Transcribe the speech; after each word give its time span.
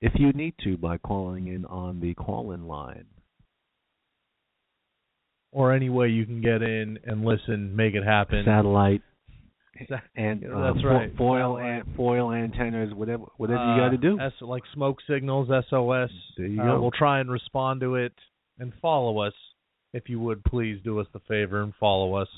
if 0.00 0.12
you 0.16 0.32
need 0.32 0.54
to, 0.64 0.76
by 0.76 0.98
calling 0.98 1.48
in 1.48 1.64
on 1.66 2.00
the 2.00 2.14
call 2.14 2.52
in 2.52 2.66
line. 2.66 3.06
Or 5.52 5.72
any 5.72 5.88
way 5.88 6.08
you 6.08 6.26
can 6.26 6.40
get 6.40 6.62
in 6.62 6.98
and 7.04 7.24
listen, 7.24 7.74
make 7.74 7.94
it 7.94 8.04
happen. 8.04 8.44
Satellite 8.44 9.02
And 10.16 10.44
uh, 10.44 10.72
that's 10.72 10.84
right. 10.84 11.16
foil 11.16 11.56
Satellite. 11.56 11.86
an- 11.86 11.94
foil 11.96 12.32
antennas, 12.32 12.92
whatever 12.94 13.24
whatever 13.36 13.60
Uh, 13.60 13.74
you 13.76 13.80
got 13.80 13.90
to 13.90 13.96
do. 13.96 14.18
S- 14.20 14.32
like 14.40 14.62
smoke 14.74 14.98
signals, 15.08 15.48
SOS. 15.48 16.10
There 16.36 16.46
you 16.46 16.60
Uh, 16.60 16.64
go. 16.76 16.80
We'll 16.82 16.90
try 16.90 17.20
and 17.20 17.30
respond 17.30 17.80
to 17.80 17.94
it 17.94 18.12
and 18.58 18.72
follow 18.82 19.18
us. 19.20 19.32
If 19.92 20.08
you 20.08 20.20
would 20.20 20.44
please 20.44 20.80
do 20.84 21.00
us 21.00 21.06
the 21.12 21.20
favor 21.20 21.62
and 21.62 21.72
follow 21.80 22.14
us. 22.14 22.28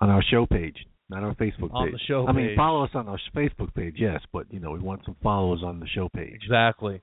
on 0.00 0.10
our 0.10 0.22
show 0.22 0.44
page, 0.46 0.76
not 1.08 1.22
our 1.22 1.34
Facebook 1.36 1.68
page. 1.70 1.70
On 1.72 1.92
the 1.92 1.98
show 2.08 2.26
I 2.26 2.32
mean, 2.32 2.56
follow 2.56 2.82
us 2.84 2.90
on 2.94 3.06
our 3.08 3.20
Facebook 3.34 3.72
page, 3.74 3.94
yes, 3.98 4.20
but 4.32 4.46
you 4.52 4.58
know 4.58 4.72
we 4.72 4.80
want 4.80 5.04
some 5.04 5.16
followers 5.22 5.62
on 5.62 5.78
the 5.78 5.86
show 5.86 6.08
page. 6.08 6.34
Exactly. 6.42 7.00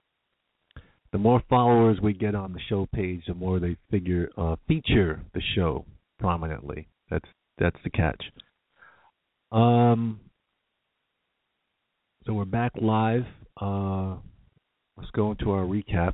The 1.12 1.18
more 1.18 1.42
followers 1.50 2.00
we 2.02 2.14
get 2.14 2.36
on 2.36 2.54
the 2.54 2.60
show 2.70 2.86
page, 2.94 3.24
the 3.28 3.34
more 3.34 3.60
they 3.60 3.78
figure 3.90 4.30
uh, 4.38 4.58
feature 4.68 5.22
the 5.34 5.42
show 5.56 5.86
prominently. 6.20 6.88
That's 7.10 7.30
that's 7.58 7.78
the 7.84 7.90
catch. 7.90 8.22
Um. 9.52 10.20
So 12.26 12.34
we're 12.34 12.46
back 12.46 12.74
live. 12.80 13.24
Uh, 13.60 14.18
let's 14.98 15.10
go 15.16 15.32
into 15.32 15.52
our 15.52 15.64
recap. 15.64 16.14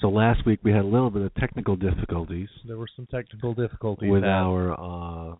So 0.00 0.08
last 0.08 0.44
week 0.44 0.58
we 0.64 0.72
had 0.72 0.80
a 0.80 0.88
little 0.88 1.10
bit 1.10 1.22
of 1.22 1.32
technical 1.34 1.76
difficulties 1.76 2.48
There 2.66 2.76
were 2.76 2.88
some 2.96 3.06
technical 3.06 3.54
difficulties 3.54 4.10
with 4.10 4.24
our 4.24 4.72
uh, 4.72 5.36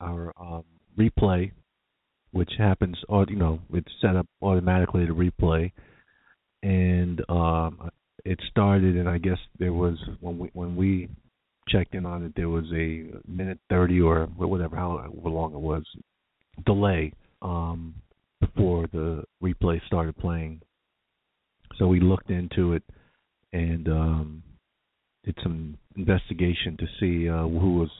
our 0.00 0.32
um, 0.40 0.64
replay, 0.96 1.50
which 2.30 2.52
happens, 2.56 2.96
you 3.28 3.36
know, 3.36 3.58
it's 3.72 3.90
set 4.00 4.14
up 4.14 4.26
automatically 4.40 5.04
to 5.06 5.12
replay, 5.12 5.72
and 6.62 7.20
um, 7.28 7.90
it 8.24 8.38
started, 8.50 8.96
and 8.96 9.08
I 9.08 9.18
guess 9.18 9.38
there 9.58 9.72
was 9.72 9.96
when 10.20 10.38
we 10.38 10.50
when 10.52 10.76
we 10.76 11.08
checked 11.68 11.94
in 11.94 12.06
on 12.06 12.24
it, 12.24 12.32
there 12.36 12.48
was 12.48 12.64
a 12.72 13.04
minute 13.26 13.58
thirty 13.68 14.00
or 14.00 14.26
whatever, 14.36 14.76
how 14.76 15.10
long 15.24 15.52
it 15.52 15.60
was, 15.60 15.84
delay 16.66 17.12
um, 17.42 17.94
before 18.40 18.86
the 18.92 19.24
replay 19.42 19.80
started 19.86 20.16
playing. 20.16 20.60
So 21.78 21.86
we 21.86 22.00
looked 22.00 22.30
into 22.30 22.72
it 22.72 22.82
and 23.52 23.88
um, 23.88 24.42
did 25.24 25.36
some 25.42 25.76
investigation 25.96 26.76
to 26.78 26.86
see 26.98 27.28
uh, 27.28 27.42
who 27.42 27.78
was 27.78 27.90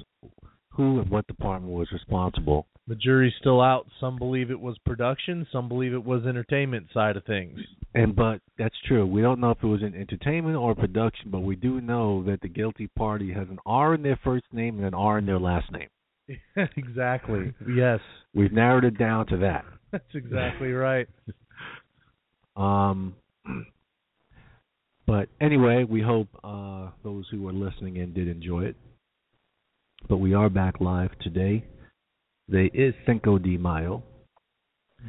who 0.78 1.00
and 1.00 1.10
what 1.10 1.26
department 1.26 1.74
was 1.74 1.88
responsible. 1.92 2.66
The 2.86 2.94
jury's 2.94 3.34
still 3.38 3.60
out. 3.60 3.86
Some 4.00 4.16
believe 4.16 4.50
it 4.50 4.58
was 4.58 4.78
production. 4.86 5.46
Some 5.52 5.68
believe 5.68 5.92
it 5.92 6.02
was 6.02 6.24
entertainment 6.24 6.86
side 6.94 7.18
of 7.18 7.24
things. 7.26 7.58
And 7.94 8.16
but 8.16 8.40
that's 8.56 8.74
true. 8.86 9.06
We 9.06 9.20
don't 9.20 9.40
know 9.40 9.50
if 9.50 9.58
it 9.62 9.66
was 9.66 9.82
an 9.82 9.94
entertainment 9.94 10.56
or 10.56 10.74
production, 10.74 11.30
but 11.30 11.40
we 11.40 11.54
do 11.54 11.82
know 11.82 12.24
that 12.24 12.40
the 12.40 12.48
guilty 12.48 12.86
party 12.96 13.30
has 13.34 13.48
an 13.50 13.58
R 13.66 13.94
in 13.94 14.02
their 14.02 14.18
first 14.24 14.46
name 14.52 14.78
and 14.78 14.86
an 14.86 14.94
R 14.94 15.18
in 15.18 15.26
their 15.26 15.38
last 15.38 15.70
name. 15.70 15.88
exactly. 16.76 17.52
Yes, 17.74 18.00
We've 18.34 18.52
narrowed 18.52 18.84
it 18.84 18.98
down 18.98 19.26
to 19.28 19.38
that. 19.38 19.64
that's 19.92 20.14
exactly 20.14 20.72
right. 20.72 21.08
Um, 22.56 23.14
but 25.06 25.28
anyway, 25.40 25.84
we 25.84 26.02
hope 26.02 26.26
uh, 26.42 26.90
those 27.04 27.24
who 27.30 27.46
are 27.46 27.52
listening 27.52 27.98
in 27.98 28.12
did 28.12 28.26
enjoy 28.26 28.64
it. 28.64 28.76
But 30.06 30.18
we 30.18 30.32
are 30.32 30.48
back 30.48 30.80
live 30.80 31.10
today. 31.20 31.64
Today 32.48 32.70
is 32.72 32.94
Cinco 33.04 33.38
de 33.38 33.56
Mayo. 33.58 34.02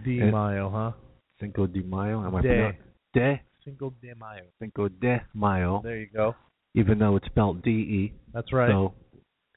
De 0.03 0.19
And- 0.19 0.31
Mayo, 0.31 0.69
huh? 0.69 0.91
Cinco 1.39 1.67
de 1.67 1.81
Mayo. 1.81 2.21
Am 2.25 2.35
I 2.35 2.41
De. 2.41 2.71
De 3.13 3.41
Cinco 3.63 3.93
de 4.01 4.13
Mayo. 4.15 4.43
Cinco 4.59 4.89
de 4.89 5.21
Mayo. 5.33 5.79
There 5.83 5.97
you 5.97 6.07
go. 6.13 6.35
Even 6.73 6.99
though 6.99 7.15
it's 7.15 7.25
spelled 7.27 7.61
D 7.63 7.69
E. 7.69 8.13
That's 8.33 8.51
right. 8.51 8.69
So 8.69 8.93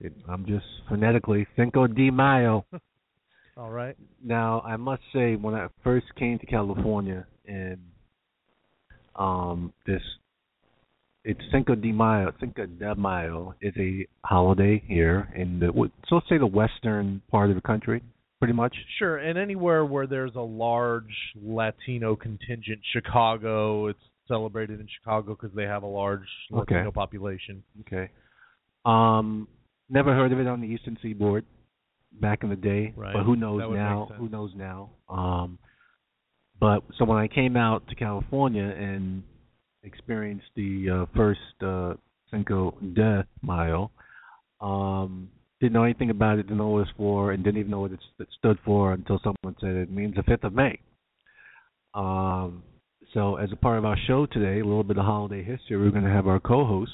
it, 0.00 0.12
I'm 0.28 0.46
just 0.46 0.66
phonetically 0.88 1.46
Cinco 1.56 1.86
de 1.86 2.10
Mayo. 2.10 2.64
All 3.56 3.70
right. 3.70 3.96
Now 4.22 4.60
I 4.60 4.76
must 4.76 5.02
say, 5.12 5.34
when 5.34 5.54
I 5.54 5.68
first 5.82 6.06
came 6.16 6.38
to 6.38 6.46
California, 6.46 7.26
and 7.46 7.80
um, 9.16 9.72
this 9.86 10.02
it's 11.24 11.40
Cinco 11.52 11.74
de 11.74 11.92
Mayo. 11.92 12.32
Cinco 12.40 12.66
de 12.66 12.94
Mayo 12.94 13.54
is 13.60 13.74
a 13.78 14.06
holiday 14.24 14.82
here 14.86 15.28
in 15.36 15.60
the 15.60 15.68
so 16.08 16.16
let's 16.16 16.28
say 16.28 16.38
the 16.38 16.46
western 16.46 17.22
part 17.30 17.50
of 17.50 17.56
the 17.56 17.62
country, 17.62 18.02
pretty 18.38 18.54
much. 18.54 18.74
Sure, 18.98 19.18
and 19.18 19.38
anywhere 19.38 19.84
where 19.84 20.06
there's 20.06 20.34
a 20.34 20.40
large 20.40 21.14
Latino 21.40 22.16
contingent, 22.16 22.80
Chicago, 22.92 23.86
it's 23.86 23.98
celebrated 24.28 24.80
in 24.80 24.86
Chicago 25.00 25.36
because 25.40 25.54
they 25.54 25.64
have 25.64 25.82
a 25.82 25.86
large 25.86 26.26
Okay. 26.52 26.74
Latino 26.76 26.90
population. 26.92 27.62
Okay. 27.80 28.10
Um, 28.84 29.46
never 29.88 30.14
heard 30.14 30.32
of 30.32 30.40
it 30.40 30.46
on 30.46 30.60
the 30.60 30.66
Eastern 30.66 30.98
Seaboard. 31.02 31.44
back 32.20 32.42
in 32.42 32.50
the 32.50 32.56
day, 32.56 32.92
Right. 32.94 33.14
but 33.14 33.22
who 33.22 33.36
knows 33.36 33.60
That 33.60 33.68
would 33.70 33.76
make 33.78 33.82
now? 33.84 34.06
Who 34.18 34.28
knows 34.28 34.52
now? 34.54 34.90
Um, 35.08 35.58
but 36.60 36.82
so 36.98 37.06
when 37.06 37.16
I 37.18 37.26
came 37.26 37.56
out 37.56 37.88
to 37.88 37.94
California 37.94 38.64
and 38.64 39.22
experienced 39.84 40.46
the 40.56 41.06
uh, 41.08 41.16
first 41.16 41.40
uh, 41.64 41.94
Cinco 42.30 42.74
de 42.94 43.26
Mayo, 43.42 43.90
um, 44.60 45.28
didn't 45.60 45.72
know 45.74 45.84
anything 45.84 46.10
about 46.10 46.38
it, 46.38 46.44
didn't 46.44 46.58
know 46.58 46.68
what 46.68 46.78
it 46.78 46.82
was 46.82 46.94
for, 46.96 47.32
and 47.32 47.44
didn't 47.44 47.58
even 47.60 47.70
know 47.70 47.80
what 47.80 47.92
it, 47.92 48.00
st- 48.14 48.28
stood 48.38 48.58
for 48.64 48.92
until 48.92 49.18
someone 49.22 49.56
said 49.60 49.70
it 49.70 49.90
means 49.90 50.14
the 50.14 50.22
fifth 50.22 50.44
of 50.44 50.52
May. 50.52 50.78
Um, 51.94 52.62
so 53.12 53.36
as 53.36 53.50
a 53.52 53.56
part 53.56 53.78
of 53.78 53.84
our 53.84 53.96
show 54.06 54.26
today, 54.26 54.60
a 54.60 54.64
little 54.64 54.84
bit 54.84 54.96
of 54.98 55.04
holiday 55.04 55.42
history, 55.42 55.76
we're 55.76 55.90
going 55.90 56.04
to 56.04 56.10
have 56.10 56.26
our 56.26 56.40
co-host, 56.40 56.92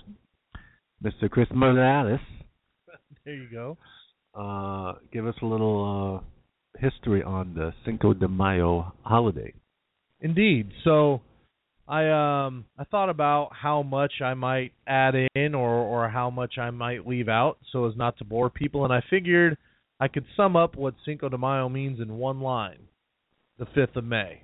Mr. 1.05 1.31
Chris 1.31 1.47
Morales 1.55 2.19
There 3.25 3.35
you 3.35 3.49
go. 3.51 3.77
uh, 4.35 4.95
give 5.13 5.27
us 5.27 5.35
a 5.43 5.47
little 5.47 6.23
uh, 6.25 6.81
history 6.81 7.23
on 7.23 7.55
the 7.55 7.73
Cinco 7.85 8.13
de 8.15 8.27
Mayo 8.27 8.93
holiday. 9.03 9.53
Indeed. 10.21 10.71
So 10.83 11.21
I 11.89 12.11
um 12.11 12.67
I 12.79 12.85
thought 12.85 13.09
about 13.09 13.51
how 13.53 13.83
much 13.83 14.21
I 14.23 14.35
might 14.35 14.73
add 14.87 15.15
in 15.35 15.55
or 15.55 15.71
or 15.71 16.09
how 16.09 16.29
much 16.29 16.59
I 16.59 16.71
might 16.71 17.07
leave 17.07 17.29
out 17.29 17.57
so 17.73 17.87
as 17.87 17.97
not 17.97 18.19
to 18.19 18.25
bore 18.25 18.51
people 18.51 18.85
and 18.85 18.93
I 18.93 19.03
figured 19.09 19.57
I 19.99 20.09
could 20.09 20.27
sum 20.37 20.55
up 20.55 20.77
what 20.77 20.95
Cinco 21.05 21.29
de 21.31 21.39
Mayo 21.39 21.69
means 21.69 21.99
in 21.99 22.19
one 22.19 22.41
line. 22.41 22.79
The 23.59 23.65
5th 23.67 23.97
of 23.97 24.05
May. 24.05 24.43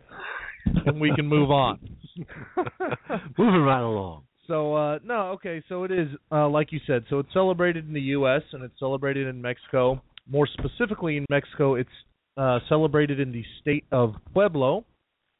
and 0.64 1.00
we 1.00 1.12
can 1.14 1.26
move 1.26 1.50
on. 1.50 1.78
Moving 3.38 3.60
right 3.60 3.82
along. 3.82 4.22
So 4.48 4.74
uh 4.74 4.98
no, 5.04 5.32
okay, 5.32 5.62
so 5.68 5.84
it 5.84 5.90
is 5.90 6.08
uh 6.32 6.48
like 6.48 6.72
you 6.72 6.80
said, 6.86 7.04
so 7.10 7.18
it's 7.18 7.32
celebrated 7.34 7.86
in 7.86 7.92
the 7.92 8.00
US 8.00 8.42
and 8.52 8.64
it's 8.64 8.78
celebrated 8.78 9.26
in 9.26 9.42
Mexico. 9.42 10.02
More 10.26 10.46
specifically 10.46 11.18
in 11.18 11.26
Mexico, 11.28 11.74
it's 11.74 11.90
uh 12.38 12.60
celebrated 12.70 13.20
in 13.20 13.32
the 13.32 13.44
state 13.60 13.84
of 13.92 14.14
Pueblo, 14.32 14.86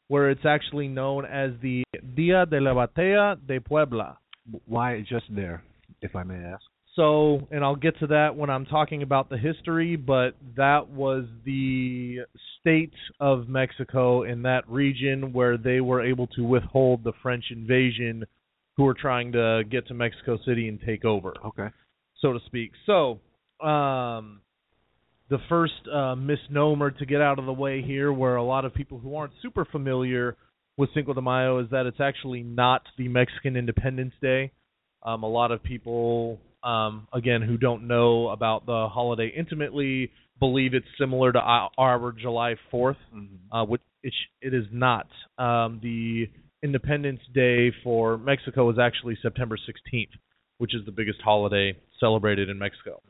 where 0.08 0.30
it's 0.30 0.44
actually 0.44 0.88
known 0.88 1.24
as 1.24 1.52
the 1.62 1.82
Dia 2.14 2.46
de 2.46 2.60
la 2.60 2.74
Batalla 2.74 3.36
de 3.46 3.60
Puebla. 3.60 4.18
Why 4.66 5.00
just 5.08 5.24
there, 5.30 5.62
if 6.02 6.14
I 6.14 6.22
may 6.22 6.36
ask? 6.36 6.62
So, 6.94 7.48
and 7.50 7.64
I'll 7.64 7.74
get 7.74 7.98
to 8.00 8.06
that 8.08 8.36
when 8.36 8.50
I'm 8.50 8.66
talking 8.66 9.02
about 9.02 9.28
the 9.28 9.36
history, 9.36 9.96
but 9.96 10.36
that 10.56 10.88
was 10.88 11.24
the 11.44 12.18
state 12.60 12.92
of 13.18 13.48
Mexico 13.48 14.22
in 14.22 14.42
that 14.42 14.68
region 14.68 15.32
where 15.32 15.56
they 15.56 15.80
were 15.80 16.00
able 16.04 16.28
to 16.28 16.42
withhold 16.44 17.02
the 17.02 17.12
French 17.20 17.46
invasion 17.50 18.24
who 18.76 18.84
were 18.84 18.94
trying 18.94 19.32
to 19.32 19.62
get 19.70 19.88
to 19.88 19.94
Mexico 19.94 20.38
City 20.46 20.68
and 20.68 20.80
take 20.86 21.04
over, 21.04 21.34
Okay. 21.44 21.68
so 22.20 22.32
to 22.32 22.38
speak. 22.46 22.70
So, 22.86 23.20
um 23.60 24.40
the 25.30 25.38
first 25.48 25.72
uh, 25.92 26.14
misnomer 26.14 26.90
to 26.90 27.06
get 27.06 27.20
out 27.20 27.38
of 27.38 27.46
the 27.46 27.52
way 27.52 27.82
here, 27.82 28.12
where 28.12 28.36
a 28.36 28.44
lot 28.44 28.64
of 28.64 28.74
people 28.74 28.98
who 28.98 29.16
aren't 29.16 29.32
super 29.40 29.64
familiar 29.64 30.36
with 30.76 30.90
Cinco 30.94 31.14
de 31.14 31.22
Mayo, 31.22 31.60
is 31.60 31.70
that 31.70 31.86
it's 31.86 32.00
actually 32.00 32.42
not 32.42 32.82
the 32.98 33.08
Mexican 33.08 33.56
Independence 33.56 34.14
Day. 34.20 34.52
Um, 35.02 35.22
a 35.22 35.28
lot 35.28 35.52
of 35.52 35.62
people, 35.62 36.38
um, 36.62 37.06
again, 37.12 37.42
who 37.42 37.56
don't 37.56 37.86
know 37.86 38.28
about 38.28 38.66
the 38.66 38.88
holiday 38.90 39.32
intimately, 39.36 40.10
believe 40.40 40.74
it's 40.74 40.86
similar 40.98 41.32
to 41.32 41.38
our, 41.38 41.70
our 41.78 42.12
July 42.12 42.56
4th, 42.72 42.96
uh, 43.52 43.64
which 43.64 43.82
it, 44.02 44.12
sh- 44.12 44.46
it 44.46 44.52
is 44.54 44.64
not. 44.72 45.06
Um, 45.38 45.80
the 45.82 46.28
Independence 46.62 47.20
Day 47.34 47.72
for 47.82 48.18
Mexico 48.18 48.70
is 48.70 48.78
actually 48.78 49.16
September 49.22 49.56
16th, 49.56 50.08
which 50.58 50.74
is 50.74 50.84
the 50.86 50.92
biggest 50.92 51.20
holiday 51.22 51.76
celebrated 52.00 52.48
in 52.48 52.58
Mexico. 52.58 53.00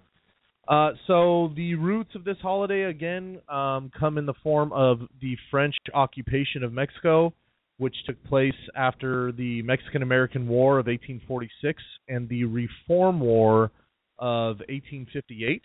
Uh, 0.67 0.93
so 1.07 1.53
the 1.57 1.75
roots 1.75 2.11
of 2.15 2.25
this 2.25 2.39
holiday 2.41 2.85
again 2.85 3.39
um, 3.49 3.91
come 3.99 4.17
in 4.17 4.25
the 4.25 4.35
form 4.43 4.73
of 4.73 5.01
the 5.21 5.37
French 5.51 5.75
occupation 5.93 6.63
of 6.63 6.73
Mexico, 6.73 7.35
which 7.77 7.95
took 8.07 8.23
place 8.25 8.55
after 8.75 9.33
the 9.33 9.61
Mexican-American 9.63 10.49
War 10.49 10.79
of 10.79 10.87
1846 10.87 11.83
and 12.09 12.29
the 12.29 12.45
Reform 12.45 13.21
War 13.21 13.71
of 14.19 14.59
1858. 14.69 15.63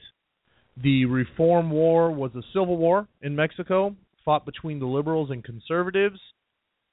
The 0.84 1.06
Reform 1.06 1.72
War 1.72 2.12
was 2.12 2.32
a 2.36 2.42
civil 2.54 2.78
war 2.78 3.08
in 3.22 3.36
Mexico, 3.36 3.96
fought 4.26 4.46
between 4.46 4.80
the 4.80 4.86
liberals 4.86 5.30
and 5.30 5.44
conservatives, 5.44 6.20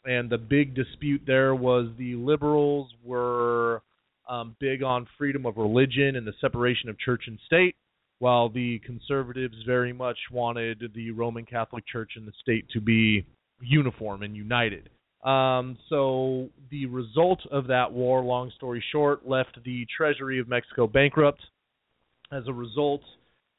and 0.05 0.31
the 0.31 0.39
big 0.39 0.75
dispute 0.75 1.23
there 1.27 1.57
was 1.57 1.89
the 1.99 2.15
liberals 2.15 2.89
were 3.03 3.83
um, 4.29 4.55
big 4.61 4.85
on 4.85 5.09
freedom 5.19 5.45
of 5.45 5.57
religion 5.57 6.15
and 6.15 6.27
the 6.27 6.33
separation 6.41 6.89
of 6.89 6.99
church 7.01 7.25
and 7.27 7.39
state 7.47 7.75
while 8.19 8.49
the 8.49 8.81
conservatives 8.81 9.57
very 9.67 9.93
much 9.93 10.19
wanted 10.33 10.83
the 10.95 11.11
Roman 11.11 11.45
Catholic 11.45 11.85
Church 11.87 12.13
and 12.17 12.27
the 12.27 12.33
state 12.41 12.67
to 12.73 12.81
be 12.81 13.27
uniform 13.61 14.23
and 14.23 14.35
united. 14.35 14.89
Um, 15.25 15.77
so 15.89 16.49
the 16.71 16.87
result 16.87 17.41
of 17.51 17.67
that 17.67 17.93
war, 17.93 18.23
long 18.23 18.53
story 18.57 18.83
short, 18.93 19.27
left 19.27 19.59
the 19.65 19.87
Treasury 19.97 20.39
of 20.39 20.49
Mexico 20.49 20.87
bankrupt. 20.87 21.41
As 22.33 22.45
a 22.49 22.53
result, 22.53 23.03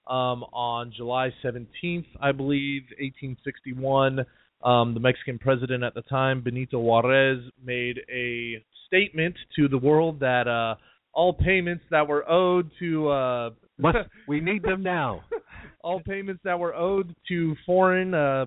um, 0.08 0.44
on 0.54 0.94
July 0.96 1.34
17th, 1.44 2.06
I 2.22 2.32
believe, 2.32 2.84
1861, 3.00 4.26
um, 4.64 4.94
the 4.94 5.00
Mexican 5.00 5.38
president 5.38 5.84
at 5.84 5.94
the 5.94 6.02
time, 6.04 6.42
Benito 6.42 6.80
Juarez, 6.80 7.44
made 7.64 8.00
a 8.12 8.64
statement 8.88 9.36
to 9.56 9.68
the 9.68 9.78
world 9.78 10.20
that 10.22 10.48
uh, 10.48 10.76
all 11.14 11.34
payments 11.34 11.84
that 11.92 12.08
were 12.08 12.30
owed 12.30 12.72
to 12.80 13.10
uh, 13.10 13.50
Must, 13.80 13.98
we 14.28 14.40
need 14.40 14.64
them 14.64 14.84
now. 14.84 15.22
all 15.84 16.02
payments 16.02 16.42
that 16.44 16.60
were 16.60 16.74
owed 16.74 17.16
to 17.28 17.56
foreign 17.66 18.14
uh, 18.14 18.46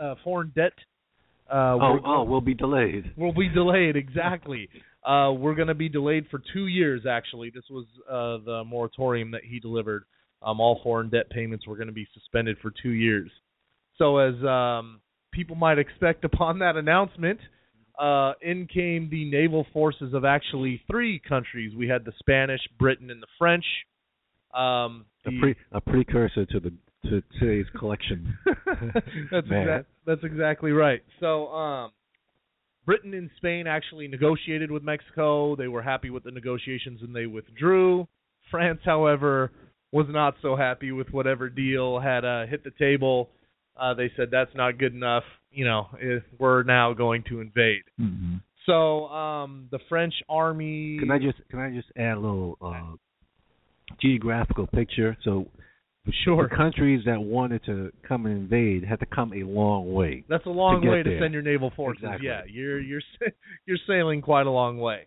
uh, 0.00 0.14
foreign 0.22 0.52
debt 0.54 0.72
uh, 1.50 1.78
Oh, 1.80 1.98
oh, 2.04 2.22
we'll 2.24 2.40
be 2.40 2.54
delayed. 2.54 3.12
will 3.16 3.32
be 3.32 3.48
delayed. 3.48 3.96
Exactly. 3.96 4.68
Uh, 5.06 5.32
we're 5.32 5.54
going 5.54 5.68
to 5.68 5.74
be 5.74 5.88
delayed 5.88 6.26
for 6.28 6.42
two 6.52 6.66
years. 6.66 7.06
Actually, 7.08 7.50
this 7.54 7.62
was 7.70 7.86
uh, 8.10 8.44
the 8.44 8.64
moratorium 8.66 9.30
that 9.30 9.40
he 9.42 9.58
delivered. 9.58 10.02
Um, 10.42 10.60
all 10.60 10.80
foreign 10.82 11.08
debt 11.08 11.30
payments 11.30 11.66
were 11.66 11.76
going 11.76 11.86
to 11.86 11.94
be 11.94 12.06
suspended 12.12 12.58
for 12.60 12.72
two 12.82 12.90
years. 12.90 13.30
So, 13.96 14.18
as 14.18 14.34
um, 14.44 15.00
people 15.32 15.54
might 15.54 15.78
expect 15.78 16.24
upon 16.24 16.58
that 16.58 16.76
announcement, 16.76 17.38
uh, 17.98 18.32
in 18.42 18.66
came 18.66 19.08
the 19.08 19.30
naval 19.30 19.66
forces 19.72 20.12
of 20.12 20.24
actually 20.26 20.82
three 20.90 21.22
countries. 21.26 21.74
We 21.74 21.88
had 21.88 22.04
the 22.04 22.12
Spanish, 22.18 22.60
Britain, 22.78 23.08
and 23.10 23.22
the 23.22 23.28
French. 23.38 23.64
Um, 24.54 25.04
A, 25.26 25.30
pre, 25.40 25.54
a 25.72 25.80
precursor 25.80 26.46
to 26.46 26.60
the 26.60 26.72
to 27.04 27.22
today's 27.38 27.66
collection. 27.78 28.36
that's 29.30 29.46
exact, 29.46 29.86
that's 30.06 30.24
exactly 30.24 30.72
right. 30.72 31.00
So, 31.20 31.48
um, 31.48 31.92
Britain 32.86 33.14
and 33.14 33.30
Spain 33.36 33.66
actually 33.66 34.08
negotiated 34.08 34.70
with 34.70 34.82
Mexico. 34.82 35.54
They 35.54 35.68
were 35.68 35.82
happy 35.82 36.10
with 36.10 36.24
the 36.24 36.30
negotiations 36.30 37.00
and 37.02 37.14
they 37.14 37.26
withdrew. 37.26 38.08
France, 38.50 38.80
however, 38.84 39.52
was 39.92 40.06
not 40.08 40.34
so 40.42 40.56
happy 40.56 40.92
with 40.92 41.08
whatever 41.10 41.48
deal 41.48 42.00
had 42.00 42.24
uh, 42.24 42.46
hit 42.46 42.64
the 42.64 42.72
table. 42.78 43.28
Uh, 43.78 43.94
they 43.94 44.10
said 44.16 44.28
that's 44.30 44.54
not 44.54 44.78
good 44.78 44.94
enough. 44.94 45.24
You 45.50 45.64
know, 45.64 45.86
eh, 46.02 46.18
we're 46.38 46.62
now 46.62 46.92
going 46.94 47.24
to 47.28 47.40
invade. 47.40 47.82
mm-hmm. 48.00 48.36
So, 48.66 49.06
um, 49.06 49.68
the 49.70 49.78
French 49.88 50.12
army. 50.28 50.98
Can 50.98 51.10
I 51.10 51.18
just 51.18 51.38
can 51.50 51.58
I 51.58 51.70
just 51.70 51.88
add 51.96 52.18
a 52.18 52.20
little 52.20 52.58
uh, 52.60 52.96
geographical 54.00 54.66
picture? 54.66 55.16
So 55.24 55.46
Sure. 56.24 56.48
the 56.48 56.56
countries 56.56 57.02
that 57.04 57.20
wanted 57.20 57.62
to 57.66 57.92
come 58.06 58.24
and 58.24 58.34
invade 58.38 58.82
had 58.82 58.98
to 59.00 59.06
come 59.06 59.32
a 59.34 59.42
long 59.42 59.92
way. 59.92 60.24
That's 60.26 60.46
a 60.46 60.50
long 60.50 60.80
get 60.80 60.90
way 60.90 61.02
to 61.02 61.10
there. 61.10 61.20
send 61.20 61.34
your 61.34 61.42
naval 61.42 61.70
forces. 61.76 62.02
Exactly. 62.04 62.26
Yeah, 62.28 62.40
you're 62.46 62.80
you're 62.80 63.02
you're 63.66 63.78
sailing 63.86 64.22
quite 64.22 64.46
a 64.46 64.50
long 64.50 64.78
way. 64.78 65.06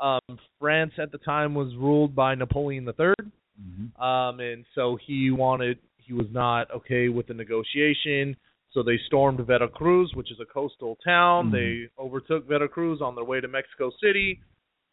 Um, 0.00 0.18
France 0.58 0.94
at 0.98 1.12
the 1.12 1.18
time 1.18 1.54
was 1.54 1.72
ruled 1.76 2.14
by 2.16 2.34
Napoleon 2.34 2.86
III, 2.88 3.14
Mm-hmm. 3.60 4.02
um, 4.02 4.40
and 4.40 4.64
so 4.74 4.96
he 5.06 5.30
wanted 5.30 5.78
he 5.98 6.12
was 6.14 6.26
not 6.32 6.70
okay 6.72 7.08
with 7.08 7.26
the 7.28 7.34
negotiation. 7.34 8.34
So 8.72 8.82
they 8.82 8.98
stormed 9.06 9.38
Veracruz, 9.46 10.12
which 10.14 10.32
is 10.32 10.38
a 10.40 10.46
coastal 10.46 10.96
town. 11.04 11.50
Mhm. 11.50 11.52
They 11.52 12.02
overtook 12.02 12.48
Veracruz 12.48 13.00
on 13.02 13.14
their 13.14 13.24
way 13.24 13.40
to 13.40 13.46
Mexico 13.46 13.92
City, 14.02 14.40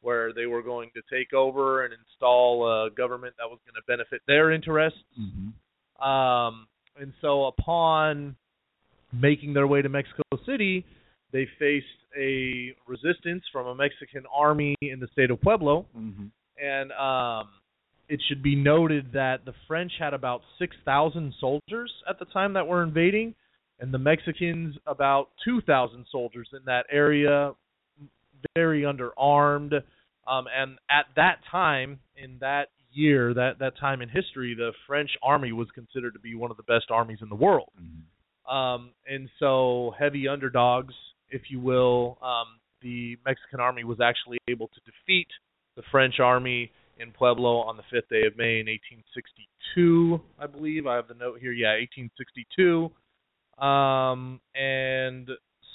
where 0.01 0.33
they 0.33 0.45
were 0.45 0.61
going 0.61 0.89
to 0.95 1.01
take 1.13 1.33
over 1.33 1.83
and 1.83 1.93
install 1.93 2.85
a 2.85 2.89
government 2.89 3.33
that 3.37 3.49
was 3.49 3.59
going 3.65 3.75
to 3.75 3.85
benefit 3.87 4.21
their 4.27 4.51
interests. 4.51 4.99
Mm-hmm. 5.19 6.07
Um, 6.07 6.67
and 6.99 7.13
so 7.21 7.45
upon 7.45 8.35
making 9.11 9.53
their 9.53 9.67
way 9.67 9.81
to 9.81 9.89
Mexico 9.89 10.23
City, 10.45 10.85
they 11.31 11.47
faced 11.57 11.85
a 12.17 12.75
resistance 12.87 13.43
from 13.51 13.67
a 13.67 13.75
Mexican 13.75 14.23
army 14.33 14.75
in 14.81 14.99
the 14.99 15.07
state 15.11 15.31
of 15.31 15.41
Pueblo. 15.41 15.85
Mm-hmm. 15.97 16.25
And 16.61 16.91
um, 16.93 17.49
it 18.09 18.19
should 18.27 18.41
be 18.41 18.55
noted 18.55 19.13
that 19.13 19.45
the 19.45 19.53
French 19.67 19.91
had 19.99 20.13
about 20.13 20.41
6,000 20.57 21.33
soldiers 21.39 21.91
at 22.09 22.19
the 22.19 22.25
time 22.25 22.53
that 22.53 22.67
were 22.67 22.83
invading, 22.83 23.35
and 23.79 23.93
the 23.93 23.99
Mexicans 23.99 24.75
about 24.87 25.29
2,000 25.45 26.05
soldiers 26.11 26.49
in 26.53 26.59
that 26.65 26.85
area, 26.91 27.53
very 28.55 28.81
underarmed. 28.83 29.73
Um, 30.27 30.45
and 30.55 30.77
at 30.89 31.05
that 31.15 31.39
time, 31.51 31.99
in 32.15 32.37
that 32.41 32.69
year, 32.91 33.33
that 33.33 33.59
that 33.59 33.77
time 33.77 34.01
in 34.01 34.09
history, 34.09 34.55
the 34.55 34.71
French 34.87 35.11
army 35.23 35.51
was 35.51 35.67
considered 35.73 36.13
to 36.13 36.19
be 36.19 36.35
one 36.35 36.51
of 36.51 36.57
the 36.57 36.63
best 36.63 36.85
armies 36.89 37.19
in 37.21 37.29
the 37.29 37.35
world. 37.35 37.71
Mhm. 37.79 38.51
Um, 38.51 38.93
and 39.07 39.29
so 39.39 39.95
heavy 39.97 40.27
underdogs, 40.27 40.95
if 41.29 41.51
you 41.51 41.59
will, 41.59 42.17
um, 42.21 42.59
the 42.81 43.17
Mexican 43.25 43.59
army 43.59 43.83
was 43.83 43.99
actually 43.99 44.39
able 44.47 44.67
to 44.69 44.79
defeat 44.85 45.27
the 45.75 45.83
French 45.83 46.19
army 46.19 46.71
in 46.97 47.11
Pueblo 47.11 47.59
on 47.59 47.77
the 47.77 47.83
fifth 47.83 48.09
day 48.09 48.25
of 48.25 48.35
May 48.37 48.59
in 48.59 48.67
1862, 48.67 50.21
I 50.37 50.47
believe. 50.47 50.87
I 50.87 50.95
have 50.95 51.07
the 51.07 51.13
note 51.13 51.39
here. 51.39 51.51
Yeah, 51.51 51.73
1862. 51.73 52.91
Um, 53.63 54.41
and 54.55 55.29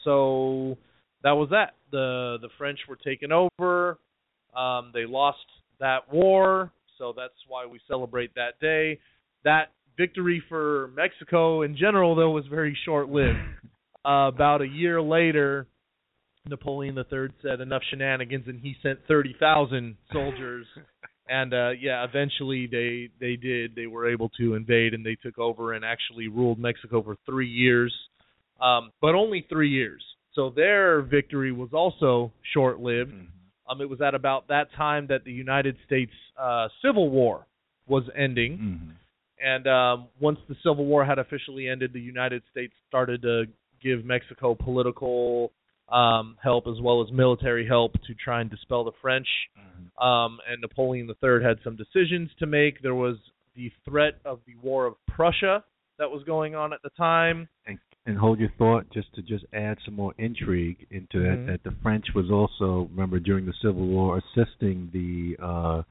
so 0.04 0.76
that 1.24 1.32
was 1.32 1.48
that. 1.50 1.74
The 1.90 2.36
the 2.40 2.48
French 2.56 2.78
were 2.88 2.96
taken 2.96 3.30
over. 3.32 3.98
Um, 4.54 4.92
they 4.94 5.06
lost 5.06 5.38
that 5.80 6.12
war, 6.12 6.70
so 6.98 7.12
that's 7.16 7.34
why 7.48 7.66
we 7.66 7.80
celebrate 7.88 8.34
that 8.36 8.60
day. 8.60 9.00
That 9.42 9.72
victory 9.96 10.42
for 10.48 10.90
Mexico 10.94 11.62
in 11.62 11.76
general, 11.76 12.14
though, 12.14 12.30
was 12.30 12.44
very 12.48 12.76
short 12.84 13.08
lived. 13.08 13.38
Uh, 14.04 14.28
about 14.28 14.60
a 14.60 14.68
year 14.68 15.00
later, 15.00 15.66
Napoleon 16.46 16.96
III 16.96 17.28
said 17.42 17.60
enough 17.60 17.82
shenanigans, 17.90 18.44
and 18.46 18.60
he 18.60 18.76
sent 18.82 18.98
thirty 19.08 19.34
thousand 19.40 19.96
soldiers. 20.12 20.66
and 21.28 21.54
uh, 21.54 21.70
yeah, 21.70 22.04
eventually 22.04 22.68
they 22.70 23.08
they 23.18 23.36
did. 23.36 23.74
They 23.74 23.86
were 23.86 24.10
able 24.10 24.28
to 24.40 24.54
invade, 24.54 24.92
and 24.92 25.04
they 25.04 25.16
took 25.22 25.38
over 25.38 25.72
and 25.72 25.86
actually 25.86 26.28
ruled 26.28 26.58
Mexico 26.58 27.02
for 27.02 27.16
three 27.24 27.48
years, 27.48 27.94
um, 28.60 28.92
but 29.00 29.14
only 29.14 29.46
three 29.48 29.70
years. 29.70 30.02
So 30.34 30.50
their 30.50 31.02
victory 31.02 31.52
was 31.52 31.72
also 31.72 32.32
short 32.52 32.80
lived. 32.80 33.12
Mhm. 33.12 33.26
Um, 33.66 33.80
it 33.80 33.88
was 33.88 34.00
at 34.00 34.14
about 34.14 34.48
that 34.48 34.72
time 34.72 35.06
that 35.06 35.24
the 35.24 35.32
United 35.32 35.76
States 35.86 36.12
uh, 36.36 36.68
Civil 36.82 37.08
War 37.10 37.46
was 37.86 38.04
ending. 38.14 38.58
Mhm. 38.58 38.96
And 39.40 39.66
um, 39.66 40.08
once 40.20 40.38
the 40.48 40.56
Civil 40.62 40.86
War 40.86 41.04
had 41.04 41.18
officially 41.18 41.68
ended, 41.68 41.92
the 41.92 42.00
United 42.00 42.42
States 42.50 42.74
started 42.88 43.22
to 43.22 43.46
give 43.80 44.04
Mexico 44.04 44.54
political 44.54 45.52
um, 45.90 46.38
help 46.42 46.66
as 46.66 46.80
well 46.80 47.02
as 47.02 47.12
military 47.12 47.66
help 47.66 47.92
to 48.04 48.14
try 48.14 48.40
and 48.40 48.50
dispel 48.50 48.84
the 48.84 48.92
French. 49.02 49.28
Mhm. 49.58 50.02
Um, 50.02 50.40
and 50.48 50.60
Napoleon 50.62 51.08
III 51.22 51.42
had 51.42 51.60
some 51.62 51.76
decisions 51.76 52.34
to 52.38 52.46
make. 52.46 52.80
There 52.80 52.94
was 52.94 53.18
the 53.54 53.70
threat 53.84 54.18
of 54.24 54.40
the 54.46 54.54
War 54.56 54.86
of 54.86 54.94
Prussia 55.06 55.62
that 55.98 56.10
was 56.10 56.24
going 56.24 56.54
on 56.54 56.72
at 56.72 56.80
the 56.82 56.90
time. 56.90 57.48
And, 57.66 57.78
and 58.06 58.18
hold 58.18 58.38
your 58.38 58.50
thought, 58.58 58.84
just 58.90 59.12
to 59.14 59.22
just 59.22 59.44
add 59.54 59.78
some 59.84 59.94
more 59.94 60.12
intrigue 60.18 60.86
into 60.90 61.18
Mhm. 61.18 61.46
that. 61.46 61.52
That 61.52 61.62
the 61.70 61.76
French 61.82 62.12
was 62.14 62.30
also 62.30 62.88
remember 62.90 63.18
during 63.18 63.46
the 63.46 63.52
Civil 63.54 63.86
War 63.86 64.18
assisting 64.18 64.90
the 64.92 65.36
uh, 65.42 65.82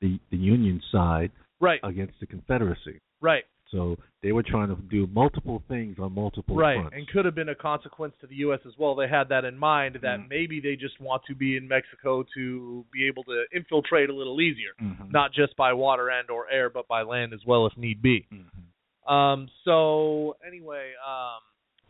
the 0.00 0.18
the 0.30 0.36
Union 0.36 0.80
side 0.90 1.30
Right, 1.60 1.80
against 1.84 2.18
the 2.18 2.26
Confederacy. 2.26 2.98
right, 3.20 3.44
So 3.66 3.96
they 4.20 4.32
were 4.32 4.42
trying 4.42 4.68
to 4.68 4.74
do 4.90 5.06
multiple 5.06 5.62
things 5.68 5.98
on 6.00 6.12
multiple 6.12 6.56
right. 6.56 6.74
fronts. 6.76 6.94
And 6.96 7.06
could 7.08 7.24
have 7.24 7.34
been 7.36 7.48
a 7.50 7.54
consequence 7.54 8.14
to 8.20 8.26
the 8.26 8.34
U.S. 8.46 8.60
as 8.66 8.76
well. 8.76 8.94
They 8.96 9.06
had 9.08 9.28
that 9.28 9.44
in 9.44 9.56
mind 9.56 9.94
that 10.02 10.18
Mhm. 10.20 10.28
maybe 10.28 10.58
they 10.60 10.74
just 10.76 11.00
want 11.00 11.24
to 11.26 11.34
be 11.36 11.56
in 11.56 11.66
Mexico 11.68 12.24
to 12.34 12.84
be 12.92 13.06
able 13.06 13.22
to 13.24 13.46
infiltrate 13.52 14.10
a 14.10 14.12
little 14.12 14.40
easier. 14.40 14.72
Mhm. 14.80 15.10
not 15.12 15.32
just 15.32 15.54
by 15.56 15.72
water 15.72 16.10
and 16.10 16.28
or 16.30 16.50
air, 16.50 16.68
but 16.68 16.86
by 16.88 17.02
land 17.02 17.32
as 17.32 17.44
well 17.46 17.64
if 17.66 17.76
need 17.76 18.02
be. 18.02 18.26
Mhm. 18.32 19.10
Um, 19.10 19.48
so 19.64 20.36
anyway, 20.46 20.94
um, 21.06 21.40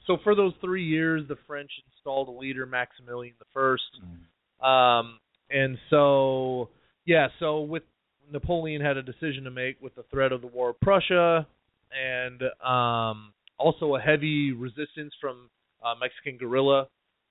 so 0.06 0.18
for 0.24 0.34
those 0.34 0.52
three 0.60 0.84
years, 0.84 1.22
the 1.28 1.36
French 1.46 1.70
installed 1.90 2.28
a 2.28 2.32
leader, 2.32 2.66
Maximilian 2.66 3.34
the 3.38 3.44
First. 3.52 4.00
Mhm. 4.00 4.66
Um, 4.66 5.20
and 5.50 5.78
so 5.90 6.70
yeah, 7.04 7.28
so 7.38 7.60
with 7.60 7.82
Napoleon 8.30 8.80
had 8.80 8.96
a 8.96 9.02
decision 9.02 9.44
to 9.44 9.50
make 9.50 9.80
with 9.80 9.94
the 9.94 10.04
threat 10.04 10.32
of 10.32 10.40
the 10.40 10.46
War 10.46 10.70
of 10.70 10.80
Prussia, 10.80 11.46
and 11.92 12.42
um, 12.64 13.34
also 13.58 13.96
a 13.96 14.00
heavy 14.00 14.52
resistance 14.52 15.12
from 15.20 15.50
uh, 15.82 15.94
Mexican 16.00 16.38
guerrilla 16.38 16.88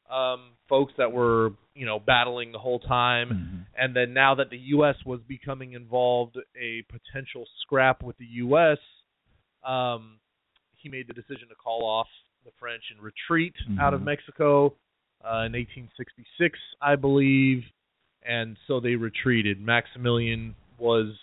um, 0.10 0.52
folks 0.68 0.94
that 0.98 1.12
were 1.12 1.52
you 1.74 1.86
know 1.86 2.00
battling 2.00 2.52
the 2.52 2.60
whole 2.60 2.80
time 2.80 3.30
Mhm. 3.30 3.66
and 3.82 3.96
then 3.96 4.14
now 4.14 4.36
that 4.36 4.50
the 4.50 4.58
U.S. 4.76 4.96
was 5.06 5.22
becoming 5.22 5.74
involved, 5.74 6.38
a 6.56 6.84
potential 6.84 7.46
scrap 7.62 8.04
with 8.04 8.18
the 8.18 8.26
U.S., 8.26 8.78
um, 9.64 10.20
he 10.76 10.90
made 10.90 11.08
the 11.08 11.14
decision 11.14 11.48
to 11.48 11.56
call 11.56 11.86
off 11.86 12.08
the 12.46 12.52
French 12.60 12.84
in 12.96 13.02
retreat 13.02 13.54
out 13.80 13.94
of 13.94 14.02
Mhm. 14.02 14.06
Mexico 14.06 14.74
uh, 15.24 15.46
in 15.46 15.54
1866, 15.54 16.58
I 16.82 16.96
believe, 16.96 17.64
and 18.24 18.58
so 18.68 18.80
they 18.80 18.96
retreated. 18.96 19.62
Maximilian 19.62 20.56
was 20.80 21.14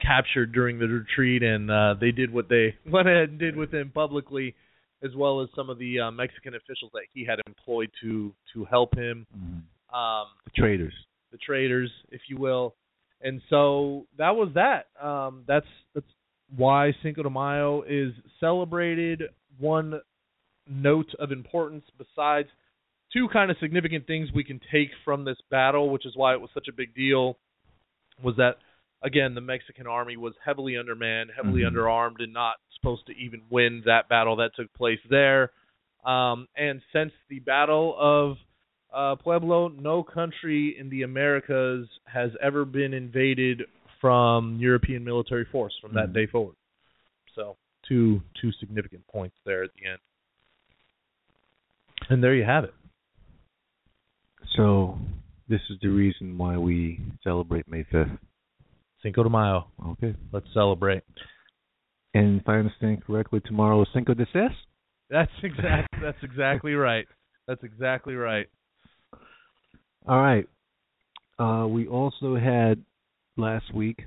captured 0.00 0.52
during 0.52 0.78
the 0.78 0.88
retreat, 0.88 1.42
and 1.42 1.70
uh, 1.70 1.94
they 2.00 2.10
did 2.12 2.32
what 2.32 2.48
they 2.48 2.74
went 2.86 3.08
ahead 3.08 3.30
and 3.30 3.38
did 3.38 3.56
with 3.56 3.72
him 3.72 3.90
publicly, 3.94 4.54
as 5.02 5.14
well 5.14 5.40
as 5.40 5.48
some 5.54 5.70
of 5.70 5.78
the 5.78 6.00
uh, 6.00 6.10
Mexican 6.10 6.54
officials 6.54 6.90
that 6.94 7.04
he 7.14 7.24
had 7.24 7.38
employed 7.46 7.90
to 8.02 8.32
to 8.52 8.64
help 8.64 8.94
him. 8.96 9.26
Mhm. 9.36 9.62
Um, 9.96 10.26
The 10.44 10.50
traders. 10.56 10.94
the 11.32 11.38
traders, 11.38 11.90
if 12.10 12.22
you 12.28 12.36
will. 12.36 12.74
And 13.22 13.40
so 13.48 14.06
that 14.18 14.34
was 14.36 14.52
that. 14.54 14.88
Um, 15.00 15.44
that's 15.46 15.66
that's 15.94 16.06
why 16.56 16.92
Cinco 17.02 17.22
de 17.22 17.30
Mayo 17.30 17.82
is 17.82 18.12
celebrated. 18.40 19.22
One 19.58 20.00
note 20.68 21.14
of 21.18 21.32
importance, 21.32 21.84
besides 21.98 22.48
two 23.12 23.28
kind 23.32 23.50
of 23.50 23.56
significant 23.60 24.06
things 24.06 24.28
we 24.34 24.44
can 24.44 24.60
take 24.72 24.90
from 25.04 25.24
this 25.24 25.38
battle, 25.50 25.90
which 25.90 26.06
is 26.06 26.16
why 26.16 26.32
it 26.32 26.40
was 26.40 26.50
such 26.52 26.68
a 26.68 26.72
big 26.72 26.94
deal, 26.94 27.38
was 28.22 28.36
that 28.36 28.58
again 29.02 29.34
the 29.34 29.40
Mexican 29.40 29.86
army 29.86 30.16
was 30.16 30.34
heavily 30.44 30.76
undermanned, 30.76 31.30
heavily 31.34 31.62
Mhm. 31.62 31.72
underarmed, 31.72 32.22
and 32.22 32.32
not 32.32 32.56
supposed 32.74 33.06
to 33.06 33.16
even 33.16 33.42
win 33.50 33.82
that 33.82 34.08
battle 34.08 34.36
that 34.36 34.54
took 34.54 34.72
place 34.74 35.00
there. 35.08 35.52
Um, 36.04 36.48
and 36.56 36.82
since 36.92 37.12
the 37.28 37.40
Battle 37.40 37.96
of 37.98 38.38
uh, 38.92 39.16
Pueblo, 39.16 39.68
no 39.68 40.02
country 40.02 40.78
in 40.78 40.88
the 40.88 41.02
Americas 41.02 41.86
has 42.06 42.30
ever 42.40 42.64
been 42.64 42.94
invaded 42.94 43.64
from 44.00 44.56
European 44.58 45.04
military 45.04 45.44
force 45.44 45.76
from 45.80 45.92
that 45.94 46.10
Mhm. 46.10 46.14
day 46.14 46.26
forward. 46.26 46.56
So 47.34 47.56
two 47.82 48.22
two 48.34 48.52
significant 48.52 49.06
points 49.08 49.36
there 49.44 49.62
at 49.64 49.74
the 49.74 49.86
end. 49.86 49.98
And 52.08 52.22
there 52.22 52.34
you 52.34 52.44
have 52.44 52.64
it. 52.64 52.74
So 54.56 54.98
this 55.48 55.60
is 55.70 55.78
the 55.82 55.88
reason 55.88 56.38
why 56.38 56.56
we 56.56 57.00
celebrate 57.22 57.68
May 57.68 57.84
fifth. 57.90 58.08
Cinco 59.02 59.22
de 59.22 59.30
Mayo. 59.30 59.66
Okay. 59.90 60.14
Let's 60.32 60.46
celebrate. 60.54 61.02
And 62.14 62.40
if 62.40 62.48
I 62.48 62.54
understand 62.54 63.04
correctly, 63.04 63.40
tomorrow 63.44 63.82
is 63.82 63.88
Cinco 63.92 64.14
de 64.14 64.26
Ses. 64.32 64.50
That's 65.10 65.30
exact. 65.42 65.88
that's 66.02 66.18
exactly 66.22 66.74
right. 66.74 67.06
That's 67.46 67.62
exactly 67.62 68.14
right. 68.14 68.46
All 70.08 70.20
right. 70.20 70.48
Uh, 71.38 71.66
we 71.66 71.86
also 71.86 72.36
had 72.36 72.82
last 73.36 73.72
week 73.74 74.02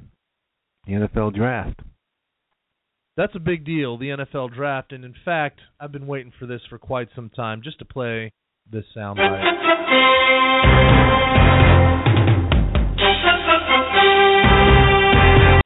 the 0.87 0.93
NFL 0.93 1.35
draft. 1.35 1.79
That's 3.19 3.35
a 3.35 3.39
big 3.39 3.65
deal, 3.65 3.97
the 3.97 4.11
NFL 4.11 4.55
draft, 4.55 4.93
and 4.93 5.03
in 5.03 5.13
fact, 5.25 5.59
I've 5.77 5.91
been 5.91 6.07
waiting 6.07 6.31
for 6.39 6.45
this 6.45 6.61
for 6.69 6.77
quite 6.77 7.09
some 7.13 7.29
time 7.29 7.61
just 7.61 7.77
to 7.79 7.83
play 7.83 8.31
this 8.71 8.85
soundbite. 8.95 9.17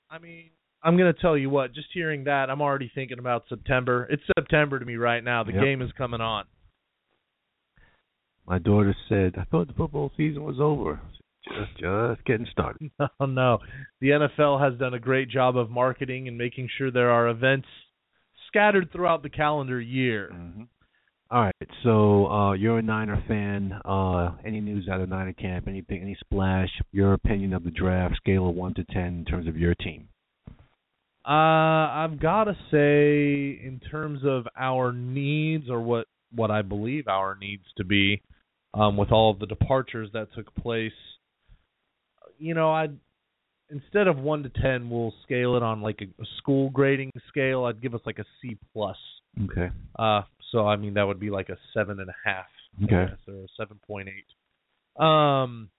I 0.09 0.17
mean, 0.19 0.49
I'm 0.81 0.97
gonna 0.97 1.13
tell 1.13 1.37
you 1.37 1.51
what. 1.51 1.73
Just 1.73 1.89
hearing 1.93 2.23
that, 2.23 2.49
I'm 2.49 2.59
already 2.59 2.91
thinking 2.95 3.19
about 3.19 3.43
September. 3.47 4.07
It's 4.09 4.23
September 4.35 4.79
to 4.79 4.85
me 4.85 4.95
right 4.95 5.23
now. 5.23 5.43
The 5.43 5.53
Yep. 5.53 5.63
game 5.63 5.83
is 5.83 5.91
coming 5.91 6.21
on. 6.21 6.45
My 8.47 8.57
daughter 8.57 8.95
said, 9.07 9.37
"I 9.37 9.43
thought 9.43 9.67
the 9.67 9.73
football 9.73 10.11
season 10.17 10.43
was 10.43 10.59
over. 10.59 10.99
Just, 11.47 11.77
just 11.79 12.25
getting 12.25 12.47
started." 12.51 12.89
Oh 13.19 13.25
no, 13.25 13.59
the 14.01 14.09
NFL 14.09 14.59
has 14.61 14.79
done 14.79 14.93
a 14.93 14.99
great 14.99 15.29
job 15.29 15.57
of 15.57 15.69
marketing 15.69 16.27
and 16.27 16.37
making 16.37 16.69
sure 16.77 16.91
there 16.91 17.11
are 17.11 17.27
events 17.29 17.67
scattered 18.47 18.91
throughout 18.91 19.23
the 19.23 19.29
calendar 19.29 19.79
year. 19.81 20.29
hmm 20.31 20.63
All 21.31 21.41
right. 21.41 21.55
So 21.83 22.27
uh, 22.27 22.53
you're 22.53 22.77
a 22.79 22.81
Niner 22.83 23.23
fan. 23.27 23.73
Uh, 23.83 24.35
any 24.45 24.61
news 24.61 24.87
out 24.87 25.01
of 25.01 25.09
Niner 25.09 25.33
camp? 25.33 25.67
Anything? 25.67 26.01
Any 26.01 26.15
splash? 26.19 26.69
Your 26.91 27.13
opinion 27.13 27.53
of 27.53 27.63
the 27.63 27.71
draft? 27.71 28.15
Scale 28.17 28.49
of 28.49 28.55
one 28.55 28.73
to 28.75 28.83
ten 28.85 29.19
in 29.19 29.25
terms 29.25 29.47
of 29.47 29.57
your 29.57 29.73
team. 29.75 30.09
Uh, 31.25 31.87
I've 32.03 32.19
got 32.19 32.45
to 32.45 32.53
say, 32.69 33.65
in 33.65 33.79
terms 33.89 34.19
of 34.25 34.45
our 34.57 34.91
needs, 34.91 35.69
or 35.69 35.81
what 35.81 36.07
what 36.35 36.51
I 36.51 36.61
believe 36.63 37.07
our 37.07 37.37
needs 37.39 37.63
to 37.77 37.83
be, 37.85 38.21
um, 38.73 38.97
with 38.97 39.11
all 39.11 39.31
of 39.31 39.39
the 39.39 39.45
departures 39.45 40.09
that 40.13 40.33
took 40.35 40.53
place, 40.55 40.91
you 42.37 42.53
know, 42.53 42.71
I 42.71 42.89
instead 43.69 44.07
of 44.07 44.17
one 44.17 44.43
to 44.43 44.49
ten, 44.49 44.89
we'll 44.89 45.13
scale 45.23 45.55
it 45.55 45.63
on 45.63 45.81
like 45.81 46.01
a, 46.01 46.21
a 46.21 46.25
school 46.37 46.69
grading 46.69 47.11
scale. 47.27 47.65
I'd 47.65 47.81
give 47.81 47.95
us 47.95 48.01
like 48.05 48.19
a 48.19 48.25
C 48.41 48.57
plus. 48.73 48.97
Okay. 49.45 49.69
Uh, 49.97 50.21
so 50.51 50.67
I 50.67 50.75
mean 50.75 50.93
that 50.95 51.03
would 51.03 51.19
be 51.19 51.29
like 51.29 51.49
a 51.49 51.57
seven 51.73 51.99
and 51.99 52.09
a 52.09 52.15
half, 52.23 52.45
Okay. 52.83 53.09
guess, 53.09 53.17
or 53.27 53.33
a 53.35 53.47
seven 53.57 53.79
point 53.85 54.09
eight. 54.09 55.03
Um, 55.03 55.69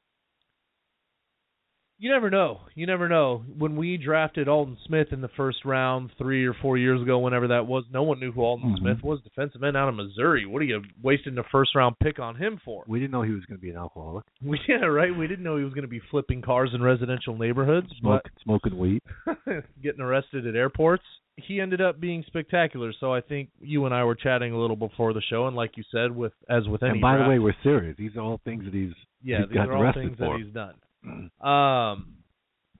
You 1.96 2.10
never 2.10 2.28
know. 2.28 2.60
You 2.74 2.86
never 2.86 3.08
know. 3.08 3.44
When 3.56 3.76
we 3.76 3.96
drafted 3.96 4.48
Aldon 4.48 4.76
Smith 4.86 5.08
in 5.12 5.20
the 5.20 5.28
first 5.36 5.58
round 5.64 6.10
three 6.18 6.44
or 6.44 6.52
four 6.60 6.76
years 6.76 7.00
ago, 7.00 7.18
whenever 7.20 7.48
that 7.48 7.66
was, 7.66 7.84
no 7.92 8.02
one 8.02 8.18
knew 8.18 8.32
who 8.32 8.42
Aldon 8.42 8.72
Mhm. 8.74 8.78
Smith 8.78 9.02
was. 9.04 9.22
Defensive 9.22 9.62
end 9.62 9.76
out 9.76 9.88
of 9.88 9.94
Missouri. 9.94 10.44
What 10.44 10.60
are 10.60 10.64
you 10.64 10.82
wasting 11.02 11.38
a 11.38 11.44
first 11.44 11.74
round 11.74 11.96
pick 12.00 12.18
on 12.18 12.34
him 12.34 12.58
for? 12.64 12.84
We 12.88 12.98
didn't 12.98 13.12
know 13.12 13.22
he 13.22 13.32
was 13.32 13.44
going 13.46 13.58
to 13.58 13.62
be 13.62 13.70
an 13.70 13.76
alcoholic. 13.76 14.24
We 14.42 14.60
yeah, 14.68 14.84
right. 14.86 15.14
We 15.16 15.26
didn't 15.28 15.44
know 15.44 15.56
he 15.56 15.64
was 15.64 15.72
going 15.72 15.82
to 15.82 15.88
be 15.88 16.00
flipping 16.10 16.42
cars 16.42 16.74
in 16.74 16.82
residential 16.82 17.36
neighborhoods, 17.38 17.90
Smoke, 18.00 18.28
smoking 18.42 18.76
weed. 18.76 19.00
getting 19.82 20.00
arrested 20.00 20.46
at 20.46 20.56
airports. 20.56 21.04
He 21.36 21.60
ended 21.60 21.80
up 21.80 22.00
being 22.00 22.22
spectacular. 22.26 22.92
So 22.92 23.12
I 23.14 23.20
think 23.20 23.50
you 23.60 23.86
and 23.86 23.94
I 23.94 24.04
were 24.04 24.14
chatting 24.14 24.52
a 24.52 24.58
little 24.58 24.76
before 24.76 25.12
the 25.12 25.22
show, 25.22 25.46
and 25.46 25.56
like 25.56 25.76
you 25.76 25.84
said, 25.90 26.14
with 26.14 26.32
as 26.48 26.68
with 26.68 26.82
any 26.82 26.92
And 26.92 27.00
by 27.00 27.18
the 27.18 27.28
way, 27.28 27.38
we're 27.38 27.54
serious. 27.62 27.96
These 27.96 28.16
are 28.16 28.20
all 28.20 28.40
things 28.44 28.64
that 28.64 28.74
he's 28.74 28.92
yeah, 29.22 29.38
he's 29.40 29.48
these 29.50 29.58
are 29.58 29.72
all 29.72 29.92
things 29.92 30.16
for. 30.18 30.36
that 30.38 30.44
he's 30.44 30.52
done. 30.52 30.74
Um, 31.04 32.14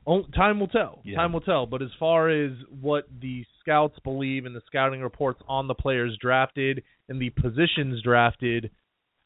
oh, 0.07 0.23
time 0.35 0.61
will 0.61 0.69
tell. 0.69 1.01
Yeah. 1.05 1.17
Time 1.17 1.33
will 1.33 1.41
tell. 1.41 1.67
But 1.67 1.83
as 1.83 1.91
far 1.99 2.31
as 2.31 2.53
what 2.81 3.07
the 3.21 3.45
scouts 3.61 3.99
believe 4.05 4.47
and 4.47 4.55
the 4.55 4.63
scouting 4.67 5.01
reports 5.01 5.41
on 5.49 5.69
the 5.69 5.75
players 5.75 6.17
drafted 6.21 6.83
and 7.09 7.21
the 7.21 7.31
positions 7.31 8.03
drafted, 8.03 8.71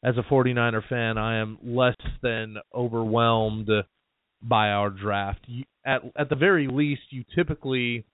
as 0.03 0.15
a 0.17 0.23
49er 0.31 0.87
fan, 0.87 1.17
I 1.17 1.39
am 1.39 1.57
less 1.63 1.95
than 2.21 2.57
overwhelmed 2.73 3.69
by 4.41 4.69
our 4.69 4.89
draft. 4.89 5.41
You, 5.47 5.65
at 5.85 6.01
at 6.17 6.29
the 6.29 6.35
very 6.35 6.67
least, 6.67 7.01
you 7.09 7.23
typically 7.35 8.05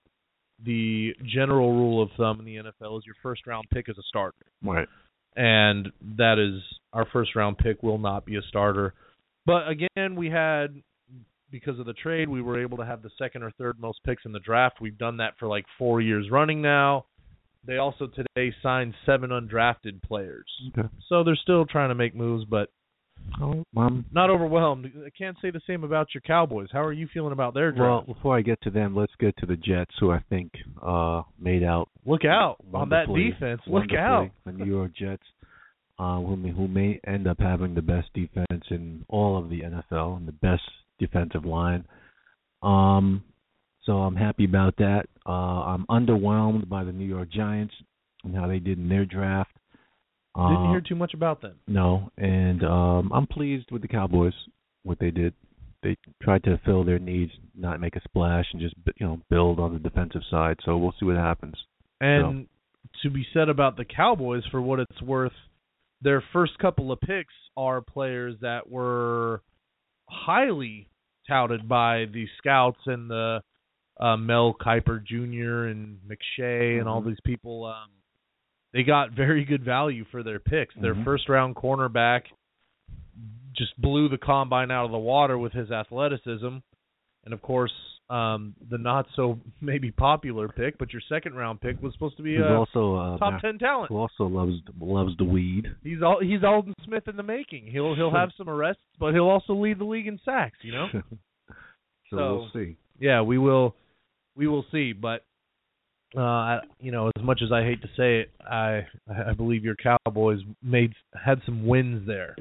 the 0.64 1.14
general 1.24 1.72
rule 1.72 2.02
of 2.02 2.08
thumb 2.16 2.40
in 2.40 2.46
the 2.46 2.56
NFL 2.56 2.98
is 2.98 3.04
your 3.06 3.14
first 3.22 3.46
round 3.46 3.66
pick 3.70 3.88
is 3.88 3.98
a 3.98 4.02
starter 4.08 4.46
right. 4.64 4.88
and 5.36 5.88
that 6.16 6.38
is 6.38 6.62
our 6.94 7.06
first 7.12 7.36
round 7.36 7.58
pick 7.58 7.82
will 7.82 7.98
not 7.98 8.24
be 8.24 8.36
a 8.36 8.42
starter. 8.48 8.94
But 9.46 9.68
again, 9.68 10.16
we 10.16 10.28
had 10.28 10.82
because 11.50 11.78
of 11.78 11.86
the 11.86 11.92
trade, 11.94 12.28
we 12.28 12.42
were 12.42 12.60
able 12.60 12.76
to 12.78 12.84
have 12.84 13.02
the 13.02 13.10
second 13.16 13.44
or 13.44 13.52
third 13.52 13.78
most 13.78 14.00
picks 14.04 14.24
in 14.24 14.32
the 14.32 14.40
draft. 14.40 14.80
We've 14.80 14.98
done 14.98 15.18
that 15.18 15.34
for 15.38 15.46
like 15.46 15.64
4 15.78 16.00
years 16.00 16.28
running 16.30 16.60
now. 16.60 17.06
They 17.64 17.78
also 17.78 18.08
today 18.08 18.54
signed 18.62 18.94
seven 19.04 19.30
undrafted 19.30 20.02
players. 20.02 20.46
Okay. 20.76 20.88
So 21.08 21.24
they're 21.24 21.38
still 21.40 21.66
trying 21.66 21.88
to 21.88 21.94
make 21.94 22.14
moves 22.14 22.44
but 22.44 22.70
Oh, 23.40 23.64
um, 23.76 24.04
not 24.12 24.30
overwhelmed. 24.30 24.90
I 25.04 25.10
can't 25.10 25.36
say 25.42 25.50
the 25.50 25.60
same 25.66 25.84
about 25.84 26.14
your 26.14 26.20
Cowboys. 26.20 26.68
How 26.72 26.82
are 26.82 26.92
you 26.92 27.08
feeling 27.12 27.32
about 27.32 27.54
their 27.54 27.72
draft? 27.72 28.06
well, 28.06 28.14
before 28.14 28.36
I 28.36 28.40
get 28.40 28.60
to 28.62 28.70
them, 28.70 28.94
let's 28.94 29.12
get 29.18 29.36
to 29.38 29.46
the 29.46 29.56
Jets, 29.56 29.90
who 29.98 30.10
I 30.10 30.22
think 30.30 30.52
uh 30.82 31.22
made 31.38 31.62
out 31.62 31.88
Look 32.04 32.24
out 32.24 32.58
on 32.72 32.88
that 32.90 33.06
defense. 33.08 33.60
Look 33.66 33.92
out. 33.98 34.30
The 34.44 34.52
New 34.52 34.64
York 34.64 34.92
Jets, 34.96 35.24
uh, 35.98 36.18
who 36.20 36.36
may, 36.36 36.50
who 36.50 36.68
may 36.68 37.00
end 37.06 37.26
up 37.26 37.38
having 37.40 37.74
the 37.74 37.82
best 37.82 38.12
defense 38.14 38.64
in 38.70 39.04
all 39.08 39.38
of 39.38 39.48
the 39.50 39.60
NFL 39.60 40.16
and 40.16 40.28
the 40.28 40.32
best 40.32 40.62
defensive 40.98 41.44
line. 41.44 41.84
Um, 42.62 43.22
so 43.84 43.92
I'm 43.92 44.16
happy 44.16 44.44
about 44.44 44.76
that. 44.78 45.06
Uh, 45.26 45.30
I'm 45.30 45.86
underwhelmed 45.86 46.68
by 46.68 46.84
the 46.84 46.92
New 46.92 47.04
York 47.06 47.30
Giants 47.30 47.74
and 48.24 48.34
how 48.34 48.46
they 48.46 48.58
did 48.58 48.78
in 48.78 48.88
their 48.88 49.04
draft. 49.04 49.50
Uh, 50.34 50.48
Didn't 50.50 50.70
hear 50.70 50.82
too 50.82 50.96
much 50.96 51.14
about 51.14 51.40
them. 51.40 51.54
no, 51.66 52.10
and 52.18 52.62
um, 52.62 53.10
I'm 53.14 53.26
pleased 53.26 53.70
with 53.70 53.80
the 53.82 53.88
Cowboys 53.88 54.34
what 54.82 54.98
they 54.98 55.10
did. 55.10 55.32
They 55.82 55.96
tried 56.22 56.42
to 56.44 56.60
fill 56.64 56.84
their 56.84 56.98
needs, 56.98 57.32
not 57.56 57.80
make 57.80 57.96
a 57.96 58.00
splash, 58.02 58.44
and 58.52 58.60
just 58.60 58.74
you 58.96 59.06
know 59.06 59.20
build 59.30 59.58
on 59.60 59.72
the 59.72 59.78
defensive 59.78 60.22
side. 60.30 60.58
So 60.64 60.76
we'll 60.76 60.94
see 60.98 61.06
what 61.06 61.16
happens. 61.16 61.54
And 62.00 62.48
to 63.02 63.10
be 63.10 63.24
said 63.32 63.48
about 63.48 63.76
the 63.76 63.84
Cowboys, 63.84 64.42
for 64.50 64.60
what 64.60 64.78
it's 64.80 65.00
worth, 65.00 65.32
their 66.02 66.22
first 66.32 66.58
couple 66.58 66.92
of 66.92 67.00
picks 67.00 67.34
are 67.56 67.80
players 67.80 68.36
that 68.40 68.68
were 68.68 69.42
highly 70.08 70.88
touted 71.28 71.68
by 71.68 72.04
the 72.12 72.26
scouts 72.38 72.78
and 72.86 73.10
the 73.10 73.40
uh, 73.98 74.16
Mel 74.16 74.54
Kiper 74.60 75.02
Jr. 75.02 75.68
and 75.68 75.98
McShay 76.06 76.78
and 76.78 76.86
all 76.86 77.00
Mhm. 77.00 77.06
these 77.06 77.20
people. 77.24 77.64
Um, 77.64 77.90
they 78.72 78.82
got 78.82 79.12
very 79.12 79.44
good 79.44 79.64
value 79.64 80.04
for 80.10 80.22
their 80.22 80.38
picks. 80.38 80.74
Their 80.74 80.94
Mhm. 80.94 81.04
first 81.04 81.28
round 81.30 81.56
cornerback 81.56 82.24
just 83.52 83.80
blew 83.80 84.08
the 84.10 84.18
combine 84.18 84.70
out 84.70 84.84
of 84.84 84.90
the 84.90 84.98
water 84.98 85.38
with 85.38 85.52
his 85.54 85.70
athleticism. 85.72 86.58
And 87.24 87.32
of 87.32 87.40
course, 87.40 87.95
um, 88.08 88.54
the 88.70 88.78
not 88.78 89.06
so 89.16 89.38
maybe 89.60 89.90
popular 89.90 90.48
pick, 90.48 90.78
but 90.78 90.92
your 90.92 91.02
second 91.08 91.34
round 91.34 91.60
pick 91.60 91.82
was 91.82 91.92
supposed 91.92 92.16
to 92.18 92.22
be 92.22 92.36
a 92.36 92.54
also 92.56 92.94
uh, 92.96 93.18
top 93.18 93.40
ten 93.40 93.58
talent. 93.58 93.88
who 93.88 93.96
also 93.96 94.24
loves 94.24 94.54
loves 94.80 95.16
the 95.18 95.24
weed. 95.24 95.66
He's 95.82 96.02
all 96.02 96.20
he's 96.22 96.44
Aldon 96.44 96.74
Smith 96.84 97.08
in 97.08 97.16
the 97.16 97.22
making. 97.22 97.66
He'll 97.66 97.94
he'll 97.94 98.14
have 98.14 98.30
some 98.36 98.48
arrests, 98.48 98.82
but 99.00 99.12
he'll 99.14 99.28
also 99.28 99.54
lead 99.54 99.78
the 99.78 99.84
league 99.84 100.06
in 100.06 100.20
sacks. 100.24 100.58
You 100.62 100.72
know. 100.72 100.86
so, 100.92 101.56
So- 102.10 102.34
we'll 102.34 102.50
see. 102.52 102.76
yeah, 102.98 103.22
we 103.22 103.38
will 103.38 103.74
we 104.36 104.46
will 104.46 104.64
see. 104.70 104.92
But 104.92 105.24
uh, 106.16 106.20
I, 106.20 106.58
you 106.80 106.92
know, 106.92 107.10
as 107.16 107.24
much 107.24 107.40
as 107.44 107.50
I 107.50 107.62
hate 107.64 107.82
to 107.82 107.88
say 107.96 108.20
it, 108.20 108.30
I 108.40 108.86
I 109.08 109.32
believe 109.36 109.64
your 109.64 109.74
Cowboys 109.76 110.40
made 110.62 110.92
had 111.24 111.40
some 111.44 111.66
wins 111.66 112.06
there. 112.06 112.36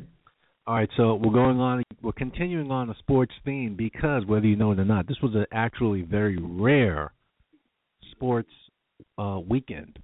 All 0.68 0.74
right, 0.76 0.90
so 0.98 1.16
we're 1.16 1.32
going 1.34 1.60
on. 1.60 1.84
We're 2.02 2.12
continuing 2.14 2.72
on 2.72 2.90
a 2.90 2.96
sports 2.98 3.34
theme 3.44 3.76
because 3.78 4.26
whether 4.26 4.48
you 4.48 4.56
know 4.56 4.72
it 4.72 4.80
or 4.80 4.86
not, 4.86 5.08
this 5.08 5.18
was 5.22 5.36
an 5.36 5.46
actually 5.52 6.02
very 6.02 6.38
rare 6.42 7.12
sports 8.12 8.50
uh, 9.20 9.40
weekend. 9.48 10.00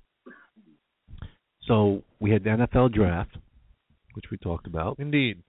So 1.63 2.04
we 2.19 2.30
had 2.32 2.43
the 2.43 2.50
NFL 2.52 2.93
draft, 2.93 3.36
which 4.13 4.26
we 4.32 4.38
talked 4.38 4.67
about. 4.67 4.97
Indeed, 5.00 5.41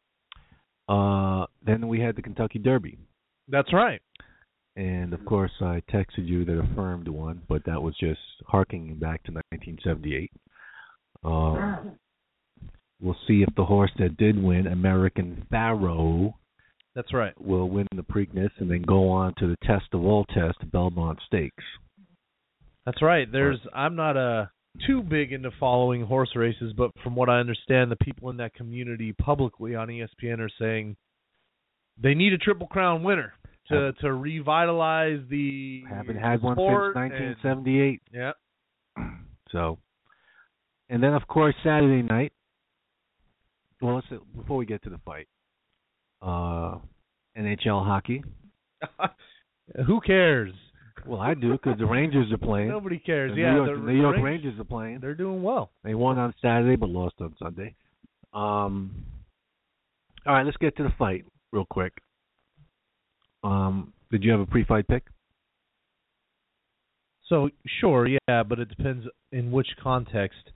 Uh, 0.88 1.44
then 1.64 1.88
we 1.88 2.00
had 2.00 2.16
the 2.16 2.22
Kentucky 2.22 2.58
Derby, 2.58 2.96
that's 3.48 3.72
right. 3.72 4.00
and 4.76 5.12
of 5.12 5.22
course 5.26 5.52
I 5.60 5.82
texted 5.92 6.26
you 6.26 6.44
that 6.46 6.58
affirmed 6.58 7.08
one, 7.08 7.42
but 7.48 7.64
that 7.66 7.80
was 7.82 7.94
just 8.00 8.20
harking 8.46 8.94
back 8.98 9.22
to 9.24 9.32
1978. 9.32 10.30
Uh, 11.24 11.76
we'll 13.02 13.16
see 13.26 13.42
if 13.46 13.54
the 13.56 13.64
horse 13.64 13.90
that 13.98 14.16
did 14.16 14.42
win, 14.42 14.66
American 14.68 15.46
Pharoah, 15.50 16.30
That's 16.94 17.12
right. 17.12 17.38
will 17.40 17.68
win 17.68 17.86
the 17.94 18.02
Preakness 18.02 18.50
and 18.58 18.70
then 18.70 18.82
go 18.82 19.08
on 19.10 19.34
to 19.38 19.46
the 19.48 19.56
test 19.66 19.86
of 19.92 20.04
all 20.04 20.24
tests, 20.26 20.62
Belmont 20.72 21.18
Stakes. 21.26 21.64
That's 22.86 23.02
right. 23.02 23.30
There's 23.30 23.58
I'm 23.74 23.94
not 23.96 24.16
a 24.16 24.50
too 24.86 25.02
big 25.02 25.32
into 25.32 25.50
following 25.60 26.02
horse 26.04 26.30
races, 26.34 26.72
but 26.76 26.90
from 27.04 27.14
what 27.14 27.28
I 27.28 27.38
understand, 27.40 27.90
the 27.90 27.96
people 27.96 28.30
in 28.30 28.38
that 28.38 28.54
community 28.54 29.12
publicly 29.12 29.74
on 29.74 29.88
ESPN 29.88 30.38
are 30.40 30.48
saying 30.58 30.96
they 32.02 32.14
need 32.14 32.32
a 32.32 32.38
triple 32.38 32.66
crown 32.66 33.02
winner 33.02 33.34
to 33.68 33.92
to 34.00 34.12
revitalize 34.12 35.20
the 35.30 35.84
Haven't 35.88 36.16
had 36.16 36.42
one 36.42 36.56
since 36.56 36.66
and- 36.66 36.94
1978. 37.44 38.02
yeah. 38.12 38.32
So, 39.52 39.78
and 40.88 41.02
then 41.02 41.12
of 41.12 41.26
course 41.28 41.54
Saturday 41.62 42.00
night. 42.02 42.32
Well, 43.82 43.96
let's 43.96 44.06
before 44.36 44.56
we 44.56 44.64
get 44.64 44.82
to 44.84 44.90
the 44.90 45.00
fight, 45.04 45.26
uh, 46.22 46.78
NHL 47.36 47.84
hockey. 47.84 48.22
Who 49.86 50.00
cares? 50.00 50.52
Well, 51.04 51.20
I 51.20 51.34
do 51.34 51.52
because 51.52 51.78
the 51.78 51.86
Rangers 51.86 52.32
are 52.32 52.38
playing. 52.38 52.68
Nobody 52.68 52.98
cares. 52.98 53.34
The 53.34 53.40
yeah, 53.40 53.54
New 53.54 53.64
York, 53.64 53.80
the, 53.80 53.92
New 53.92 54.00
York 54.00 54.14
Rang- 54.16 54.24
Rangers 54.24 54.60
are 54.60 54.64
playing. 54.64 55.00
They're 55.00 55.14
doing 55.14 55.42
well. 55.42 55.72
They 55.82 55.94
won 55.94 56.18
on 56.18 56.32
Saturday 56.40 56.76
but 56.76 56.90
lost 56.90 57.16
on 57.20 57.34
Sunday. 57.40 57.74
Um, 58.32 59.04
all 60.26 60.34
right, 60.34 60.46
let's 60.46 60.56
get 60.58 60.76
to 60.76 60.84
the 60.84 60.94
fight 60.96 61.24
real 61.52 61.66
quick. 61.68 61.92
Um, 63.42 63.92
did 64.12 64.22
you 64.22 64.30
have 64.30 64.40
a 64.40 64.46
pre-fight 64.46 64.86
pick? 64.86 65.02
So 67.26 67.50
sure, 67.80 68.06
yeah, 68.06 68.42
but 68.44 68.60
it 68.60 68.68
depends 68.68 69.06
in 69.32 69.50
which 69.50 69.68
context. 69.82 70.52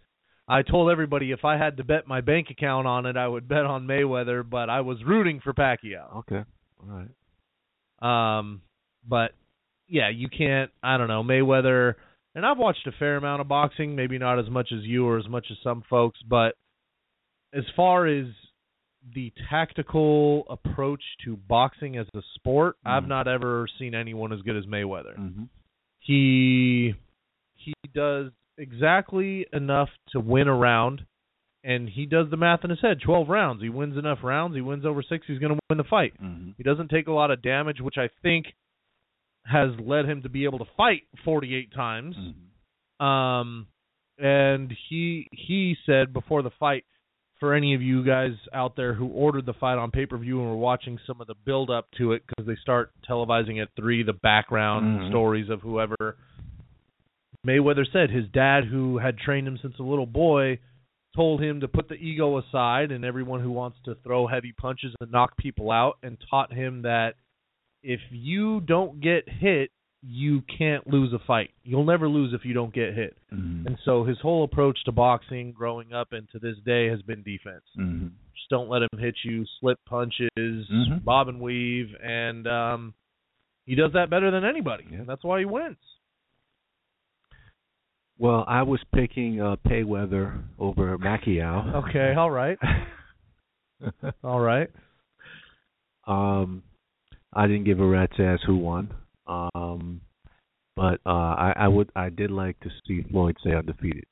I 0.49 0.63
told 0.63 0.91
everybody 0.91 1.33
if 1.33 1.45
I 1.45 1.57
had 1.57 1.77
to 1.79 1.85
bet 1.85 2.07
my 2.07 2.21
bank 2.21 2.49
account 2.51 2.87
on 2.87 3.05
it, 3.07 3.17
I 3.17 3.27
would 3.27 3.49
bet 3.49 3.65
on 3.65 3.87
Mayweather, 3.87 4.49
but 4.49 4.71
I 4.71 4.81
was 4.83 4.99
rooting 5.05 5.41
for 5.41 5.53
Pacquiao. 5.53 6.19
Okay, 6.19 6.45
all 6.81 6.89
right. 8.01 8.39
Um, 8.39 8.61
but 9.09 9.33
yeah, 9.89 10.09
you 10.09 10.29
can't. 10.29 10.71
I 10.83 10.99
don't 10.99 11.09
know 11.09 11.23
Mayweather, 11.25 11.95
and 12.35 12.47
I've 12.47 12.59
watched 12.59 12.87
a 12.87 12.93
fair 12.93 13.17
amount 13.17 13.41
of 13.41 13.49
boxing, 13.49 13.97
maybe 13.97 14.19
not 14.19 14.39
as 14.39 14.49
much 14.49 14.71
as 14.73 14.85
you 14.85 15.07
or 15.07 15.19
as 15.19 15.29
much 15.29 15.47
as 15.51 15.57
some 15.65 15.83
folks, 15.91 16.21
but 16.29 16.55
as 17.55 17.65
far 17.75 18.07
as 18.07 18.27
the 19.15 19.33
tactical 19.51 20.45
approach 20.51 21.03
to 21.25 21.37
boxing 21.37 21.97
as 21.97 22.07
a 22.15 22.21
sport, 22.35 22.77
I've 22.85 23.05
Mhm. 23.05 23.09
not 23.09 23.29
ever 23.29 23.69
seen 23.79 23.95
anyone 23.95 24.33
as 24.33 24.43
good 24.43 24.57
as 24.57 24.67
Mayweather. 24.67 25.17
Mm-hmm. 25.17 25.45
He 26.01 26.95
he 27.55 27.75
does 27.95 28.33
exactly 28.59 29.47
enough 29.53 29.89
to 30.11 30.21
win 30.21 30.49
a 30.49 30.55
round, 30.55 31.03
and 31.65 31.89
he 31.89 32.07
does 32.07 32.31
the 32.31 32.37
math 32.37 32.65
in 32.65 32.71
his 32.71 32.81
head. 32.81 32.99
Twelve 33.05 33.29
rounds, 33.29 33.63
he 33.63 33.69
wins 33.69 33.97
enough 33.97 34.19
rounds. 34.23 34.55
He 34.55 34.61
wins 34.61 34.85
over 34.85 35.03
six. 35.03 35.27
He's 35.27 35.39
going 35.39 35.55
to 35.55 35.59
win 35.69 35.79
the 35.79 35.85
fight. 35.85 36.15
Mm-hmm. 36.23 36.51
He 36.57 36.63
doesn't 36.63 36.89
take 36.89 37.07
a 37.09 37.13
lot 37.13 37.31
of 37.31 37.43
damage, 37.43 37.81
which 37.81 37.97
I 37.99 38.09
think 38.23 38.47
has 39.45 39.71
led 39.81 40.07
him 40.07 40.23
to 40.23 40.29
be 40.29 40.45
able 40.45 40.59
to 40.59 40.65
fight 40.77 41.03
48 41.25 41.73
times. 41.73 42.17
Mm-hmm. 42.17 43.05
Um, 43.07 43.67
and 44.19 44.73
he 44.89 45.29
he 45.31 45.77
said 45.87 46.13
before 46.13 46.43
the 46.43 46.51
fight, 46.59 46.85
for 47.39 47.53
any 47.53 47.75
of 47.75 47.83
you 47.83 48.03
guys 48.05 48.31
out 48.55 48.77
there 48.77 48.95
who 48.95 49.09
ordered 49.09 49.45
the 49.45 49.53
fight 49.53 49.77
on 49.77 49.91
pay 49.91 50.07
per 50.07 50.17
view 50.17 50.41
and 50.41 50.49
were 50.49 50.57
watching 50.57 50.99
some 51.07 51.21
of 51.21 51.27
the 51.27 51.35
build 51.45 51.69
up 51.71 51.87
to 51.99 52.13
it 52.13 52.23
because 52.27 52.47
they 52.47 52.57
start 52.63 52.91
televising 53.09 53.61
at 53.61 53.69
three 53.77 54.03
the 54.03 54.15
background 54.15 55.01
Mhm. 55.01 55.11
stories 55.11 55.51
of 55.51 55.61
whoever. 55.61 56.17
Mayweather 57.47 57.85
said 57.93 58.11
his 58.11 58.29
dad, 58.33 58.65
who 58.65 58.99
had 58.99 59.19
trained 59.19 59.47
him 59.47 59.59
since 59.61 59.75
a 59.79 59.83
little 59.83 60.07
boy, 60.07 60.59
told 61.15 61.43
him 61.43 61.61
to 61.61 61.69
put 61.69 61.89
the 61.89 61.95
ego 61.95 62.39
aside 62.39 62.91
and 62.91 63.05
everyone 63.05 63.41
who 63.41 63.51
wants 63.51 63.79
to 63.85 63.95
throw 64.03 64.27
heavy 64.27 64.53
punches 64.53 64.95
and 65.01 65.11
knock 65.13 65.37
people 65.37 65.71
out, 65.71 65.99
and 66.03 66.19
taught 66.29 66.53
him 66.53 66.83
that 66.83 67.15
if 67.83 68.01
you 68.11 68.61
don't 68.61 69.01
get 69.01 69.29
hit, 69.29 69.71
you 70.03 70.43
can't 70.59 70.87
lose 70.87 71.13
a 71.13 71.19
fight. 71.27 71.51
You'll 71.65 71.85
never 71.85 72.09
lose 72.09 72.33
if 72.35 72.45
you 72.45 72.53
don't 72.53 72.73
get 72.73 72.95
hit. 72.95 73.17
Mhm. 73.33 73.67
And 73.67 73.79
so 73.85 74.05
his 74.05 74.19
whole 74.21 74.45
approach 74.45 74.79
to 74.85 74.93
boxing 74.93 75.53
growing 75.53 75.93
up 75.93 76.13
and 76.13 76.29
to 76.31 76.39
this 76.39 76.59
day 76.59 76.87
has 76.89 77.03
been 77.03 77.23
defense. 77.23 77.65
Mhm. 77.77 78.11
Just 78.35 78.49
don't 78.51 78.69
let 78.69 78.83
him 78.83 78.99
hit 78.99 79.17
you, 79.25 79.45
slip 79.59 79.79
punches, 79.85 80.31
Mhm. 80.37 81.03
bob 81.05 81.29
and 81.29 81.41
weave, 81.41 81.97
and 82.03 82.47
um 82.47 82.95
he 83.65 83.75
does 83.75 83.93
that 83.93 84.11
better 84.11 84.31
than 84.31 84.45
anybody. 84.45 84.85
Yeah. 84.91 84.99
And 84.99 85.09
that's 85.09 85.25
why 85.25 85.41
he 85.41 85.45
wins. 85.45 85.79
Well, 88.19 88.45
I 88.49 88.63
was 88.63 88.81
picking 88.95 89.41
uh, 89.41 89.57
Payweather 89.67 90.43
over 90.59 90.97
Macquiao. 90.99 91.87
Okay, 91.89 92.15
all 92.17 92.31
right. 92.31 92.59
All 94.25 94.41
right. 94.41 94.71
um, 96.07 96.63
I 97.35 97.47
didn't 97.47 97.65
give 97.65 97.81
a 97.81 97.87
rat's 97.87 98.15
ass 98.19 98.39
who 98.47 98.57
won. 98.57 98.91
Um, 99.27 100.01
but 100.77 101.01
uh, 101.05 101.11
I, 101.11 101.53
I 101.57 101.69
would, 101.69 101.91
I 101.95 102.09
did 102.09 102.31
like 102.31 102.59
to 102.61 102.71
see 102.87 103.03
Floyd 103.11 103.37
stay 103.41 103.55
undefeated 103.55 104.05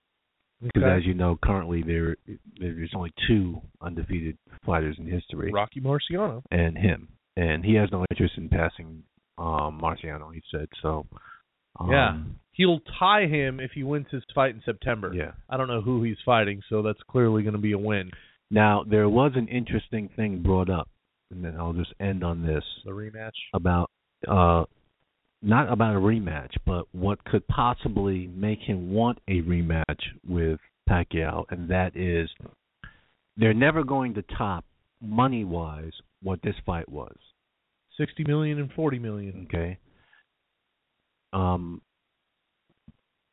because, 0.62 0.82
Okay. 0.82 0.96
as 0.96 1.06
you 1.06 1.14
know, 1.14 1.38
currently 1.42 1.82
there 1.82 2.16
there's 2.60 2.92
only 2.94 3.12
two 3.26 3.60
undefeated 3.80 4.36
fighters 4.66 4.96
in 4.98 5.06
history, 5.06 5.50
Rocky 5.52 5.80
Marciano. 5.80 6.42
and 6.50 6.76
him, 6.76 7.08
and 7.36 7.64
he 7.64 7.74
has 7.74 7.88
no 7.92 8.04
interest 8.10 8.34
in 8.36 8.48
passing 8.50 9.02
um, 9.38 9.80
Marciano. 9.82 10.32
He 10.34 10.42
said 10.50 10.68
so. 10.82 11.06
Um, 11.80 11.90
Yeah. 11.90 12.16
He'll 12.52 12.80
tie 13.00 13.26
him 13.26 13.58
if 13.58 13.72
he 13.72 13.82
wins 13.82 14.06
his 14.12 14.22
fight 14.32 14.54
in 14.54 14.62
September. 14.64 15.12
Yeah. 15.12 15.32
I 15.50 15.56
don't 15.56 15.66
know 15.66 15.80
who 15.80 16.04
he's 16.04 16.16
fighting, 16.24 16.62
so 16.68 16.82
that's 16.82 17.00
clearly 17.10 17.42
going 17.42 17.54
to 17.56 17.60
be 17.60 17.72
a 17.72 17.78
win. 17.78 18.10
Now 18.50 18.84
there 18.88 19.08
was 19.08 19.32
an 19.34 19.48
interesting 19.48 20.08
thing 20.14 20.40
brought 20.42 20.70
up, 20.70 20.88
and 21.32 21.44
then 21.44 21.56
I'll 21.58 21.72
just 21.72 21.92
end 21.98 22.22
on 22.22 22.46
this. 22.46 22.62
The 22.84 22.92
rematch. 22.92 23.32
about 23.54 23.90
uh 24.28 24.64
not 25.42 25.70
about 25.70 25.96
a 25.96 25.98
rematch, 25.98 26.52
but 26.64 26.86
what 26.92 27.22
could 27.24 27.46
possibly 27.48 28.28
make 28.28 28.60
him 28.60 28.92
want 28.92 29.18
a 29.28 29.42
rematch 29.42 30.00
with 30.26 30.60
Pacquiao, 30.88 31.44
and 31.50 31.68
that 31.70 31.96
is 31.96 32.30
they're 33.36 33.52
never 33.52 33.82
going 33.82 34.14
to 34.14 34.22
top 34.38 34.64
money 35.02 35.44
wise 35.44 35.92
what 36.22 36.40
this 36.42 36.54
fight 36.64 36.88
was. 36.88 37.16
Sixty 37.98 38.22
million 38.24 38.58
and 38.60 38.70
forty 38.72 38.98
million. 39.00 39.46
Okay. 39.48 39.78
Um 41.34 41.82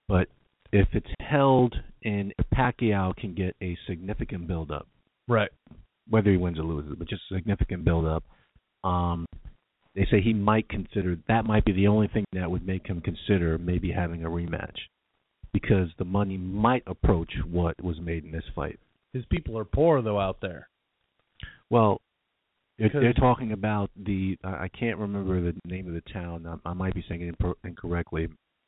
but 0.07 0.27
if 0.73 0.87
it's 0.93 1.07
held 1.21 1.75
and 2.03 2.33
if 2.37 2.45
Pacquiao 2.53 3.15
can 3.15 3.33
get 3.33 3.55
a 3.61 3.77
significant 3.87 4.47
build 4.47 4.71
up, 4.71 4.87
Right. 5.27 5.51
whether 6.09 6.31
he 6.31 6.37
wins 6.37 6.59
or 6.59 6.63
loses, 6.63 6.95
but 6.97 7.07
just 7.07 7.21
a 7.31 7.35
significant 7.35 7.85
build 7.85 8.05
up. 8.05 8.23
Um, 8.83 9.25
they 9.93 10.05
say 10.05 10.19
he 10.21 10.33
might 10.33 10.67
consider 10.67 11.17
that 11.27 11.45
might 11.45 11.63
be 11.65 11.71
the 11.73 11.87
only 11.87 12.07
thing 12.07 12.25
that 12.33 12.49
would 12.49 12.65
make 12.65 12.87
him 12.87 13.01
consider 13.01 13.57
maybe 13.57 13.91
having 13.91 14.25
a 14.25 14.29
rematch, 14.29 14.77
because 15.53 15.89
the 15.97 16.05
money 16.05 16.37
might 16.37 16.83
approach 16.87 17.31
what 17.49 17.81
was 17.83 17.99
made 17.99 18.23
in 18.25 18.31
this 18.31 18.47
fight. 18.55 18.79
His 19.13 19.25
people 19.25 19.57
are 19.57 19.65
poor 19.65 20.01
though 20.01 20.19
out 20.19 20.39
there. 20.41 20.69
Well, 21.69 22.01
they're, 22.91 23.01
they're 23.01 23.13
talking 23.13 23.51
about 23.51 23.89
the 23.95 24.37
I 24.43 24.67
can't 24.69 24.97
remember 24.97 25.41
the 25.41 25.53
name 25.65 25.87
of 25.87 25.93
the 25.93 26.01
town. 26.11 26.45
I, 26.65 26.69
I 26.69 26.73
might 26.73 26.93
be 26.93 27.03
saying 27.07 27.21
it 27.21 27.37
impor- 27.37 27.55
incorrectly. 27.63 28.27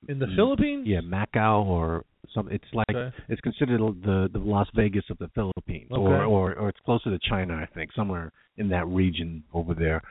In 0.09 0.19
the 0.19 0.25
Mm, 0.25 0.35
Philippines? 0.35 0.83
Yeah, 0.87 0.99
Macau 1.01 1.65
or 1.65 2.03
some. 2.33 2.49
It's 2.51 2.65
like 2.73 2.89
Okay. 2.89 3.15
it's 3.29 3.41
considered 3.41 3.79
the 4.03 4.29
the 4.31 4.39
Las 4.39 4.67
Vegas 4.75 5.05
of 5.09 5.17
the 5.17 5.29
Philippines, 5.29 5.89
Okay. 5.91 6.01
or 6.01 6.23
or 6.25 6.53
or 6.55 6.69
it's 6.69 6.79
closer 6.85 7.09
to 7.09 7.19
China, 7.29 7.55
I 7.55 7.65
think, 7.73 7.91
somewhere 7.93 8.31
in 8.57 8.67
that 8.69 8.85
region 8.87 9.43
over 9.53 9.73
there. 9.73 10.01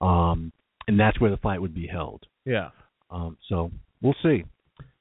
Um, 0.00 0.52
and 0.88 0.98
that's 0.98 1.20
where 1.20 1.30
the 1.30 1.36
fight 1.38 1.60
would 1.60 1.74
be 1.74 1.86
held. 1.86 2.24
Yeah. 2.44 2.70
Um, 3.10 3.36
so 3.48 3.70
we'll 4.02 4.16
see. 4.22 4.44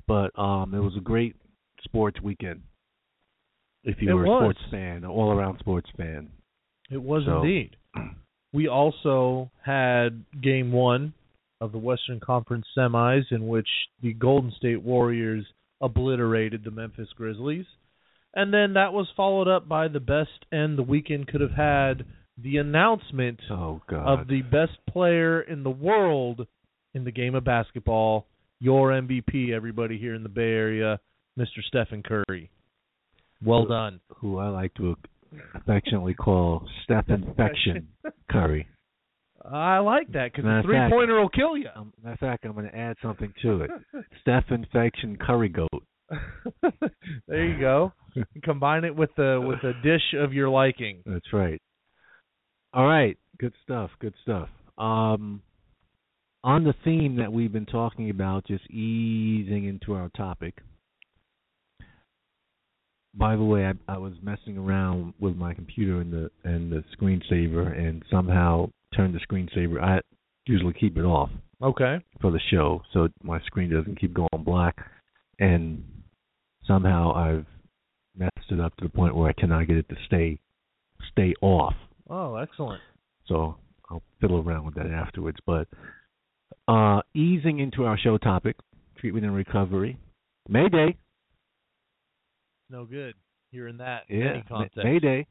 But 0.08 0.38
um, 0.40 0.74
it 0.76 0.80
was 0.80 0.94
a 0.96 1.02
great 1.02 1.36
sports 1.84 2.22
weekend. 2.22 2.62
If 3.84 4.02
you 4.02 4.10
It 4.10 4.14
were 4.14 4.26
a 4.26 4.28
sports 4.40 4.60
fan, 4.72 4.98
an 4.98 5.06
all 5.06 5.32
around 5.32 5.60
sports 5.60 5.90
fan. 5.98 6.30
It 6.92 7.02
was 7.02 7.24
So- 7.26 7.42
indeed. 7.42 7.76
We 8.56 8.68
also 8.70 9.52
had 9.66 10.24
game 10.42 10.72
one 10.72 11.14
of 11.62 11.72
the 11.74 11.78
Western 11.78 12.20
Conference 12.20 12.66
semis, 12.78 13.24
in 13.32 13.48
which 13.48 13.68
the 14.02 14.14
Golden 14.14 14.52
State 14.58 14.82
Warriors 14.82 15.46
obliterated 15.82 16.64
the 16.64 16.72
Memphis 16.72 17.10
Grizzlies. 17.16 17.66
And 18.34 18.54
then 18.54 18.74
that 18.74 18.94
was 18.94 19.08
followed 19.16 19.48
up 19.48 19.68
by 19.68 19.88
the 19.90 20.00
best 20.00 20.46
end 20.52 20.78
the 20.78 20.84
weekend 20.84 21.28
could 21.28 21.42
have 21.42 21.52
had 21.52 22.06
the 22.42 22.58
announcement 22.58 23.40
Oh 23.50 23.82
God. 23.88 24.22
of 24.22 24.28
the 24.28 24.42
best 24.42 24.78
player 24.90 25.42
in 25.42 25.64
the 25.64 25.70
world 25.70 26.48
in 26.94 27.04
the 27.04 27.12
game 27.12 27.36
of 27.36 27.44
basketball, 27.44 28.26
your 28.60 28.90
MVP, 28.92 29.52
everybody 29.54 29.98
here 29.98 30.16
in 30.16 30.24
the 30.24 30.30
Bay 30.30 30.52
Area, 30.54 31.00
Mr. 31.38 31.62
Stephen 31.68 32.04
Curry. 32.04 32.50
Well 33.44 33.66
done. 33.66 34.00
who 34.18 34.38
I 34.40 34.48
like 34.48 34.74
to 34.76 34.92
affectionately 35.54 36.14
call 36.14 36.68
Steph 36.84 37.10
Infection 37.10 37.88
Curry. 38.30 38.68
I 39.44 39.80
like 39.80 40.12
that 40.14 40.32
because 40.32 40.44
the 40.44 40.62
three 40.64 40.80
pointer 40.90 41.20
will 41.20 41.30
kill 41.30 41.56
you. 41.56 41.68
Um, 41.76 41.94
matter 42.04 42.14
of 42.14 42.20
fact, 42.20 42.46
I'm 42.46 42.54
going 42.54 42.70
to 42.70 42.76
add 42.76 42.98
something 43.02 43.32
to 43.44 43.62
it. 43.62 43.72
Steph 44.22 44.46
Infection 44.50 45.18
Curry 45.18 45.50
Goat. 45.50 45.84
there 47.28 47.46
you 47.46 47.60
go. 47.60 47.94
Combine 48.44 48.84
it 48.86 48.96
with 48.96 49.10
the 49.18 49.42
with 49.44 49.60
a 49.64 49.74
dish 49.84 50.14
of 50.18 50.34
your 50.34 50.50
liking. 50.50 51.04
That's 51.06 51.34
right. 51.34 51.62
All 52.74 52.86
right, 52.86 53.18
good 53.40 53.54
stuff. 53.64 53.92
Good 54.00 54.14
stuff. 54.24 54.50
Um, 54.78 55.42
on 56.44 56.64
the 56.64 56.76
theme 56.84 57.16
that 57.18 57.32
we've 57.32 57.52
been 57.52 57.66
talking 57.66 58.10
about, 58.10 58.46
just 58.46 58.70
easing 58.70 59.66
into 59.66 59.94
our 59.94 60.10
topic. 60.10 60.56
By 63.18 63.36
the 63.36 63.44
way, 63.44 63.66
I, 63.66 63.74
I 63.88 63.98
was 63.98 64.14
messing 64.22 64.58
around 64.58 65.14
with 65.20 65.36
my 65.36 65.54
computer 65.54 66.02
and 66.02 66.12
the 66.12 66.30
and 66.44 66.72
the 66.72 66.84
screensaver, 66.98 67.78
and 67.78 68.04
somehow 68.12 68.70
turned 68.96 69.16
the 69.16 69.20
screensaver. 69.20 69.82
I 69.82 70.02
usually 70.46 70.74
keep 70.74 70.98
it 70.98 71.04
off 71.06 71.30
Okay. 71.62 72.00
for 72.22 72.32
the 72.32 72.40
show, 72.52 72.82
so 72.94 73.08
my 73.24 73.40
screen 73.42 73.72
doesn't 73.72 74.00
keep 74.00 74.14
going 74.14 74.44
black. 74.44 74.76
And 75.40 75.84
somehow 76.68 77.14
I've 77.14 77.46
messed 78.18 78.52
it 78.52 78.60
up 78.60 78.76
to 78.78 78.84
the 78.86 78.90
point 78.90 79.16
where 79.16 79.30
I 79.30 79.34
cannot 79.34 79.68
get 79.68 79.78
it 79.78 79.90
to 79.90 79.96
stay 80.06 80.40
stay 81.12 81.34
off. 81.42 81.74
Oh, 82.10 82.36
excellent. 82.36 82.82
So 83.28 83.58
I'll 83.90 84.04
fiddle 84.22 84.40
around 84.46 84.66
with 84.66 84.76
that 84.76 84.88
afterwards. 84.88 85.38
But 85.46 85.68
uh, 86.68 87.02
easing 87.14 87.60
into 87.60 87.86
our 87.86 87.98
show 87.98 88.18
topic, 88.18 88.56
treatment 88.98 89.26
and 89.26 89.36
recovery. 89.36 89.98
Mayday, 90.48 90.96
No 92.70 92.86
good. 92.86 93.14
Hearing 93.52 93.78
that 93.78 94.04
in 94.10 94.20
yeah, 94.20 94.30
any 94.32 94.42
context. 94.44 94.78
Mayday, 94.84 95.28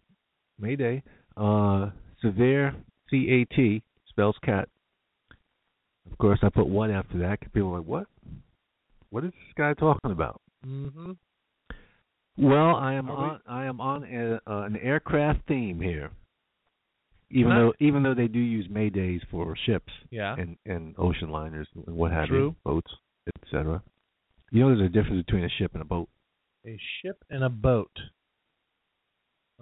Mayday. 0.58 1.02
Uh, 1.36 1.90
severe 2.22 2.74
C 3.10 3.28
A 3.50 3.54
T 3.54 3.82
spells 4.08 4.36
cat. 4.44 4.68
Of 6.10 6.16
course, 6.18 6.38
I 6.42 6.48
put 6.48 6.66
one 6.66 6.90
after 6.90 7.18
that. 7.18 7.40
'cause 7.40 7.50
People 7.52 7.74
are 7.74 7.78
like, 7.78 7.86
what? 7.88 8.06
What 9.10 9.24
is 9.24 9.30
this 9.32 9.54
guy 9.56 9.74
talking 9.74 10.10
about? 10.12 10.40
Mm-hmm. 10.66 11.12
Well, 12.36 12.76
I 12.76 12.94
am 12.94 13.10
on 13.10 13.40
I 13.46 13.64
am 13.66 13.80
on 13.80 14.04
a, 14.04 14.40
uh, 14.50 14.62
an 14.62 14.76
aircraft 14.76 15.46
theme 15.46 15.80
here. 15.80 16.10
Even 17.30 17.52
Huh? 17.52 17.58
though 17.58 17.74
even 17.80 18.02
though 18.02 18.14
they 18.14 18.28
do 18.28 18.38
use 18.38 18.66
Maydays 18.68 19.20
for 19.30 19.54
ships 19.66 19.92
Yeah. 20.10 20.34
and 20.38 20.56
and 20.66 20.94
ocean 20.98 21.30
liners 21.30 21.68
and 21.74 21.96
what 21.96 22.10
have 22.12 22.28
True. 22.28 22.46
you, 22.46 22.56
boats, 22.64 22.90
etc. 23.44 23.82
You 24.50 24.60
know, 24.60 24.68
there's 24.74 24.88
a 24.88 24.92
difference 24.92 25.24
between 25.26 25.44
a 25.44 25.48
ship 25.48 25.72
and 25.74 25.82
a 25.82 25.84
boat. 25.84 26.08
A 26.66 26.78
ship 27.02 27.22
and 27.30 27.44
a 27.44 27.48
boat. 27.48 27.90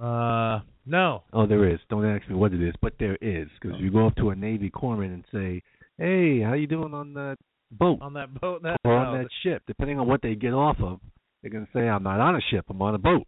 Uh, 0.01 0.61
no. 0.87 1.25
Oh, 1.33 1.47
there 1.47 1.69
is. 1.69 1.79
Don't 1.91 2.05
ask 2.07 2.29
me 2.29 2.35
what 2.35 2.53
it 2.53 2.62
is, 2.62 2.75
but 2.81 2.95
there 2.99 3.17
is. 3.21 3.49
Because 3.61 3.79
you 3.81 3.91
go 3.91 4.07
up 4.07 4.17
to 4.17 4.31
a 4.31 4.35
Navy 4.37 4.71
corpsman 4.71 5.12
and 5.12 5.25
say, 5.33 5.62
"Hey, 5.99 6.41
how 6.41 6.55
you 6.55 6.67
doing 6.67 6.95
on 6.95 7.12
that 7.15 7.37
boat 7.73 7.99
On 8.01 8.12
that 8.15 8.33
boat, 8.41 8.62
that, 8.62 8.77
or 8.85 8.95
on 8.95 9.21
that 9.21 9.29
ship?" 9.43 9.62
Depending 9.67 9.99
on 9.99 10.07
what 10.07 10.23
they 10.23 10.35
get 10.35 10.55
off 10.55 10.77
of, 10.81 11.01
they're 11.43 11.51
gonna 11.51 11.69
say, 11.73 11.88
"I'm 11.88 12.03
not 12.03 12.21
on 12.21 12.37
a 12.37 12.41
ship. 12.51 12.67
I'm 12.69 12.81
on 12.81 12.95
a 12.95 12.99
boat." 12.99 13.27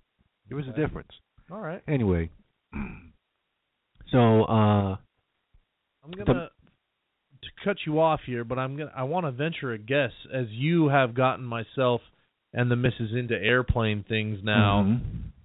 There 0.49 0.59
is 0.59 0.67
a 0.67 0.71
Okay. 0.71 0.81
difference. 0.83 1.11
All 1.51 1.61
right. 1.61 1.83
Anyway, 1.89 2.31
so 4.11 4.45
uh, 4.45 4.97
I'm 6.05 6.11
gonna 6.13 6.51
to 7.43 7.51
cut 7.65 7.77
you 7.87 8.01
off 8.01 8.21
here, 8.25 8.45
but 8.45 8.59
I'm 8.59 8.77
gonna 8.77 8.93
I 8.95 9.03
want 9.03 9.27
to 9.27 9.33
venture 9.33 9.73
a 9.73 9.79
guess 9.79 10.13
as 10.33 10.47
you 10.51 10.89
have 10.89 11.15
gotten 11.15 11.45
myself 11.45 12.01
and 12.55 12.71
the 12.71 12.77
missus 12.77 13.13
into 13.13 13.35
airplane 13.35 14.05
things 14.09 14.39
now. 14.43 14.83
mhm. 14.85 15.01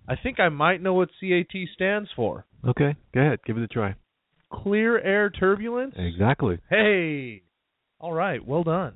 I 0.08 0.16
think 0.16 0.40
I 0.40 0.50
might 0.50 0.82
know 0.82 0.94
what 0.94 1.10
CAT 1.20 1.54
stands 1.74 2.10
for. 2.16 2.46
Okay, 2.66 2.96
go 3.14 3.20
ahead, 3.22 3.40
give 3.46 3.58
it 3.58 3.64
a 3.64 3.68
try. 3.68 3.96
Clear 4.52 5.00
air 5.00 5.30
turbulence. 5.30 5.94
Exactly. 5.98 6.58
Hey. 6.70 7.44
All 8.00 8.14
right. 8.14 8.44
Well 8.46 8.64
done. 8.64 8.94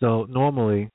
So 0.00 0.26
normally, 0.28 0.90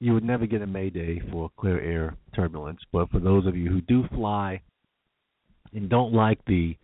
you 0.00 0.12
would 0.12 0.24
never 0.24 0.46
get 0.46 0.60
a 0.60 0.66
mayday 0.66 1.20
for 1.30 1.50
clear 1.58 1.80
air 1.80 2.16
turbulence, 2.34 2.80
but 2.92 3.10
for 3.10 3.20
those 3.20 3.46
of 3.46 3.56
you 3.56 3.70
who 3.70 3.80
do 3.80 4.04
fly 4.14 4.60
and 5.72 5.88
don't 5.88 6.12
like 6.12 6.44
the 6.46 6.76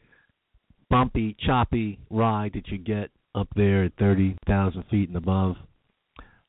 bumpy, 0.89 1.37
choppy 1.45 1.99
ride 2.09 2.53
that 2.55 2.69
you 2.69 2.79
get 2.79 3.11
up 3.35 3.49
there 3.57 3.85
at 3.85 3.93
30,000 3.99 4.85
feet 4.91 5.09
and 5.09 5.17
above, 5.19 5.57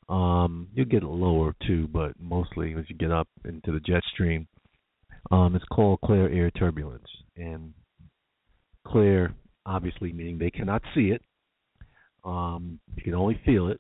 um, 0.10 0.68
you 0.74 0.86
get 0.86 1.04
lower 1.04 1.54
too, 1.66 1.88
but 1.88 2.14
mostly 2.20 2.74
as 2.78 2.86
you 2.88 2.96
get 2.96 3.12
up 3.12 3.28
into 3.46 3.72
the 3.72 3.80
jet 3.80 4.04
stream, 4.14 4.48
um, 5.32 5.56
it's 5.56 5.66
called 5.66 6.00
clear 6.02 6.30
air 6.30 6.50
turbulence. 6.52 7.08
And 7.36 7.74
clear, 8.86 9.34
obviously, 9.66 10.14
meaning 10.14 10.38
they 10.38 10.52
cannot 10.52 10.82
see 10.96 11.12
it. 11.12 11.22
Um, 12.24 12.80
you 12.96 13.04
can 13.04 13.14
only 13.16 13.40
feel 13.46 13.68
it. 13.68 13.80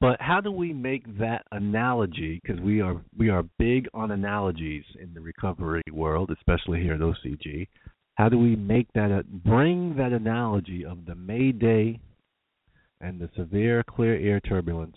But 0.00 0.20
how 0.20 0.40
do 0.40 0.52
we 0.52 0.72
make 0.72 1.18
that 1.18 1.46
analogy? 1.52 2.40
Because 2.42 2.60
we 2.60 2.80
are 2.80 3.00
we 3.16 3.30
are 3.30 3.44
big 3.58 3.88
on 3.94 4.10
analogies 4.10 4.84
in 5.00 5.14
the 5.14 5.20
recovery 5.20 5.82
world, 5.90 6.30
especially 6.30 6.82
here 6.82 6.94
at 6.94 7.00
OCG. 7.00 7.66
How 8.16 8.28
do 8.28 8.38
we 8.38 8.56
make 8.56 8.88
that 8.94 9.24
bring 9.44 9.96
that 9.96 10.12
analogy 10.12 10.84
of 10.84 11.06
the 11.06 11.14
Mayday 11.14 12.00
and 13.00 13.20
the 13.20 13.28
severe 13.36 13.82
clear 13.88 14.14
air 14.16 14.40
turbulence 14.40 14.96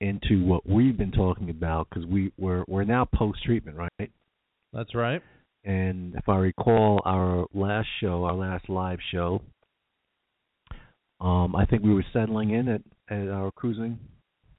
into 0.00 0.44
what 0.44 0.66
we've 0.68 0.96
been 0.96 1.12
talking 1.12 1.50
about? 1.50 1.88
Because 1.88 2.06
we 2.06 2.32
we're 2.38 2.64
we're 2.68 2.84
now 2.84 3.04
post 3.14 3.42
treatment, 3.44 3.76
right? 3.76 4.10
That's 4.72 4.94
right. 4.94 5.22
And 5.64 6.14
if 6.14 6.28
I 6.28 6.36
recall 6.36 7.00
our 7.04 7.46
last 7.52 7.88
show, 8.00 8.24
our 8.24 8.34
last 8.34 8.68
live 8.68 8.98
show, 9.12 9.42
um, 11.20 11.56
I 11.56 11.64
think 11.64 11.82
we 11.82 11.92
were 11.92 12.04
settling 12.12 12.50
in 12.50 12.68
at, 12.68 12.82
at 13.10 13.28
our 13.28 13.50
cruising 13.50 13.98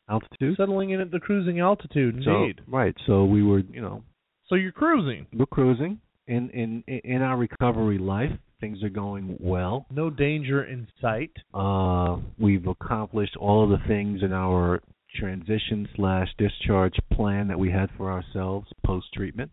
altitude. 0.09 0.57
Settling 0.57 0.89
in 0.91 0.99
at 0.99 1.11
the 1.11 1.19
cruising 1.19 1.59
altitude, 1.59 2.21
So- 2.25 2.49
right. 2.67 2.95
So 3.07 3.25
we 3.25 3.43
were, 3.43 3.59
you 3.59 3.81
know, 3.81 4.03
So 4.47 4.55
you're 4.55 4.71
cruising. 4.71 5.27
we're 5.33 5.45
cruising 5.45 5.99
in 6.27 6.49
in 6.49 6.83
in 6.87 7.21
our 7.21 7.37
recovery 7.37 7.97
life. 7.97 8.31
Things 8.59 8.83
are 8.83 8.89
going 8.89 9.37
well. 9.39 9.85
No 9.89 10.09
danger 10.09 10.63
in 10.65 10.87
sight. 11.01 11.31
Uh, 11.53 12.17
we've 12.37 12.67
accomplished 12.67 13.37
all 13.37 13.63
of 13.63 13.69
the 13.69 13.87
things 13.87 14.21
in 14.21 14.33
our 14.33 14.81
transition 15.15 15.87
slash 15.95 16.27
discharge 16.37 16.95
plan 17.13 17.47
that 17.47 17.57
we 17.57 17.71
had 17.71 17.89
for 17.97 18.11
ourselves 18.11 18.67
post 18.85 19.07
treatment. 19.13 19.49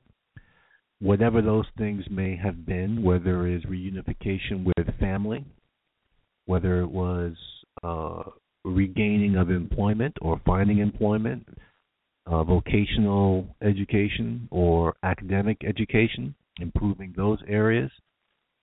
Whatever 1.01 1.41
those 1.41 1.67
things 1.79 2.05
may 2.11 2.37
have 2.37 2.67
been, 2.67 3.03
whether 3.03 3.47
it 3.47 3.57
is 3.57 3.63
reunification 3.65 4.65
with 4.65 4.99
family, 4.99 5.45
whether 6.47 6.81
it 6.81 6.91
was 6.91 7.35
uh, 7.85 8.23
regaining 8.65 9.37
of 9.37 9.51
employment 9.51 10.17
or 10.21 10.41
finding 10.45 10.79
employment, 10.79 11.47
uh, 12.27 12.43
vocational 12.43 13.47
education 13.63 14.49
or 14.51 14.97
academic 15.03 15.59
education, 15.65 16.35
improving 16.61 17.15
those 17.17 17.39
areas. 17.47 17.91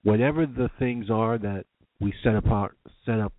Whatever 0.04 0.46
the 0.46 0.70
things 0.80 1.10
are 1.10 1.38
that 1.38 1.66
we 2.00 2.14
set 2.24 2.36
apart, 2.36 2.78
set 3.06 3.20
up, 3.20 3.34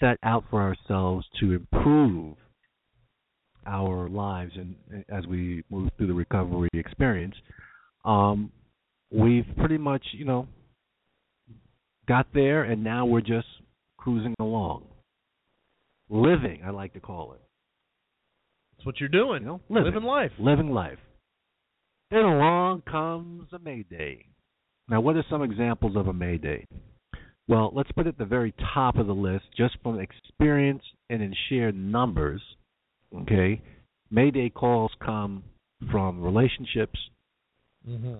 set 0.00 0.18
out 0.22 0.44
for 0.50 0.62
ourselves 0.62 1.26
to 1.40 1.52
improve 1.52 2.36
our 3.66 4.08
lives 4.08 4.52
and 4.56 5.04
as 5.08 5.26
we 5.26 5.64
move 5.70 5.90
through 5.96 6.06
the 6.06 6.12
recovery 6.12 6.68
experience, 6.74 7.34
um, 8.04 8.52
we've 9.10 9.46
pretty 9.56 9.78
much, 9.78 10.02
you 10.12 10.24
know, 10.24 10.46
got 12.06 12.26
there, 12.34 12.64
and 12.64 12.84
now 12.84 13.06
we're 13.06 13.20
just 13.20 13.46
cruising 13.96 14.34
along, 14.38 14.84
living. 16.08 16.60
I 16.64 16.70
like 16.70 16.92
to 16.94 17.00
call 17.00 17.32
it. 17.32 17.40
That's 18.76 18.86
what 18.86 19.00
you're 19.00 19.08
doing. 19.08 19.42
You 19.42 19.48
know, 19.48 19.60
living. 19.68 19.94
living 19.94 20.08
life. 20.08 20.30
living 20.38 20.70
life. 20.70 20.98
Then 22.10 22.20
along 22.20 22.82
comes 22.82 23.48
a 23.52 23.58
Mayday. 23.58 24.26
Now, 24.88 25.00
what 25.00 25.16
are 25.16 25.24
some 25.30 25.42
examples 25.42 25.96
of 25.96 26.08
a 26.08 26.12
Mayday? 26.12 26.66
Well, 27.48 27.72
let's 27.74 27.92
put 27.92 28.06
at 28.06 28.18
the 28.18 28.24
very 28.24 28.54
top 28.74 28.96
of 28.96 29.06
the 29.06 29.14
list, 29.14 29.44
just 29.56 29.76
from 29.82 29.98
experience 29.98 30.82
and 31.10 31.22
in 31.22 31.34
sheer 31.48 31.72
numbers. 31.72 32.42
Okay, 33.14 33.62
Mayday 34.10 34.50
calls 34.50 34.92
come 35.04 35.44
from 35.90 36.22
relationships. 36.22 36.98
Mm-hmm. 37.88 38.14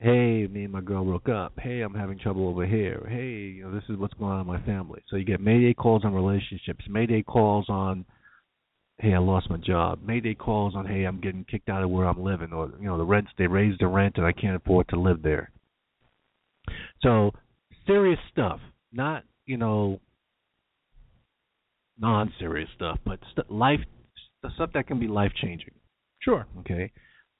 Hey, 0.00 0.46
me 0.46 0.64
and 0.64 0.72
my 0.72 0.80
girl 0.80 1.04
broke 1.04 1.28
up. 1.28 1.54
Hey, 1.58 1.80
I'm 1.80 1.94
having 1.94 2.18
trouble 2.18 2.48
over 2.48 2.64
here. 2.64 3.04
Hey, 3.08 3.56
you 3.56 3.64
know, 3.64 3.74
this 3.74 3.82
is 3.88 3.98
what's 3.98 4.14
going 4.14 4.32
on 4.32 4.42
in 4.42 4.46
my 4.46 4.60
family. 4.62 5.02
So 5.08 5.16
you 5.16 5.24
get 5.24 5.40
Mayday 5.40 5.74
calls 5.74 6.04
on 6.04 6.14
relationships. 6.14 6.84
Mayday 6.88 7.22
calls 7.22 7.68
on 7.68 8.04
hey, 8.98 9.14
I 9.14 9.18
lost 9.18 9.48
my 9.48 9.56
job. 9.56 10.00
Mayday 10.04 10.34
calls 10.34 10.74
on, 10.74 10.86
hey, 10.86 11.04
I'm 11.04 11.20
getting 11.20 11.44
kicked 11.44 11.68
out 11.68 11.82
of 11.82 11.90
where 11.90 12.06
I'm 12.06 12.22
living, 12.22 12.52
or 12.52 12.72
you 12.80 12.86
know, 12.86 12.98
the 12.98 13.04
rents 13.04 13.30
they 13.38 13.46
raised 13.46 13.80
the 13.80 13.86
rent 13.86 14.16
and 14.16 14.26
I 14.26 14.32
can't 14.32 14.56
afford 14.56 14.88
to 14.88 15.00
live 15.00 15.22
there. 15.22 15.50
So 17.02 17.30
serious 17.86 18.18
stuff, 18.30 18.60
not 18.92 19.24
you 19.46 19.56
know, 19.56 20.00
non-serious 21.98 22.68
stuff, 22.76 22.98
but 23.04 23.18
st- 23.32 23.50
life 23.50 23.80
the 24.42 24.50
stuff 24.54 24.70
that 24.74 24.86
can 24.86 25.00
be 25.00 25.08
life 25.08 25.32
changing. 25.40 25.74
Sure. 26.20 26.46
Okay, 26.60 26.92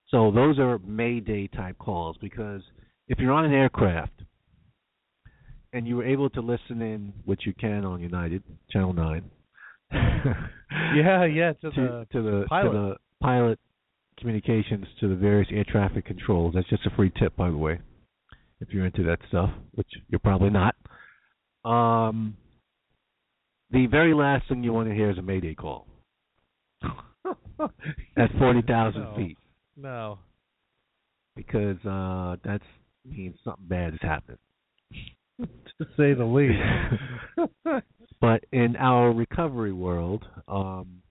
so 0.09 0.31
those 0.31 0.59
are 0.59 0.79
Mayday 0.79 1.49
type 1.49 1.79
calls 1.79 2.17
because 2.21 2.63
if 3.09 3.19
you're 3.19 3.33
on 3.33 3.45
an 3.45 3.53
aircraft 3.53 4.23
and 5.73 5.87
you 5.87 5.97
were 5.97 6.07
able 6.07 6.31
to 6.31 6.41
listen 6.41 6.81
in, 6.81 7.13
which 7.25 7.43
you 7.45 7.53
can 7.53 7.85
on 7.85 8.01
United 8.01 8.43
Channel 8.71 8.93
Nine. 8.93 9.31
Yeah, 10.95 11.25
yeah. 11.25 11.53
To, 11.55 11.71
to, 11.71 11.81
the 11.81 12.07
to 12.13 12.23
the 12.23 12.45
pilot. 12.49 12.73
to 12.73 12.79
the 12.79 12.97
pilot 13.21 13.59
communications 14.19 14.85
to 15.01 15.09
the 15.09 15.15
various 15.15 15.49
air 15.53 15.65
traffic 15.67 16.05
controls. 16.05 16.55
That's 16.55 16.69
just 16.69 16.87
a 16.87 16.91
free 16.91 17.11
tip, 17.19 17.35
by 17.37 17.51
the 17.51 17.57
way, 17.57 17.81
if 18.61 18.69
you're 18.71 18.85
into 18.87 19.03
that 19.05 19.19
stuff, 19.29 19.51
which 19.75 19.87
you're 20.09 20.19
probably 20.19 20.51
not. 20.51 20.75
Um, 21.65 22.37
the 23.71 23.87
very 23.87 24.15
last 24.15 24.49
thing 24.49 24.63
you 24.65 24.73
want 24.73 24.89
to 24.89 24.95
hear 24.95 25.11
is 25.11 25.19
a 25.19 25.23
mayday 25.23 25.55
call 25.55 25.87
at 26.83 28.31
forty 28.39 28.63
thousand 28.63 29.03
No. 29.03 29.15
feet, 29.17 29.39
no. 29.77 30.19
because 31.37 31.77
uh, 31.85 32.37
that 32.45 32.61
means 33.05 33.37
something 33.45 33.67
bad 33.67 33.93
has 33.93 34.01
happened. 34.03 34.39
to 35.41 35.85
say 35.97 36.13
the 36.15 36.25
least. 36.25 36.59
But 38.21 38.45
in 38.53 38.77
our 38.77 39.13
recovery 39.13 39.73
world, 39.73 40.25
um, 40.49 41.03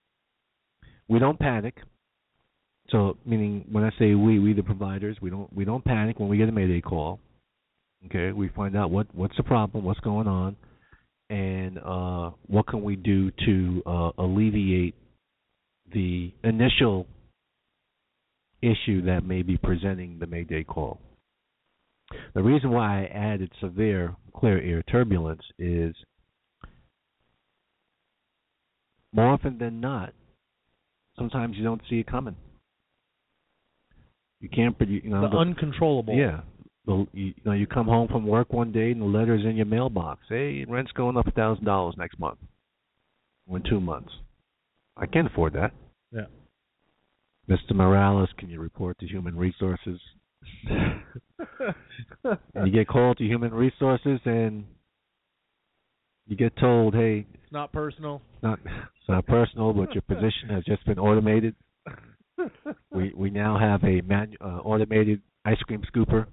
we 1.08 1.18
don't 1.18 1.38
panic. 1.38 1.76
So, 2.90 3.16
meaning 3.24 3.64
when 3.70 3.84
I 3.84 3.90
say 3.98 4.14
we, 4.14 4.38
we 4.38 4.52
the 4.52 4.62
providers, 4.62 5.16
we 5.20 5.30
don't 5.30 5.52
we 5.52 5.64
don't 5.64 5.84
panic 5.84 6.18
when 6.18 6.28
we 6.28 6.38
get 6.38 6.48
a 6.48 6.52
mayday 6.52 6.80
call. 6.80 7.20
Okay, 8.06 8.32
we 8.32 8.48
find 8.48 8.76
out 8.76 8.90
what 8.90 9.06
what's 9.14 9.36
the 9.36 9.42
problem, 9.42 9.84
what's 9.84 10.00
going 10.00 10.26
on, 10.26 10.56
and 11.30 11.78
uh, 11.78 12.30
what 12.46 12.66
can 12.66 12.82
we 12.82 12.96
do 12.96 13.30
to 13.44 13.82
uh, 13.86 14.10
alleviate 14.18 14.94
the 15.92 16.32
initial 16.44 17.06
issue 18.62 19.02
that 19.02 19.24
may 19.24 19.42
be 19.42 19.56
presenting 19.56 20.18
the 20.18 20.26
mayday 20.26 20.64
call. 20.64 20.98
The 22.34 22.42
reason 22.42 22.70
why 22.70 23.02
I 23.02 23.06
added 23.06 23.52
severe 23.60 24.16
clear 24.34 24.60
air 24.60 24.82
turbulence 24.82 25.42
is 25.58 25.94
more 29.12 29.26
often 29.28 29.58
than 29.58 29.80
not, 29.80 30.12
sometimes 31.16 31.56
you 31.56 31.64
don't 31.64 31.80
see 31.88 32.00
it 32.00 32.06
coming. 32.06 32.36
You 34.40 34.48
can't, 34.48 34.76
you 34.80 35.10
know, 35.10 35.22
the 35.22 35.28
the- 35.30 35.36
uncontrollable. 35.36 36.14
yeah. 36.14 36.40
The, 36.86 37.06
you, 37.12 37.26
you 37.26 37.34
know, 37.44 37.52
you 37.52 37.66
come 37.66 37.86
home 37.86 38.08
from 38.08 38.26
work 38.26 38.50
one 38.52 38.72
day 38.72 38.92
and 38.92 39.00
the 39.02 39.04
letter's 39.04 39.44
in 39.44 39.56
your 39.56 39.66
mailbox. 39.66 40.22
Hey, 40.28 40.64
rent's 40.66 40.92
going 40.92 41.18
up 41.18 41.26
a 41.26 41.30
thousand 41.32 41.64
dollars 41.66 41.96
next 41.98 42.18
month. 42.18 42.38
Or 43.46 43.58
in 43.58 43.62
two 43.68 43.80
months. 43.80 44.10
I 44.96 45.04
can't 45.06 45.26
afford 45.26 45.52
that. 45.54 45.72
Yeah. 46.12 46.26
Mr. 47.48 47.74
Morales, 47.74 48.30
can 48.38 48.48
you 48.48 48.58
report 48.60 48.98
to 49.00 49.06
Human 49.06 49.36
Resources? 49.36 50.00
and 50.70 52.66
you 52.66 52.72
get 52.72 52.88
called 52.88 53.18
to 53.18 53.24
Human 53.24 53.52
Resources 53.52 54.20
and 54.24 54.64
you 56.26 56.36
get 56.36 56.56
told, 56.56 56.94
hey, 56.94 57.26
It's 57.48 57.52
not 57.54 57.72
personal. 57.72 58.20
it's 58.34 58.42
not 58.42 58.58
it's 58.66 59.08
not 59.08 59.26
personal, 59.26 59.72
but 59.72 59.94
your 59.94 60.02
position 60.02 60.50
has 60.50 60.64
just 60.64 60.84
been 60.84 60.98
automated. 60.98 61.54
We 62.90 63.10
we 63.16 63.30
now 63.30 63.58
have 63.58 63.82
a 63.84 64.02
manu- 64.02 64.36
uh, 64.38 64.58
automated 64.58 65.22
ice 65.46 65.56
cream 65.60 65.82
scooper. 65.90 66.26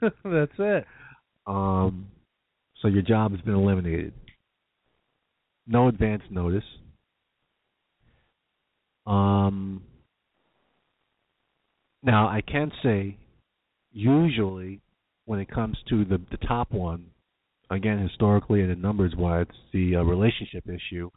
That's 0.02 0.52
it. 0.58 0.84
Um, 1.46 2.08
so 2.82 2.88
your 2.88 3.00
job 3.00 3.32
has 3.32 3.40
been 3.40 3.54
eliminated. 3.54 4.12
No 5.66 5.88
advance 5.88 6.22
notice. 6.28 6.64
Um, 9.06 9.84
Now, 12.02 12.28
I 12.28 12.42
can 12.42 12.70
say, 12.82 13.16
usually, 13.90 14.82
when 15.24 15.40
it 15.40 15.48
comes 15.50 15.78
to 15.88 16.04
the 16.04 16.20
the 16.30 16.36
top 16.46 16.72
one, 16.72 17.06
again, 17.72 17.98
historically 17.98 18.62
and 18.62 18.70
in 18.70 18.80
numbers 18.80 19.14
wise, 19.16 19.46
the 19.72 19.96
uh, 19.96 20.02
relationship 20.02 20.64
issue. 20.68 21.10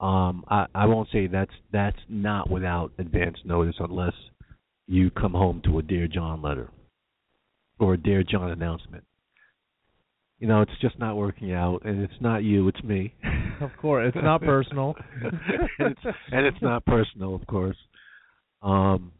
Um, 0.00 0.44
I, 0.48 0.66
I 0.74 0.86
won't 0.86 1.08
say 1.12 1.26
that's 1.26 1.52
that's 1.72 1.98
not 2.08 2.50
without 2.50 2.92
advance 2.98 3.38
notice 3.44 3.76
unless 3.78 4.12
you 4.86 5.10
come 5.10 5.32
home 5.32 5.62
to 5.64 5.78
a 5.78 5.82
Dear 5.82 6.06
John 6.06 6.42
letter 6.42 6.70
or 7.78 7.94
a 7.94 7.98
Dear 7.98 8.22
John 8.22 8.50
announcement. 8.50 9.04
You 10.38 10.48
know, 10.48 10.60
it's 10.60 10.78
just 10.82 10.98
not 10.98 11.16
working 11.16 11.52
out, 11.52 11.80
and 11.84 12.02
it's 12.02 12.20
not 12.20 12.42
you, 12.42 12.68
it's 12.68 12.82
me. 12.82 13.14
Of 13.58 13.70
course, 13.80 14.12
it's 14.14 14.22
not 14.22 14.42
personal. 14.42 14.94
and, 15.22 15.40
it's, 15.78 16.00
and 16.30 16.44
it's 16.44 16.60
not 16.60 16.84
personal, 16.84 17.34
of 17.34 17.46
course. 17.46 17.76
Um, 18.60 19.12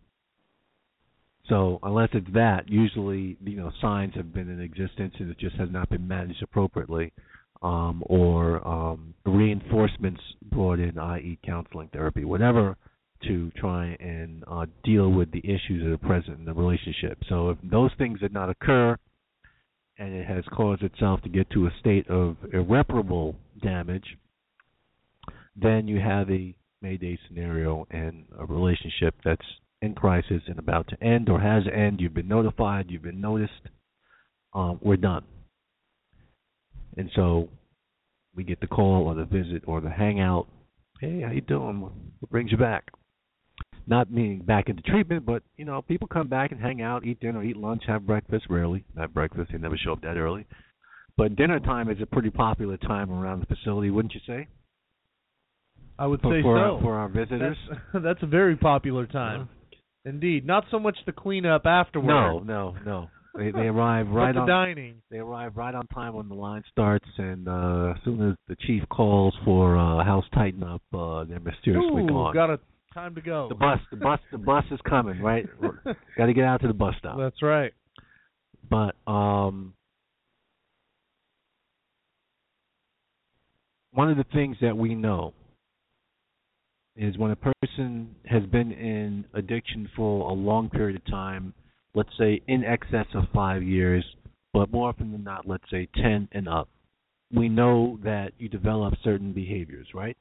so 1.49 1.79
unless 1.83 2.09
it's 2.13 2.27
that, 2.35 2.69
usually 2.69 3.37
you 3.45 3.57
know 3.57 3.71
signs 3.81 4.15
have 4.15 4.33
been 4.33 4.49
in 4.49 4.61
existence 4.61 5.15
and 5.19 5.31
it 5.31 5.39
just 5.39 5.57
has 5.57 5.69
not 5.71 5.89
been 5.89 6.07
managed 6.07 6.43
appropriately, 6.43 7.13
um, 7.63 8.03
or 8.07 8.67
um, 8.67 9.15
reinforcements 9.25 10.21
brought 10.51 10.79
in, 10.79 10.99
i.e., 10.99 11.39
counseling, 11.45 11.89
therapy, 11.93 12.25
whatever, 12.25 12.77
to 13.27 13.51
try 13.53 13.97
and 14.01 14.45
uh, 14.51 14.67
deal 14.85 15.11
with 15.11 15.31
the 15.33 15.41
issues 15.41 15.83
that 15.85 15.93
are 15.93 15.99
present 15.99 16.39
in 16.39 16.45
the 16.45 16.53
relationship. 16.53 17.19
So 17.29 17.51
if 17.51 17.59
those 17.63 17.91
things 17.99 18.21
did 18.21 18.33
not 18.33 18.51
occur, 18.51 18.97
and 19.99 20.15
it 20.15 20.27
has 20.27 20.45
caused 20.55 20.83
itself 20.83 21.23
to 21.23 21.29
get 21.29 21.49
to 21.51 21.67
a 21.67 21.71
state 21.81 22.09
of 22.11 22.37
irreparable 22.53 23.35
damage, 23.63 24.05
then 25.57 25.89
you 25.89 25.99
have 26.01 26.31
a 26.31 26.55
Mayday 26.83 27.19
scenario 27.27 27.87
and 27.91 28.27
a 28.39 28.45
relationship 28.45 29.15
that's 29.25 29.47
in 29.83 29.95
crisis 29.95 30.43
and 30.47 30.59
about 30.59 30.89
to 30.89 31.03
end 31.03 31.29
or 31.29 31.41
has 31.41 31.65
end. 31.73 32.01
You've 32.01 32.15
been 32.15 32.29
notified. 32.29 32.87
You've 32.89 33.03
been 33.03 33.21
noticed. 33.21 33.53
Um, 34.55 34.79
we're 34.81 34.97
done. 34.97 35.25
And 36.97 37.11
so 37.15 37.49
we 38.35 38.45
get 38.45 38.61
the 38.61 38.67
call 38.67 39.07
or 39.07 39.15
the 39.15 39.25
visit 39.25 39.63
or 39.67 39.81
the 39.81 39.91
hangout. 39.91 40.47
Hey, 41.01 41.21
how 41.21 41.31
you 41.31 41.43
doing? 41.43 41.81
What 41.81 42.31
brings 42.31 42.51
you 42.51 42.57
back? 42.57 42.85
Not 43.87 44.11
meaning 44.11 44.41
back 44.41 44.69
into 44.69 44.83
treatment, 44.83 45.25
but 45.27 45.43
you 45.57 45.65
know, 45.65 45.83
people 45.83 46.09
come 46.09 46.29
back 46.29 46.53
and 46.53 46.61
hang 46.61 46.83
out, 46.83 47.05
eat 47.05 47.21
dinner, 47.21 47.43
eat 47.45 47.57
lunch, 47.57 47.83
have 47.87 48.07
breakfast. 48.07 48.47
Rarely, 48.49 48.85
not 48.97 49.15
breakfast. 49.15 49.53
They 49.53 49.59
never 49.59 49.77
show 49.77 49.93
up 49.93 50.03
that 50.03 50.17
early. 50.17 50.47
But 51.17 51.37
dinner 51.37 51.61
time 51.61 51.91
is 51.91 51.99
a 52.03 52.07
pretty 52.07 52.31
popular 52.31 52.77
time 52.79 53.11
around 53.11 53.41
the 53.41 53.55
facility, 53.55 53.91
wouldn't 53.91 54.15
you 54.15 54.21
say? 54.27 54.49
I 55.99 56.07
would 56.07 56.21
For, 56.21 56.33
say 56.33 56.43
for, 56.43 56.59
so. 56.59 56.75
our, 56.75 56.81
for 56.81 56.95
our 56.97 57.09
visitors. 57.09 57.57
That's, 57.71 57.81
that's 58.05 58.23
a 58.23 58.27
very 58.27 58.57
popular 58.57 59.07
time. 59.07 59.49
Indeed. 60.07 60.47
Not 60.47 60.65
so 60.71 60.79
much 60.79 60.97
the 61.05 61.13
cleanup 61.13 61.67
afterward. 61.67 62.07
No, 62.07 62.39
no, 62.39 62.77
no. 62.87 63.11
They 63.37 63.51
they 63.51 63.67
arrive 63.67 64.07
right 64.11 64.35
the 64.35 64.43
on 64.43 64.49
dining. 64.49 65.03
they 65.11 65.19
arrive 65.19 65.57
right 65.57 65.75
on 65.75 65.87
time 65.89 66.15
when 66.15 66.29
the 66.29 66.35
line 66.35 66.63
starts, 66.71 67.07
and 67.19 67.49
uh, 67.49 67.93
as 67.97 68.05
soon 68.05 68.31
as 68.31 68.37
the 68.49 68.57
chief 68.67 68.83
calls 68.89 69.35
for 69.45 69.77
uh, 69.77 70.05
house 70.05 70.25
tighten 70.33 70.63
up, 70.63 70.81
uh, 70.95 71.25
they're 71.25 71.41
mysteriously 71.41 72.03
gone. 72.03 72.05
Ooh, 72.05 72.09
gone. 72.09 72.35
got 72.35 72.51
a 72.51 72.61
time 72.95 73.15
to 73.17 73.21
go. 73.21 73.49
the 73.49 73.57
bus, 73.57 73.79
the 73.91 73.97
bus, 73.97 74.21
the 74.33 74.39
bus 74.39 74.65
is 74.71 74.81
coming. 74.89 75.21
Right, 75.21 75.45
got 76.17 76.27
to 76.27 76.33
get 76.33 76.45
out 76.45 76.63
to 76.63 76.69
the 76.69 76.75
bus 76.75 76.95
stop. 76.99 77.19
That's 77.19 77.43
right. 77.43 77.73
But 78.71 78.95
um, 79.07 79.75
one 83.93 84.11
of 84.11 84.17
the 84.17 84.25
things 84.33 84.57
that 84.63 84.77
we 84.77 84.95
know 84.95 85.35
is 86.97 87.19
when 87.19 87.31
a 87.31 87.37
person 87.37 88.15
has 88.25 88.43
been 88.45 88.73
in 88.73 89.25
addiction 89.35 89.89
for 89.95 90.31
a 90.31 90.33
long 90.33 90.71
period 90.71 90.97
of 90.97 91.05
time, 91.07 91.53
let's 91.95 92.11
say 92.19 92.41
in 92.49 92.65
excess 92.65 93.07
of 93.15 93.25
five 93.35 93.63
years, 93.63 94.05
but 94.53 94.71
more 94.71 94.89
often 94.89 95.13
than 95.13 95.25
not, 95.25 95.47
let's 95.47 95.69
say 95.71 95.89
10 95.97 96.29
and 96.33 96.49
up, 96.49 96.69
we 97.33 97.49
know 97.49 97.99
that 98.05 98.33
you 98.39 98.49
develop 98.49 98.95
certain 99.03 99.33
behaviors, 99.33 99.89
right? 99.95 100.17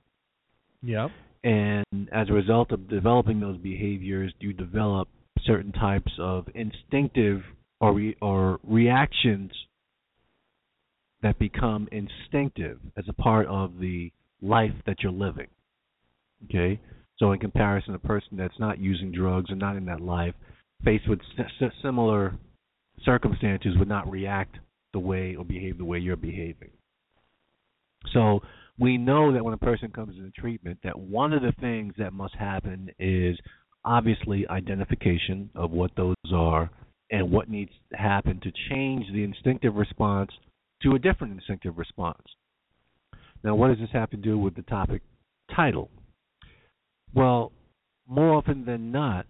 Yep. 0.82 1.12
And 1.44 2.10
as 2.12 2.30
a 2.30 2.34
result 2.34 2.72
of 2.72 2.90
developing 2.90 3.40
those 3.40 3.58
behaviors, 3.58 4.34
you 4.40 4.52
develop 4.52 5.08
certain 5.46 5.72
types 5.72 6.12
of 6.20 6.48
instinctive 6.56 7.42
or 7.80 7.94
re- 7.94 8.18
or 8.22 8.60
reactions 8.64 9.52
that 11.22 11.38
become 11.40 11.88
instinctive 11.92 12.80
as 12.98 13.06
a 13.08 13.14
part 13.14 13.48
of 13.48 13.80
the 13.80 14.12
life 14.42 14.74
that 14.86 14.98
you're 15.02 15.12
living. 15.12 15.48
Okay? 16.46 16.80
So 17.18 17.32
in 17.32 17.40
comparison, 17.40 17.96
a 17.96 18.00
person 18.00 18.38
that's 18.38 18.60
not 18.60 18.80
using 18.80 19.12
drugs 19.12 19.50
and 19.50 19.60
not 19.60 19.76
in 19.76 19.86
that 19.86 20.02
life, 20.02 20.34
faced 20.84 21.08
with 21.08 21.20
similar 21.82 22.36
circumstances, 23.04 23.78
would 23.78 23.88
not 23.88 24.10
react 24.10 24.58
the 24.94 25.00
way 25.00 25.36
or 25.36 25.46
behave 25.46 25.78
the 25.78 25.86
way 25.86 26.00
you're 26.00 26.16
behaving. 26.16 26.72
So 28.14 28.42
we 28.78 28.98
know 28.98 29.34
that 29.34 29.44
when 29.44 29.54
a 29.54 29.58
person 29.58 29.92
comes 29.92 30.18
into 30.18 30.32
treatment, 30.32 30.80
that 30.84 31.00
one 31.00 31.34
of 31.34 31.42
the 31.42 31.54
things 31.60 31.94
that 31.98 32.14
must 32.14 32.36
happen 32.36 32.90
is 33.00 33.38
obviously 33.84 34.48
identification 34.50 35.50
of 35.56 35.72
what 35.72 35.92
those 35.96 36.16
are 36.34 36.70
and 37.12 37.32
what 37.32 37.50
needs 37.50 37.72
to 37.92 37.98
happen 37.98 38.40
to 38.42 38.52
change 38.70 39.06
the 39.14 39.24
instinctive 39.24 39.76
response 39.76 40.32
to 40.82 40.96
a 40.96 41.00
different 41.00 41.34
instinctive 41.34 41.78
response. 41.78 42.24
Now, 43.44 43.56
what 43.56 43.70
does 43.70 43.78
this 43.80 43.90
have 43.94 44.10
to 44.10 44.18
do 44.18 44.38
with 44.38 44.56
the 44.56 44.64
topic 44.64 45.02
title? 45.56 45.90
Well, 47.14 47.52
more 48.08 48.34
often 48.34 48.66
than 48.66 48.92
not, 48.92 49.26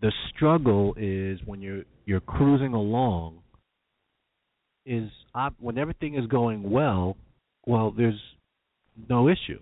the 0.00 0.12
struggle 0.34 0.94
is 0.96 1.40
when 1.44 1.60
you're 1.60 1.84
you're 2.04 2.20
cruising 2.20 2.74
along. 2.74 3.40
Is 4.84 5.10
op- 5.34 5.56
when 5.58 5.78
everything 5.78 6.14
is 6.14 6.26
going 6.26 6.70
well, 6.70 7.16
well, 7.66 7.90
there's 7.90 8.20
no 9.08 9.28
issue. 9.28 9.60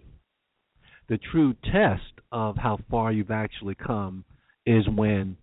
The 1.09 1.19
true 1.19 1.55
test 1.73 2.21
of 2.31 2.57
how 2.57 2.79
far 2.91 3.11
you've 3.13 3.31
actually 3.31 3.75
come 3.75 4.25
is 4.67 4.87
when 4.89 5.37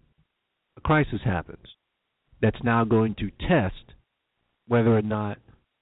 a 0.77 0.81
crisis 0.81 1.21
happens. 1.23 1.65
That's 2.41 2.63
now 2.63 2.83
going 2.83 3.15
to 3.15 3.31
test 3.47 3.95
whether 4.67 4.95
or 4.95 5.01
not 5.01 5.37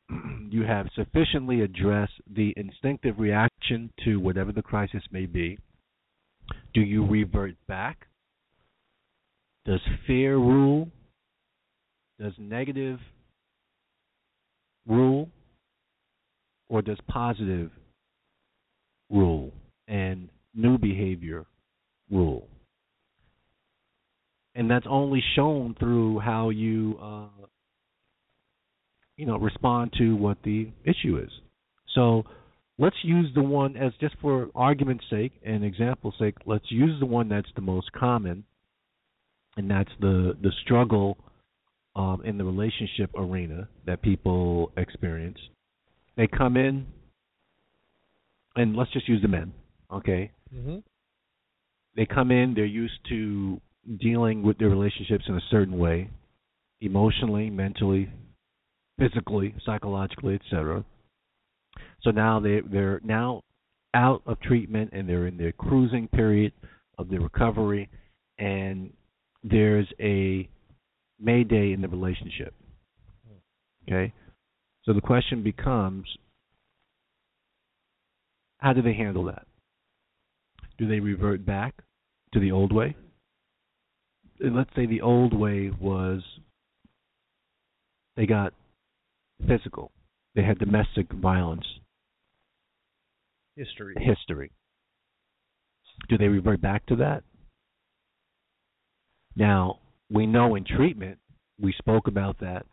you 0.50 0.64
have 0.64 0.88
sufficiently 0.96 1.62
addressed 1.62 2.14
the 2.34 2.54
instinctive 2.58 3.20
reaction 3.20 3.92
to 4.06 4.18
whatever 4.18 4.52
the 4.52 4.62
crisis 4.62 5.04
may 5.12 5.26
be. 5.26 5.58
Do 6.74 6.82
you 6.82 7.06
revert 7.06 7.56
back? 7.68 8.08
Does 9.66 9.82
fear 10.08 10.38
rule? 10.38 10.90
Does 12.20 12.34
negative 12.38 13.00
rule? 14.88 15.30
Or 16.70 16.82
does 16.82 17.00
positive 17.08 17.72
rule 19.10 19.52
and 19.88 20.30
new 20.54 20.78
behavior 20.78 21.46
rule? 22.12 22.48
And 24.56 24.70
that's 24.70 24.86
only 24.90 25.24
shown 25.36 25.76
through 25.80 26.20
how 26.20 26.50
you 26.50 26.98
uh, 27.02 27.46
you 29.20 29.26
know, 29.26 29.38
respond 29.38 29.94
to 29.98 30.16
what 30.16 30.38
the 30.46 30.70
issue 30.86 31.20
is. 31.22 31.30
So 31.94 32.24
let's 32.78 32.96
use 33.04 33.30
the 33.36 33.44
one 33.44 33.76
as 33.76 33.92
just 34.00 34.16
for 34.22 34.48
argument's 34.56 35.04
sake 35.10 35.34
and 35.46 35.66
example's 35.66 36.14
sake, 36.18 36.36
let's 36.46 36.72
use 36.72 36.98
the 37.02 37.06
one 37.06 37.28
that's 37.28 37.50
the 37.56 37.62
most 37.62 37.92
common, 37.92 38.46
and 39.58 39.70
that's 39.70 39.92
the 40.00 40.38
the 40.42 40.52
struggle 40.64 41.18
um, 41.98 42.22
in 42.24 42.38
the 42.38 42.46
relationship 42.46 43.10
arena 43.18 43.68
that 43.86 44.02
people 44.02 44.72
experience. 44.78 45.38
They 46.16 46.28
come 46.28 46.56
in, 46.56 46.88
and 48.56 48.78
let's 48.78 48.94
just 48.94 49.10
use 49.10 49.22
the 49.22 49.28
men, 49.28 49.52
okay? 49.92 50.32
Mm-hmm. 50.56 50.78
They 51.98 52.06
come 52.06 52.32
in, 52.32 52.54
they're 52.56 52.66
used 52.66 53.00
to 53.10 53.60
dealing 54.00 54.44
with 54.44 54.58
their 54.60 54.70
relationships 54.70 55.26
in 55.28 55.36
a 55.36 55.42
certain 55.52 55.78
way, 55.78 56.10
emotionally, 56.80 57.50
mentally, 57.50 58.10
physically, 59.00 59.56
psychologically, 59.66 60.36
etc. 60.36 60.84
So 62.02 62.12
now 62.12 62.40
they 62.40 62.62
they're 62.62 63.02
now 63.04 63.44
out 63.94 64.22
of 64.26 64.40
treatment 64.42 64.92
and 64.94 65.10
they're 65.10 65.28
in 65.28 65.38
their 65.38 65.52
cruising 65.54 66.08
period 66.10 66.54
of 66.98 67.10
their 67.10 67.22
recovery, 67.22 67.90
and 68.38 68.92
there's 69.44 69.88
a 70.00 70.48
mayday 71.20 71.72
in 71.74 71.82
the 71.82 71.88
relationship. 71.88 72.54
Okay, 73.88 74.14
so 74.84 74.94
the 74.94 75.02
question 75.02 75.42
becomes, 75.42 76.06
how 78.60 78.74
do 78.74 78.82
they 78.82 78.94
handle 78.94 79.24
that? 79.26 79.48
Do 80.78 80.88
they 80.88 81.00
revert 81.00 81.46
back 81.46 81.74
to 82.34 82.40
the 82.40 82.52
old 82.52 82.72
way? 82.72 82.96
And 84.40 84.56
let's 84.56 84.70
say 84.76 84.86
the 84.86 85.02
old 85.02 85.34
way 85.34 85.72
was 85.82 86.22
they 88.16 88.26
got 88.26 88.54
physical. 89.48 89.92
They 90.36 90.44
had 90.44 90.60
domestic 90.60 91.12
violence 91.12 91.66
history. 93.56 93.96
History. 94.00 94.52
Do 96.08 96.18
they 96.18 96.28
revert 96.28 96.62
back 96.62 96.86
to 96.88 96.96
that? 96.98 97.24
Now, 99.36 99.80
we 100.10 100.26
know 100.26 100.56
in 100.56 100.66
treatment, 100.66 101.20
we 101.60 101.74
spoke 101.78 102.08
about 102.08 102.40
that. 102.40 102.66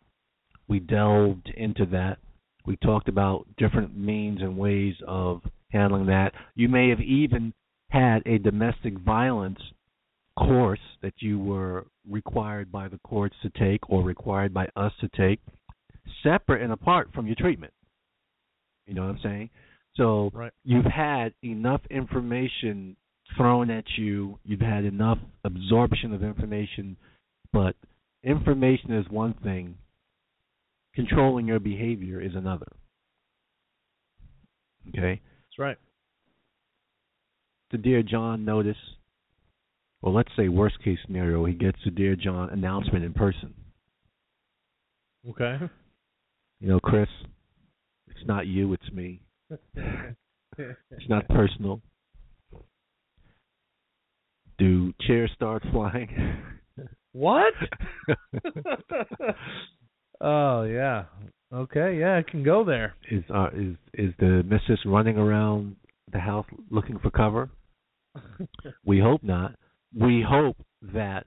We 0.67 0.79
delved 0.79 1.51
into 1.55 1.85
that. 1.87 2.17
We 2.65 2.77
talked 2.77 3.09
about 3.09 3.47
different 3.57 3.97
means 3.97 4.41
and 4.41 4.57
ways 4.57 4.95
of 5.07 5.41
handling 5.71 6.07
that. 6.07 6.33
You 6.55 6.69
may 6.69 6.89
have 6.89 7.01
even 7.01 7.53
had 7.89 8.21
a 8.25 8.37
domestic 8.37 8.97
violence 8.99 9.59
course 10.37 10.79
that 11.01 11.13
you 11.19 11.39
were 11.39 11.87
required 12.09 12.71
by 12.71 12.87
the 12.87 12.99
courts 12.99 13.35
to 13.41 13.49
take 13.49 13.89
or 13.89 14.03
required 14.03 14.53
by 14.53 14.67
us 14.75 14.91
to 15.01 15.09
take, 15.09 15.39
separate 16.23 16.61
and 16.61 16.71
apart 16.71 17.09
from 17.13 17.25
your 17.27 17.35
treatment. 17.35 17.73
You 18.85 18.93
know 18.93 19.03
what 19.03 19.11
I'm 19.11 19.19
saying? 19.23 19.49
So 19.95 20.31
Right. 20.33 20.53
you've 20.63 20.85
had 20.85 21.33
enough 21.43 21.81
information 21.89 22.95
thrown 23.35 23.69
at 23.69 23.83
you, 23.97 24.39
you've 24.45 24.61
had 24.61 24.85
enough 24.85 25.17
absorption 25.43 26.13
of 26.13 26.23
information, 26.23 26.95
but 27.51 27.75
information 28.23 28.93
is 28.93 29.09
one 29.09 29.33
thing, 29.33 29.77
controlling 30.93 31.47
your 31.47 31.59
behavior 31.59 32.21
is 32.21 32.35
another. 32.35 32.67
Okay? 34.89 35.21
That's 35.21 35.59
right. 35.59 35.77
the 37.71 37.77
Dear 37.77 38.01
John 38.01 38.45
notice, 38.45 38.77
well, 40.01 40.13
let's 40.13 40.31
say 40.37 40.47
worst 40.47 40.81
case 40.83 40.99
scenario, 41.05 41.43
he 41.43 41.53
gets 41.53 41.77
the 41.83 41.91
Dear 41.91 42.15
John 42.15 42.49
announcement 42.49 43.03
in 43.03 43.13
person. 43.13 43.53
Okay. 45.29 45.59
You 46.59 46.69
know, 46.69 46.79
Chris, 46.79 47.07
it's 48.07 48.25
not 48.25 48.47
you, 48.47 48.73
it's 48.73 48.91
me. 48.91 49.21
It's 50.89 51.07
not 51.07 51.27
personal. 51.27 51.81
Do 54.57 54.91
chairs 55.01 55.29
start 55.35 55.61
flying? 55.71 56.09
What? 57.11 57.53
oh 60.21 60.63
yeah. 60.63 61.03
Okay, 61.53 61.97
yeah, 61.99 62.17
it 62.17 62.27
can 62.27 62.43
go 62.43 62.63
there. 62.63 62.95
is 63.11 63.23
uh, 63.33 63.49
is 63.55 63.75
is 63.93 64.13
the 64.19 64.43
missus 64.45 64.79
running 64.85 65.17
around 65.17 65.75
the 66.11 66.19
house 66.19 66.45
looking 66.69 66.99
for 66.99 67.11
cover? 67.11 67.49
We 68.85 68.99
hope 68.99 69.23
not. 69.23 69.55
We 69.93 70.23
hope 70.27 70.57
that 70.93 71.25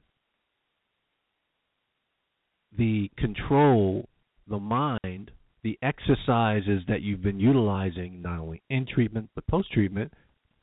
the 2.77 3.11
control, 3.17 4.09
the 4.51 4.59
mind, 4.59 5.31
the 5.63 5.79
exercises 5.83 6.83
that 6.89 7.03
you've 7.03 7.23
been 7.23 7.41
utilizing, 7.41 8.21
not 8.21 8.41
only 8.41 8.63
in 8.69 8.87
treatment 8.87 9.31
but 9.35 9.47
post 9.47 9.73
treatment, 9.73 10.13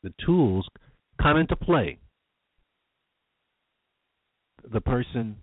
the 0.04 0.14
tools 0.24 0.68
come 1.22 1.38
into 1.38 1.56
play. 1.56 1.98
The 4.72 4.82
person 4.82 5.38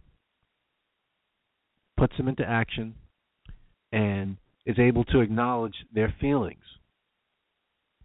puts 1.97 2.17
them 2.17 2.29
into 2.29 2.45
action 2.45 2.95
and 3.93 4.37
is 4.67 4.79
able 4.79 5.05
to 5.05 5.21
acknowledge 5.21 5.75
their 5.93 6.15
feelings. 6.21 6.65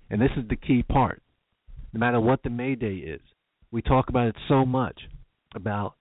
And 0.09 0.21
this 0.21 0.31
is 0.37 0.47
the 0.49 0.55
key 0.55 0.83
part. 0.83 1.21
No 1.93 1.99
matter 1.99 2.19
what 2.19 2.43
the 2.43 2.49
Mayday 2.49 2.97
is, 2.97 3.21
we 3.71 3.81
talk 3.81 4.09
about 4.09 4.27
it 4.27 4.35
so 4.47 4.65
much 4.65 5.01
about 5.55 5.95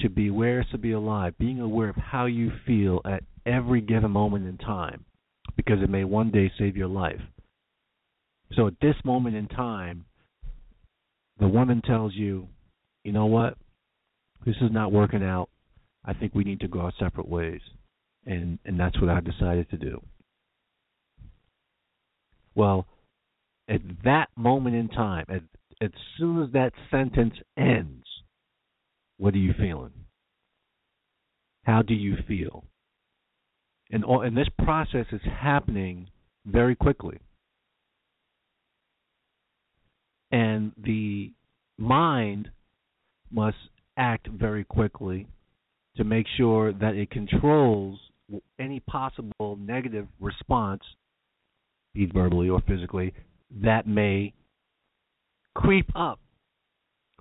to 0.00 0.08
be 0.08 0.28
aware 0.28 0.60
is 0.60 0.66
to 0.72 0.78
be 0.78 0.92
alive, 0.92 1.34
being 1.38 1.60
aware 1.60 1.88
of 1.88 1.96
how 1.96 2.26
you 2.26 2.50
feel 2.66 3.00
at 3.04 3.22
every 3.46 3.80
given 3.80 4.10
moment 4.10 4.46
in 4.46 4.58
time, 4.58 5.04
because 5.56 5.82
it 5.82 5.90
may 5.90 6.04
one 6.04 6.30
day 6.30 6.50
save 6.58 6.76
your 6.76 6.88
life. 6.88 7.20
So 8.54 8.66
at 8.66 8.74
this 8.80 8.96
moment 9.04 9.36
in 9.36 9.48
time, 9.48 10.04
the 11.38 11.48
woman 11.48 11.82
tells 11.82 12.14
you, 12.14 12.48
you 13.04 13.12
know 13.12 13.26
what? 13.26 13.56
This 14.44 14.56
is 14.60 14.70
not 14.72 14.92
working 14.92 15.22
out. 15.22 15.48
I 16.04 16.14
think 16.14 16.34
we 16.34 16.44
need 16.44 16.60
to 16.60 16.68
go 16.68 16.80
our 16.80 16.92
separate 16.98 17.28
ways. 17.28 17.60
And 18.26 18.58
and 18.64 18.78
that's 18.78 19.00
what 19.00 19.10
I 19.10 19.20
decided 19.20 19.70
to 19.70 19.76
do. 19.76 20.00
Well, 22.54 22.86
at 23.68 23.80
that 24.04 24.28
moment 24.36 24.74
in 24.74 24.88
time, 24.88 25.26
at, 25.28 25.42
as 25.80 25.90
soon 26.18 26.42
as 26.42 26.50
that 26.52 26.72
sentence 26.90 27.34
ends, 27.56 28.07
what 29.18 29.34
are 29.34 29.38
you 29.38 29.52
feeling? 29.58 29.92
How 31.64 31.82
do 31.82 31.94
you 31.94 32.16
feel? 32.26 32.64
And 33.90 34.04
all, 34.04 34.22
and 34.22 34.36
this 34.36 34.48
process 34.64 35.06
is 35.12 35.20
happening 35.24 36.08
very 36.46 36.74
quickly. 36.74 37.18
And 40.30 40.72
the 40.82 41.32
mind 41.78 42.50
must 43.30 43.56
act 43.96 44.28
very 44.28 44.64
quickly 44.64 45.26
to 45.96 46.04
make 46.04 46.26
sure 46.36 46.72
that 46.72 46.94
it 46.94 47.10
controls 47.10 47.98
any 48.58 48.80
possible 48.80 49.56
negative 49.58 50.06
response, 50.20 50.82
be 51.94 52.06
verbally 52.06 52.48
or 52.48 52.60
physically, 52.66 53.14
that 53.62 53.86
may 53.86 54.32
creep 55.54 55.90
up 55.96 56.20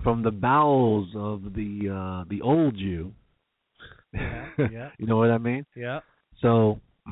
from 0.04 0.24
the 0.24 0.32
bowels 0.32 1.10
of 1.16 1.54
the 1.54 1.90
uh, 1.90 2.26
the 2.30 2.42
old 2.42 2.78
you. 2.78 3.14
yeah. 4.14 4.48
you 4.98 5.06
know 5.06 5.18
what 5.18 5.32
I 5.32 5.38
mean? 5.38 5.66
Yeah. 5.76 6.00
So, 6.42 6.80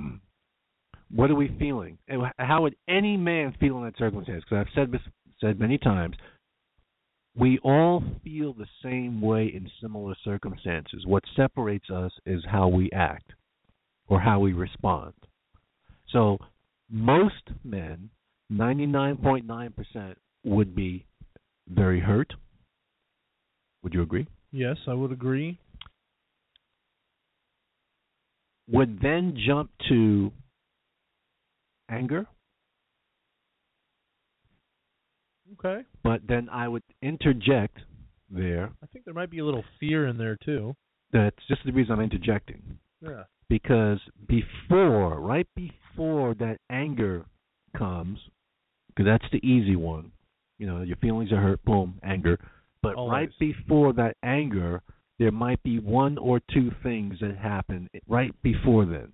what 1.16 1.30
are 1.32 1.36
we 1.36 1.56
feeling? 1.60 1.98
And 2.08 2.24
how 2.38 2.64
would 2.64 2.76
any 2.88 3.18
man 3.18 3.56
feel 3.60 3.78
in 3.78 3.86
that 3.86 3.98
circumstance? 3.98 4.44
Because 4.44 4.66
I've 4.66 4.74
said 4.76 4.92
this 4.92 5.02
said 5.42 5.60
many 5.60 5.78
times, 5.78 6.16
we 7.38 7.60
all 7.60 8.04
feel 8.24 8.54
the 8.54 8.68
same 8.82 9.20
way 9.20 9.52
in 9.54 9.70
similar 9.82 10.16
circumstances. 10.24 11.06
What 11.06 11.24
separates 11.36 11.90
us 11.90 12.12
is 12.26 12.44
how 12.50 12.70
we 12.70 12.90
act 12.92 13.34
or 14.08 14.20
how 14.22 14.40
we 14.40 14.54
respond. 14.54 15.14
So, 16.10 16.38
most 16.90 17.50
men, 17.64 18.10
99.9%, 18.52 20.16
would 20.46 20.76
be 20.76 21.06
very 21.68 22.00
hurt. 22.00 22.34
Would 23.86 23.94
you 23.94 24.02
agree? 24.02 24.26
Yes, 24.52 24.78
I 24.88 24.96
would 24.96 25.12
agree. 25.12 25.60
Would 28.68 29.00
then 29.00 29.38
jump 29.46 29.70
to 29.90 30.32
anger, 31.88 32.26
Okay. 35.54 35.84
but 36.04 36.22
then 36.28 36.50
I 36.50 36.68
would 36.68 36.82
interject 37.04 37.78
there. 38.32 38.72
I 38.82 38.88
think 38.88 39.06
there 39.06 39.14
might 39.14 39.30
be 39.30 39.38
a 39.38 39.46
little 39.46 39.64
fear 39.80 40.08
in 40.08 40.18
there 40.18 40.36
too. 40.44 40.76
That's 41.12 41.38
just 41.48 41.62
the 41.64 41.72
reason 41.72 41.94
I'm 41.94 42.02
interjecting. 42.02 42.80
Yeah. 43.02 43.26
Because 43.50 44.00
before, 44.28 45.20
right 45.20 45.48
before 45.56 46.34
that 46.40 46.58
anger 46.72 47.24
comes, 47.78 48.18
because 48.88 49.06
that's 49.06 49.32
the 49.32 49.48
easy 49.48 49.76
one. 49.76 50.12
You 50.58 50.66
know, 50.66 50.82
your 50.82 50.98
feelings 50.98 51.32
are 51.32 51.40
hurt, 51.40 51.64
boom, 51.64 52.00
anger. 52.02 52.40
But 52.86 52.96
Always. 52.96 53.12
right 53.12 53.30
before 53.40 53.94
that 53.94 54.16
anger, 54.24 54.82
there 55.18 55.32
might 55.32 55.62
be 55.64 55.80
one 55.80 56.18
or 56.18 56.40
two 56.54 56.72
things 56.84 57.16
that 57.22 57.36
happen 57.38 57.90
right 58.08 58.32
before 58.44 58.86
then. 58.86 59.12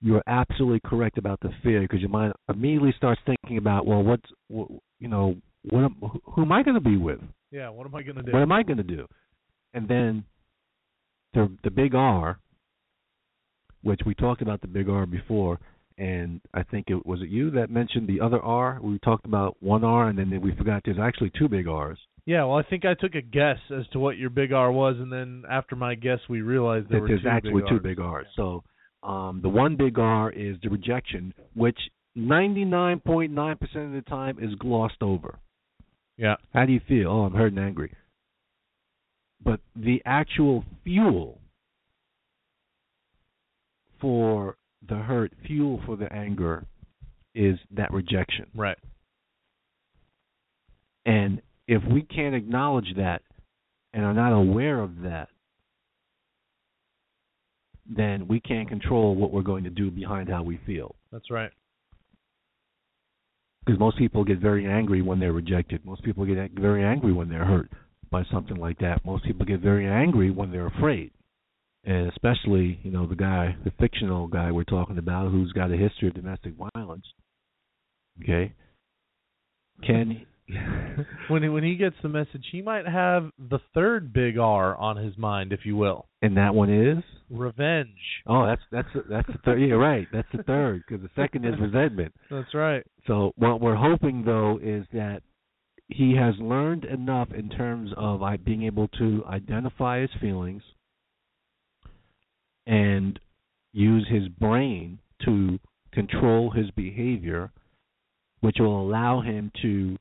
You're 0.00 0.22
absolutely 0.26 0.80
correct 0.84 1.16
about 1.16 1.40
the 1.40 1.50
fear 1.62 1.82
because 1.82 2.00
your 2.00 2.10
mind 2.10 2.32
immediately 2.48 2.94
starts 2.96 3.20
thinking 3.26 3.58
about, 3.58 3.86
well, 3.86 4.02
what's, 4.02 4.28
wh- 4.52 4.72
you 4.98 5.08
know, 5.08 5.36
what 5.70 5.84
am, 5.84 5.96
who 6.24 6.42
am 6.42 6.52
I 6.52 6.62
going 6.62 6.74
to 6.74 6.80
be 6.80 6.96
with? 6.96 7.20
Yeah. 7.50 7.68
What 7.68 7.86
am 7.86 7.94
I 7.94 8.02
gonna 8.02 8.22
do? 8.22 8.32
What 8.32 8.42
am 8.42 8.52
I 8.52 8.62
going 8.62 8.78
to 8.78 8.82
do? 8.82 9.06
And 9.72 9.88
then 9.88 10.24
the 11.32 11.50
the 11.62 11.70
big 11.70 11.94
R, 11.94 12.38
which 13.82 14.00
we 14.04 14.14
talked 14.14 14.42
about 14.42 14.60
the 14.60 14.66
big 14.66 14.88
R 14.88 15.06
before, 15.06 15.58
and 15.96 16.40
I 16.54 16.62
think 16.64 16.86
it 16.88 17.06
was 17.06 17.22
it 17.22 17.28
you 17.28 17.50
that 17.52 17.70
mentioned 17.70 18.08
the 18.08 18.20
other 18.20 18.40
R. 18.40 18.80
We 18.82 18.98
talked 18.98 19.26
about 19.26 19.56
one 19.60 19.84
R, 19.84 20.08
and 20.08 20.18
then 20.18 20.40
we 20.40 20.54
forgot 20.56 20.82
there's 20.84 20.98
actually 20.98 21.30
two 21.38 21.48
big 21.48 21.68
R's. 21.68 21.98
Yeah. 22.26 22.44
Well, 22.44 22.58
I 22.58 22.62
think 22.62 22.84
I 22.84 22.94
took 22.94 23.14
a 23.14 23.22
guess 23.22 23.58
as 23.70 23.86
to 23.92 23.98
what 23.98 24.18
your 24.18 24.30
big 24.30 24.52
R 24.52 24.70
was, 24.70 24.96
and 24.98 25.12
then 25.12 25.44
after 25.50 25.76
my 25.76 25.94
guess, 25.94 26.18
we 26.28 26.42
realized 26.42 26.88
there 26.90 26.98
that 26.98 27.02
were 27.02 27.08
there's 27.08 27.22
two 27.22 27.28
actually 27.28 27.62
big 27.62 27.68
two 27.70 27.80
big 27.80 28.00
R's. 28.00 28.26
So 28.36 28.62
um, 29.02 29.40
the 29.42 29.48
one 29.48 29.76
big 29.76 29.98
R 29.98 30.30
is 30.30 30.56
the 30.62 30.68
rejection, 30.68 31.32
which 31.54 31.78
99.9% 32.16 33.52
of 33.62 33.92
the 33.92 34.02
time 34.08 34.38
is 34.40 34.54
glossed 34.56 35.02
over. 35.02 35.38
Yeah. 36.16 36.36
How 36.52 36.64
do 36.64 36.72
you 36.72 36.80
feel? 36.88 37.08
Oh, 37.08 37.24
I'm 37.24 37.34
hurt 37.34 37.52
and 37.52 37.58
angry. 37.58 37.94
But 39.44 39.60
the 39.76 40.02
actual 40.06 40.64
fuel 40.82 41.38
for 44.00 44.56
the 44.88 44.96
hurt, 44.96 45.32
fuel 45.46 45.80
for 45.84 45.96
the 45.96 46.10
anger, 46.12 46.64
is 47.34 47.58
that 47.72 47.92
rejection. 47.92 48.46
Right. 48.54 48.78
And 51.04 51.42
if 51.68 51.82
we 51.90 52.02
can't 52.02 52.34
acknowledge 52.34 52.94
that 52.96 53.22
and 53.92 54.04
are 54.04 54.14
not 54.14 54.32
aware 54.32 54.80
of 54.80 55.02
that, 55.02 55.28
then 57.88 58.26
we 58.28 58.40
can't 58.40 58.68
control 58.68 59.14
what 59.14 59.32
we're 59.32 59.42
going 59.42 59.64
to 59.64 59.70
do 59.70 59.90
behind 59.90 60.28
how 60.28 60.42
we 60.42 60.58
feel. 60.66 60.94
That's 61.12 61.30
right. 61.30 61.50
Because 63.64 63.78
most 63.80 63.98
people 63.98 64.24
get 64.24 64.38
very 64.38 64.66
angry 64.66 65.02
when 65.02 65.18
they're 65.18 65.32
rejected. 65.32 65.84
Most 65.84 66.02
people 66.04 66.24
get 66.24 66.50
very 66.52 66.84
angry 66.84 67.12
when 67.12 67.28
they're 67.28 67.44
hurt. 67.44 67.70
by 68.10 68.24
something 68.32 68.56
like 68.56 68.78
that. 68.78 69.04
Most 69.04 69.24
people 69.24 69.44
get 69.44 69.60
very 69.60 69.86
angry 69.86 70.30
when 70.30 70.50
they're 70.50 70.66
afraid. 70.66 71.10
And 71.84 72.08
especially, 72.08 72.80
you 72.82 72.90
know, 72.90 73.06
the 73.06 73.14
guy, 73.14 73.56
the 73.64 73.72
fictional 73.78 74.26
guy 74.26 74.50
we're 74.50 74.64
talking 74.64 74.98
about 74.98 75.30
who's 75.30 75.52
got 75.52 75.70
a 75.70 75.76
history 75.76 76.08
of 76.08 76.14
domestic 76.14 76.54
violence. 76.74 77.04
Okay? 78.22 78.52
Can 79.86 80.26
when 81.28 81.42
he, 81.42 81.48
when 81.48 81.64
he 81.64 81.76
gets 81.76 81.96
the 82.02 82.08
message, 82.08 82.44
he 82.52 82.62
might 82.62 82.86
have 82.86 83.30
the 83.38 83.58
third 83.74 84.12
big 84.12 84.38
R 84.38 84.76
on 84.76 84.96
his 84.96 85.16
mind, 85.18 85.52
if 85.52 85.60
you 85.64 85.76
will. 85.76 86.06
and 86.22 86.36
that 86.36 86.54
one 86.54 86.72
is 86.72 87.02
Revenge. 87.28 87.88
Oh, 88.28 88.46
that's 88.46 88.62
that's 88.70 88.88
that's 89.10 89.26
the 89.26 89.38
third. 89.44 89.60
Yeah, 89.60 89.74
right. 89.74 90.06
That's 90.12 90.28
the 90.32 90.44
third 90.44 90.82
because 90.86 91.02
the 91.02 91.10
second 91.20 91.44
is 91.44 91.54
resentment. 91.60 92.14
That's 92.30 92.54
right. 92.54 92.84
So 93.08 93.32
what 93.36 93.60
we're 93.60 93.74
hoping 93.74 94.22
though 94.24 94.60
is 94.62 94.86
that 94.92 95.22
he 95.88 96.14
has 96.16 96.34
learned 96.38 96.84
enough 96.84 97.28
in 97.36 97.48
terms 97.48 97.90
of 97.96 98.22
I 98.22 98.36
being 98.36 98.62
able 98.62 98.86
to 98.98 99.24
identify 99.28 100.02
his 100.02 100.10
feelings 100.20 100.62
and 102.66 103.18
use 103.72 104.06
his 104.08 104.28
brain 104.28 104.98
to 105.24 105.58
control 105.92 106.50
his 106.50 106.70
behavior, 106.72 107.50
which 108.40 108.56
will 108.60 108.80
allow 108.80 109.20
him 109.20 109.50
to 109.62 109.96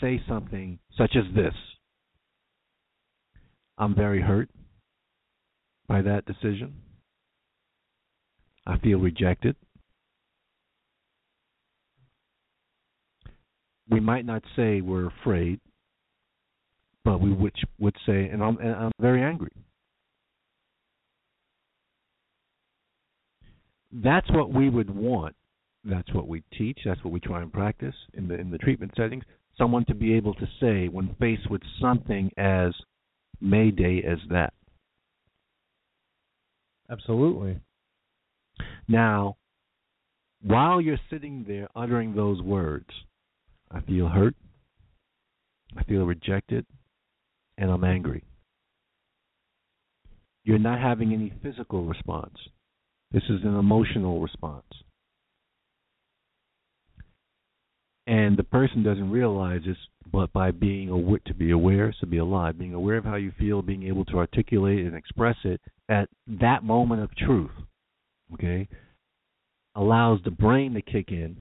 say 0.00 0.22
something 0.28 0.78
such 0.96 1.16
as 1.16 1.34
this. 1.34 1.54
I'm 3.76 3.94
very 3.94 4.20
hurt 4.20 4.50
by 5.88 6.02
that 6.02 6.24
decision. 6.26 6.74
I 8.66 8.78
feel 8.78 8.98
rejected. 8.98 9.56
we 13.90 14.00
might 14.00 14.24
not 14.24 14.42
say 14.56 14.80
we're 14.80 15.06
afraid, 15.06 15.60
but 17.04 17.20
we 17.20 17.32
would 17.32 17.54
would 17.78 17.96
say, 18.06 18.28
and 18.28 18.42
I'm 18.42 18.56
and 18.58 18.74
I'm 18.74 18.92
very 19.00 19.22
angry. 19.22 19.52
That's 23.92 24.28
what 24.30 24.52
we 24.52 24.68
would 24.68 24.90
want. 24.90 25.36
That's 25.84 26.12
what 26.14 26.26
we 26.26 26.42
teach. 26.56 26.78
That's 26.84 27.02
what 27.04 27.12
we 27.12 27.20
try 27.20 27.42
and 27.42 27.52
practice 27.52 27.94
in 28.14 28.26
the 28.28 28.34
in 28.34 28.50
the 28.50 28.58
treatment 28.58 28.92
settings. 28.96 29.24
Someone 29.56 29.84
to 29.86 29.94
be 29.94 30.14
able 30.14 30.34
to 30.34 30.46
say 30.60 30.88
when 30.88 31.14
faced 31.20 31.48
with 31.50 31.62
something 31.80 32.30
as 32.36 32.72
mayday 33.40 34.02
as 34.02 34.18
that. 34.30 34.52
Absolutely. 36.90 37.58
Now, 38.88 39.36
while 40.42 40.80
you're 40.80 41.00
sitting 41.08 41.44
there 41.46 41.68
uttering 41.74 42.14
those 42.14 42.42
words, 42.42 42.88
I 43.70 43.80
feel 43.80 44.08
hurt, 44.08 44.34
I 45.76 45.82
feel 45.84 46.04
rejected, 46.04 46.66
and 47.56 47.70
I'm 47.70 47.84
angry. 47.84 48.22
You're 50.44 50.58
not 50.58 50.80
having 50.80 51.12
any 51.12 51.32
physical 51.42 51.84
response. 51.84 52.36
This 53.10 53.22
is 53.30 53.42
an 53.44 53.56
emotional 53.56 54.20
response. 54.20 54.66
And 58.06 58.36
the 58.36 58.44
person 58.44 58.82
doesn't 58.82 59.10
realize 59.10 59.62
this, 59.66 59.76
but 60.12 60.32
by 60.32 60.50
being 60.50 60.90
aware, 60.90 61.20
to 61.26 61.34
be 61.34 61.52
aware 61.52 61.94
to 62.00 62.06
be 62.06 62.18
alive, 62.18 62.58
being 62.58 62.74
aware 62.74 62.98
of 62.98 63.04
how 63.04 63.16
you 63.16 63.32
feel, 63.38 63.62
being 63.62 63.84
able 63.84 64.04
to 64.06 64.18
articulate 64.18 64.80
and 64.80 64.94
express 64.94 65.36
it 65.44 65.60
at 65.88 66.08
that 66.26 66.62
moment 66.62 67.02
of 67.02 67.16
truth, 67.16 67.50
okay, 68.34 68.68
allows 69.74 70.20
the 70.24 70.30
brain 70.30 70.74
to 70.74 70.82
kick 70.82 71.10
in 71.10 71.40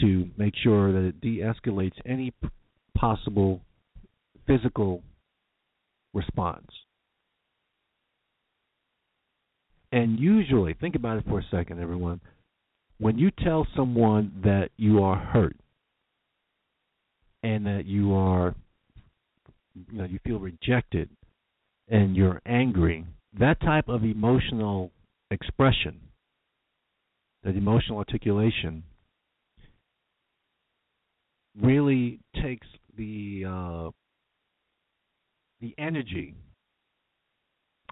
to 0.00 0.28
make 0.36 0.54
sure 0.62 0.92
that 0.92 1.06
it 1.06 1.20
de-escalates 1.20 1.98
any 2.06 2.30
p- 2.30 2.48
possible 2.96 3.60
physical 4.46 5.02
response. 6.14 6.66
And 9.90 10.18
usually, 10.18 10.74
think 10.74 10.94
about 10.94 11.18
it 11.18 11.24
for 11.28 11.40
a 11.40 11.44
second, 11.50 11.80
everyone. 11.80 12.20
When 13.02 13.18
you 13.18 13.32
tell 13.32 13.66
someone 13.74 14.30
that 14.44 14.68
you 14.76 15.02
are 15.02 15.16
hurt 15.16 15.56
and 17.42 17.66
that 17.66 17.84
you 17.84 18.14
are, 18.14 18.54
you 19.74 19.98
know, 19.98 20.04
you 20.04 20.20
feel 20.24 20.38
rejected 20.38 21.10
and 21.88 22.14
you're 22.14 22.40
angry, 22.46 23.04
that 23.40 23.60
type 23.60 23.88
of 23.88 24.04
emotional 24.04 24.92
expression, 25.32 25.98
that 27.42 27.56
emotional 27.56 27.98
articulation, 27.98 28.84
really 31.60 32.20
takes 32.40 32.68
the 32.96 33.44
uh, 33.48 33.90
the 35.60 35.74
energy 35.76 36.36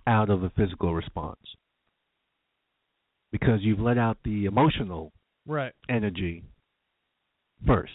out 0.07 0.31
of 0.31 0.45
a 0.45 0.51
physical 0.51 0.95
response 0.95 1.41
because 3.33 3.61
you've 3.63 3.81
let 3.81 3.99
out 3.99 4.19
the 4.25 4.45
emotional 4.47 5.13
Right. 5.47 5.73
energy 5.89 6.45
first. 7.67 7.93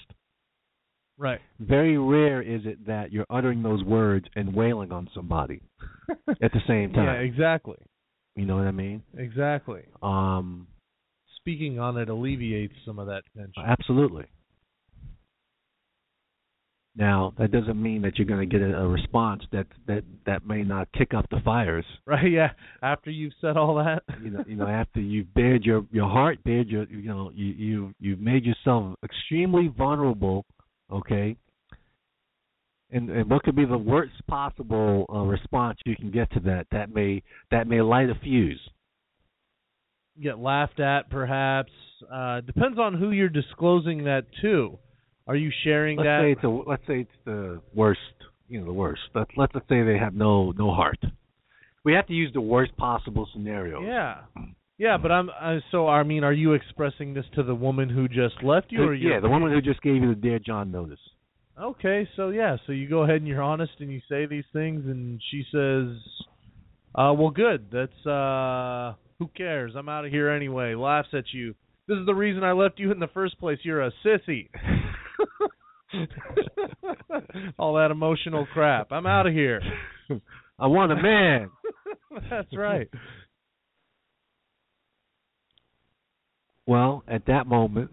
Right. 1.18 1.40
Very 1.60 1.98
rare 1.98 2.42
is 2.42 2.62
it 2.66 2.86
that 2.88 3.12
you're 3.14 3.26
uttering 3.30 3.64
those 3.64 3.84
words 3.84 4.26
and 4.36 4.54
wailing 4.54 4.92
on 4.92 5.10
somebody 5.16 5.62
at 6.42 6.52
the 6.52 6.60
same 6.68 6.92
time. 6.94 7.06
Yeah, 7.06 7.14
exactly. 7.14 7.78
You 8.36 8.46
know 8.46 8.58
what 8.58 8.68
I 8.68 8.72
mean? 8.72 9.02
Exactly. 9.18 9.84
Um, 10.02 10.68
Speaking 11.38 11.80
on 11.80 11.96
it 11.98 12.10
alleviates 12.10 12.74
some 12.86 12.98
of 13.00 13.08
that 13.08 13.22
tension. 13.38 13.64
absolutely. 13.66 14.26
Now 16.98 17.34
that 17.38 17.52
doesn't 17.52 17.82
mean 17.82 18.02
that 18.04 18.18
you're 18.18 18.28
going 18.28 18.48
to 18.50 18.58
get 18.58 18.66
a, 18.66 18.88
response 18.88 19.44
that 19.52 19.68
that 19.88 20.04
that 20.26 20.46
may 20.48 20.64
not 20.64 20.88
kick 20.94 21.14
up 21.14 21.26
the 21.30 21.42
fires. 21.44 21.86
Right, 22.08 22.32
yeah. 22.32 22.52
After 22.82 23.10
you've 23.12 23.34
said 23.42 23.58
all 23.58 23.76
that. 23.76 24.04
You 24.24 24.30
know, 24.32 24.44
you 24.48 24.56
know, 24.56 24.68
after 24.68 25.02
you've 25.02 25.34
bared 25.34 25.64
your 25.66 25.86
your 25.92 26.10
heart, 26.10 26.44
bared 26.44 26.70
your, 26.70 26.86
you 26.86 27.10
know, 27.10 27.32
you 27.36 27.46
you 27.48 27.94
you've 28.00 28.20
made 28.20 28.46
yourself 28.46 28.96
extremely 29.04 29.68
vulnerable. 29.78 30.46
Okay. 30.92 31.36
And 32.92 33.10
and 33.10 33.30
what 33.30 33.44
could 33.44 33.56
be 33.56 33.66
the 33.66 33.78
worst 33.78 34.14
possible 34.28 35.06
uh, 35.14 35.20
response 35.20 35.80
you 35.86 35.96
can 35.98 36.12
get 36.12 36.32
to 36.32 36.40
that? 36.42 36.68
That 36.72 36.94
may 36.94 37.24
that 37.52 37.68
may 37.68 37.82
light 37.82 38.10
a 38.10 38.16
fuse. 38.24 38.62
get 40.22 40.40
laughed 40.40 40.80
at 40.80 41.10
perhaps. 41.10 41.72
Uh 42.12 42.42
depends 42.42 42.78
on 42.80 42.94
who 42.94 43.12
you're 43.12 43.30
disclosing 43.30 44.06
that 44.06 44.26
to. 44.42 44.78
Are 45.28 45.36
you 45.36 45.52
sharing 45.64 45.98
Let's 45.98 46.08
that? 46.08 46.22
say 46.22 46.32
it's 46.34 46.44
a 46.44 46.48
let's 46.48 46.84
say 46.88 47.00
it's 47.02 47.20
the 47.26 47.62
worst. 47.74 48.00
You 48.48 48.60
know, 48.60 48.66
the 48.68 48.74
worst. 48.74 49.02
Let's 49.16 49.32
let's 49.38 49.54
just 49.54 49.68
say 49.68 49.84
they 49.84 49.98
have 49.98 50.14
no 50.14 50.52
no 50.52 50.72
heart. 50.74 51.00
We 51.84 51.94
have 51.94 52.08
to 52.08 52.14
use 52.14 52.32
the 52.34 52.42
worst 52.42 52.76
possible 52.78 53.28
scenario. 53.34 53.82
Yeah. 53.82 54.22
Yeah, 54.78 54.98
but 55.02 55.12
I'm 55.12 55.30
uh, 55.30 55.60
so 55.72 55.88
I 55.88 56.04
mean, 56.04 56.24
are 56.24 56.34
you 56.34 56.54
expressing 56.54 57.14
this 57.14 57.26
to 57.36 57.44
the 57.44 57.56
woman 57.56 57.90
who 57.90 58.08
just 58.08 58.44
left 58.44 58.72
you 58.72 58.84
or 58.84 58.94
yeah, 58.94 59.08
you're- 59.10 59.22
the 59.22 59.30
woman 59.30 59.52
who 59.52 59.62
just 59.62 59.82
gave 59.82 59.96
you 60.02 60.10
the 60.10 60.16
Dear 60.22 60.40
John 60.40 60.72
notice. 60.72 61.00
Okay, 61.60 62.08
so 62.18 62.30
yeah, 62.30 62.58
so 62.68 62.74
you 62.74 62.90
go 62.90 63.04
ahead 63.04 63.16
and 63.18 63.28
you're 63.28 63.42
honest 63.42 63.72
and 63.80 63.90
you 63.90 64.02
say 64.10 64.26
these 64.26 64.44
things 64.52 64.86
and 64.86 65.22
she 65.32 65.44
says, 65.52 65.88
"Uh, 66.94 67.14
well 67.18 67.30
good. 67.30 67.68
That's 67.72 68.06
uh 68.06 68.94
who 69.20 69.28
cares? 69.30 69.74
I'm 69.78 69.88
out 69.88 70.04
of 70.06 70.12
here 70.12 70.30
anyway." 70.30 70.76
Laughs 70.76 71.08
at 71.14 71.32
you. 71.34 71.56
This 71.88 71.98
is 71.98 72.06
the 72.06 72.14
reason 72.16 72.44
I 72.44 72.52
left 72.52 72.78
you 72.80 72.92
in 72.92 73.00
the 73.00 73.08
first 73.08 73.40
place. 73.40 73.60
You're 73.64 73.84
a 73.84 73.92
sissy. 74.06 74.50
All 77.60 77.76
that 77.76 77.92
emotional 77.92 78.46
crap. 78.54 78.92
I'm 78.92 79.06
out 79.06 79.28
of 79.28 79.34
here. 79.34 79.62
I 80.60 80.68
want 80.68 80.92
a 80.92 80.96
man. 80.96 81.50
That's 82.30 82.56
right. 82.56 82.90
Well, 86.68 87.04
at 87.08 87.26
that 87.28 87.46
moment, 87.46 87.92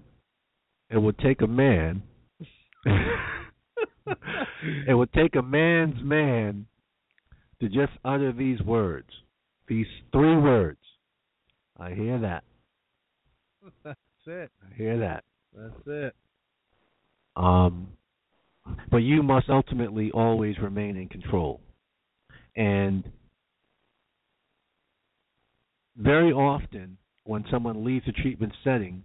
it 0.90 0.98
would 0.98 1.18
take 1.18 1.42
a 1.42 1.46
man. 1.46 2.02
it 4.86 4.94
would 4.94 5.12
take 5.12 5.36
a 5.36 5.42
man's 5.42 6.02
man 6.02 6.66
to 7.60 7.68
just 7.68 7.92
utter 8.04 8.32
these 8.32 8.60
words, 8.62 9.08
these 9.68 9.86
three 10.10 10.36
words. 10.36 10.78
I 11.78 11.90
hear 11.94 12.18
that. 12.20 12.44
That's 13.84 13.98
it. 14.26 14.50
I 14.62 14.74
hear 14.76 14.98
that. 14.98 15.24
That's 15.54 15.86
it. 15.86 16.14
Um, 17.36 17.88
but 18.90 18.98
you 18.98 19.22
must 19.22 19.48
ultimately 19.48 20.10
always 20.12 20.58
remain 20.58 20.96
in 20.96 21.08
control. 21.08 21.60
And 22.56 23.04
very 25.96 26.32
often, 26.32 26.98
when 27.24 27.44
someone 27.50 27.84
leaves 27.84 28.06
a 28.08 28.12
treatment 28.12 28.52
setting, 28.64 29.02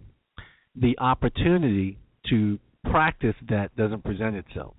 the 0.74 0.98
opportunity 0.98 1.98
to 2.30 2.58
practice 2.90 3.34
that 3.48 3.74
doesn't 3.76 4.04
present 4.04 4.36
itself. 4.36 4.74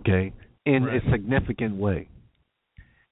Okay? 0.00 0.32
In 0.66 0.84
Right. 0.84 1.02
a 1.04 1.10
significant 1.10 1.76
way. 1.76 2.08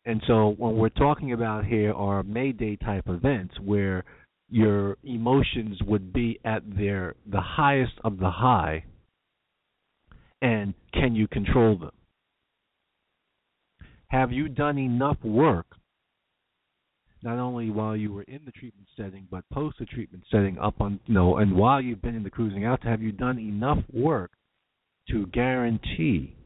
And 0.04 0.20
so, 0.26 0.48
what 0.48 0.74
we're 0.74 0.88
talking 0.88 1.32
about 1.32 1.64
here 1.64 1.92
are 1.92 2.22
Mayday 2.24 2.76
type 2.76 3.08
events 3.08 3.58
where 3.60 4.04
your 4.53 4.98
emotions 5.03 5.78
would 5.86 6.12
be 6.12 6.38
at 6.44 6.62
their 6.76 7.14
the 7.26 7.40
highest 7.40 7.94
of 8.05 8.18
the 8.18 8.30
high 8.30 8.84
And 10.42 10.74
can 10.92 11.14
you 11.14 11.28
control 11.28 11.78
them? 11.78 11.92
Have 14.09 14.32
you 14.32 14.48
done 14.48 14.78
enough 14.78 15.16
work, 15.24 15.66
not 17.22 17.38
only 17.38 17.70
while 17.70 17.96
you 17.96 18.12
were 18.12 18.24
in 18.24 18.40
the 18.44 18.53
treatment 18.53 18.88
setting, 18.96 19.26
but 19.30 19.44
post 19.53 19.78
the 19.78 19.86
treatment 19.86 20.24
setting, 20.30 20.59
up 20.59 20.80
on 20.80 21.00
you 21.07 21.14
know, 21.14 21.38
and 21.38 21.55
while 21.57 21.80
you've 21.80 22.03
been 22.03 22.16
in 22.16 22.24
the 22.24 22.30
cruising 22.30 22.64
out, 22.64 22.84
have 22.84 23.00
you 23.00 23.12
done 23.12 23.38
enough 23.38 23.78
work 23.92 24.32
to 25.09 25.26
guarantee? 25.28 26.36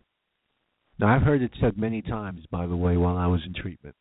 Now, 0.99 1.09
I've 1.15 1.23
heard 1.23 1.43
it 1.43 1.53
said 1.61 1.77
many 1.79 2.03
times, 2.03 2.47
by 2.51 2.67
the 2.67 2.77
way, 2.77 2.97
while 2.97 3.17
I 3.17 3.27
was 3.27 3.41
in 3.47 3.55
treatment. 3.55 3.97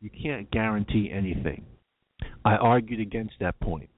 You 0.00 0.10
can't 0.10 0.50
guarantee 0.50 1.10
anything. 1.12 1.66
I 2.44 2.54
argued 2.56 3.00
against 3.00 3.34
that 3.40 3.58
point. 3.60 3.90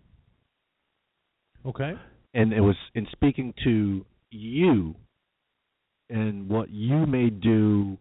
Okay. 1.64 1.92
and 2.34 2.52
it 2.52 2.60
was 2.60 2.76
in 2.94 3.06
speaking 3.12 3.54
to 3.64 4.04
you 4.30 4.94
and 6.10 6.48
what 6.48 6.70
you 6.70 7.06
may 7.06 7.30
do 7.30 7.96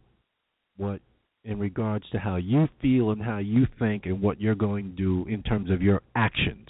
what 0.77 0.99
in 1.43 1.59
regards 1.59 2.05
to 2.11 2.19
how 2.19 2.35
you 2.37 2.67
feel 2.81 3.11
and 3.11 3.21
how 3.21 3.37
you 3.37 3.65
think 3.79 4.05
and 4.05 4.21
what 4.21 4.39
you're 4.39 4.55
going 4.55 4.85
to 4.91 4.95
do 4.95 5.25
in 5.29 5.41
terms 5.43 5.71
of 5.71 5.81
your 5.81 6.01
actions. 6.15 6.67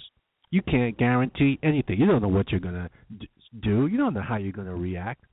You 0.50 0.62
can't 0.62 0.96
guarantee 0.98 1.58
anything. 1.62 1.98
You 1.98 2.06
don't 2.06 2.22
know 2.22 2.28
what 2.28 2.50
you're 2.50 2.60
going 2.60 2.74
to 2.74 2.90
do. 3.62 3.86
You 3.86 3.98
don't 3.98 4.14
know 4.14 4.22
how 4.22 4.36
you're 4.36 4.52
going 4.52 4.66
to 4.66 4.74
react. 4.74 5.24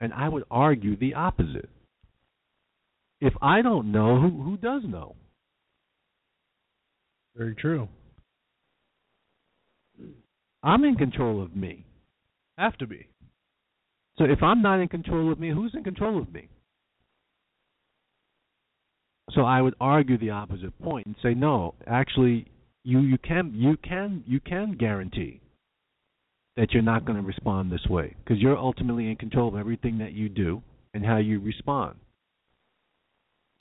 And 0.00 0.12
i 0.14 0.28
would 0.28 0.44
argue 0.50 0.96
the 0.96 1.14
opposite. 1.14 1.68
If 3.20 3.34
i 3.42 3.62
don't 3.62 3.92
know 3.92 4.20
who 4.20 4.42
who 4.42 4.56
does 4.56 4.82
know 4.84 5.14
Very 7.36 7.54
true. 7.54 7.88
i'm 10.62 10.84
in 10.84 10.96
control 10.96 11.42
of 11.42 11.54
me 11.56 11.84
Have 12.58 12.76
to 12.78 12.86
be. 12.86 13.08
So 14.18 14.24
if 14.24 14.42
I'm 14.42 14.60
not 14.60 14.80
in 14.80 14.88
control 14.88 15.32
of 15.32 15.40
me, 15.40 15.50
who's 15.50 15.74
in 15.74 15.82
control 15.82 16.20
of 16.20 16.30
me? 16.32 16.48
So 19.32 19.42
I 19.42 19.62
would 19.62 19.74
argue 19.80 20.18
the 20.18 20.30
opposite 20.30 20.78
point 20.82 21.06
and 21.06 21.16
say 21.22 21.32
no, 21.34 21.74
actually 21.86 22.46
you 22.84 23.00
you 23.00 23.18
can 23.18 23.52
you 23.54 23.76
can 23.76 24.22
you 24.26 24.40
can 24.40 24.76
guarantee 24.78 25.40
that 26.56 26.72
you're 26.72 26.82
not 26.82 27.04
going 27.06 27.16
to 27.18 27.26
respond 27.26 27.70
this 27.72 27.86
way 27.88 28.14
because 28.18 28.38
you're 28.42 28.58
ultimately 28.58 29.08
in 29.08 29.16
control 29.16 29.48
of 29.48 29.56
everything 29.56 29.98
that 29.98 30.12
you 30.12 30.28
do 30.28 30.62
and 30.92 31.06
how 31.06 31.16
you 31.16 31.40
respond. 31.40 31.96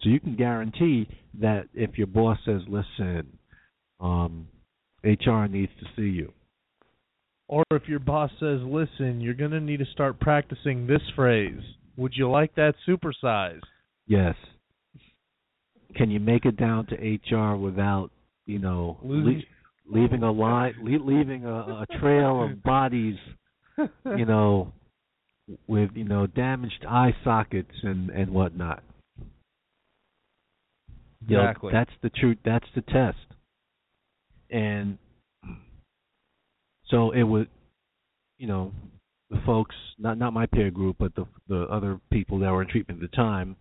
So 0.02 0.10
you 0.10 0.20
can 0.20 0.36
guarantee 0.36 1.08
that 1.40 1.68
if 1.74 1.98
your 1.98 2.08
boss 2.08 2.40
says, 2.46 2.62
"Listen, 2.68 3.39
um, 4.00 4.48
HR 5.04 5.46
needs 5.46 5.72
to 5.80 5.86
see 5.96 6.10
you," 6.10 6.34
Or 7.50 7.64
if 7.72 7.88
your 7.88 8.00
boss 8.00 8.32
says, 8.40 8.62
"Listen, 8.64 9.20
you're 9.22 9.34
going 9.34 9.52
to 9.52 9.60
need 9.60 9.80
to 9.80 9.86
start 9.86 10.20
practicing 10.20 10.86
this 10.86 11.02
phrase. 11.16 11.62
Would 11.98 12.14
you 12.16 12.30
like 12.30 12.54
that 12.56 12.76
supersized?" 12.88 13.64
Yes. 14.08 14.36
Can 15.96 16.12
you 16.12 16.20
make 16.20 16.46
it 16.46 16.56
down 16.56 16.86
to 16.88 16.96
HR 16.96 17.56
without, 17.58 18.12
you 18.46 18.60
know, 18.60 19.00
le- 19.04 19.42
leaving 19.88 20.22
a 20.22 20.32
line, 20.32 20.76
le- 20.84 21.04
leaving 21.04 21.46
a, 21.46 21.56
a 21.56 21.86
trail 22.00 22.44
of 22.44 22.62
bodies, 22.64 23.18
you 23.78 24.26
know, 24.26 24.72
with 25.68 25.90
you 25.96 26.04
know 26.04 26.28
damaged 26.28 26.86
eye 26.88 27.16
sockets 27.24 27.74
and 27.82 28.12
and 28.12 28.32
whatnot. 28.32 28.84
You 31.28 31.38
know, 31.38 31.44
Exactly. 31.46 31.72
that's 31.74 31.92
the 32.04 32.10
truth. 32.12 32.38
That's 32.46 32.68
the 32.76 32.82
test. 32.82 33.18
And 34.50 34.98
so 36.88 37.12
it 37.12 37.24
would, 37.24 37.50
you 38.38 38.48
know, 38.48 38.72
the 39.30 39.40
folks, 39.46 39.76
not 39.98 40.18
not 40.18 40.34
my 40.34 40.46
peer 40.48 40.72
group, 40.72 40.98
but 41.00 41.14
the 41.16 41.26
the 41.48 41.64
other 41.64 42.00
people 42.12 42.40
that 42.40 42.52
were 42.52 42.62
in 42.62 42.68
treatment 42.68 43.04
at 43.04 43.12
the 43.12 43.16
time, 43.16 43.56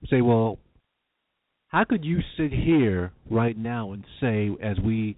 would 0.00 0.10
say, 0.10 0.20
well, 0.20 0.58
how 1.68 1.84
could 1.84 2.04
you 2.04 2.18
sit 2.36 2.52
here 2.52 3.12
right 3.30 3.56
now 3.56 3.92
and 3.92 4.04
say, 4.20 4.50
as 4.62 4.78
we 4.84 5.16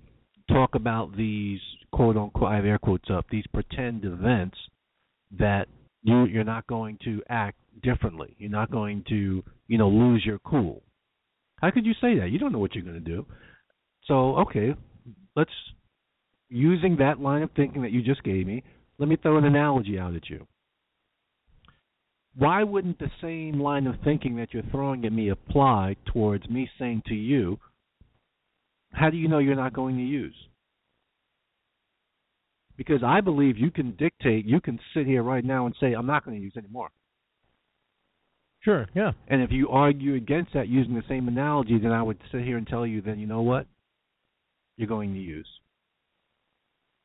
talk 0.48 0.74
about 0.74 1.16
these 1.16 1.60
quote 1.92 2.16
unquote, 2.16 2.50
I 2.50 2.56
have 2.56 2.64
air 2.64 2.78
quotes 2.78 3.08
up, 3.10 3.26
these 3.30 3.46
pretend 3.52 4.04
events, 4.04 4.56
that 5.38 5.68
you 6.02 6.26
you're 6.26 6.44
not 6.44 6.66
going 6.66 6.98
to 7.04 7.22
act 7.28 7.56
differently. 7.82 8.34
You're 8.38 8.50
not 8.50 8.70
going 8.70 9.04
to, 9.08 9.42
you 9.68 9.78
know, 9.78 9.88
lose 9.88 10.22
your 10.24 10.38
cool. 10.40 10.82
How 11.60 11.70
could 11.70 11.86
you 11.86 11.94
say 11.94 12.18
that? 12.18 12.30
You 12.30 12.38
don't 12.38 12.52
know 12.52 12.58
what 12.58 12.74
you're 12.74 12.84
going 12.84 13.02
to 13.02 13.10
do. 13.10 13.26
So, 14.04 14.36
okay, 14.36 14.74
let's 15.36 15.50
using 16.48 16.96
that 16.96 17.20
line 17.20 17.42
of 17.42 17.50
thinking 17.56 17.82
that 17.82 17.92
you 17.92 18.02
just 18.02 18.22
gave 18.22 18.46
me, 18.46 18.62
let 18.98 19.08
me 19.08 19.16
throw 19.16 19.38
an 19.38 19.44
analogy 19.44 19.98
out 19.98 20.14
at 20.14 20.28
you. 20.28 20.46
Why 22.36 22.62
wouldn't 22.62 22.98
the 22.98 23.10
same 23.20 23.60
line 23.60 23.86
of 23.86 23.96
thinking 24.02 24.36
that 24.36 24.52
you're 24.52 24.64
throwing 24.70 25.04
at 25.04 25.12
me 25.12 25.28
apply 25.28 25.96
towards 26.12 26.48
me 26.48 26.68
saying 26.78 27.02
to 27.06 27.14
you, 27.14 27.58
how 28.92 29.10
do 29.10 29.16
you 29.16 29.28
know 29.28 29.38
you're 29.38 29.54
not 29.54 29.72
going 29.72 29.96
to 29.96 30.02
use? 30.02 30.34
Because 32.76 33.02
I 33.04 33.20
believe 33.20 33.56
you 33.56 33.70
can 33.70 33.94
dictate, 33.96 34.46
you 34.46 34.60
can 34.60 34.80
sit 34.94 35.06
here 35.06 35.22
right 35.22 35.44
now 35.44 35.66
and 35.66 35.74
say, 35.80 35.92
I'm 35.92 36.06
not 36.06 36.24
going 36.24 36.36
to 36.36 36.42
use 36.42 36.54
anymore. 36.56 36.90
Sure. 38.62 38.86
Yeah. 38.94 39.12
And 39.28 39.42
if 39.42 39.52
you 39.52 39.68
argue 39.68 40.14
against 40.14 40.54
that 40.54 40.68
using 40.68 40.94
the 40.94 41.02
same 41.08 41.28
analogy, 41.28 41.78
then 41.78 41.92
I 41.92 42.02
would 42.02 42.18
sit 42.32 42.42
here 42.42 42.56
and 42.56 42.66
tell 42.66 42.86
you, 42.86 43.00
then 43.00 43.18
you 43.18 43.26
know 43.26 43.42
what? 43.42 43.66
You're 44.76 44.88
going 44.88 45.12
to 45.14 45.20
use. 45.20 45.48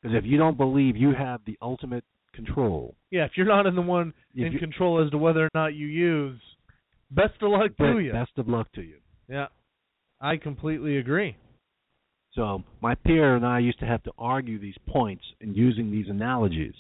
Because 0.02 0.18
if 0.18 0.26
you 0.26 0.38
don't 0.38 0.58
believe 0.58 0.96
you 0.96 1.14
have 1.14 1.42
the 1.46 1.58
ultimate 1.62 2.04
control, 2.34 2.96
Yeah. 3.12 3.26
If 3.26 3.32
you're 3.36 3.46
not 3.48 3.66
in 3.66 3.76
the 3.76 3.82
one 3.82 4.14
if 4.34 4.48
in 4.48 4.54
you- 4.54 4.60
control 4.60 5.04
as 5.04 5.10
to 5.12 5.18
whether 5.18 5.44
or 5.46 5.50
not 5.54 5.74
you 5.74 5.88
use, 5.88 6.40
best 7.12 7.42
of 7.42 7.52
luck 7.52 7.76
to 7.78 8.00
you. 8.00 8.12
best 8.12 8.32
of 8.38 8.48
luck 8.48 8.72
to 8.74 8.82
you. 8.82 8.98
Yeah. 9.28 9.48
I 10.22 10.38
completely 10.38 10.98
agree. 10.98 11.36
So 12.34 12.64
my 12.82 12.96
peer 12.96 13.36
and 13.36 13.46
I 13.46 13.60
used 13.60 13.80
to 13.80 13.86
have 13.86 14.04
to 14.04 14.12
argue 14.18 14.60
these 14.60 14.78
points 14.88 15.24
and 15.42 15.56
using 15.56 15.92
these 15.92 16.08
analogies. 16.08 16.76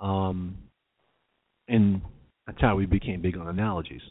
Um, 0.00 0.56
and 1.68 2.02
that's 2.46 2.60
how 2.60 2.76
we 2.76 2.86
became 2.86 3.22
big 3.22 3.36
on 3.36 3.48
analogies. 3.48 4.02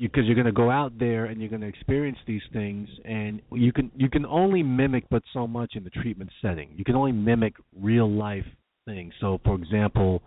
Because 0.00 0.24
you, 0.24 0.32
are 0.32 0.34
going 0.34 0.46
to 0.46 0.52
go 0.52 0.70
out 0.70 0.98
there 0.98 1.26
and 1.26 1.40
you're 1.40 1.50
going 1.50 1.60
to 1.60 1.68
experience 1.68 2.18
these 2.26 2.42
things, 2.52 2.88
and 3.04 3.42
you 3.52 3.72
can 3.72 3.90
you 3.94 4.08
can 4.08 4.24
only 4.24 4.62
mimic 4.62 5.04
but 5.10 5.22
so 5.32 5.46
much 5.46 5.72
in 5.74 5.84
the 5.84 5.90
treatment 5.90 6.30
setting. 6.40 6.70
You 6.74 6.84
can 6.84 6.94
only 6.94 7.12
mimic 7.12 7.54
real 7.78 8.10
life 8.10 8.46
things. 8.86 9.12
So, 9.20 9.40
for 9.44 9.54
example, 9.56 10.22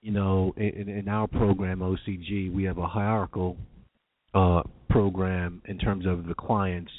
you 0.00 0.12
know, 0.12 0.54
in, 0.56 0.88
in 0.88 1.08
our 1.08 1.26
program 1.26 1.80
OCG, 1.80 2.52
we 2.52 2.64
have 2.64 2.78
a 2.78 2.86
hierarchical 2.86 3.56
uh, 4.32 4.62
program 4.88 5.60
in 5.66 5.78
terms 5.78 6.06
of 6.06 6.26
the 6.26 6.34
clients 6.34 6.90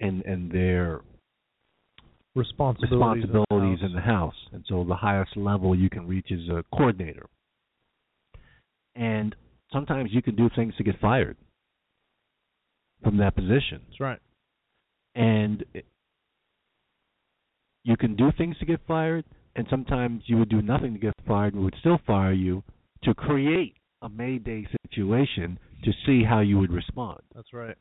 and 0.00 0.24
and 0.24 0.50
their 0.50 1.02
Responsibilities. 2.36 3.24
responsibilities 3.24 3.78
in 3.80 3.86
in 3.86 3.92
the 3.92 4.00
house. 4.00 4.36
And 4.52 4.64
so 4.68 4.84
the 4.84 4.94
highest 4.94 5.36
level 5.36 5.74
you 5.74 5.90
can 5.90 6.06
reach 6.06 6.30
is 6.30 6.48
a 6.48 6.64
coordinator. 6.72 7.26
And 8.94 9.34
sometimes 9.72 10.10
you 10.12 10.22
can 10.22 10.36
do 10.36 10.48
things 10.54 10.74
to 10.76 10.84
get 10.84 10.98
fired 11.00 11.36
from 13.02 13.16
that 13.18 13.34
position. 13.34 13.82
That's 13.88 14.00
right. 14.00 14.18
And 15.14 15.64
it- 15.74 15.86
you 17.82 17.96
can 17.96 18.14
do 18.14 18.30
things 18.32 18.58
to 18.58 18.66
get 18.66 18.80
fired, 18.86 19.24
and 19.56 19.66
sometimes 19.68 20.28
you 20.28 20.36
would 20.38 20.48
do 20.50 20.60
nothing 20.62 20.92
to 20.92 20.98
get 20.98 21.14
fired 21.26 21.54
and 21.54 21.64
would 21.64 21.74
still 21.80 21.98
fire 21.98 22.32
you 22.32 22.62
to 23.02 23.14
create 23.14 23.76
a 24.02 24.08
Mayday 24.08 24.66
situation 24.82 25.58
to 25.82 25.92
see 26.04 26.22
how 26.24 26.40
you 26.40 26.58
would 26.58 26.70
respond, 26.72 27.20
That's 27.34 27.52
right. 27.52 27.76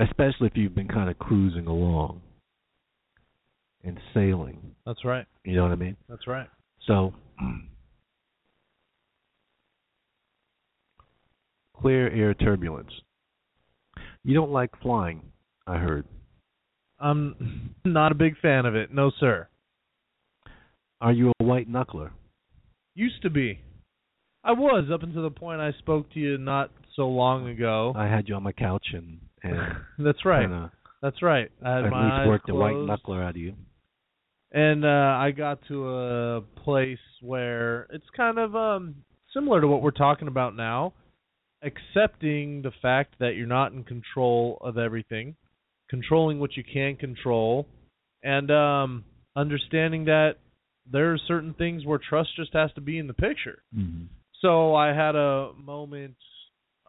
especially 0.00 0.46
if 0.46 0.56
you've 0.56 0.74
been 0.74 0.88
kind 0.88 1.10
of 1.10 1.18
cruising 1.18 1.66
along 1.66 2.22
and 3.82 4.00
sailing. 4.14 4.74
That's 4.86 5.04
right. 5.04 5.26
You 5.44 5.56
know 5.56 5.62
what 5.64 5.72
I 5.72 5.76
mean? 5.76 5.96
That's 6.08 6.26
right. 6.26 6.48
So, 6.86 7.14
clear 11.84 12.08
air 12.08 12.32
turbulence. 12.32 12.90
You 14.22 14.32
don't 14.34 14.50
like 14.50 14.70
flying, 14.80 15.20
I 15.66 15.76
heard. 15.76 16.06
I'm 16.98 17.74
not 17.84 18.10
a 18.10 18.14
big 18.14 18.38
fan 18.40 18.64
of 18.64 18.74
it. 18.74 18.90
No, 18.90 19.12
sir. 19.20 19.48
Are 21.02 21.12
you 21.12 21.32
a 21.38 21.44
white 21.44 21.70
knuckler? 21.70 22.08
Used 22.94 23.20
to 23.20 23.28
be. 23.28 23.60
I 24.42 24.52
was 24.52 24.86
up 24.90 25.02
until 25.02 25.24
the 25.24 25.30
point 25.30 25.60
I 25.60 25.72
spoke 25.78 26.10
to 26.14 26.20
you 26.20 26.38
not 26.38 26.70
so 26.96 27.02
long 27.06 27.48
ago. 27.48 27.92
I 27.94 28.06
had 28.06 28.28
you 28.30 28.34
on 28.36 28.42
my 28.42 28.52
couch 28.52 28.86
and 28.94 29.18
and 29.42 29.58
That's 29.98 30.24
right. 30.24 30.70
That's 31.02 31.20
right. 31.20 31.50
I 31.62 31.74
had 31.76 31.84
at 31.84 31.90
my 31.90 32.04
least 32.04 32.14
eyes 32.14 32.28
worked 32.28 32.48
a 32.48 32.54
white 32.54 32.76
knuckler 32.76 33.22
out 33.22 33.30
of 33.30 33.36
you. 33.36 33.52
and 34.52 34.86
uh 34.86 34.88
I 34.88 35.32
got 35.36 35.58
to 35.68 35.90
a 35.90 36.40
place 36.64 36.98
where 37.20 37.88
it's 37.90 38.08
kind 38.16 38.38
of 38.38 38.56
um 38.56 38.94
similar 39.34 39.60
to 39.60 39.68
what 39.68 39.82
we're 39.82 39.90
talking 39.90 40.28
about 40.28 40.56
now, 40.56 40.94
accepting 41.64 42.62
the 42.62 42.72
fact 42.82 43.14
that 43.20 43.34
you're 43.36 43.46
not 43.46 43.72
in 43.72 43.84
control 43.84 44.58
of 44.60 44.78
everything, 44.78 45.34
controlling 45.88 46.38
what 46.38 46.56
you 46.56 46.64
can 46.64 46.96
control, 46.96 47.66
and 48.22 48.50
um 48.50 49.04
understanding 49.36 50.04
that 50.04 50.34
there 50.90 51.12
are 51.12 51.18
certain 51.26 51.54
things 51.54 51.84
where 51.84 51.98
trust 51.98 52.30
just 52.36 52.52
has 52.52 52.70
to 52.74 52.80
be 52.80 52.98
in 52.98 53.06
the 53.06 53.14
picture. 53.14 53.62
Mm-hmm. 53.76 54.04
So 54.40 54.74
I 54.74 54.88
had 54.88 55.16
a 55.16 55.52
moment 55.56 56.16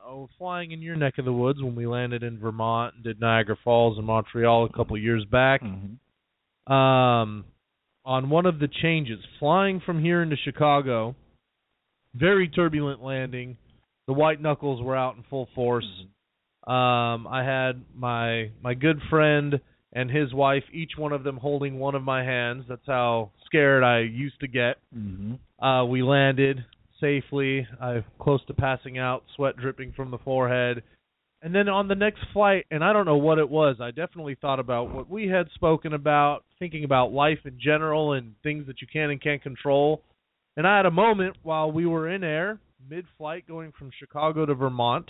oh, 0.06 0.30
flying 0.38 0.72
in 0.72 0.82
your 0.82 0.96
neck 0.96 1.18
of 1.18 1.26
the 1.26 1.34
woods 1.34 1.62
when 1.62 1.76
we 1.76 1.88
landed 1.88 2.24
in 2.24 2.40
Vermont 2.40 2.96
and 2.96 3.04
did 3.04 3.20
Niagara 3.20 3.58
Falls 3.64 3.98
and 3.98 4.06
Montreal 4.06 4.66
a 4.66 4.78
couple 4.78 4.96
of 4.96 5.02
years 5.02 5.26
back. 5.26 5.62
Mm-hmm. 5.64 6.74
Um, 6.74 7.46
on 8.04 8.30
one 8.30 8.46
of 8.46 8.60
the 8.60 8.68
changes, 8.82 9.20
flying 9.40 9.82
from 9.86 10.02
here 10.04 10.22
into 10.22 10.36
Chicago, 10.44 11.16
very 12.14 12.48
turbulent 12.48 13.02
landing. 13.02 13.58
The 14.08 14.14
white 14.14 14.42
knuckles 14.42 14.82
were 14.82 14.96
out 14.96 15.16
in 15.16 15.24
full 15.30 15.48
force. 15.56 15.88
Um, 16.68 17.28
I 17.28 17.44
had 17.44 17.84
my 17.96 18.52
my 18.62 18.74
good 18.74 19.00
friend 19.10 19.60
and 19.94 20.12
his 20.12 20.34
wife, 20.34 20.64
each 20.74 20.92
one 20.98 21.14
of 21.14 21.24
them 21.24 21.38
holding 21.38 21.80
one 21.80 21.96
of 21.96 22.04
my 22.04 22.24
hands. 22.24 22.66
That's 22.68 22.86
how 22.86 23.32
scared 23.46 23.84
I 23.84 24.00
used 24.00 24.40
to 24.42 24.48
get. 24.48 24.76
Mm-hmm. 24.96 25.64
Uh, 25.66 25.86
we 25.86 26.04
landed 26.04 26.66
safely. 27.00 27.66
I 27.82 28.04
close 28.20 28.46
to 28.48 28.54
passing 28.54 28.98
out, 28.98 29.24
sweat 29.36 29.56
dripping 29.56 29.94
from 29.94 30.12
the 30.12 30.18
forehead. 30.20 30.84
And 31.42 31.54
then 31.54 31.70
on 31.70 31.88
the 31.88 31.96
next 31.96 32.22
flight, 32.34 32.66
and 32.72 32.84
I 32.84 32.92
don't 32.92 33.06
know 33.06 33.18
what 33.18 33.38
it 33.38 33.50
was, 33.50 33.78
I 33.80 33.92
definitely 33.92 34.36
thought 34.42 34.60
about 34.60 34.94
what 34.94 35.10
we 35.10 35.28
had 35.28 35.48
spoken 35.54 35.94
about, 35.94 36.44
thinking 36.60 36.84
about 36.84 37.14
life 37.14 37.40
in 37.46 37.58
general 37.64 38.14
and 38.14 38.34
things 38.42 38.68
that 38.68 38.82
you 38.82 38.88
can 38.92 39.12
and 39.12 39.22
can't 39.22 39.44
control. 39.44 40.02
And 40.58 40.66
I 40.68 40.78
had 40.78 40.86
a 40.86 40.92
moment 40.92 41.38
while 41.44 41.72
we 41.72 41.86
were 41.86 42.10
in 42.10 42.24
air, 42.24 42.60
mid 42.90 43.06
flight 43.18 43.48
going 43.48 43.74
from 43.78 43.92
Chicago 43.98 44.46
to 44.46 44.56
Vermont. 44.56 45.10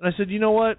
And 0.00 0.12
I 0.12 0.16
said, 0.16 0.30
you 0.30 0.38
know 0.38 0.52
what? 0.52 0.78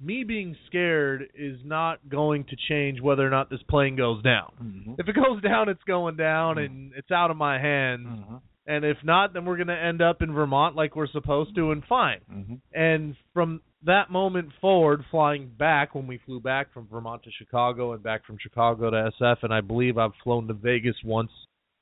Me 0.00 0.22
being 0.22 0.56
scared 0.66 1.24
is 1.34 1.58
not 1.64 2.08
going 2.08 2.44
to 2.44 2.56
change 2.68 3.00
whether 3.00 3.26
or 3.26 3.30
not 3.30 3.50
this 3.50 3.62
plane 3.68 3.96
goes 3.96 4.22
down. 4.22 4.52
Mm-hmm. 4.62 4.92
If 4.98 5.08
it 5.08 5.14
goes 5.14 5.42
down, 5.42 5.68
it's 5.68 5.82
going 5.86 6.16
down 6.16 6.58
and 6.58 6.92
it's 6.96 7.10
out 7.10 7.30
of 7.30 7.36
my 7.36 7.58
hands. 7.58 8.06
Mm-hmm. 8.06 8.36
And 8.68 8.84
if 8.84 8.98
not, 9.02 9.32
then 9.32 9.44
we're 9.44 9.56
going 9.56 9.68
to 9.68 9.74
end 9.74 10.02
up 10.02 10.22
in 10.22 10.32
Vermont 10.32 10.76
like 10.76 10.94
we're 10.94 11.08
supposed 11.08 11.54
to 11.56 11.72
and 11.72 11.82
fine. 11.88 12.20
Mm-hmm. 12.30 12.54
And 12.74 13.16
from 13.32 13.62
that 13.84 14.10
moment 14.10 14.50
forward, 14.60 15.04
flying 15.10 15.50
back 15.58 15.94
when 15.94 16.06
we 16.06 16.20
flew 16.26 16.38
back 16.38 16.72
from 16.74 16.86
Vermont 16.86 17.22
to 17.22 17.30
Chicago 17.36 17.92
and 17.92 18.02
back 18.02 18.26
from 18.26 18.36
Chicago 18.40 18.90
to 18.90 19.10
SF, 19.20 19.36
and 19.42 19.54
I 19.54 19.62
believe 19.62 19.98
I've 19.98 20.12
flown 20.22 20.46
to 20.48 20.54
Vegas 20.54 20.96
once 21.02 21.30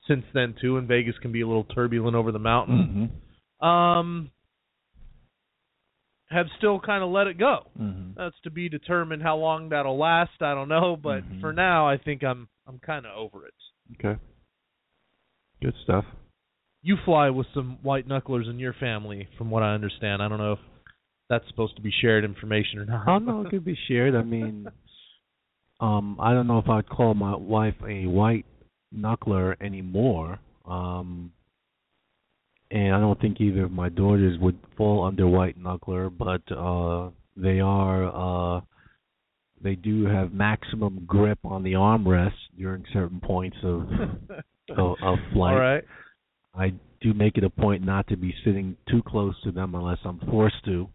since 0.09 0.25
then 0.35 0.55
too, 0.61 0.77
and 0.77 0.87
Vegas 0.89 1.15
can 1.21 1.33
be 1.33 1.41
a 1.41 1.47
little 1.47 1.65
turbulent 1.65 2.17
over 2.17 2.33
the 2.33 2.39
mountain. 2.39 3.11
Mm-hmm. 3.63 3.67
Um, 3.67 4.31
have 6.29 6.47
still 6.59 6.81
kind 6.81 7.03
of 7.05 7.11
let 7.11 7.27
it 7.27 7.39
go. 7.39 7.61
Mm-hmm. 7.81 8.13
That's 8.17 8.35
to 8.45 8.51
be 8.51 8.69
determined 8.69 9.23
how 9.23 9.37
long 9.37 9.69
that'll 9.69 9.99
last. 9.99 10.33
I 10.41 10.55
don't 10.55 10.69
know, 10.69 10.97
but 10.97 11.23
Mhm. 11.23 11.41
for 11.41 11.53
now, 11.53 11.89
I 11.89 11.97
think 11.97 12.23
I'm 12.25 12.49
I'm 12.67 12.79
kind 12.81 13.07
of 13.07 13.17
over 13.17 13.47
it. 13.47 13.55
Okay. 13.95 14.21
Good 15.63 15.75
stuff. 15.85 16.05
You 16.83 16.97
fly 17.05 17.31
with 17.31 17.47
some 17.55 17.79
white 17.83 18.09
knucklers 18.09 18.49
in 18.49 18.59
your 18.59 18.73
family, 18.75 19.29
from 19.39 19.51
what 19.51 19.63
I 19.63 19.75
understand. 19.75 20.23
I 20.23 20.29
don't 20.29 20.39
know 20.39 20.53
if 20.55 20.59
that's 21.29 21.47
supposed 21.49 21.77
to 21.77 21.83
be 21.83 21.91
shared 22.01 22.25
information 22.25 22.79
or 22.81 22.85
not. 22.85 23.09
Oh 23.09 23.19
no, 23.19 23.43
it 23.43 23.51
could 23.51 23.65
be 23.65 23.79
shared. 23.89 24.15
I 24.15 24.23
mean, 24.23 24.69
um, 25.81 26.17
I 26.21 26.33
don't 26.35 26.47
know 26.47 26.59
if 26.59 26.69
I'd 26.69 26.89
call 26.89 27.15
my 27.15 27.37
wife 27.37 27.75
a 27.87 28.07
white 28.07 28.47
knuckler 28.97 29.61
anymore. 29.61 30.39
Um, 30.65 31.33
and 32.71 32.95
I 32.95 33.01
don't 33.01 33.21
think 33.21 33.41
either 33.41 33.65
of 33.65 33.73
my 33.73 33.89
daughters 33.89 34.39
would 34.41 34.59
fall 34.77 35.05
under 35.05 35.27
white 35.27 35.61
knuckler, 35.61 36.11
but 36.17 36.43
uh, 36.55 37.11
they 37.37 37.61
are. 37.61 38.57
Uh, 38.57 38.61
they 39.63 39.75
do 39.75 40.05
have 40.05 40.33
maximum 40.33 41.05
grip 41.07 41.39
on 41.45 41.63
the 41.63 41.73
armrest 41.73 42.35
during 42.59 42.85
certain 42.93 43.21
points 43.21 43.57
of 43.63 43.83
of, 44.77 44.97
of 45.03 45.19
flight. 45.33 45.55
All 45.55 45.61
right. 45.61 45.85
I 46.55 46.73
do 47.01 47.15
make 47.15 47.37
it 47.37 47.45
a 47.45 47.51
point 47.51 47.85
not 47.85 48.07
to 48.09 48.17
be 48.17 48.35
sitting 48.45 48.77
too 48.89 49.03
close 49.07 49.35
to 49.45 49.53
them 49.53 49.75
unless 49.75 49.99
I'm 50.05 50.21
forced 50.31 50.65
to 50.67 50.89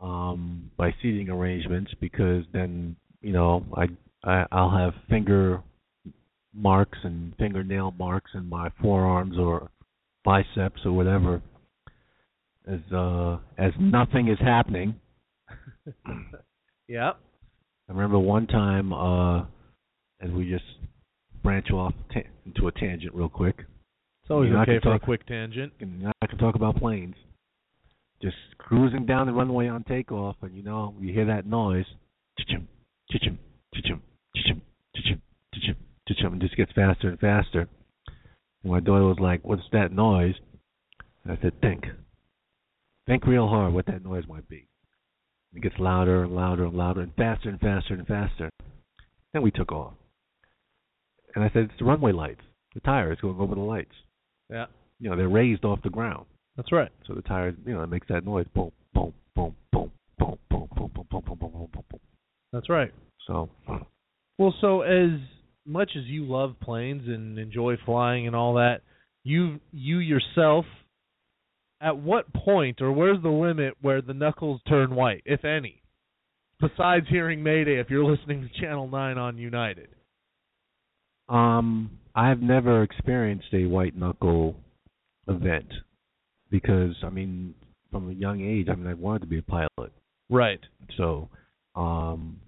um 0.00 0.70
by 0.76 0.94
seating 1.02 1.28
arrangements 1.28 1.90
because 2.00 2.44
then 2.52 2.94
you 3.20 3.32
know 3.32 3.66
I, 3.76 3.86
I 4.22 4.46
I'll 4.52 4.76
have 4.76 4.94
finger 5.08 5.60
marks 6.54 6.98
and 7.04 7.34
fingernail 7.38 7.92
marks 7.98 8.30
in 8.34 8.48
my 8.48 8.70
forearms 8.80 9.36
or 9.38 9.70
biceps 10.24 10.80
or 10.84 10.92
whatever 10.92 11.40
as 12.66 12.80
uh 12.92 13.38
as 13.56 13.72
nothing 13.78 14.28
is 14.28 14.38
happening. 14.40 14.94
yep. 16.88 17.18
I 17.88 17.92
remember 17.92 18.18
one 18.18 18.46
time 18.46 18.92
uh 18.92 19.44
and 20.20 20.34
we 20.36 20.48
just 20.50 20.64
branch 21.42 21.70
off 21.70 21.94
ta- 22.12 22.28
into 22.44 22.66
a 22.68 22.72
tangent 22.72 23.14
real 23.14 23.28
quick. 23.28 23.56
It's 23.58 24.30
always 24.30 24.48
You 24.48 24.54
know, 24.54 24.60
I 24.60 24.62
okay 24.62 24.80
for 24.82 24.94
a 24.94 25.00
quick 25.00 25.26
tangent. 25.26 25.72
and 25.80 26.12
I 26.20 26.26
can 26.26 26.38
talk 26.38 26.54
about 26.54 26.76
planes. 26.76 27.14
Just 28.20 28.36
cruising 28.58 29.06
down 29.06 29.26
the 29.28 29.32
runway 29.32 29.68
on 29.68 29.84
takeoff, 29.84 30.36
and 30.42 30.52
you 30.54 30.62
know 30.64 30.92
you 30.98 31.14
hear 31.14 31.26
that 31.26 31.46
noise, 31.46 31.86
chim, 32.48 32.66
chim, 33.12 33.20
chim, 33.22 33.38
chim, 33.84 34.02
chim, 34.34 34.62
chim, 34.96 35.22
chim, 35.62 35.76
and 36.10 36.40
just 36.40 36.56
gets 36.56 36.72
faster 36.72 37.08
and 37.08 37.18
faster. 37.20 37.68
And 38.62 38.72
my 38.72 38.80
daughter 38.80 39.04
was 39.04 39.18
like, 39.20 39.44
"What's 39.44 39.68
that 39.72 39.92
noise?" 39.92 40.34
And 41.24 41.32
I 41.32 41.40
said, 41.40 41.60
"Think, 41.60 41.86
think 43.06 43.26
real 43.26 43.48
hard 43.48 43.72
what 43.72 43.86
that 43.86 44.04
noise 44.04 44.26
might 44.28 44.48
be." 44.48 44.66
It 45.54 45.62
gets 45.62 45.78
louder 45.78 46.24
and 46.24 46.34
louder 46.34 46.64
and 46.64 46.74
louder 46.76 47.00
and 47.00 47.14
faster 47.14 47.48
and 47.48 47.60
faster 47.60 47.94
and 47.94 48.06
faster. 48.06 48.50
Then 49.32 49.42
we 49.42 49.50
took 49.50 49.72
off, 49.72 49.94
and 51.34 51.44
I 51.44 51.48
said, 51.50 51.64
"It's 51.64 51.78
the 51.78 51.84
runway 51.84 52.12
lights, 52.12 52.42
the 52.74 52.80
tires 52.80 53.20
going 53.20 53.38
over 53.40 53.54
the 53.54 53.60
lights." 53.60 53.94
Yeah. 54.50 54.66
you 55.00 55.08
know, 55.10 55.16
they're 55.16 55.28
raised 55.28 55.64
off 55.64 55.82
the 55.82 55.90
ground. 55.90 56.26
That's 56.56 56.72
right. 56.72 56.90
So 57.06 57.14
the 57.14 57.22
tires, 57.22 57.54
you 57.64 57.74
know, 57.74 57.82
it 57.82 57.86
makes 57.88 58.08
that 58.08 58.24
noise. 58.24 58.46
Boom, 58.54 58.72
boom, 58.94 59.12
boom, 59.36 59.54
boom, 59.72 59.92
boom, 60.18 60.38
boom, 60.50 60.68
boom, 60.74 60.90
boom, 60.90 60.90
boom, 60.94 61.06
boom, 61.10 61.22
boom, 61.24 61.38
boom, 61.38 61.68
boom, 61.72 61.84
boom. 61.90 62.00
That's 62.52 62.68
right. 62.68 62.92
So, 63.26 63.48
Well, 64.38 64.54
so 64.60 64.80
as 64.82 65.20
much 65.68 65.90
as 65.96 66.04
you 66.04 66.24
love 66.24 66.56
planes 66.60 67.02
and 67.06 67.38
enjoy 67.38 67.76
flying 67.84 68.26
and 68.26 68.34
all 68.34 68.54
that, 68.54 68.80
you 69.24 69.60
you 69.72 69.98
yourself 69.98 70.64
at 71.80 71.96
what 71.98 72.32
point 72.32 72.80
or 72.80 72.90
where's 72.92 73.22
the 73.22 73.28
limit 73.28 73.74
where 73.80 74.02
the 74.02 74.14
knuckles 74.14 74.60
turn 74.68 74.94
white, 74.94 75.22
if 75.24 75.44
any? 75.44 75.82
Besides 76.60 77.06
hearing 77.08 77.42
Mayday 77.42 77.78
if 77.78 77.88
you're 77.88 78.04
listening 78.04 78.42
to 78.42 78.60
Channel 78.60 78.88
9 78.88 79.18
on 79.18 79.38
United. 79.38 79.88
um, 81.28 81.90
I've 82.14 82.40
never 82.40 82.82
experienced 82.82 83.46
a 83.52 83.66
white 83.66 83.96
knuckle 83.96 84.56
event 85.28 85.68
because, 86.50 86.96
I 87.04 87.10
mean, 87.10 87.54
from 87.92 88.10
a 88.10 88.12
young 88.12 88.40
age, 88.40 88.66
I 88.68 88.74
mean, 88.74 88.88
I 88.88 88.94
wanted 88.94 89.20
to 89.20 89.26
be 89.26 89.38
a 89.38 89.42
pilot. 89.42 89.92
Right. 90.28 90.60
So, 90.96 91.28
um, 91.76 92.40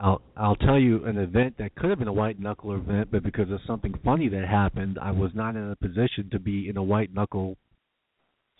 I'll 0.00 0.20
I'll 0.36 0.56
tell 0.56 0.78
you 0.78 1.04
an 1.06 1.18
event 1.18 1.56
that 1.58 1.74
could 1.74 1.90
have 1.90 1.98
been 1.98 2.08
a 2.08 2.12
white 2.12 2.38
knuckle 2.38 2.74
event, 2.74 3.08
but 3.10 3.22
because 3.24 3.50
of 3.50 3.60
something 3.66 3.94
funny 4.04 4.28
that 4.28 4.46
happened, 4.46 4.98
I 5.00 5.10
was 5.10 5.32
not 5.34 5.56
in 5.56 5.70
a 5.70 5.76
position 5.76 6.28
to 6.30 6.38
be 6.38 6.68
in 6.68 6.76
a 6.76 6.82
white 6.82 7.12
knuckle 7.12 7.56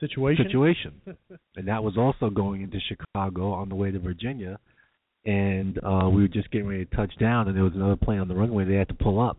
Situation. 0.00 0.44
situation. 0.44 0.92
and 1.56 1.68
that 1.68 1.82
was 1.82 1.96
also 1.96 2.30
going 2.30 2.62
into 2.62 2.78
Chicago 2.88 3.52
on 3.52 3.68
the 3.68 3.74
way 3.74 3.90
to 3.90 3.98
Virginia. 3.98 4.58
And 5.24 5.78
uh 5.84 6.08
we 6.08 6.22
were 6.22 6.28
just 6.28 6.50
getting 6.50 6.68
ready 6.68 6.84
to 6.84 6.96
touch 6.96 7.16
down, 7.18 7.48
and 7.48 7.56
there 7.56 7.64
was 7.64 7.74
another 7.74 7.96
plane 7.96 8.20
on 8.20 8.28
the 8.28 8.34
runway. 8.34 8.64
They 8.64 8.74
had 8.74 8.88
to 8.88 8.94
pull 8.94 9.20
up. 9.20 9.36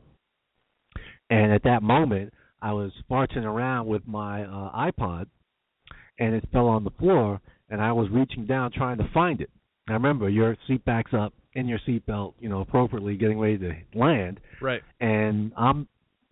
And 1.29 1.51
at 1.51 1.63
that 1.63 1.83
moment, 1.83 2.33
I 2.61 2.73
was 2.73 2.91
farting 3.09 3.43
around 3.43 3.87
with 3.87 4.07
my 4.07 4.43
uh 4.43 4.91
iPod, 4.91 5.25
and 6.17 6.33
it 6.33 6.47
fell 6.51 6.67
on 6.67 6.85
the 6.85 6.91
floor. 6.91 7.41
And 7.69 7.81
I 7.81 7.91
was 7.91 8.09
reaching 8.09 8.45
down 8.45 8.71
trying 8.71 8.97
to 8.97 9.09
find 9.13 9.41
it. 9.41 9.49
Now 9.87 9.93
remember, 9.95 10.27
your 10.29 10.57
seat 10.67 10.83
backs 10.85 11.11
up 11.13 11.33
in 11.59 11.67
your 11.67 11.79
seatbelt, 11.87 12.33
you 12.39 12.49
know, 12.49 12.61
appropriately, 12.61 13.15
getting 13.17 13.39
ready 13.39 13.57
to 13.57 13.73
land 13.93 14.39
Right. 14.61 14.81
and 14.99 15.51
I'm 15.57 15.87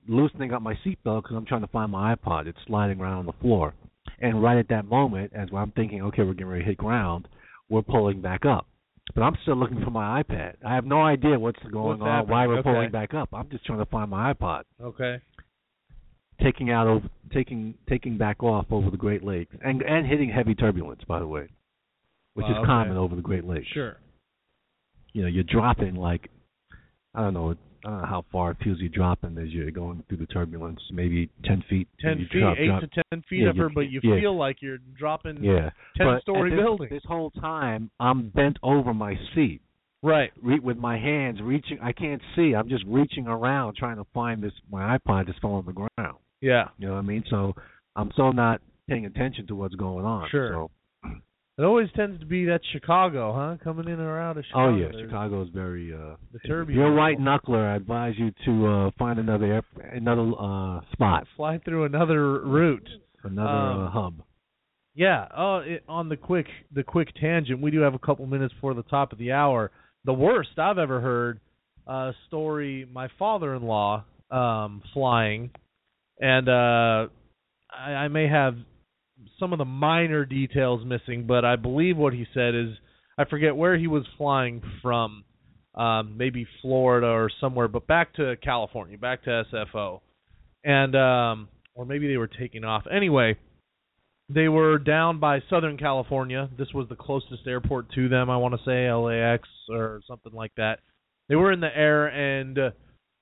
loosening 0.07 0.53
up 0.53 0.61
my 0.61 0.73
seatbelt 0.85 1.23
because 1.23 1.35
I'm 1.35 1.45
trying 1.45 1.61
to 1.61 1.67
find 1.67 1.91
my 1.91 2.15
iPod. 2.15 2.47
It's 2.47 2.57
sliding 2.65 2.99
around 2.99 3.17
on 3.19 3.25
the 3.25 3.33
floor, 3.33 3.73
and 4.19 4.41
right 4.41 4.57
at 4.57 4.69
that 4.69 4.85
moment, 4.85 5.33
as 5.33 5.49
I'm 5.53 5.71
thinking, 5.71 6.01
okay, 6.03 6.23
we're 6.23 6.33
getting 6.33 6.47
ready 6.47 6.63
to 6.63 6.69
hit 6.69 6.77
ground, 6.77 7.27
we're 7.69 7.81
pulling 7.81 8.21
back 8.21 8.45
up. 8.45 8.67
But 9.15 9.21
I'm 9.23 9.35
still 9.43 9.55
looking 9.55 9.81
for 9.83 9.91
my 9.91 10.21
iPad. 10.21 10.55
I 10.65 10.75
have 10.75 10.85
no 10.85 11.01
idea 11.01 11.39
what's 11.39 11.59
going 11.71 11.99
What's 11.99 12.01
on, 12.01 12.07
happening, 12.07 12.31
why 12.31 12.47
we're 12.47 12.59
okay. 12.59 12.69
pulling 12.71 12.91
back 12.91 13.13
up. 13.13 13.29
I'm 13.33 13.49
just 13.49 13.65
trying 13.65 13.79
to 13.79 13.85
find 13.85 14.09
my 14.09 14.33
iPod. 14.33 14.63
Okay. 14.81 15.21
Taking 16.41 16.69
out 16.71 16.87
over, 16.87 17.09
taking 17.33 17.73
taking 17.89 18.17
back 18.17 18.43
off 18.43 18.67
over 18.69 18.91
the 18.91 18.97
Great 18.97 19.23
Lakes, 19.23 19.55
and 19.63 19.81
and 19.81 20.05
hitting 20.05 20.29
heavy 20.29 20.53
turbulence, 20.53 21.01
by 21.07 21.19
the 21.19 21.25
way, 21.27 21.47
which 22.35 22.43
Wow, 22.45 22.51
is 22.51 22.57
okay. 22.59 22.65
common 22.65 22.95
over 22.97 23.15
the 23.15 23.21
Great 23.23 23.43
Lakes. 23.43 23.67
Sure. 23.73 23.97
You 25.13 25.21
know, 25.21 25.27
you're 25.27 25.43
dropping 25.43 25.95
like 25.95 26.29
I 27.15 27.21
don't 27.21 27.33
know, 27.33 27.51
I 27.85 27.89
don't 27.89 28.01
know 28.01 28.05
how 28.07 28.25
far 28.31 28.51
it 28.51 28.57
feels 28.63 28.79
you're 28.79 28.89
dropping 28.89 29.37
as 29.37 29.49
you're 29.49 29.71
going 29.71 30.03
through 30.07 30.17
the 30.17 30.27
turbulence, 30.27 30.79
maybe 30.91 31.29
ten 31.45 31.63
feet. 31.69 31.87
Ten 31.99 32.27
feet, 32.31 32.39
drop, 32.41 32.57
eight 32.59 32.67
drop. 32.67 32.81
to 32.81 32.87
ten 33.11 33.23
feet 33.29 33.41
Yeah, 33.43 33.49
of 33.49 33.57
her, 33.57 33.69
but 33.69 33.81
you 33.89 33.99
yeah. 34.03 34.19
feel 34.19 34.37
like 34.37 34.57
you're 34.61 34.79
dropping 34.97 35.43
Yeah. 35.43 35.69
ten 35.97 36.07
But 36.07 36.21
story 36.21 36.51
this, 36.51 36.59
building. 36.59 36.87
This 36.91 37.03
whole 37.07 37.31
time 37.31 37.89
I'm 37.99 38.29
bent 38.29 38.57
over 38.63 38.93
my 38.93 39.15
seat. 39.33 39.61
Right. 40.03 40.31
re- 40.43 40.59
with 40.59 40.77
my 40.77 40.97
hands 40.99 41.39
reaching. 41.41 41.79
I 41.81 41.91
can't 41.91 42.21
see. 42.35 42.53
I'm 42.53 42.69
just 42.69 42.83
reaching 42.87 43.27
around 43.27 43.75
trying 43.77 43.97
to 43.97 44.05
find 44.13 44.43
this. 44.43 44.53
My 44.71 44.95
iPod 44.97 45.25
just 45.25 45.41
fell 45.41 45.53
on 45.53 45.65
the 45.65 45.73
ground. 45.73 46.17
Yeah. 46.39 46.65
You 46.77 46.87
know 46.87 46.93
what 46.93 46.99
I 46.99 47.03
mean? 47.03 47.23
So 47.31 47.55
I'm 47.95 48.11
so 48.15 48.29
not 48.31 48.61
paying 48.87 49.05
attention 49.07 49.47
to 49.47 49.55
what's 49.55 49.73
going 49.73 50.05
on. 50.05 50.29
Sure. 50.29 50.51
So, 50.53 50.71
It 51.59 51.63
always 51.63 51.87
tends 51.95 52.19
to 52.19 52.25
be 52.27 52.45
that 52.45 52.61
Chicago, 52.71 53.33
huh? 53.33 53.57
Coming 53.63 53.87
in 53.91 53.99
or 53.99 54.19
out 54.21 54.37
of 54.37 54.45
Chicago. 54.45 54.75
oh 54.75 54.77
yeah, 54.77 54.89
There's 54.91 55.09
Chicago 55.09 55.41
is 55.41 55.49
very. 55.49 55.91
uh 55.93 56.15
The 56.31 56.39
If 56.43 56.69
you're 56.69 56.93
white 56.93 57.17
knuckler, 57.19 57.65
I 57.71 57.75
advise 57.75 58.13
you 58.17 58.31
to 58.45 58.67
uh 58.67 58.91
find 58.99 59.17
another 59.17 59.45
air, 59.45 59.63
another 59.91 60.31
uh 60.39 60.81
spot, 60.91 61.25
Fly 61.35 61.57
through 61.65 61.85
another 61.85 62.41
route. 62.41 62.87
another 63.23 63.49
Um, 63.49 63.83
uh, 63.87 63.89
hub. 63.89 64.13
Yeah. 64.93 65.27
Oh, 65.35 65.57
it, 65.57 65.83
on 65.87 66.09
the 66.09 66.17
quick 66.17 66.45
the 66.73 66.83
quick 66.83 67.09
tangent, 67.19 67.59
we 67.59 67.71
do 67.71 67.79
have 67.81 67.95
a 67.95 67.99
couple 67.99 68.25
minutes 68.27 68.53
before 68.53 68.75
the 68.75 68.83
top 68.83 69.11
of 69.11 69.17
the 69.17 69.31
hour. 69.31 69.71
The 70.05 70.13
worst 70.13 70.59
I've 70.59 70.77
ever 70.77 71.01
heard 71.01 71.39
uh 71.87 72.11
story. 72.27 72.85
My 72.91 73.07
father-in-law 73.17 74.03
um 74.29 74.83
flying, 74.93 75.49
and 76.19 76.47
uh 76.47 77.07
I, 77.71 77.91
I 78.05 78.07
may 78.09 78.27
have 78.27 78.55
some 79.39 79.53
of 79.53 79.59
the 79.59 79.65
minor 79.65 80.25
details 80.25 80.85
missing, 80.85 81.25
but 81.27 81.45
I 81.45 81.55
believe 81.55 81.97
what 81.97 82.13
he 82.13 82.25
said 82.33 82.55
is 82.55 82.69
I 83.17 83.25
forget 83.25 83.55
where 83.55 83.77
he 83.77 83.87
was 83.87 84.05
flying 84.17 84.61
from. 84.81 85.23
Um, 85.75 86.17
maybe 86.17 86.47
Florida 86.63 87.05
or 87.05 87.29
somewhere, 87.39 87.67
but 87.67 87.85
back 87.85 88.15
to 88.15 88.35
California, 88.37 88.97
back 88.97 89.23
to 89.25 89.43
SFO, 89.53 89.99
and 90.63 90.95
um, 90.95 91.49
or 91.75 91.85
maybe 91.85 92.07
they 92.07 92.17
were 92.17 92.27
taking 92.27 92.63
off. 92.63 92.85
Anyway, 92.91 93.37
they 94.29 94.49
were 94.49 94.77
down 94.77 95.19
by 95.19 95.39
Southern 95.49 95.77
California. 95.77 96.49
This 96.57 96.73
was 96.73 96.89
the 96.89 96.95
closest 96.95 97.47
airport 97.47 97.91
to 97.93 98.09
them. 98.09 98.29
I 98.29 98.37
want 98.37 98.55
to 98.55 98.59
say 98.65 98.91
LAX 98.91 99.47
or 99.69 100.01
something 100.07 100.33
like 100.33 100.51
that. 100.57 100.79
They 101.29 101.35
were 101.35 101.51
in 101.51 101.59
the 101.59 101.75
air 101.75 102.07
and 102.07 102.57
uh, 102.57 102.69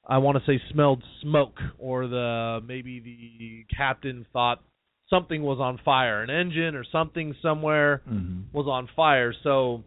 I 0.08 0.18
want 0.20 0.38
to 0.38 0.44
say 0.46 0.62
smelled 0.72 1.04
smoke 1.22 1.58
or 1.78 2.08
the 2.08 2.60
maybe 2.66 3.00
the 3.00 3.76
captain 3.76 4.26
thought 4.34 4.62
something 5.10 5.42
was 5.44 5.60
on 5.60 5.78
fire, 5.86 6.22
an 6.24 6.30
engine 6.30 6.76
or 6.76 6.84
something 6.92 7.36
somewhere 7.42 8.02
Mm-hmm. 8.10 8.58
was 8.58 8.68
on 8.68 8.88
fire. 8.96 9.34
So 9.44 9.84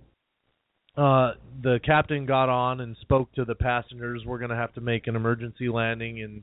uh 0.96 1.32
the 1.62 1.80
captain 1.84 2.26
got 2.26 2.48
on 2.48 2.80
and 2.80 2.96
spoke 3.00 3.32
to 3.34 3.44
the 3.44 3.54
passengers. 3.54 4.22
We're 4.26 4.38
going 4.38 4.50
to 4.50 4.56
have 4.56 4.72
to 4.74 4.80
make 4.80 5.06
an 5.06 5.16
emergency 5.16 5.68
landing 5.68 6.18
in 6.18 6.42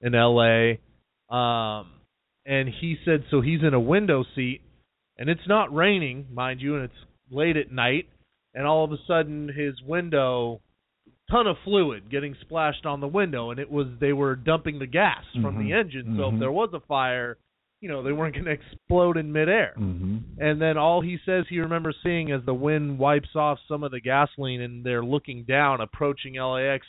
in 0.00 0.12
LA. 0.12 0.74
Um 1.30 1.86
and 2.44 2.68
he 2.68 2.96
said 3.04 3.24
so 3.30 3.40
he's 3.40 3.62
in 3.62 3.74
a 3.74 3.80
window 3.80 4.24
seat 4.34 4.60
and 5.18 5.28
it's 5.30 5.46
not 5.48 5.74
raining, 5.74 6.26
mind 6.32 6.60
you, 6.60 6.74
and 6.76 6.84
it's 6.84 7.04
late 7.30 7.56
at 7.56 7.72
night 7.72 8.08
and 8.54 8.66
all 8.66 8.84
of 8.84 8.92
a 8.92 8.98
sudden 9.06 9.48
his 9.48 9.74
window 9.82 10.60
ton 11.30 11.46
of 11.48 11.56
fluid 11.64 12.08
getting 12.10 12.36
splashed 12.42 12.86
on 12.86 13.00
the 13.00 13.08
window 13.08 13.50
and 13.50 13.58
it 13.58 13.68
was 13.70 13.86
they 14.00 14.12
were 14.12 14.36
dumping 14.36 14.78
the 14.78 14.86
gas 14.86 15.24
from 15.42 15.56
the 15.58 15.70
Mhm. 15.70 15.80
engine. 15.80 16.14
So 16.16 16.28
if 16.28 16.34
Mhm. 16.34 16.38
there 16.38 16.52
was 16.52 16.70
a 16.72 16.80
fire, 16.80 17.36
you 17.86 17.92
know, 17.92 18.02
they 18.02 18.10
weren't 18.10 18.34
going 18.34 18.46
to 18.46 18.50
explode 18.50 19.16
in 19.16 19.30
midair. 19.30 19.72
Mm-hmm. 19.78 20.42
And 20.42 20.60
then 20.60 20.76
all 20.76 21.00
he 21.00 21.18
says 21.24 21.44
he 21.48 21.60
remembers 21.60 21.94
seeing 22.02 22.32
as 22.32 22.40
the 22.44 22.52
wind 22.52 22.98
wipes 22.98 23.28
off 23.36 23.60
some 23.68 23.84
of 23.84 23.92
the 23.92 24.00
gasoline 24.00 24.60
and 24.60 24.84
they're 24.84 25.04
looking 25.04 25.44
down, 25.44 25.80
approaching 25.80 26.34
LAX, 26.34 26.84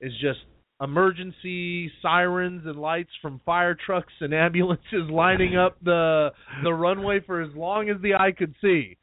is 0.00 0.12
just 0.20 0.40
emergency 0.80 1.88
sirens 2.02 2.62
and 2.66 2.80
lights 2.80 3.12
from 3.22 3.40
fire 3.46 3.76
trucks 3.86 4.12
and 4.20 4.34
ambulances 4.46 5.08
lining 5.08 5.56
up 5.56 5.76
the 5.84 6.30
the 6.64 6.74
runway 6.74 7.20
for 7.24 7.40
as 7.40 7.54
long 7.54 7.88
as 7.88 8.02
the 8.02 8.14
eye 8.14 8.32
could 8.36 8.56
see. 8.60 8.96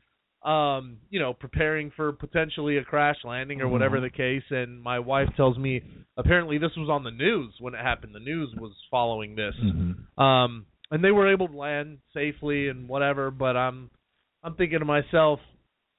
Um, 0.43 0.97
you 1.09 1.19
know, 1.21 1.33
preparing 1.33 1.91
for 1.95 2.11
potentially 2.11 2.77
a 2.77 2.83
crash 2.83 3.17
landing 3.23 3.61
or 3.61 3.69
whatever 3.69 3.99
Mhm. 3.99 4.01
the 4.01 4.09
case. 4.09 4.43
And 4.49 4.81
my 4.81 4.99
wife 4.99 5.29
tells 5.37 5.57
me 5.57 5.81
apparently 6.17 6.57
this 6.57 6.75
was 6.75 6.89
on 6.89 7.03
the 7.05 7.11
news 7.11 7.53
when 7.59 7.73
it 7.73 7.79
happened. 7.79 8.13
The 8.13 8.19
news 8.19 8.53
was 8.57 8.73
following 8.89 9.35
this. 9.35 9.55
Mm-hmm. 9.63 10.21
Um, 10.21 10.65
and 10.91 11.03
they 11.03 11.11
were 11.11 11.31
able 11.31 11.47
to 11.47 11.57
land 11.57 11.99
safely 12.13 12.67
and 12.67 12.87
whatever. 12.87 13.31
But 13.31 13.57
I'm, 13.57 13.89
I'm 14.43 14.55
thinking 14.55 14.79
to 14.79 14.85
myself, 14.85 15.39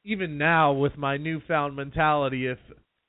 even 0.04 0.38
now 0.38 0.72
with 0.72 0.96
my 0.96 1.16
newfound 1.16 1.74
mentality, 1.74 2.46
if 2.46 2.58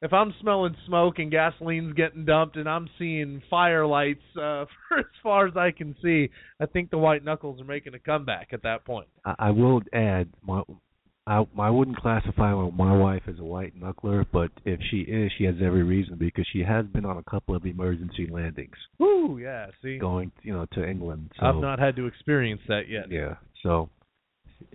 if 0.03 0.11
I'm 0.11 0.33
smelling 0.41 0.75
smoke 0.85 1.17
and 1.19 1.31
gasoline's 1.31 1.93
getting 1.93 2.25
dumped 2.25 2.57
and 2.57 2.67
I'm 2.67 2.89
seeing 2.99 3.41
fire 3.49 3.87
lights 3.87 4.21
uh, 4.35 4.65
for 4.89 4.99
as 4.99 5.05
far 5.23 5.47
as 5.47 5.55
I 5.55 5.71
can 5.71 5.95
see, 6.03 6.29
I 6.59 6.65
think 6.65 6.91
the 6.91 6.97
white 6.97 7.23
knuckles 7.23 7.61
are 7.61 7.65
making 7.65 7.93
a 7.93 7.99
comeback 7.99 8.49
at 8.51 8.63
that 8.63 8.83
point. 8.83 9.07
I, 9.23 9.35
I 9.39 9.51
will 9.51 9.81
add, 9.93 10.27
my, 10.45 10.61
I 11.25 11.45
I 11.57 11.69
wouldn't 11.69 11.97
classify 11.97 12.53
my 12.53 12.95
wife 12.97 13.23
as 13.27 13.39
a 13.39 13.43
white 13.43 13.79
knuckler, 13.79 14.25
but 14.31 14.51
if 14.65 14.79
she 14.91 14.97
is, 15.01 15.31
she 15.37 15.45
has 15.45 15.55
every 15.63 15.83
reason 15.83 16.17
because 16.17 16.45
she 16.51 16.59
has 16.63 16.85
been 16.87 17.05
on 17.05 17.17
a 17.17 17.23
couple 17.23 17.55
of 17.55 17.65
emergency 17.65 18.27
landings 18.29 18.75
Woo, 18.99 19.37
yeah. 19.37 19.67
See, 19.81 19.97
going, 19.97 20.31
you 20.41 20.53
know, 20.53 20.65
to 20.73 20.85
England. 20.87 21.31
So 21.39 21.45
I've 21.45 21.55
not 21.61 21.79
had 21.79 21.95
to 21.95 22.07
experience 22.07 22.61
that 22.67 22.89
yet. 22.89 23.09
yeah, 23.09 23.35
so 23.61 23.89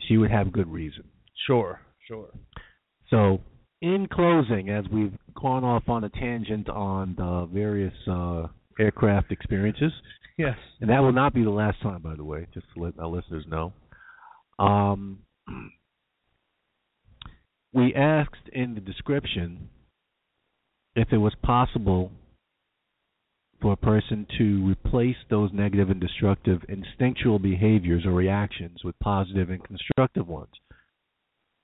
she 0.07 0.17
would 0.17 0.31
have 0.31 0.53
good 0.53 0.69
reason. 0.69 1.05
Sure, 1.47 1.81
sure. 2.07 2.29
So, 3.11 3.41
in 3.81 4.07
closing, 4.11 4.69
as 4.71 4.85
we've 4.93 5.13
gone 5.41 5.65
off 5.65 5.89
on 5.89 6.05
a 6.05 6.09
tangent 6.11 6.69
on 6.69 7.15
the 7.17 7.49
various 7.53 7.95
uh, 8.11 8.49
aircraft 8.79 9.33
experiences, 9.33 9.93
Yes. 10.37 10.57
and 10.81 10.91
that 10.91 11.01
will 11.01 11.13
not 11.13 11.33
be 11.35 11.43
the 11.43 11.51
last 11.51 11.81
time, 11.83 12.01
by 12.03 12.15
the 12.17 12.25
way, 12.25 12.47
just 12.55 12.67
to 12.75 12.83
let 12.83 12.99
our 12.99 13.07
listeners 13.09 13.45
know. 13.49 13.73
Um, 14.59 15.21
we 17.73 17.95
asked 17.95 18.49
in 18.53 18.75
the 18.75 18.81
description 18.81 19.69
if 20.95 21.09
it 21.13 21.19
was 21.19 21.35
possible 21.43 22.11
for 23.61 23.73
a 23.73 23.77
person 23.77 24.27
to 24.39 24.69
replace 24.69 25.17
those 25.31 25.51
negative 25.53 25.91
and 25.91 26.01
destructive 26.01 26.61
instinctual 26.69 27.39
behaviors 27.39 28.07
or 28.07 28.13
reactions 28.13 28.81
with 28.85 28.99
positive 29.01 29.51
and 29.51 29.63
constructive 29.65 30.29
ones. 30.29 30.53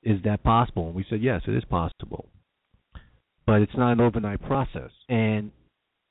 Is 0.02 0.20
that 0.24 0.42
possible? 0.42 0.86
And 0.86 0.94
we 0.94 1.06
said 1.08 1.22
yes, 1.22 1.42
it 1.46 1.54
is 1.54 1.64
possible. 1.64 2.28
But 3.46 3.62
it's 3.62 3.76
not 3.76 3.92
an 3.92 4.00
overnight 4.00 4.42
process. 4.42 4.90
And 5.08 5.50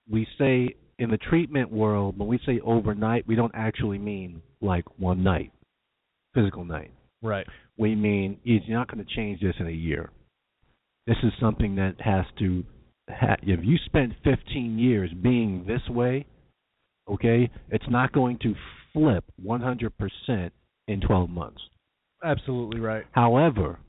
we 0.10 0.28
say 0.38 0.76
in 1.00 1.10
the 1.10 1.18
treatment 1.18 1.72
world, 1.72 2.18
when 2.18 2.28
we 2.28 2.40
say 2.46 2.60
overnight, 2.64 3.28
we 3.28 3.36
don't 3.36 3.54
actually 3.56 3.98
mean 3.98 4.42
like 4.62 4.86
one 4.98 5.24
night, 5.24 5.52
physical 6.34 6.64
night. 6.64 6.92
Right. 7.22 7.48
We 7.78 7.96
mean 7.96 8.40
you're 8.44 8.62
not 8.70 8.92
going 8.92 9.04
to 9.04 9.16
change 9.16 9.42
this 9.42 9.56
in 9.60 9.68
a 9.68 9.72
year. 9.72 10.12
This 11.08 11.18
is 11.24 11.34
something 11.40 11.76
that 11.76 11.96
has 12.00 12.26
to. 12.40 12.64
Ha- 13.10 13.38
if 13.42 13.60
you 13.64 13.78
spent 13.86 14.14
15 14.24 14.80
years 14.80 15.12
being 15.22 15.66
this 15.68 15.82
way, 15.90 16.26
okay, 17.10 17.50
it's 17.70 17.90
not 17.90 18.14
going 18.14 18.38
to 18.44 18.56
flip 18.94 19.26
100% 19.44 20.52
in 20.88 21.02
12 21.02 21.30
months. 21.30 21.62
Absolutely 22.24 22.80
right. 22.80 23.04
However, 23.12 23.80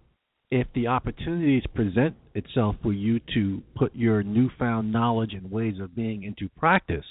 if 0.51 0.67
the 0.75 0.89
opportunities 0.89 1.63
present 1.75 2.17
itself 2.35 2.77
for 2.83 2.93
you 2.93 3.21
to 3.35 3.63
put 3.77 3.95
your 3.95 4.23
newfound 4.23 4.93
knowledge 4.93 5.33
and 5.33 5.51
ways 5.51 5.75
of 5.81 5.95
being 5.95 6.25
into 6.25 6.49
practice, 6.59 7.05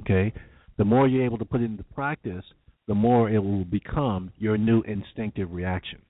okay, 0.00 0.32
the 0.78 0.84
more 0.84 1.08
you're 1.08 1.24
able 1.24 1.38
to 1.38 1.44
put 1.44 1.60
it 1.60 1.64
into 1.64 1.84
practice, 1.94 2.44
the 2.88 2.94
more 2.94 3.30
it 3.30 3.38
will 3.38 3.64
become 3.64 4.32
your 4.38 4.58
new 4.58 4.82
instinctive 4.82 5.52
reaction. 5.52 6.00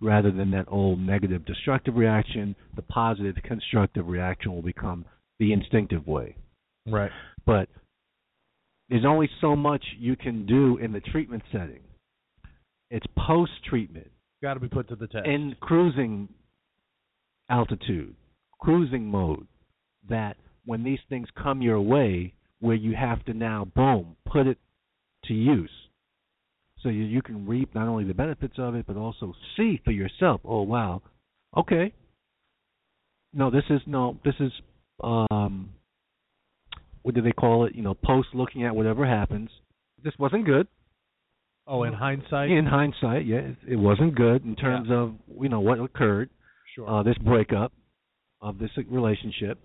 Rather 0.00 0.30
than 0.30 0.50
that 0.50 0.66
old 0.68 0.98
negative 1.00 1.46
destructive 1.46 1.96
reaction, 1.96 2.54
the 2.74 2.82
positive 2.82 3.36
constructive 3.44 4.06
reaction 4.08 4.52
will 4.54 4.62
become 4.62 5.04
the 5.38 5.52
instinctive 5.52 6.06
way. 6.06 6.36
Right. 6.86 7.10
But 7.46 7.68
there's 8.88 9.04
only 9.06 9.30
so 9.40 9.56
much 9.56 9.84
you 9.98 10.16
can 10.16 10.46
do 10.46 10.76
in 10.78 10.92
the 10.92 11.00
treatment 11.00 11.42
setting. 11.50 11.80
It's 12.90 13.06
post 13.16 13.52
treatment 13.68 14.10
Got 14.42 14.54
to 14.54 14.60
be 14.60 14.68
put 14.68 14.88
to 14.88 14.96
the 14.96 15.06
test. 15.06 15.26
in 15.26 15.56
cruising 15.60 16.28
altitude, 17.48 18.14
cruising 18.60 19.06
mode, 19.06 19.46
that 20.08 20.36
when 20.64 20.84
these 20.84 20.98
things 21.08 21.28
come 21.40 21.62
your 21.62 21.80
way, 21.80 22.34
where 22.60 22.76
you 22.76 22.94
have 22.94 23.24
to 23.24 23.34
now, 23.34 23.66
boom, 23.74 24.16
put 24.26 24.46
it 24.46 24.58
to 25.24 25.34
use. 25.34 25.70
So 26.86 26.90
you, 26.90 27.02
you 27.02 27.20
can 27.20 27.48
reap 27.48 27.74
not 27.74 27.88
only 27.88 28.04
the 28.04 28.14
benefits 28.14 28.54
of 28.58 28.76
it, 28.76 28.86
but 28.86 28.96
also 28.96 29.34
see 29.56 29.80
for 29.84 29.90
yourself, 29.90 30.40
oh, 30.44 30.62
wow, 30.62 31.02
okay. 31.56 31.92
No, 33.34 33.50
this 33.50 33.64
is, 33.70 33.80
no, 33.88 34.20
this 34.24 34.36
is, 34.38 34.52
um, 35.02 35.70
what 37.02 37.16
do 37.16 37.22
they 37.22 37.32
call 37.32 37.66
it? 37.66 37.74
You 37.74 37.82
know, 37.82 37.94
post 37.94 38.28
looking 38.34 38.64
at 38.64 38.76
whatever 38.76 39.04
happens. 39.04 39.50
This 40.04 40.12
wasn't 40.16 40.46
good 40.46 40.68
oh, 41.66 41.82
in 41.82 41.92
hindsight, 41.92 42.52
in 42.52 42.66
hindsight, 42.66 43.26
yeah, 43.26 43.38
it, 43.38 43.56
it 43.66 43.76
wasn't 43.76 44.14
good 44.14 44.44
in 44.44 44.54
terms 44.54 44.86
of 44.88 45.14
you 45.40 45.48
know 45.48 45.58
what 45.58 45.80
occurred, 45.80 46.30
sure. 46.76 46.88
uh, 46.88 47.02
this 47.02 47.18
breakup 47.18 47.72
of 48.40 48.60
this 48.60 48.70
relationship. 48.88 49.58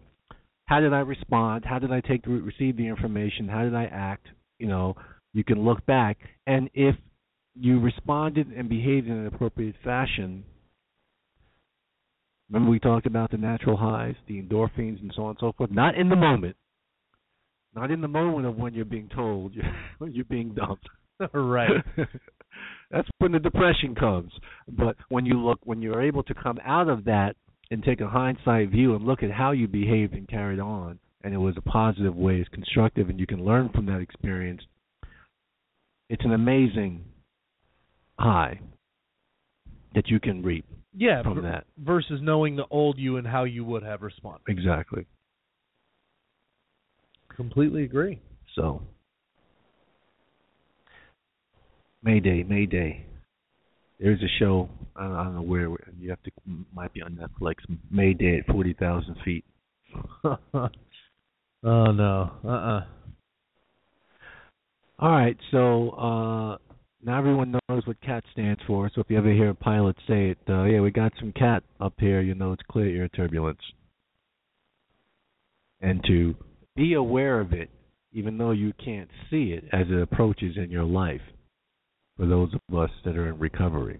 How 0.65 0.79
did 0.79 0.91
I 0.91 1.01
respond? 1.01 1.65
How 1.65 1.77
did 1.77 1.91
I 1.91 2.01
take 2.01 2.23
the, 2.23 2.31
receive 2.31 2.77
the 2.77 2.87
information? 2.87 3.47
How 3.47 3.61
did 3.61 3.75
I 3.75 3.83
act? 3.85 4.25
You 4.57 4.69
know, 4.69 4.95
you 5.33 5.43
can 5.43 5.63
look 5.63 5.85
back, 5.85 6.17
and 6.47 6.67
if 6.73 6.95
you 7.55 7.79
responded 7.79 8.47
and 8.47 8.69
behaved 8.69 9.07
in 9.07 9.13
an 9.13 9.27
appropriate 9.27 9.75
fashion, 9.83 10.45
Remember 12.51 12.71
we 12.71 12.79
talked 12.79 13.05
about 13.05 13.31
the 13.31 13.37
natural 13.37 13.77
highs, 13.77 14.15
the 14.27 14.41
endorphins, 14.41 14.99
and 15.01 15.11
so 15.15 15.23
on 15.23 15.29
and 15.29 15.37
so 15.39 15.53
forth. 15.57 15.71
Not 15.71 15.95
in 15.95 16.09
the 16.09 16.17
moment. 16.17 16.57
Not 17.73 17.91
in 17.91 18.01
the 18.01 18.09
moment 18.09 18.45
of 18.45 18.57
when 18.57 18.73
you're 18.73 18.83
being 18.83 19.09
told 19.15 19.53
you're, 19.55 20.09
you're 20.09 20.25
being 20.25 20.53
dumped. 20.53 20.85
right. 21.33 21.69
That's 22.91 23.07
when 23.19 23.31
the 23.31 23.39
depression 23.39 23.95
comes. 23.95 24.33
But 24.67 24.97
when 25.07 25.25
you 25.25 25.39
look, 25.39 25.59
when 25.63 25.81
you're 25.81 26.01
able 26.01 26.23
to 26.23 26.33
come 26.33 26.59
out 26.65 26.89
of 26.89 27.05
that 27.05 27.37
and 27.69 27.81
take 27.81 28.01
a 28.01 28.09
hindsight 28.09 28.69
view 28.69 28.95
and 28.95 29.05
look 29.05 29.23
at 29.23 29.31
how 29.31 29.51
you 29.51 29.69
behaved 29.69 30.13
and 30.13 30.27
carried 30.27 30.59
on, 30.59 30.99
and 31.23 31.33
it 31.33 31.37
was 31.37 31.55
a 31.55 31.61
positive 31.61 32.17
way, 32.17 32.41
it's 32.41 32.49
constructive, 32.49 33.09
and 33.09 33.17
you 33.17 33.27
can 33.27 33.45
learn 33.45 33.69
from 33.69 33.85
that 33.85 34.01
experience. 34.01 34.61
It's 36.09 36.25
an 36.25 36.33
amazing 36.33 37.05
high 38.21 38.59
that 39.95 40.07
you 40.09 40.19
can 40.19 40.41
reap 40.41 40.65
Yeah, 40.95 41.21
from 41.23 41.41
that. 41.43 41.65
versus 41.77 42.19
knowing 42.21 42.55
the 42.55 42.65
old 42.69 42.97
you 42.97 43.17
and 43.17 43.27
how 43.27 43.43
you 43.43 43.65
would 43.65 43.83
have 43.83 44.01
responded. 44.01 44.43
Exactly. 44.47 45.05
Completely 47.35 47.83
agree. 47.83 48.21
So, 48.55 48.81
Mayday, 52.03 52.43
Mayday. 52.43 53.05
There's 53.99 54.21
a 54.21 54.27
show. 54.39 54.69
I 54.95 55.03
don't, 55.03 55.15
I 55.15 55.23
don't 55.25 55.35
know 55.35 55.41
where 55.41 55.69
you 55.99 56.09
have 56.09 56.21
to. 56.23 56.31
Might 56.73 56.91
be 56.93 57.01
on 57.01 57.15
Netflix. 57.15 57.55
Mayday 57.91 58.39
at 58.39 58.47
forty 58.53 58.73
thousand 58.73 59.15
feet. 59.23 59.45
oh 60.23 60.69
no. 61.63 62.31
Uh 62.43 62.47
uh 62.47 62.83
All 64.99 65.11
right, 65.11 65.37
so 65.51 65.89
uh 65.91 66.57
now 67.03 67.17
everyone 67.17 67.51
knows 67.69 67.85
what 67.87 67.99
CAT 68.01 68.23
stands 68.31 68.61
for. 68.67 68.89
So 68.93 69.01
if 69.01 69.07
you 69.09 69.17
ever 69.17 69.31
hear 69.31 69.49
a 69.49 69.55
pilot 69.55 69.95
say 70.07 70.29
it, 70.29 70.37
uh, 70.49 70.63
yeah, 70.63 70.81
we 70.81 70.91
got 70.91 71.13
some 71.19 71.31
cat 71.31 71.63
up 71.79 71.93
here, 71.97 72.21
you 72.21 72.35
know 72.35 72.53
it's 72.53 72.63
clear 72.69 73.01
air 73.01 73.09
turbulence. 73.09 73.59
And 75.81 76.03
to 76.07 76.35
be 76.75 76.93
aware 76.93 77.39
of 77.39 77.53
it, 77.53 77.69
even 78.13 78.37
though 78.37 78.51
you 78.51 78.73
can't 78.83 79.09
see 79.29 79.53
it 79.57 79.63
as 79.73 79.87
it 79.89 80.01
approaches 80.01 80.57
in 80.57 80.69
your 80.69 80.83
life, 80.83 81.21
for 82.17 82.27
those 82.27 82.53
of 82.53 82.77
us 82.77 82.91
that 83.05 83.17
are 83.17 83.29
in 83.29 83.39
recovery. 83.39 83.99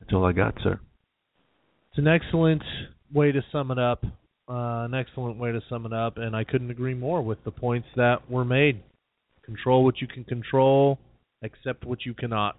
That's 0.00 0.12
all 0.12 0.24
I 0.24 0.32
got, 0.32 0.54
sir. 0.62 0.80
It's 1.90 1.98
an 1.98 2.08
excellent 2.08 2.62
way 3.12 3.30
to 3.30 3.40
sum 3.52 3.70
it 3.70 3.78
up. 3.78 4.04
Uh, 4.48 4.84
an 4.84 4.94
excellent 4.94 5.38
way 5.38 5.52
to 5.52 5.60
sum 5.68 5.86
it 5.86 5.92
up, 5.92 6.16
and 6.16 6.34
I 6.34 6.42
couldn't 6.42 6.70
agree 6.70 6.94
more 6.94 7.22
with 7.22 7.44
the 7.44 7.52
points 7.52 7.86
that 7.94 8.28
were 8.28 8.44
made. 8.44 8.82
Control 9.44 9.84
what 9.84 10.00
you 10.00 10.06
can 10.06 10.24
control, 10.24 10.98
accept 11.42 11.84
what 11.84 12.04
you 12.06 12.14
cannot. 12.14 12.56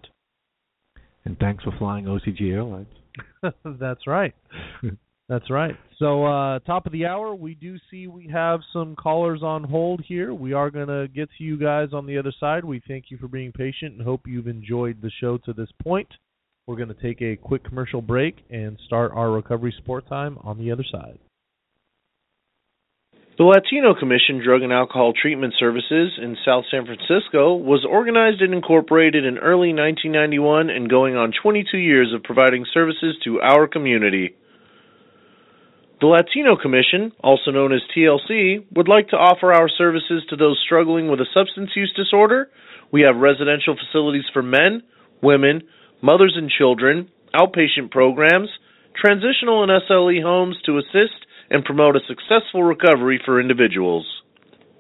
And 1.26 1.38
thanks 1.40 1.64
for 1.64 1.74
flying 1.78 2.06
OCG 2.06 2.52
Airlines. 2.52 2.88
That's 3.80 4.08
right. 4.08 4.34
That's 5.30 5.50
right. 5.50 5.76
So, 6.00 6.26
uh, 6.26 6.60
top 6.60 6.86
of 6.86 6.92
the 6.92 7.06
hour, 7.06 7.34
we 7.34 7.56
do 7.56 7.78
see 7.90 8.08
we 8.08 8.28
have 8.28 8.60
some 8.74 8.96
callers 8.96 9.42
on 9.42 9.64
hold 9.64 10.04
here. 10.06 10.34
We 10.34 10.54
are 10.54 10.70
going 10.70 10.90
to 10.90 11.08
get 11.08 11.30
to 11.38 11.44
you 11.44 11.58
guys 11.58 11.90
on 11.94 12.06
the 12.06 12.18
other 12.18 12.34
side. 12.40 12.66
We 12.66 12.82
thank 12.88 13.06
you 13.10 13.18
for 13.18 13.30
being 13.30 13.52
patient 13.52 13.94
and 13.94 14.02
hope 14.02 14.22
you've 14.28 14.48
enjoyed 14.48 15.02
the 15.02 15.12
show 15.22 15.38
to 15.40 15.54
this 15.54 15.70
point. 15.82 16.10
We're 16.68 16.76
going 16.76 16.94
to 16.94 17.02
take 17.02 17.22
a 17.22 17.38
quick 17.38 17.64
commercial 17.64 18.02
break 18.02 18.38
and 18.50 18.78
start 18.86 19.12
our 19.14 19.32
recovery 19.32 19.74
support 19.78 20.08
time 20.08 20.38
on 20.42 20.58
the 20.58 20.72
other 20.72 20.86
side. 20.90 21.20
The 23.36 23.46
Latino 23.46 23.96
Commission 23.98 24.44
Drug 24.46 24.62
and 24.62 24.72
Alcohol 24.72 25.12
Treatment 25.20 25.56
Services 25.58 26.20
in 26.22 26.38
South 26.46 26.66
San 26.70 26.86
Francisco 26.86 27.56
was 27.56 27.84
organized 27.84 28.44
and 28.44 28.54
incorporated 28.54 29.26
in 29.26 29.40
early 29.40 29.74
1991 29.74 30.70
and 30.70 30.88
going 30.88 31.16
on 31.16 31.34
22 31.42 31.80
years 31.80 32.14
of 32.14 32.22
providing 32.22 32.64
services 32.72 33.16
to 33.24 33.42
our 33.42 33.68
community. 33.68 34.36
The 36.00 36.06
Latino 36.06 36.56
Commission, 36.56 37.12
also 37.24 37.50
known 37.50 37.74
as 37.74 37.82
TLC, 37.98 38.66
would 38.76 38.88
like 38.88 39.10
to 39.10 39.18
offer 39.18 39.52
our 39.52 39.68
services 39.68 40.22
to 40.30 40.36
those 40.36 40.62
struggling 40.64 41.10
with 41.10 41.20
a 41.20 41.26
substance 41.34 41.72
use 41.76 41.92
disorder. 41.98 42.52
We 42.92 43.02
have 43.02 43.16
residential 43.16 43.76
facilities 43.76 44.30
for 44.32 44.44
men, 44.44 44.84
women, 45.24 45.64
mothers 46.04 46.36
and 46.38 46.52
children, 46.52 47.10
outpatient 47.34 47.90
programs, 47.90 48.50
transitional 48.94 49.64
and 49.64 49.72
SLE 49.90 50.22
homes 50.22 50.58
to 50.68 50.78
assist 50.78 51.26
and 51.50 51.66
promote 51.66 51.96
a 51.96 52.08
successful 52.08 52.64
recovery 52.64 53.22
for 53.24 53.40
individuals. 53.40 54.06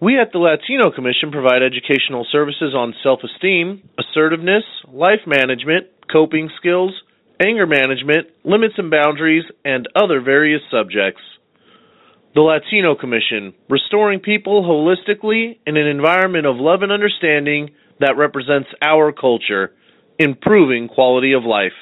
We 0.02 0.20
at 0.20 0.32
the 0.34 0.40
Latino 0.40 0.92
Commission 0.92 1.32
provide 1.32 1.64
educational 1.64 2.28
services 2.32 2.76
on 2.76 2.94
self 3.04 3.20
esteem, 3.24 3.88
assertiveness, 3.98 4.64
life 4.92 5.22
management, 5.26 5.88
coping 6.12 6.50
skills, 6.58 6.92
anger 7.42 7.66
management, 7.66 8.28
limits 8.44 8.76
and 8.78 8.92
boundaries, 8.92 9.46
and 9.64 9.88
other 9.96 10.22
various 10.22 10.62
subjects. 10.70 11.22
The 12.36 12.42
Latino 12.42 12.96
Commission, 12.96 13.54
restoring 13.70 14.20
people 14.20 14.64
holistically 14.64 15.60
in 15.68 15.78
an 15.78 15.88
environment 15.88 16.48
of 16.48 16.56
love 16.58 16.82
and 16.82 16.92
understanding 16.92 17.70
that 18.00 18.18
represents 18.18 18.70
our 18.82 19.12
culture, 19.12 19.72
improving 20.18 20.88
quality 20.88 21.34
of 21.34 21.44
life. 21.44 21.78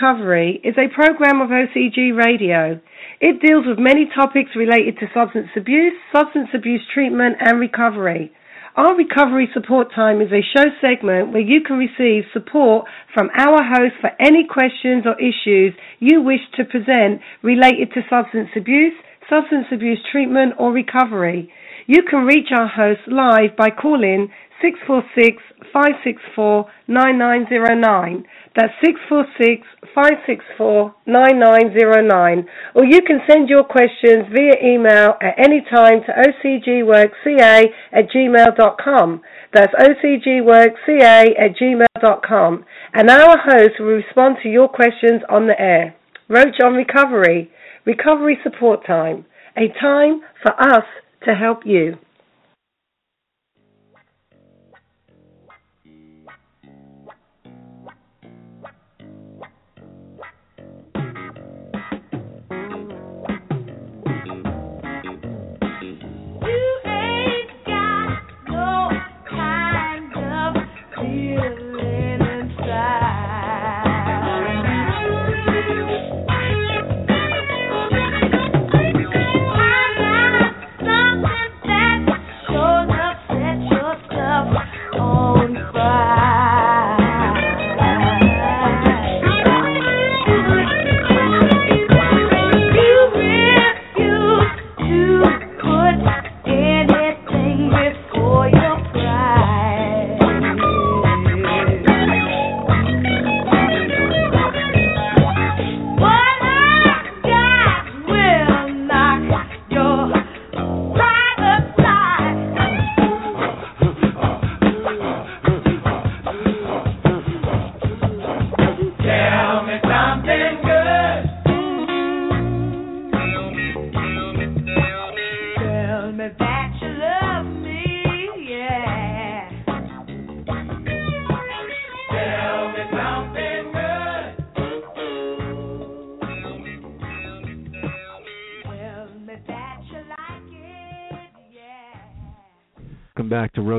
Recovery 0.00 0.60
is 0.64 0.74
a 0.78 0.88
program 0.94 1.42
of 1.42 1.50
OCG 1.50 2.16
Radio. 2.16 2.80
It 3.20 3.42
deals 3.44 3.66
with 3.66 3.78
many 3.78 4.08
topics 4.16 4.50
related 4.56 4.96
to 4.98 5.06
substance 5.12 5.48
abuse, 5.56 5.92
substance 6.10 6.48
abuse 6.54 6.80
treatment, 6.94 7.36
and 7.40 7.60
recovery. 7.60 8.32
Our 8.76 8.96
recovery 8.96 9.50
support 9.52 9.88
time 9.94 10.22
is 10.22 10.32
a 10.32 10.40
show 10.56 10.64
segment 10.80 11.32
where 11.32 11.42
you 11.42 11.60
can 11.60 11.76
receive 11.76 12.24
support 12.32 12.86
from 13.12 13.28
our 13.36 13.62
host 13.62 13.92
for 14.00 14.10
any 14.18 14.46
questions 14.48 15.04
or 15.04 15.20
issues 15.20 15.74
you 15.98 16.22
wish 16.22 16.40
to 16.56 16.64
present 16.64 17.20
related 17.42 17.92
to 17.92 18.00
substance 18.08 18.48
abuse, 18.56 18.94
substance 19.28 19.66
abuse 19.70 20.00
treatment, 20.10 20.54
or 20.58 20.72
recovery. 20.72 21.52
You 21.86 22.04
can 22.08 22.24
reach 22.24 22.48
our 22.56 22.68
host 22.68 23.00
live 23.06 23.54
by 23.58 23.68
calling 23.68 24.30
646 24.62 25.42
564 25.72 26.66
9909. 26.88 28.24
That's 28.56 28.72
646 28.84 29.66
564 29.94 30.94
9909. 31.06 32.46
Or 32.74 32.84
you 32.84 33.00
can 33.06 33.20
send 33.28 33.48
your 33.48 33.64
questions 33.64 34.26
via 34.32 34.54
email 34.62 35.14
at 35.20 35.38
any 35.38 35.62
time 35.70 36.00
to 36.06 36.12
ocgworkca 36.12 37.64
at 37.92 38.10
gmail.com. 38.10 39.20
That's 39.52 39.74
ocgworkca 39.74 41.26
at 41.38 41.56
gmail.com. 41.56 42.64
And 42.94 43.10
our 43.10 43.38
host 43.38 43.74
will 43.78 43.86
respond 43.86 44.36
to 44.42 44.48
your 44.48 44.68
questions 44.68 45.22
on 45.28 45.46
the 45.46 45.60
air. 45.60 45.94
Roach 46.28 46.60
on 46.62 46.74
Recovery. 46.74 47.50
Recovery 47.84 48.38
Support 48.42 48.86
Time. 48.86 49.24
A 49.56 49.68
time 49.80 50.20
for 50.42 50.52
us 50.60 50.84
to 51.24 51.34
help 51.34 51.60
you. 51.64 51.80
You 51.80 51.98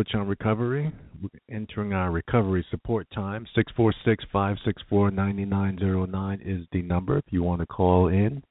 Roach 0.01 0.15
on 0.15 0.27
Recovery. 0.27 0.91
We're 1.21 1.55
entering 1.55 1.93
our 1.93 2.09
recovery 2.09 2.65
support 2.71 3.05
time. 3.13 3.45
646 3.53 4.25
564 4.31 5.11
9909 5.11 6.41
is 6.43 6.65
the 6.71 6.81
number 6.81 7.19
if 7.19 7.25
you 7.29 7.43
want 7.43 7.59
to 7.59 7.67
call 7.67 8.07
in. 8.07 8.41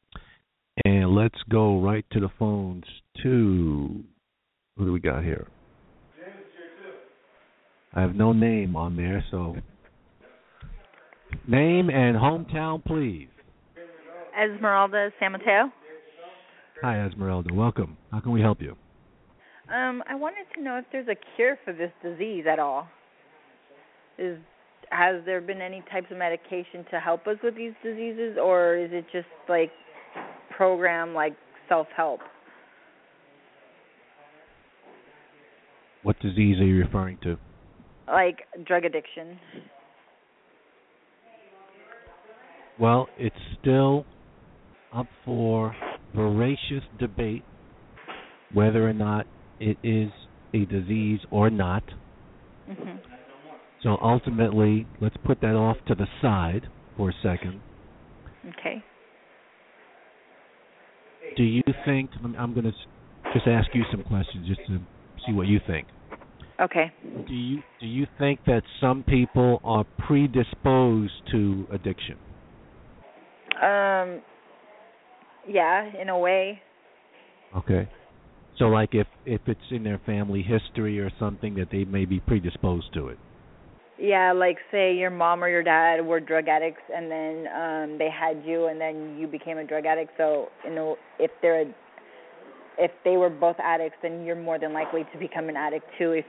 And 0.84 1.12
let's 1.12 1.38
go 1.51 1.80
right 1.80 2.07
to 2.12 2.20
the 2.20 2.28
phones 2.38 2.84
to. 3.24 4.05
Who 4.76 4.84
do 4.84 4.92
we 4.92 5.01
got 5.01 5.24
here? 5.24 5.48
I 7.94 8.01
have 8.01 8.14
no 8.14 8.32
name 8.32 8.77
on 8.77 8.94
there, 8.94 9.24
so. 9.32 9.56
Name 11.48 11.90
and 11.90 12.16
hometown, 12.16 12.85
please. 12.85 13.27
Esmeralda 14.40 15.10
San 15.18 15.32
Mateo. 15.32 15.72
Hi, 16.85 17.05
Esmeralda. 17.05 17.52
Welcome. 17.52 17.97
How 18.12 18.20
can 18.20 18.31
we 18.31 18.40
help 18.40 18.62
you? 18.62 18.77
Um, 19.74 20.02
I 20.09 20.16
wanted 20.16 20.47
to 20.56 20.62
know 20.62 20.78
if 20.78 20.84
there's 20.90 21.06
a 21.06 21.16
cure 21.36 21.56
for 21.64 21.72
this 21.72 21.92
disease 22.02 22.44
at 22.51 22.59
all. 22.59 22.88
Is 24.18 24.36
has 24.90 25.24
there 25.24 25.40
been 25.40 25.60
any 25.60 25.84
types 25.92 26.09
of 26.10 26.18
medication 26.18 26.84
to 26.90 26.98
help 26.98 27.28
us 27.28 27.36
with 27.44 27.55
these 27.55 27.72
diseases, 27.84 28.36
or 28.42 28.76
is 28.76 28.90
it 28.92 29.05
just 29.12 29.28
like 29.48 29.70
program 30.56 31.14
like 31.14 31.36
self 31.68 31.86
help? 31.97 32.20
What 36.02 36.18
disease 36.18 36.59
are 36.59 36.66
you 36.66 36.78
referring 36.78 37.18
to? 37.22 37.36
Like 38.09 38.38
drug 38.66 38.84
addiction? 38.84 39.38
Well, 42.80 43.09
it's 43.18 43.36
still 43.60 44.05
up 44.92 45.06
for 45.24 45.76
voracious 46.16 46.82
debate 46.98 47.44
whether 48.52 48.88
or 48.88 48.92
not 48.92 49.26
it 49.61 49.77
is 49.82 50.11
a 50.55 50.65
disease 50.66 51.20
or 51.31 51.51
not. 51.51 51.85
Mhm. 52.69 52.99
So 53.82 53.97
ultimately, 54.03 54.87
let's 55.01 55.16
put 55.19 55.41
that 55.41 55.55
off 55.55 55.77
to 55.87 55.95
the 55.95 56.09
side 56.20 56.69
for 56.97 57.11
a 57.11 57.12
second. 57.23 57.61
Okay. 58.49 58.82
Do 61.37 61.45
you 61.45 61.62
think 61.85 62.11
I'm, 62.24 62.35
I'm 62.37 62.53
going 62.53 62.65
to 62.65 62.74
just 63.32 63.47
ask 63.47 63.69
you 63.74 63.85
some 63.91 64.03
questions 64.03 64.47
just 64.49 64.61
to 64.66 64.81
see 65.27 65.32
what 65.32 65.47
you 65.47 65.61
think. 65.66 65.87
Okay. 66.61 66.91
Do 67.27 67.35
you 67.35 67.62
do 67.81 67.87
you 67.87 68.07
think 68.19 68.41
that 68.47 68.62
some 68.81 69.03
people 69.05 69.61
are 69.65 69.85
predisposed 69.99 71.12
to 71.31 71.66
addiction? 71.73 72.16
Um 73.62 74.20
yeah, 75.49 75.91
in 76.01 76.09
a 76.09 76.19
way. 76.19 76.61
Okay. 77.57 77.89
So 78.61 78.66
like 78.66 78.91
if 78.93 79.07
if 79.24 79.41
it's 79.47 79.61
in 79.70 79.82
their 79.82 80.01
family 80.05 80.43
history 80.43 81.01
or 81.01 81.11
something 81.19 81.55
that 81.55 81.69
they 81.73 81.85
may 81.85 82.05
be 82.05 82.20
predisposed 82.20 82.93
to 82.93 83.09
it. 83.09 83.19
Yeah, 83.99 84.32
like 84.32 84.59
say 84.70 84.95
your 84.95 85.11
mom 85.11 85.43
or 85.43 85.49
your 85.49 85.62
dad 85.62 86.05
were 86.05 86.20
drug 86.20 86.47
addicts 86.47 86.82
and 86.95 87.11
then 87.11 87.47
um 87.49 87.99
they 87.99 88.11
had 88.11 88.45
you 88.45 88.66
and 88.66 88.78
then 88.78 89.16
you 89.19 89.27
became 89.27 89.57
a 89.57 89.65
drug 89.65 89.87
addict. 89.87 90.12
So, 90.19 90.49
you 90.65 90.74
know, 90.74 90.97
if 91.19 91.31
they're 91.41 91.62
a, 91.62 91.74
if 92.78 92.91
they 93.03 93.16
were 93.16 93.31
both 93.31 93.57
addicts, 93.59 93.97
then 94.03 94.24
you're 94.24 94.37
more 94.37 94.59
than 94.59 94.74
likely 94.74 95.05
to 95.11 95.19
become 95.19 95.49
an 95.49 95.57
addict 95.57 95.87
too 95.99 96.12
if 96.12 96.27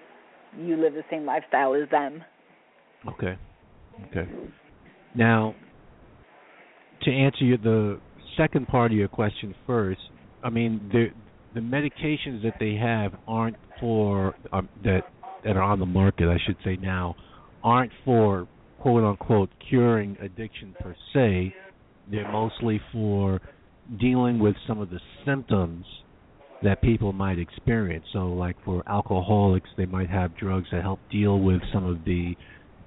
you 0.57 0.77
live 0.77 0.93
the 0.93 1.03
same 1.11 1.25
lifestyle 1.25 1.73
as 1.73 1.89
them. 1.89 2.23
Okay. 3.09 3.37
Okay. 4.07 4.29
Now, 5.15 5.53
to 7.01 7.11
answer 7.11 7.43
your, 7.43 7.57
the 7.57 7.99
second 8.37 8.69
part 8.69 8.91
of 8.91 8.97
your 8.97 9.09
question 9.09 9.53
first, 9.67 9.99
I 10.43 10.49
mean 10.49 10.89
the 10.93 11.07
the 11.53 11.59
medications 11.59 12.43
that 12.43 12.55
they 12.59 12.75
have 12.75 13.13
aren't 13.27 13.57
for 13.79 14.35
um, 14.51 14.69
that 14.83 15.01
that 15.43 15.57
are 15.57 15.63
on 15.63 15.79
the 15.79 15.85
market, 15.85 16.27
I 16.27 16.37
should 16.45 16.57
say 16.63 16.77
now, 16.77 17.15
aren't 17.63 17.91
for 18.05 18.47
quote 18.79 19.03
unquote 19.03 19.49
curing 19.69 20.17
addiction 20.21 20.75
per 20.79 20.95
se. 21.13 21.55
They're 22.09 22.31
mostly 22.31 22.81
for 22.91 23.39
dealing 23.99 24.39
with 24.39 24.55
some 24.67 24.79
of 24.79 24.89
the 24.89 24.99
symptoms 25.25 25.85
that 26.63 26.81
people 26.81 27.11
might 27.13 27.39
experience. 27.39 28.05
So, 28.13 28.27
like 28.27 28.55
for 28.63 28.83
alcoholics, 28.87 29.69
they 29.77 29.85
might 29.85 30.09
have 30.09 30.37
drugs 30.37 30.67
that 30.71 30.81
help 30.81 30.99
deal 31.11 31.39
with 31.39 31.61
some 31.73 31.85
of 31.85 32.05
the 32.05 32.35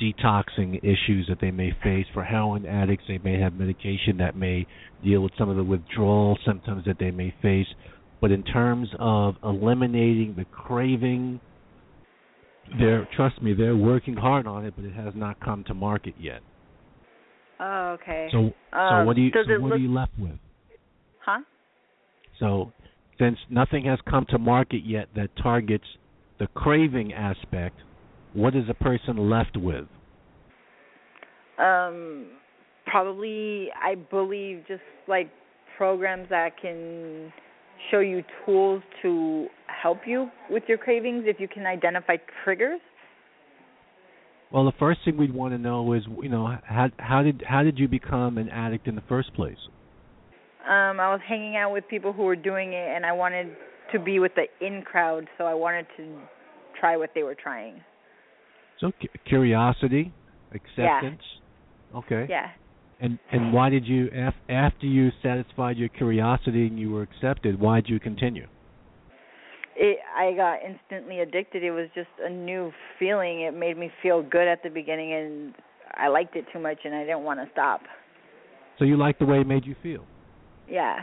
detoxing 0.00 0.78
issues 0.78 1.26
that 1.28 1.38
they 1.40 1.50
may 1.50 1.70
face. 1.82 2.06
For 2.12 2.24
heroin 2.24 2.66
addicts, 2.66 3.04
they 3.08 3.18
may 3.18 3.40
have 3.40 3.54
medication 3.54 4.16
that 4.18 4.36
may 4.36 4.66
deal 5.02 5.20
with 5.20 5.32
some 5.38 5.48
of 5.48 5.56
the 5.56 5.64
withdrawal 5.64 6.38
symptoms 6.46 6.84
that 6.86 6.98
they 6.98 7.10
may 7.10 7.34
face. 7.42 7.66
But 8.24 8.32
in 8.32 8.42
terms 8.42 8.88
of 8.98 9.34
eliminating 9.44 10.32
the 10.34 10.46
craving, 10.46 11.38
they're 12.78 13.06
trust 13.14 13.42
me, 13.42 13.52
they're 13.52 13.76
working 13.76 14.14
hard 14.16 14.46
on 14.46 14.64
it, 14.64 14.72
but 14.74 14.86
it 14.86 14.94
has 14.94 15.12
not 15.14 15.38
come 15.40 15.62
to 15.64 15.74
market 15.74 16.14
yet. 16.18 16.40
Oh, 17.60 17.98
okay. 18.00 18.28
So 18.32 18.54
so 18.72 18.78
Um, 18.78 19.04
what 19.04 19.16
do 19.16 19.20
you 19.20 19.30
so 19.34 19.60
what 19.60 19.60
look- 19.60 19.72
are 19.72 19.76
you 19.76 19.92
left 19.92 20.12
with? 20.18 20.38
huh? 21.22 21.40
So 22.40 22.72
since 23.18 23.36
nothing 23.50 23.84
has 23.84 23.98
come 24.08 24.24
to 24.30 24.38
market 24.38 24.86
yet 24.86 25.10
that 25.14 25.28
targets 25.36 25.84
the 26.38 26.46
craving 26.46 27.12
aspect, 27.12 27.76
what 28.32 28.56
is 28.56 28.64
a 28.70 28.74
person 28.82 29.28
left 29.28 29.58
with? 29.58 29.84
Um, 31.58 32.28
probably 32.86 33.68
I 33.78 33.96
believe 33.96 34.64
just 34.66 34.80
like 35.08 35.30
programs 35.76 36.30
that 36.30 36.56
can 36.58 37.30
show 37.90 38.00
you 38.00 38.22
tools 38.44 38.82
to 39.02 39.46
help 39.66 40.00
you 40.06 40.28
with 40.50 40.62
your 40.68 40.78
cravings 40.78 41.24
if 41.26 41.38
you 41.38 41.48
can 41.48 41.66
identify 41.66 42.16
triggers. 42.44 42.80
Well, 44.50 44.64
the 44.64 44.72
first 44.78 45.00
thing 45.04 45.16
we'd 45.16 45.34
want 45.34 45.52
to 45.52 45.58
know 45.58 45.92
is, 45.94 46.04
you 46.22 46.28
know, 46.28 46.56
how 46.64 46.88
how 46.98 47.22
did 47.22 47.42
how 47.46 47.62
did 47.62 47.78
you 47.78 47.88
become 47.88 48.38
an 48.38 48.48
addict 48.48 48.86
in 48.86 48.94
the 48.94 49.02
first 49.08 49.34
place? 49.34 49.58
Um, 50.64 51.00
I 51.00 51.10
was 51.10 51.20
hanging 51.28 51.56
out 51.56 51.72
with 51.72 51.84
people 51.88 52.12
who 52.12 52.22
were 52.22 52.36
doing 52.36 52.72
it, 52.72 52.96
and 52.96 53.04
I 53.04 53.12
wanted 53.12 53.48
to 53.92 53.98
be 53.98 54.18
with 54.18 54.32
the 54.34 54.44
in 54.64 54.82
crowd, 54.82 55.28
so 55.36 55.44
I 55.44 55.54
wanted 55.54 55.86
to 55.96 56.18
try 56.78 56.96
what 56.96 57.10
they 57.14 57.22
were 57.22 57.34
trying. 57.34 57.82
So 58.80 58.92
cu- 59.00 59.08
curiosity, 59.26 60.12
acceptance. 60.52 61.22
Okay. 61.94 62.26
Yeah. 62.28 62.50
And 63.04 63.18
and 63.32 63.52
why 63.52 63.68
did 63.68 63.86
you 63.86 64.08
af- 64.14 64.32
after 64.48 64.86
you 64.86 65.10
satisfied 65.22 65.76
your 65.76 65.90
curiosity 65.90 66.66
and 66.66 66.78
you 66.78 66.90
were 66.90 67.02
accepted, 67.02 67.60
why 67.60 67.82
did 67.82 67.90
you 67.90 68.00
continue? 68.00 68.46
It 69.76 69.98
I 70.16 70.32
got 70.32 70.60
instantly 70.66 71.20
addicted. 71.20 71.62
It 71.62 71.72
was 71.72 71.88
just 71.94 72.08
a 72.22 72.30
new 72.30 72.72
feeling. 72.98 73.42
It 73.42 73.52
made 73.54 73.76
me 73.76 73.90
feel 74.02 74.22
good 74.22 74.48
at 74.48 74.62
the 74.62 74.70
beginning 74.70 75.12
and 75.12 75.54
I 75.92 76.08
liked 76.08 76.34
it 76.34 76.46
too 76.50 76.58
much 76.58 76.78
and 76.84 76.94
I 76.94 77.00
didn't 77.00 77.24
want 77.24 77.40
to 77.40 77.46
stop. 77.52 77.82
So 78.78 78.86
you 78.86 78.96
liked 78.96 79.18
the 79.18 79.26
way 79.26 79.38
it 79.38 79.46
made 79.46 79.66
you 79.66 79.76
feel. 79.82 80.06
Yeah. 80.66 81.00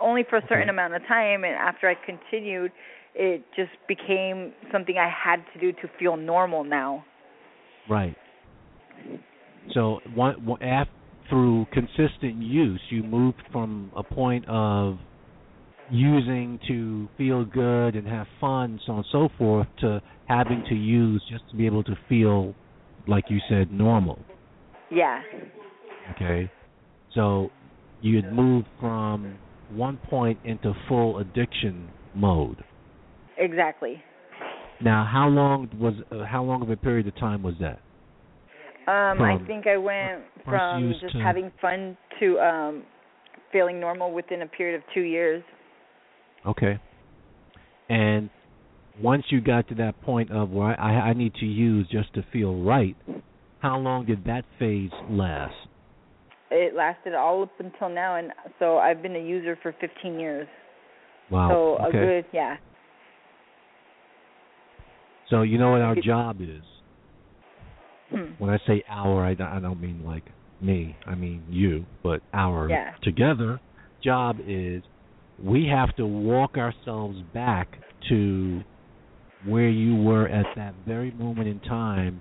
Only 0.00 0.24
for 0.28 0.38
a 0.38 0.42
certain 0.42 0.62
Okay. 0.62 0.70
amount 0.70 0.94
of 0.94 1.02
time 1.06 1.44
and 1.44 1.54
after 1.54 1.88
I 1.88 1.94
continued, 2.04 2.72
it 3.14 3.44
just 3.54 3.70
became 3.86 4.52
something 4.72 4.98
I 4.98 5.08
had 5.08 5.44
to 5.54 5.60
do 5.60 5.70
to 5.80 5.88
feel 6.00 6.16
normal 6.16 6.64
now. 6.64 7.04
Right. 7.88 8.16
So 9.72 10.00
one, 10.14 10.44
one 10.44 10.62
af, 10.62 10.88
through 11.28 11.66
consistent 11.72 12.42
use, 12.42 12.80
you 12.90 13.02
moved 13.02 13.42
from 13.52 13.92
a 13.96 14.02
point 14.02 14.44
of 14.48 14.98
using 15.90 16.58
to 16.68 17.08
feel 17.16 17.44
good 17.44 17.96
and 17.96 18.06
have 18.06 18.26
fun, 18.40 18.80
so 18.84 18.92
on 18.92 18.98
and 18.98 19.06
so 19.10 19.28
forth, 19.38 19.66
to 19.80 20.00
having 20.26 20.62
to 20.68 20.74
use 20.74 21.22
just 21.30 21.48
to 21.50 21.56
be 21.56 21.66
able 21.66 21.82
to 21.84 21.96
feel, 22.08 22.54
like 23.06 23.24
you 23.28 23.38
said, 23.48 23.72
normal. 23.72 24.18
Yeah. 24.90 25.20
Okay. 26.14 26.50
So 27.14 27.50
you 28.00 28.16
had 28.16 28.32
moved 28.32 28.66
from 28.80 29.38
one 29.70 29.98
point 30.08 30.38
into 30.44 30.72
full 30.88 31.18
addiction 31.18 31.88
mode. 32.14 32.62
Exactly. 33.38 34.02
Now, 34.80 35.08
how 35.10 35.28
long 35.28 35.68
was 35.78 35.94
uh, 36.12 36.24
how 36.24 36.42
long 36.42 36.62
of 36.62 36.70
a 36.70 36.76
period 36.76 37.08
of 37.08 37.16
time 37.16 37.42
was 37.42 37.54
that? 37.60 37.80
Um, 38.88 39.20
I 39.20 39.36
think 39.46 39.66
I 39.66 39.76
went 39.76 40.22
from 40.46 40.94
just 40.98 41.12
to- 41.12 41.20
having 41.20 41.52
fun 41.60 41.94
to 42.20 42.38
um 42.40 42.82
feeling 43.52 43.78
normal 43.78 44.12
within 44.12 44.42
a 44.42 44.46
period 44.46 44.76
of 44.76 44.82
2 44.94 45.00
years. 45.00 45.42
Okay. 46.46 46.78
And 47.88 48.30
once 49.00 49.24
you 49.30 49.40
got 49.40 49.68
to 49.68 49.74
that 49.76 50.00
point 50.02 50.30
of 50.30 50.50
where 50.50 50.78
I, 50.78 51.10
I 51.10 51.12
need 51.12 51.34
to 51.36 51.46
use 51.46 51.86
just 51.90 52.12
to 52.14 52.22
feel 52.32 52.54
right, 52.62 52.96
how 53.60 53.78
long 53.78 54.06
did 54.06 54.24
that 54.24 54.44
phase 54.58 54.90
last? 55.10 55.54
It 56.50 56.74
lasted 56.74 57.14
all 57.14 57.42
up 57.42 57.52
until 57.58 57.90
now 57.90 58.16
and 58.16 58.32
so 58.58 58.78
I've 58.78 59.02
been 59.02 59.16
a 59.16 59.20
user 59.22 59.58
for 59.62 59.74
15 59.80 60.18
years. 60.18 60.48
Wow. 61.30 61.50
So 61.50 61.86
a 61.86 61.92
good, 61.92 62.24
yeah. 62.32 62.56
So 65.28 65.42
you 65.42 65.58
know 65.58 65.72
what 65.72 65.82
our 65.82 65.96
job 65.96 66.40
is. 66.40 66.62
Hmm. 68.10 68.32
When 68.38 68.50
I 68.50 68.58
say 68.66 68.82
our, 68.88 69.24
I 69.24 69.34
don't, 69.34 69.48
I 69.48 69.60
don't 69.60 69.80
mean 69.80 70.02
like 70.04 70.24
me. 70.60 70.96
I 71.06 71.14
mean 71.14 71.44
you. 71.48 71.86
But 72.02 72.22
our 72.32 72.68
Yeah. 72.68 72.92
together 73.02 73.60
job 74.02 74.38
is 74.46 74.82
we 75.38 75.66
have 75.66 75.94
to 75.96 76.06
walk 76.06 76.56
ourselves 76.56 77.18
back 77.34 77.68
to 78.08 78.62
where 79.46 79.68
you 79.68 79.96
were 79.96 80.26
at 80.28 80.46
that 80.56 80.74
very 80.86 81.10
moment 81.12 81.48
in 81.48 81.60
time 81.60 82.20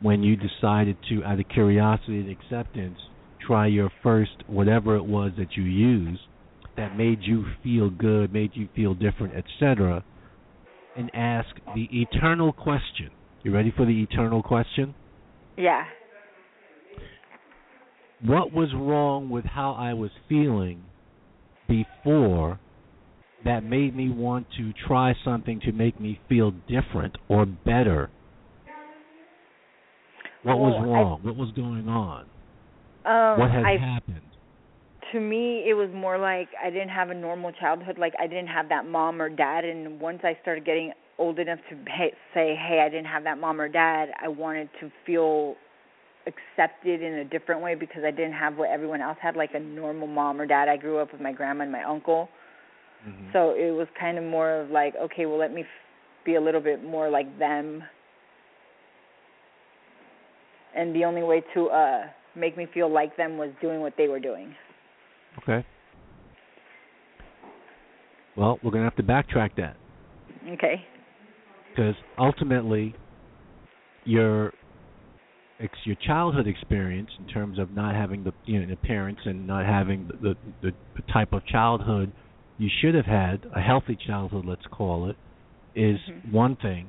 when 0.00 0.22
you 0.22 0.36
decided 0.36 0.96
to, 1.08 1.24
out 1.24 1.38
of 1.40 1.48
curiosity 1.48 2.20
and 2.20 2.30
acceptance, 2.30 2.98
try 3.46 3.66
your 3.66 3.90
first 4.02 4.32
whatever 4.46 4.96
it 4.96 5.04
was 5.04 5.32
that 5.38 5.56
you 5.56 5.62
used 5.62 6.20
that 6.76 6.96
made 6.96 7.20
you 7.22 7.44
feel 7.62 7.88
good, 7.88 8.32
made 8.32 8.50
you 8.54 8.68
feel 8.74 8.94
different, 8.94 9.34
etc., 9.34 10.04
and 10.96 11.10
ask 11.14 11.48
the 11.74 11.88
eternal 11.92 12.52
question. 12.52 13.10
You 13.42 13.52
ready 13.52 13.72
for 13.74 13.86
the 13.86 14.02
eternal 14.02 14.42
question? 14.42 14.94
Yeah. 15.56 15.84
What 18.24 18.52
was 18.52 18.68
wrong 18.74 19.28
with 19.28 19.44
how 19.44 19.72
I 19.72 19.92
was 19.94 20.10
feeling 20.28 20.82
before 21.68 22.58
that 23.44 23.62
made 23.62 23.94
me 23.94 24.10
want 24.10 24.46
to 24.56 24.72
try 24.86 25.14
something 25.24 25.60
to 25.60 25.72
make 25.72 26.00
me 26.00 26.18
feel 26.28 26.52
different 26.68 27.16
or 27.28 27.46
better? 27.46 28.10
What 30.42 30.58
was 30.58 30.80
I- 30.80 30.84
wrong? 30.84 31.20
what 31.22 31.36
was 31.36 31.50
going 31.52 31.88
on? 31.88 32.26
Um 33.04 33.38
what 33.40 33.50
had 33.50 33.64
I 33.64 33.76
happened? 33.76 34.22
to 35.12 35.20
me 35.20 35.64
it 35.68 35.74
was 35.74 35.88
more 35.94 36.18
like 36.18 36.48
I 36.62 36.70
didn't 36.70 36.88
have 36.88 37.10
a 37.10 37.14
normal 37.14 37.52
childhood 37.52 37.98
like 37.98 38.14
I 38.18 38.26
didn't 38.26 38.48
have 38.48 38.68
that 38.70 38.86
mom 38.86 39.22
or 39.22 39.28
dad 39.28 39.64
and 39.64 40.00
once 40.00 40.20
I 40.24 40.36
started 40.42 40.64
getting 40.64 40.92
old 41.18 41.38
enough 41.38 41.58
to 41.70 41.76
say 42.34 42.54
hey 42.56 42.80
I 42.84 42.88
didn't 42.88 43.06
have 43.06 43.24
that 43.24 43.38
mom 43.38 43.60
or 43.60 43.68
dad 43.68 44.10
I 44.22 44.28
wanted 44.28 44.68
to 44.80 44.90
feel 45.04 45.56
accepted 46.26 47.02
in 47.02 47.14
a 47.14 47.24
different 47.24 47.62
way 47.62 47.74
because 47.74 48.02
I 48.04 48.10
didn't 48.10 48.32
have 48.34 48.56
what 48.56 48.68
everyone 48.70 49.00
else 49.00 49.16
had 49.22 49.36
like 49.36 49.50
a 49.54 49.60
normal 49.60 50.06
mom 50.08 50.40
or 50.40 50.46
dad 50.46 50.68
I 50.68 50.76
grew 50.76 50.98
up 50.98 51.12
with 51.12 51.20
my 51.20 51.32
grandma 51.32 51.62
and 51.62 51.72
my 51.72 51.82
uncle 51.84 52.28
Mhm. 53.06 53.32
so 53.32 53.50
it 53.50 53.70
was 53.70 53.86
kind 53.98 54.18
of 54.18 54.24
more 54.24 54.60
of 54.60 54.70
like 54.70 54.94
okay 54.96 55.26
well 55.26 55.38
let 55.38 55.52
me 55.52 55.62
f- 55.62 55.66
be 56.24 56.34
a 56.34 56.40
little 56.40 56.60
bit 56.60 56.82
more 56.82 57.08
like 57.08 57.38
them 57.38 57.82
and 60.74 60.94
the 60.94 61.04
only 61.04 61.22
way 61.22 61.42
to 61.54 61.68
uh 61.68 62.02
make 62.34 62.56
me 62.56 62.66
feel 62.74 62.88
like 62.90 63.16
them 63.16 63.38
was 63.38 63.50
doing 63.60 63.80
what 63.80 63.94
they 63.96 64.08
were 64.08 64.20
doing 64.20 64.54
Okay. 65.42 65.64
Well, 68.36 68.58
we're 68.62 68.70
going 68.70 68.82
to 68.84 68.90
have 68.90 68.96
to 68.96 69.02
backtrack 69.02 69.50
that. 69.56 69.76
okay 70.52 70.84
because 71.76 71.94
ultimately 72.18 72.94
your 74.04 74.52
ex, 75.60 75.72
your 75.84 75.96
childhood 76.06 76.46
experience 76.46 77.10
in 77.18 77.26
terms 77.26 77.58
of 77.58 77.70
not 77.70 77.94
having 77.94 78.24
the 78.24 78.32
you 78.44 78.60
know 78.60 78.66
the 78.66 78.76
parents 78.76 79.20
and 79.24 79.46
not 79.46 79.64
having 79.66 80.08
the, 80.22 80.34
the 80.62 80.72
the 80.94 81.12
type 81.12 81.32
of 81.32 81.44
childhood 81.46 82.12
you 82.58 82.68
should 82.80 82.94
have 82.94 83.06
had 83.06 83.44
a 83.54 83.60
healthy 83.60 83.96
childhood 84.06 84.44
let's 84.46 84.66
call 84.70 85.08
it 85.10 85.16
is 85.74 85.98
Mhm. 86.08 86.32
one 86.32 86.56
thing. 86.56 86.88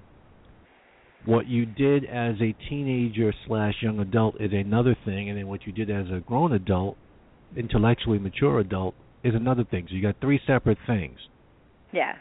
What 1.26 1.47
you 1.47 1.65
did 1.65 2.05
as 2.05 2.35
a 2.39 2.53
teenager 2.69 3.34
slash 3.45 3.73
young 3.81 3.99
adult 3.99 4.39
is 4.39 4.53
another 4.53 4.95
thing 5.03 5.27
and 5.27 5.38
then 5.38 5.47
what 5.47 5.65
you 5.68 5.73
did 5.73 5.89
as 5.89 6.09
a 6.09 6.22
grown 6.22 6.53
adult 6.53 6.97
intellectually 7.55 8.19
mature 8.19 8.59
adult 8.59 8.95
is 9.23 9.35
another 9.35 9.65
thing. 9.65 9.88
So 9.89 9.95
you 9.95 10.01
got 10.01 10.15
three 10.22 10.39
separate 10.47 10.77
things. 10.88 11.19
Yeah. 11.91 12.15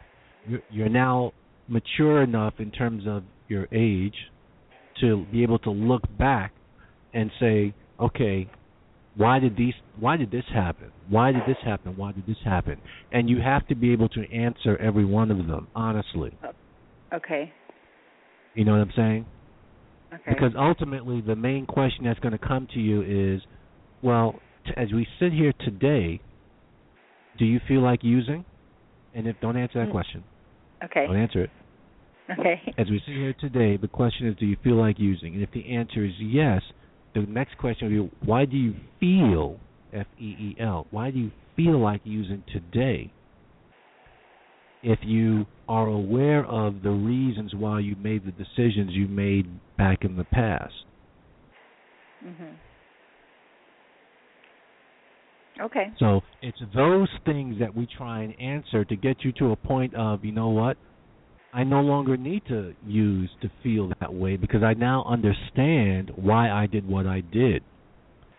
You're 0.70 0.88
now 0.88 1.32
mature 1.68 2.22
enough 2.22 2.54
in 2.58 2.70
terms 2.70 3.04
of 3.06 3.24
your 3.48 3.66
age 3.72 4.14
to 5.00 5.26
be 5.32 5.42
able 5.42 5.58
to 5.60 5.70
look 5.70 6.02
back 6.18 6.52
and 7.12 7.30
say, 7.40 7.74
okay, 8.00 8.48
why 9.16 9.38
did 9.38 9.56
these 9.56 9.74
why 9.98 10.16
did 10.16 10.30
this 10.30 10.44
happen? 10.52 10.90
Why 11.08 11.32
did 11.32 11.42
this 11.46 11.56
happen? 11.64 11.96
Why 11.96 12.12
did 12.12 12.26
this 12.26 12.36
happen? 12.44 12.80
And 13.12 13.30
you 13.30 13.40
have 13.40 13.66
to 13.68 13.74
be 13.74 13.92
able 13.92 14.08
to 14.10 14.30
answer 14.30 14.76
every 14.76 15.04
one 15.04 15.30
of 15.30 15.38
them 15.38 15.68
honestly. 15.74 16.36
okay 17.14 17.50
You 18.54 18.64
know 18.64 18.72
what 18.72 18.80
I'm 18.80 18.92
saying? 18.94 19.26
okay 20.12 20.32
Because 20.34 20.52
ultimately 20.56 21.22
the 21.22 21.36
main 21.36 21.66
question 21.66 22.04
that's 22.04 22.20
going 22.20 22.32
to 22.32 22.46
come 22.46 22.66
to 22.74 22.80
you 22.80 23.02
is, 23.34 23.42
well, 24.02 24.40
t- 24.66 24.72
as 24.76 24.92
we 24.92 25.06
sit 25.18 25.32
here 25.32 25.52
today, 25.60 26.20
do 27.38 27.44
you 27.44 27.60
feel 27.66 27.80
like 27.80 28.00
using? 28.02 28.44
And 29.14 29.26
if 29.26 29.40
don't 29.40 29.56
answer 29.56 29.80
that 29.80 29.88
Mm. 29.88 29.92
question. 29.92 30.24
okay 30.84 31.06
Don't 31.06 31.16
answer 31.16 31.42
it. 31.44 31.50
okay 32.38 32.74
As 32.78 32.88
we 32.90 32.98
sit 33.06 33.14
here 33.14 33.34
today, 33.40 33.76
the 33.76 33.88
question 33.88 34.26
is, 34.28 34.36
do 34.36 34.46
you 34.46 34.56
feel 34.62 34.76
like 34.76 34.98
using? 34.98 35.34
And 35.34 35.42
if 35.42 35.50
the 35.52 35.74
answer 35.74 36.04
is 36.04 36.12
yes, 36.18 36.62
the 37.14 37.22
next 37.22 37.56
question 37.58 37.94
will 37.96 38.06
be, 38.08 38.16
why 38.24 38.44
do 38.44 38.56
you 38.56 38.74
feel, 39.00 39.60
F 39.92 40.06
E 40.18 40.24
E 40.24 40.56
L, 40.60 40.86
why 40.90 41.10
do 41.10 41.18
you 41.18 41.30
feel 41.56 41.78
like 41.80 42.00
using 42.04 42.42
today? 42.52 43.12
If 44.82 44.98
you 45.02 45.46
are 45.68 45.86
aware 45.86 46.44
of 46.44 46.82
the 46.82 46.90
reasons 46.90 47.54
why 47.54 47.80
you 47.80 47.96
made 47.96 48.24
the 48.24 48.32
decisions 48.32 48.92
you 48.92 49.08
made 49.08 49.60
back 49.76 50.04
in 50.04 50.16
the 50.16 50.24
past. 50.24 50.74
mhm 52.24 52.56
Okay. 55.60 55.90
So 55.98 56.20
it's 56.42 56.58
those 56.74 57.08
things 57.24 57.56
that 57.60 57.74
we 57.74 57.86
try 57.86 58.22
and 58.22 58.38
answer 58.38 58.84
to 58.84 58.96
get 58.96 59.24
you 59.24 59.32
to 59.32 59.52
a 59.52 59.56
point 59.56 59.94
of, 59.94 60.24
you 60.24 60.32
know 60.32 60.48
what? 60.50 60.76
I 61.56 61.64
no 61.64 61.80
longer 61.80 62.18
need 62.18 62.44
to 62.48 62.74
use 62.86 63.30
to 63.40 63.50
feel 63.62 63.90
that 64.00 64.12
way 64.12 64.36
because 64.36 64.62
I 64.62 64.74
now 64.74 65.06
understand 65.08 66.10
why 66.14 66.50
I 66.50 66.66
did 66.66 66.86
what 66.86 67.06
I 67.06 67.22
did 67.22 67.62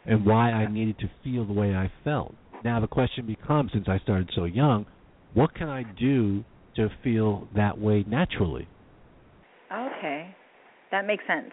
and 0.05 0.23
why 0.23 0.51
I 0.51 0.71
needed 0.71 0.99
to 0.99 1.09
feel 1.23 1.43
the 1.43 1.51
way 1.51 1.73
I 1.73 1.91
felt. 2.03 2.35
Now 2.63 2.79
the 2.79 2.87
question 2.87 3.25
becomes 3.25 3.71
since 3.73 3.87
I 3.87 3.97
started 4.03 4.29
so 4.35 4.43
young, 4.43 4.85
what 5.33 5.51
can 5.55 5.67
I 5.67 5.81
do 5.99 6.45
to 6.75 6.89
feel 7.03 7.47
that 7.55 7.79
way 7.79 8.05
naturally? 8.07 8.67
Okay. 9.73 10.29
That 10.91 11.07
makes 11.07 11.23
sense. 11.25 11.51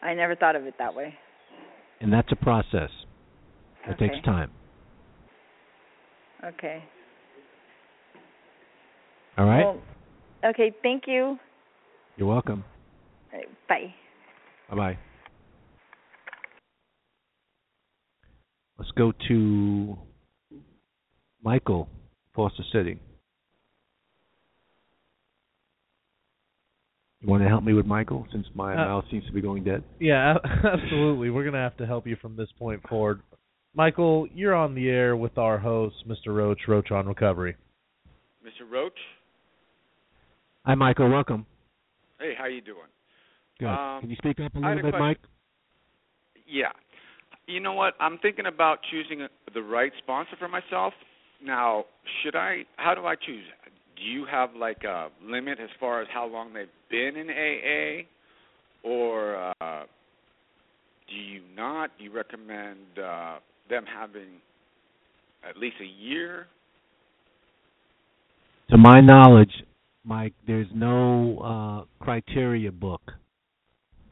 I 0.00 0.14
never 0.14 0.36
thought 0.36 0.54
of 0.54 0.62
it 0.62 0.74
that 0.78 0.94
way. 0.94 1.12
And 2.00 2.12
that's 2.12 2.30
a 2.30 2.36
process. 2.36 2.90
It 3.88 3.94
Okay. 3.94 4.08
takes 4.08 4.24
time. 4.24 4.52
Okay. 6.44 6.84
All 9.38 9.46
right? 9.46 9.64
Well, 9.64 9.80
okay, 10.50 10.72
thank 10.82 11.04
you. 11.06 11.38
You're 12.16 12.28
welcome. 12.28 12.64
All 13.32 13.38
right, 13.38 13.48
bye. 13.68 13.94
Bye 14.70 14.76
bye. 14.76 14.98
Let's 18.78 18.90
go 18.92 19.12
to 19.28 19.96
Michael, 21.42 21.88
Foster 22.34 22.62
City. 22.72 22.98
You 27.20 27.28
want 27.28 27.42
to 27.44 27.48
help 27.48 27.62
me 27.62 27.72
with 27.72 27.86
Michael 27.86 28.26
since 28.32 28.46
my 28.54 28.72
Uh, 28.74 28.76
mouth 28.84 29.04
seems 29.10 29.24
to 29.26 29.32
be 29.32 29.40
going 29.40 29.62
dead? 29.62 29.84
Yeah, 30.00 30.34
absolutely. 30.64 31.30
We're 31.30 31.44
going 31.44 31.54
to 31.54 31.60
have 31.60 31.76
to 31.76 31.86
help 31.86 32.06
you 32.06 32.16
from 32.16 32.34
this 32.36 32.48
point 32.58 32.82
forward. 32.88 33.22
Michael, 33.74 34.26
you're 34.34 34.54
on 34.54 34.74
the 34.74 34.88
air 34.90 35.16
with 35.16 35.38
our 35.38 35.56
host, 35.58 35.94
Mr. 36.08 36.34
Roach, 36.34 36.58
Roach 36.66 36.90
on 36.90 37.06
Recovery. 37.06 37.56
Mr. 38.44 38.68
Roach. 38.68 38.98
Hi, 40.64 40.76
Michael. 40.76 41.10
Welcome. 41.10 41.44
Hey, 42.20 42.34
how 42.38 42.46
you 42.46 42.60
doing? 42.60 42.78
Good. 43.58 43.66
Um, 43.66 44.00
Can 44.00 44.10
you 44.10 44.16
speak 44.16 44.38
up 44.38 44.54
a 44.54 44.58
little 44.58 44.74
bit, 44.76 44.82
question. 44.82 45.00
Mike? 45.00 45.18
Yeah. 46.46 46.70
You 47.48 47.58
know 47.58 47.72
what? 47.72 47.94
I'm 47.98 48.18
thinking 48.18 48.46
about 48.46 48.78
choosing 48.88 49.22
a, 49.22 49.28
the 49.52 49.62
right 49.62 49.90
sponsor 49.98 50.36
for 50.38 50.46
myself. 50.46 50.92
Now, 51.44 51.86
should 52.22 52.36
I? 52.36 52.62
How 52.76 52.94
do 52.94 53.06
I 53.06 53.16
choose? 53.16 53.42
Do 53.96 54.02
you 54.04 54.24
have 54.30 54.50
like 54.54 54.84
a 54.84 55.08
limit 55.24 55.58
as 55.60 55.70
far 55.80 56.00
as 56.00 56.06
how 56.14 56.26
long 56.26 56.52
they've 56.52 56.68
been 56.88 57.16
in 57.16 57.28
AA, 57.28 58.06
or 58.88 59.52
uh, 59.60 59.82
do 61.08 61.16
you 61.16 61.42
not? 61.56 61.90
Do 61.98 62.04
you 62.04 62.12
recommend 62.12 62.78
uh, 63.02 63.38
them 63.68 63.84
having 63.84 64.40
at 65.48 65.56
least 65.56 65.76
a 65.80 66.02
year? 66.02 66.46
To 68.70 68.78
my 68.78 69.00
knowledge, 69.00 69.52
Mike, 70.04 70.34
there's 70.46 70.66
no 70.74 71.38
uh, 71.38 72.04
criteria 72.04 72.72
book 72.72 73.02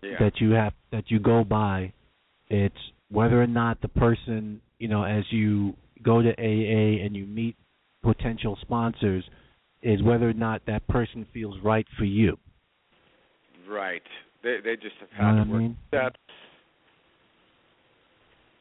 Yeah. 0.02 0.16
that 0.20 0.40
you 0.40 0.52
have 0.52 0.72
that 0.92 1.10
you 1.10 1.18
go 1.18 1.44
by. 1.44 1.92
It's 2.48 2.74
whether 3.10 3.40
or 3.42 3.46
not 3.46 3.80
the 3.80 3.88
person, 3.88 4.60
you 4.78 4.88
know, 4.88 5.02
as 5.04 5.24
you 5.30 5.74
go 6.02 6.22
to 6.22 6.30
AA 6.30 7.04
and 7.04 7.14
you 7.16 7.26
meet 7.26 7.56
potential 8.02 8.56
sponsors, 8.60 9.24
is 9.82 10.02
whether 10.02 10.28
or 10.28 10.32
not 10.32 10.62
that 10.66 10.86
person 10.88 11.26
feels 11.32 11.56
right 11.62 11.86
for 11.98 12.04
you. 12.04 12.38
Right. 13.68 14.02
They 14.42 14.58
they 14.64 14.76
just 14.76 14.94
have 15.00 15.08
You 15.12 15.18
know 15.18 15.38
had 15.38 15.44
to 15.44 15.50
work 15.50 15.60
mean? 15.62 15.76
that. 15.92 16.16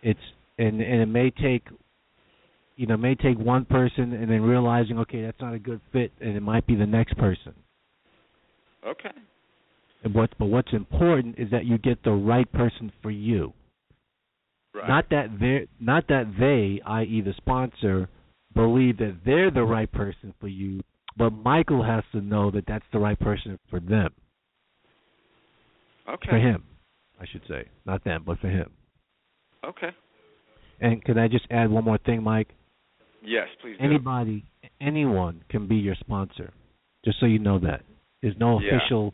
It's 0.01 0.19
and 0.57 0.81
and 0.81 1.01
it 1.01 1.06
may 1.07 1.30
take 1.31 1.64
you 2.80 2.88
know, 2.88 2.95
may 2.95 3.14
take 3.14 3.38
one 3.38 3.65
person 3.65 4.14
and 4.14 4.31
then 4.31 4.41
realizing, 4.41 4.99
okay, 4.99 5.22
that's 5.22 5.41
not 5.41 5.53
a 5.53 5.60
good 5.60 5.81
fit 5.91 6.14
and 6.22 6.38
it 6.38 6.39
might 6.39 6.65
be 6.65 6.76
the 6.76 6.85
next 6.85 7.18
person. 7.18 7.53
Okay. 8.88 9.11
And 10.06 10.14
what 10.14 10.30
but 10.39 10.45
what's 10.45 10.72
important 10.72 11.38
is 11.38 11.51
that 11.51 11.65
you 11.65 11.77
get 11.77 12.01
the 12.06 12.11
right 12.11 12.49
person 12.53 12.89
for 13.01 13.11
you. 13.11 13.51
Right. 14.73 14.88
Not 14.88 15.10
that 15.10 15.27
they 15.41 15.68
not 15.81 16.07
that 16.07 16.31
they, 16.39 16.81
i.e. 16.89 17.19
the 17.19 17.34
sponsor, 17.35 18.07
believe 18.56 18.97
that 18.99 19.18
they're 19.26 19.51
the 19.51 19.64
right 19.64 19.91
person 19.91 20.34
for 20.39 20.47
you, 20.47 20.80
but 21.18 21.31
Michael 21.31 21.84
has 21.84 22.06
to 22.14 22.22
know 22.22 22.49
that 22.51 22.64
that's 22.65 22.85
the 22.93 22.99
right 22.99 23.19
person 23.19 23.60
for 23.69 23.81
them. 23.81 24.14
okay. 26.10 26.30
For 26.30 26.38
him, 26.38 26.64
I 27.19 27.26
should 27.30 27.43
say. 27.45 27.68
Not 27.85 28.06
them, 28.06 28.23
but 28.26 28.39
for 28.39 28.47
him. 28.47 28.72
Okay. 29.65 29.89
And 30.80 31.03
can 31.03 31.18
I 31.18 31.27
just 31.27 31.45
add 31.51 31.69
one 31.69 31.84
more 31.84 31.97
thing, 31.97 32.23
Mike? 32.23 32.47
Yes, 33.24 33.48
please 33.62 33.78
do. 33.78 33.84
Anybody 33.84 34.46
anyone 34.82 35.44
can 35.50 35.68
be 35.68 35.76
your 35.76 35.96
sponsor. 35.96 36.54
Just 37.04 37.20
so 37.20 37.26
you 37.26 37.40
know 37.40 37.60
that. 37.60 37.84
There's 38.22 38.38
no 38.38 38.60
Yeah. 38.60 38.76
official 38.76 39.14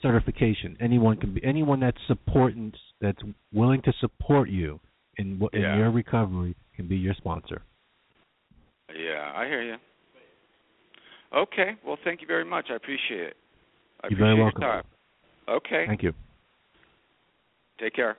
certification. 0.00 0.76
Anyone 0.80 1.16
can 1.16 1.32
be 1.34 1.44
anyone 1.44 1.80
that's 1.80 2.00
supporting 2.06 2.72
that's 3.00 3.22
willing 3.52 3.82
to 3.82 3.92
support 3.94 4.48
you 4.48 4.80
in 5.18 5.40
in 5.52 5.62
Yeah. 5.62 5.76
your 5.76 5.90
recovery 5.90 6.54
can 6.74 6.86
be 6.88 6.96
your 6.96 7.14
sponsor. 7.14 7.62
Yeah, 8.94 9.32
I 9.34 9.46
hear 9.46 9.62
you. 9.62 9.78
Okay. 11.32 11.76
Well, 11.84 11.96
thank 12.04 12.20
you 12.20 12.26
very 12.26 12.44
much. 12.44 12.70
I 12.70 12.74
appreciate 12.74 13.20
it. 13.22 13.36
I 14.02 14.08
You're 14.08 14.18
very 14.18 14.34
welcome. 14.34 14.62
Your 14.62 14.72
time. 14.72 14.84
Okay. 15.48 15.86
Thank 15.86 16.02
you. 16.02 16.14
Take 17.78 17.94
care. 17.94 18.16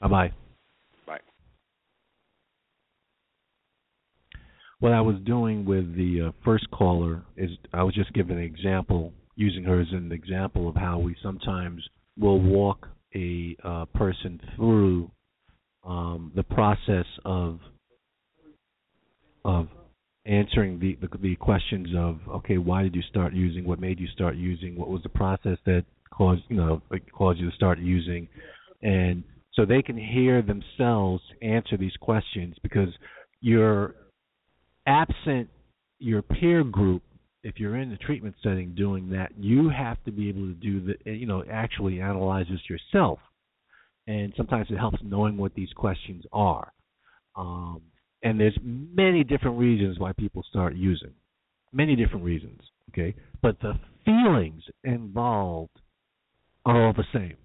Bye. 0.00 0.08
Bye. 0.08 0.32
What 4.84 4.92
I 4.92 5.00
was 5.00 5.16
doing 5.24 5.64
with 5.64 5.96
the 5.96 6.26
uh, 6.26 6.32
first 6.44 6.70
caller 6.70 7.22
is 7.38 7.48
I 7.72 7.82
was 7.82 7.94
just 7.94 8.12
giving 8.12 8.36
an 8.36 8.42
example, 8.42 9.14
using 9.34 9.64
her 9.64 9.80
as 9.80 9.86
an 9.92 10.12
example 10.12 10.68
of 10.68 10.76
how 10.76 10.98
we 10.98 11.16
sometimes 11.22 11.82
will 12.18 12.38
walk 12.38 12.88
a 13.14 13.56
uh, 13.64 13.86
person 13.94 14.38
through 14.54 15.10
um, 15.84 16.32
the 16.36 16.42
process 16.42 17.06
of 17.24 17.60
of 19.46 19.68
answering 20.26 20.78
the, 20.78 20.98
the 21.00 21.08
the 21.16 21.36
questions 21.36 21.88
of 21.96 22.18
okay, 22.28 22.58
why 22.58 22.82
did 22.82 22.94
you 22.94 23.02
start 23.08 23.32
using? 23.32 23.64
What 23.64 23.80
made 23.80 23.98
you 23.98 24.08
start 24.08 24.36
using? 24.36 24.76
What 24.76 24.90
was 24.90 25.02
the 25.02 25.08
process 25.08 25.56
that 25.64 25.86
caused 26.12 26.42
you 26.48 26.56
know 26.56 26.82
caused 27.10 27.40
you 27.40 27.48
to 27.48 27.56
start 27.56 27.78
using? 27.78 28.28
And 28.82 29.24
so 29.54 29.64
they 29.64 29.80
can 29.80 29.96
hear 29.96 30.42
themselves 30.42 31.22
answer 31.40 31.78
these 31.78 31.96
questions 32.02 32.54
because 32.62 32.90
you're 33.40 33.94
absent 34.86 35.48
your 35.98 36.22
peer 36.22 36.64
group 36.64 37.02
if 37.42 37.58
you're 37.58 37.76
in 37.76 37.90
the 37.90 37.96
treatment 37.96 38.34
setting 38.42 38.74
doing 38.74 39.10
that 39.10 39.30
you 39.38 39.68
have 39.68 40.02
to 40.04 40.10
be 40.10 40.28
able 40.28 40.46
to 40.46 40.54
do 40.54 40.80
the 40.80 41.12
you 41.12 41.26
know 41.26 41.44
actually 41.50 42.00
analyze 42.00 42.46
this 42.50 42.60
yourself. 42.68 43.18
And 44.06 44.34
sometimes 44.36 44.66
it 44.70 44.76
helps 44.76 44.98
knowing 45.02 45.38
what 45.38 45.54
these 45.54 45.72
questions 45.74 46.24
are. 46.30 46.72
Um, 47.36 47.80
and 48.22 48.38
there's 48.38 48.58
many 48.62 49.24
different 49.24 49.58
reasons 49.58 49.98
why 49.98 50.12
people 50.12 50.44
start 50.48 50.74
using. 50.74 51.12
Many 51.72 51.96
different 51.96 52.24
reasons 52.24 52.60
okay? 52.94 53.14
But 53.42 53.60
the 53.60 53.74
feelings 54.04 54.62
involved 54.82 55.78
are 56.64 56.86
all 56.86 56.92
the 56.92 57.04
same. 57.12 57.36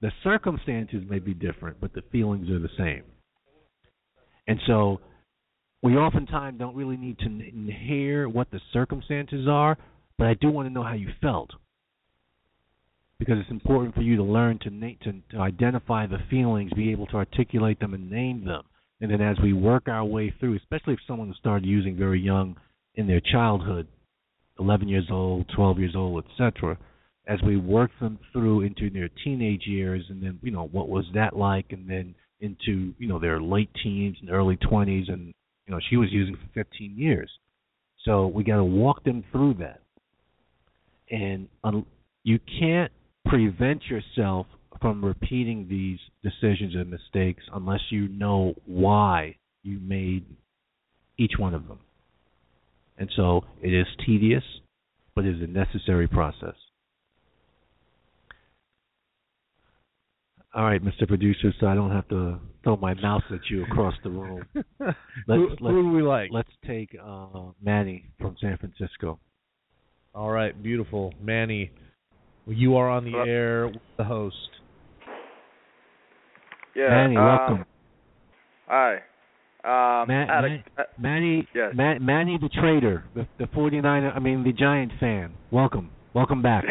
The 0.00 0.12
circumstances 0.24 1.02
may 1.08 1.18
be 1.18 1.34
different 1.34 1.80
but 1.80 1.92
the 1.92 2.02
feelings 2.12 2.48
are 2.50 2.58
the 2.58 2.70
same. 2.78 3.02
And 4.46 4.58
so 4.66 5.00
we 5.82 5.96
oftentimes 5.96 6.58
don't 6.58 6.76
really 6.76 6.96
need 6.96 7.18
to 7.18 7.26
n- 7.26 7.70
hear 7.86 8.28
what 8.28 8.50
the 8.50 8.60
circumstances 8.72 9.46
are, 9.48 9.78
but 10.18 10.26
I 10.26 10.34
do 10.34 10.50
want 10.50 10.68
to 10.68 10.72
know 10.72 10.82
how 10.82 10.94
you 10.94 11.08
felt 11.20 11.50
because 13.18 13.36
it's 13.38 13.50
important 13.50 13.94
for 13.94 14.02
you 14.02 14.16
to 14.16 14.22
learn 14.22 14.58
to, 14.62 14.70
na- 14.70 14.88
to 15.04 15.12
to 15.30 15.38
identify 15.38 16.06
the 16.06 16.18
feelings, 16.28 16.72
be 16.72 16.90
able 16.90 17.06
to 17.08 17.16
articulate 17.16 17.78
them, 17.80 17.94
and 17.94 18.10
name 18.10 18.44
them. 18.44 18.62
And 19.00 19.10
then 19.10 19.20
as 19.20 19.36
we 19.42 19.52
work 19.52 19.88
our 19.88 20.04
way 20.04 20.34
through, 20.38 20.56
especially 20.56 20.94
if 20.94 21.00
someone 21.06 21.34
started 21.38 21.66
using 21.66 21.96
very 21.96 22.20
young 22.20 22.56
in 22.94 23.06
their 23.06 23.20
childhood, 23.20 23.86
11 24.58 24.88
years 24.88 25.08
old, 25.10 25.46
12 25.54 25.78
years 25.78 25.94
old, 25.96 26.24
etc., 26.24 26.76
as 27.26 27.38
we 27.42 27.56
work 27.56 27.90
them 28.00 28.18
through 28.32 28.62
into 28.62 28.90
their 28.90 29.08
teenage 29.22 29.66
years, 29.66 30.04
and 30.08 30.22
then 30.22 30.38
you 30.42 30.50
know 30.50 30.68
what 30.72 30.88
was 30.88 31.04
that 31.14 31.36
like, 31.36 31.66
and 31.70 31.88
then 31.88 32.14
into 32.40 32.94
you 32.98 33.06
know 33.06 33.18
their 33.18 33.40
late 33.40 33.70
teens 33.82 34.16
and 34.20 34.30
early 34.30 34.56
20s, 34.56 35.10
and 35.10 35.32
you 35.70 35.76
know 35.76 35.80
she 35.88 35.96
was 35.96 36.08
using 36.10 36.34
for 36.34 36.48
15 36.52 36.94
years. 36.96 37.30
So 38.04 38.26
we 38.26 38.42
got 38.42 38.56
to 38.56 38.64
walk 38.64 39.04
them 39.04 39.22
through 39.30 39.54
that, 39.60 39.80
and 41.10 41.48
un- 41.62 41.86
you 42.24 42.40
can't 42.58 42.90
prevent 43.26 43.82
yourself 43.84 44.46
from 44.80 45.04
repeating 45.04 45.68
these 45.68 45.98
decisions 46.24 46.74
and 46.74 46.90
mistakes 46.90 47.44
unless 47.52 47.80
you 47.90 48.08
know 48.08 48.54
why 48.66 49.36
you 49.62 49.78
made 49.80 50.24
each 51.18 51.34
one 51.38 51.54
of 51.54 51.68
them. 51.68 51.78
And 52.98 53.08
so 53.14 53.42
it 53.62 53.72
is 53.72 53.86
tedious, 54.04 54.42
but 55.14 55.24
it 55.24 55.36
is 55.36 55.42
a 55.42 55.46
necessary 55.46 56.08
process. 56.08 56.54
All 60.52 60.64
right, 60.64 60.82
Mr. 60.84 61.06
Producer, 61.06 61.52
so 61.60 61.66
I 61.68 61.74
don't 61.74 61.92
have 61.92 62.08
to 62.08 62.38
throw 62.64 62.76
my 62.76 62.94
mouse 62.94 63.22
at 63.32 63.38
you 63.48 63.62
across 63.64 63.94
the 64.02 64.10
room. 64.10 64.42
who, 64.54 64.62
Let's- 64.80 64.96
who 65.28 65.48
let's- 65.60 65.60
do 65.60 65.90
we 65.92 66.02
like? 66.02 66.30
Let's 66.32 66.48
take 66.66 66.96
uh, 67.02 67.26
Manny 67.62 68.06
from 68.18 68.36
San 68.40 68.56
Francisco. 68.58 69.20
All 70.12 70.30
right, 70.30 70.60
beautiful, 70.60 71.14
Manny. 71.22 71.70
You 72.46 72.76
are 72.76 72.88
on 72.90 73.04
the 73.04 73.12
Hello. 73.12 73.24
air 73.24 73.66
with 73.68 73.76
the 73.96 74.02
host. 74.02 74.34
Yeah. 76.74 76.88
Manny, 76.88 77.16
um, 77.16 77.24
welcome. 77.24 77.64
Hi. 78.66 78.94
Um, 79.62 80.08
Ma- 80.08 80.24
I 80.24 80.38
a- 80.38 80.42
Ma- 80.48 80.56
uh, 80.78 80.82
Manny, 80.98 81.46
Yes. 81.54 81.72
Ma- 81.76 81.98
Manny 82.00 82.38
the 82.40 82.48
trader, 82.48 83.04
the, 83.14 83.24
the 83.38 83.44
49er, 83.44 84.16
I 84.16 84.18
mean 84.18 84.42
the 84.42 84.52
Giant 84.52 84.90
fan. 84.98 85.32
Welcome, 85.52 85.90
welcome 86.12 86.42
back. 86.42 86.64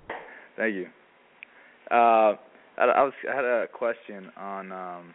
Thank 0.58 0.74
you. 0.74 0.86
Uh, 1.90 2.34
I, 2.78 2.84
I 2.84 3.02
was 3.02 3.12
I 3.30 3.34
had 3.34 3.44
a 3.44 3.66
question 3.72 4.30
on 4.36 4.72
um, 4.72 5.14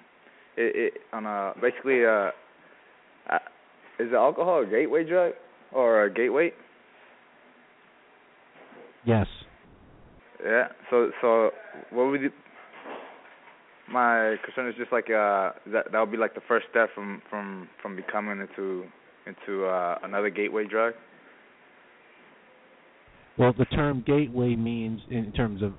it, 0.55 0.93
it 0.93 0.93
on 1.13 1.25
uh 1.25 1.53
basically 1.61 2.05
uh, 2.05 2.31
uh, 3.29 3.39
is 3.99 4.13
alcohol 4.13 4.63
a 4.63 4.65
gateway 4.65 5.03
drug 5.03 5.34
or 5.71 6.03
a 6.03 6.13
gateway? 6.13 6.51
yes. 9.05 9.27
Yeah. 10.43 10.67
So 10.89 11.11
so 11.21 11.49
what 11.91 12.11
would 12.11 12.21
you? 12.21 12.31
My 13.89 14.35
concern 14.43 14.67
is 14.69 14.75
just 14.77 14.91
like 14.91 15.09
uh 15.09 15.51
that 15.67 15.91
that 15.91 15.99
would 15.99 16.11
be 16.11 16.17
like 16.17 16.35
the 16.35 16.41
first 16.47 16.67
step 16.69 16.89
from 16.93 17.21
from 17.29 17.69
from 17.81 17.95
becoming 17.95 18.39
into 18.41 18.85
into 19.25 19.65
uh 19.65 19.97
another 20.03 20.29
gateway 20.29 20.65
drug. 20.67 20.93
Well, 23.38 23.53
the 23.57 23.65
term 23.65 24.03
gateway 24.05 24.55
means, 24.55 24.99
in 25.11 25.31
terms 25.31 25.61
of 25.61 25.73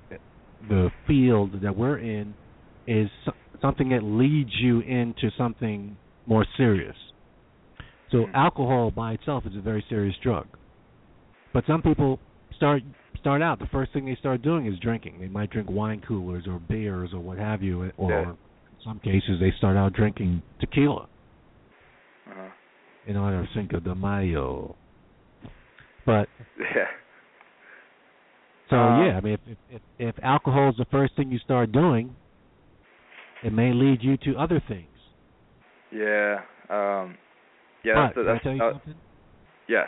the 0.67 0.91
field 1.07 1.61
that 1.61 1.75
we're 1.75 1.97
in, 1.99 2.33
is 2.87 3.09
something 3.61 3.89
that 3.89 4.03
leads 4.03 4.51
you 4.59 4.81
into 4.81 5.29
something 5.37 5.97
more 6.25 6.45
serious. 6.57 6.95
So 8.11 8.25
Mhm. 8.25 8.33
alcohol 8.33 8.91
by 8.91 9.13
itself 9.13 9.45
is 9.45 9.55
a 9.55 9.61
very 9.61 9.81
serious 9.83 10.17
drug. 10.17 10.47
But 11.53 11.65
some 11.65 11.81
people 11.81 12.19
start 12.55 12.83
start 13.17 13.41
out 13.41 13.59
the 13.59 13.67
first 13.67 13.91
thing 13.91 14.05
they 14.05 14.15
start 14.15 14.41
doing 14.41 14.65
is 14.65 14.79
drinking. 14.79 15.19
They 15.19 15.27
might 15.27 15.49
drink 15.49 15.69
wine 15.69 15.99
coolers 16.01 16.47
or 16.47 16.59
beers 16.59 17.13
or 17.13 17.19
what 17.19 17.37
have 17.37 17.61
you, 17.61 17.91
or 17.97 18.11
Yeah. 18.11 18.29
in 18.29 18.37
some 18.83 18.99
cases 18.99 19.39
they 19.39 19.51
start 19.51 19.75
out 19.75 19.93
drinking 19.93 20.41
tequila 20.59 21.07
Uh-huh. 22.27 22.49
in 23.05 23.17
honor 23.17 23.41
of 23.41 23.49
Cinco 23.49 23.79
de 23.79 23.93
Mayo. 23.93 24.75
But 26.05 26.29
Yeah. 26.59 26.87
So 28.69 28.75
Um, 28.77 29.05
yeah, 29.05 29.17
I 29.17 29.21
mean, 29.21 29.33
if, 29.33 29.39
if 29.47 29.57
if 29.69 29.81
if 29.99 30.23
alcohol 30.23 30.69
is 30.69 30.77
the 30.77 30.85
first 30.85 31.15
thing 31.15 31.31
you 31.31 31.39
start 31.39 31.71
doing, 31.71 32.15
it 33.43 33.51
may 33.51 33.73
lead 33.73 34.03
you 34.03 34.17
to 34.17 34.37
other 34.37 34.61
things. 34.67 34.87
Yeah. 35.91 36.41
Um. 36.69 37.17
Yeah. 37.83 38.11
but 38.13 38.23
that's, 38.23 38.23
can 38.23 38.27
I 38.27 38.33
that's, 38.33 38.43
tell 38.43 38.53
you 38.53 38.63
uh, 38.63 38.71
something? 38.73 38.95
Yes. 39.67 39.87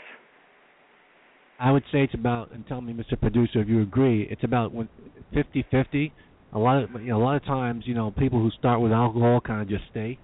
I 1.59 1.71
would 1.71 1.83
say 1.91 2.03
it's 2.03 2.13
about, 2.15 2.51
and 2.51 2.65
tell 2.65 2.81
me, 2.81 2.91
Mr. 2.91 3.19
Producer, 3.19 3.61
if 3.61 3.67
you 3.67 3.83
agree, 3.83 4.23
it's 4.31 4.43
about 4.43 4.73
when 4.73 4.89
fifty-fifty. 5.33 6.11
A 6.53 6.59
lot 6.59 6.83
of 6.83 6.89
you 6.93 7.09
know, 7.09 7.17
a 7.17 7.23
lot 7.23 7.35
of 7.35 7.45
times, 7.45 7.83
you 7.85 7.93
know, 7.93 8.11
people 8.11 8.39
who 8.39 8.49
start 8.51 8.81
with 8.81 8.91
alcohol 8.91 9.39
kind 9.41 9.61
of 9.61 9.69
just 9.69 9.83
stay. 9.91 10.17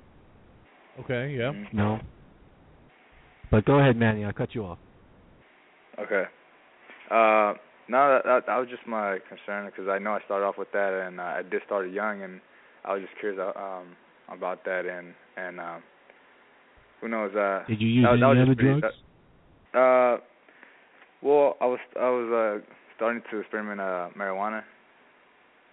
Okay, 0.99 1.35
yeah. 1.37 1.51
Mhm. 1.51 1.71
You 1.71 1.77
know. 1.77 1.99
But 3.51 3.65
go 3.65 3.79
ahead, 3.79 3.95
Manny. 3.95 4.25
I 4.25 4.31
cut 4.31 4.55
you 4.55 4.65
off. 4.65 4.79
Okay. 5.99 6.23
Uh, 7.09 7.53
no, 7.89 8.09
that, 8.13 8.23
that 8.25 8.43
that 8.47 8.57
was 8.57 8.67
just 8.69 8.85
my 8.87 9.19
concern 9.29 9.65
because 9.67 9.87
I 9.87 9.97
know 9.99 10.13
I 10.13 10.19
started 10.25 10.45
off 10.45 10.57
with 10.57 10.71
that 10.73 10.93
and 11.07 11.19
uh, 11.19 11.23
I 11.23 11.41
did 11.43 11.61
start 11.65 11.89
young 11.91 12.21
and 12.23 12.41
I 12.85 12.93
was 12.93 13.01
just 13.03 13.17
curious 13.19 13.39
uh, 13.39 13.57
um 13.59 13.95
about 14.29 14.63
that 14.65 14.85
and 14.85 15.13
and 15.37 15.59
um 15.59 15.83
who 17.01 17.07
knows 17.07 17.35
uh 17.35 17.63
Did 17.67 17.81
you 17.81 17.87
use 17.87 18.03
that, 18.05 18.13
any 18.13 18.21
that 18.21 18.27
other 18.43 18.55
pretty- 18.55 18.79
drugs? 18.81 18.81
that- 19.73 19.79
uh 19.79 20.17
well 21.21 21.55
I 21.61 21.65
was 21.65 21.79
I 21.99 22.09
was 22.09 22.61
uh 22.63 22.73
starting 22.95 23.21
to 23.31 23.39
experiment 23.39 23.79
uh 23.79 24.09
marijuana 24.17 24.63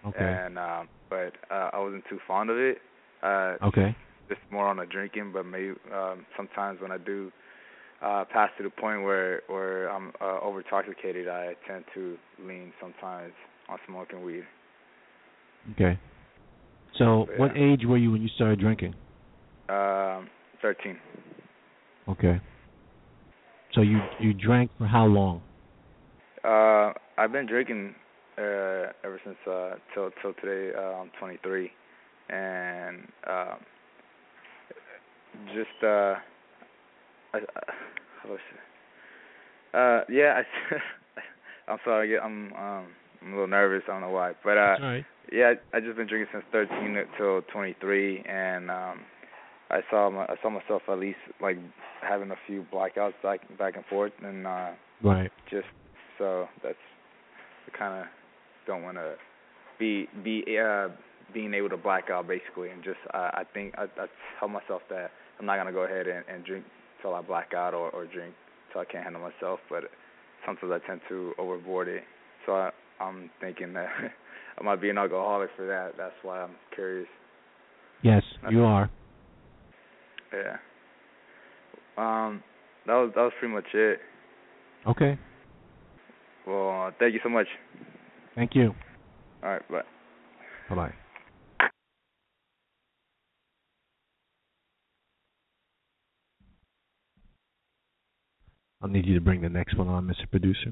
Okay. 0.05 0.19
and 0.23 0.57
um 0.59 0.87
but 1.09 1.33
uh 1.51 1.69
I 1.73 1.79
wasn't 1.79 2.03
too 2.09 2.19
fond 2.27 2.49
of 2.49 2.57
it 2.57 2.77
uh 3.23 3.55
Okay. 3.63 3.95
just 4.29 4.41
more 4.51 4.67
on 4.67 4.77
the 4.77 4.85
drinking, 4.85 5.31
but 5.33 5.45
maybe 5.45 5.73
um 5.93 6.25
sometimes 6.37 6.81
when 6.81 6.91
I 6.91 6.97
do 6.97 7.31
uh 8.01 8.25
pass 8.25 8.49
to 8.57 8.63
the 8.63 8.69
point 8.69 9.03
where 9.03 9.41
where 9.47 9.89
I'm 9.89 10.11
uh, 10.21 10.39
over 10.41 10.59
intoxicated, 10.59 11.27
I 11.27 11.55
tend 11.67 11.85
to 11.93 12.17
lean 12.39 12.73
sometimes 12.81 13.33
on 13.69 13.77
smoking 13.87 14.23
weed. 14.23 14.43
Okay. 15.73 15.97
So, 16.97 17.27
Yeah. 17.29 17.39
what 17.39 17.51
age 17.57 17.85
were 17.85 17.97
you 17.97 18.11
when 18.11 18.21
you 18.21 18.29
started 18.29 18.59
drinking? 18.59 18.93
Um, 19.69 20.29
thirteen. 20.61 20.97
Okay. 22.07 22.39
So 23.73 23.81
you 23.81 23.99
you 24.19 24.33
drank 24.33 24.71
for 24.77 24.85
how 24.85 25.05
long? 25.05 25.41
Uh, 26.43 26.93
I've 27.17 27.31
been 27.31 27.47
drinking 27.47 27.95
uh 28.37 28.91
ever 29.03 29.19
since 29.23 29.37
uh 29.47 29.75
till 29.93 30.11
till 30.21 30.33
today. 30.35 30.75
Uh, 30.77 31.01
I'm 31.01 31.11
23, 31.19 31.71
and 32.29 33.07
um, 33.27 33.57
just 35.53 35.83
uh, 35.83 36.15
I, 37.35 37.39
I 37.59 37.73
how 38.21 38.29
do 38.29 38.35
I 38.35 38.37
say? 38.37 38.59
Uh, 39.73 40.03
yeah, 40.09 40.41
I, 40.41 40.75
I'm 41.71 41.79
sorry, 41.83 42.07
I 42.07 42.11
get- 42.13 42.23
I'm 42.23 42.53
um 42.53 42.87
I'm 43.21 43.29
a 43.29 43.35
little 43.35 43.47
nervous. 43.47 43.83
I 43.87 43.91
don't 43.93 44.01
know 44.01 44.09
why, 44.09 44.33
but 44.43 44.57
uh, 44.57 44.77
right. 44.81 45.05
yeah, 45.31 45.53
I, 45.73 45.77
I 45.77 45.79
just 45.81 45.97
been 45.97 46.07
drinking 46.07 46.29
since 46.31 46.45
13 46.51 46.95
till 47.17 47.41
23, 47.51 48.19
and 48.29 48.69
um, 48.69 48.99
I 49.71 49.79
saw 49.89 50.09
my 50.09 50.23
I 50.25 50.35
saw 50.41 50.49
myself 50.49 50.83
at 50.87 50.99
least 50.99 51.17
like 51.41 51.57
having 52.01 52.31
a 52.31 52.35
few 52.47 52.65
blackouts 52.71 53.13
back 53.23 53.39
back 53.57 53.75
and 53.75 53.85
forth, 53.85 54.13
and 54.23 54.45
uh, 54.47 54.71
Right. 55.03 55.31
just 55.49 55.67
so 56.17 56.47
that's 56.63 56.77
I 57.73 57.77
kind 57.77 58.01
of 58.01 58.05
don't 58.67 58.83
want 58.83 58.97
to 58.97 59.15
be 59.79 60.07
be 60.23 60.43
uh 60.59 60.89
being 61.33 61.53
able 61.53 61.69
to 61.69 61.77
black 61.77 62.09
out 62.11 62.27
basically, 62.27 62.69
and 62.69 62.83
just 62.83 62.99
uh, 63.13 63.31
I 63.33 63.43
think 63.53 63.73
I, 63.77 63.83
I 63.83 64.05
tell 64.39 64.47
myself 64.47 64.83
that 64.89 65.09
I'm 65.39 65.45
not 65.45 65.57
gonna 65.57 65.73
go 65.73 65.83
ahead 65.83 66.07
and, 66.07 66.23
and 66.31 66.45
drink 66.45 66.63
till 67.05 67.13
I 67.13 67.21
black 67.21 67.53
out 67.53 67.73
or 67.73 67.89
or 67.91 68.05
drink 68.05 68.33
till 68.71 68.81
I 68.81 68.85
can't 68.85 69.03
handle 69.03 69.21
myself, 69.21 69.59
but 69.69 69.83
sometimes 70.45 70.71
I 70.73 70.87
tend 70.87 71.01
to 71.09 71.33
overboard 71.37 71.87
it, 71.87 72.03
so 72.45 72.53
I, 72.53 72.71
I'm 72.99 73.29
thinking 73.39 73.73
that 73.73 73.87
I 74.59 74.63
might 74.63 74.81
be 74.81 74.89
an 74.89 74.97
alcoholic 74.97 75.49
for 75.55 75.67
that. 75.67 75.93
That's 75.97 76.15
why 76.23 76.41
I'm 76.41 76.55
curious. 76.73 77.07
Yes, 78.01 78.23
you 78.49 78.63
are. 78.63 78.89
Yeah. 80.33 80.57
Um, 81.97 82.43
that 82.87 82.93
was 82.93 83.11
that 83.15 83.21
was 83.21 83.33
pretty 83.39 83.53
much 83.53 83.65
it. 83.73 83.99
Okay. 84.87 85.17
Well, 86.47 86.87
uh, 86.87 86.91
thank 86.99 87.13
you 87.13 87.19
so 87.23 87.29
much. 87.29 87.47
Thank 88.35 88.55
you. 88.55 88.73
All 89.43 89.51
right, 89.51 89.67
bye. 89.69 89.81
Bye 90.69 90.75
bye. 90.75 90.93
I'll 98.85 98.91
need 98.91 99.07
you 99.07 99.15
to 99.15 99.21
bring 99.21 99.41
the 99.41 99.49
next 99.49 99.75
one 99.75 99.87
on, 99.87 100.05
Mr. 100.05 100.29
Producer. 100.29 100.71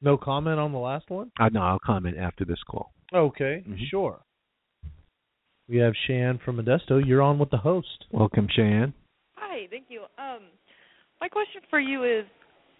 No 0.00 0.16
comment 0.16 0.60
on 0.60 0.70
the 0.70 0.78
last 0.78 1.10
one? 1.10 1.32
Uh, 1.40 1.48
no, 1.48 1.62
I'll 1.62 1.80
comment 1.80 2.16
after 2.16 2.44
this 2.44 2.62
call. 2.62 2.92
Okay, 3.12 3.64
Mhm. 3.66 3.88
sure. 3.88 4.20
We 5.68 5.78
have 5.78 5.96
Shan 5.96 6.38
from 6.38 6.58
Modesto. 6.58 7.04
You're 7.04 7.22
on 7.22 7.40
with 7.40 7.50
the 7.50 7.56
host. 7.56 8.06
Welcome, 8.12 8.46
Shan. 8.46 8.94
Hi, 9.34 9.66
thank 9.66 9.90
you. 9.90 10.06
Um, 10.16 10.44
my 11.20 11.28
question 11.28 11.62
for 11.68 11.80
you 11.80 12.04
is, 12.04 12.24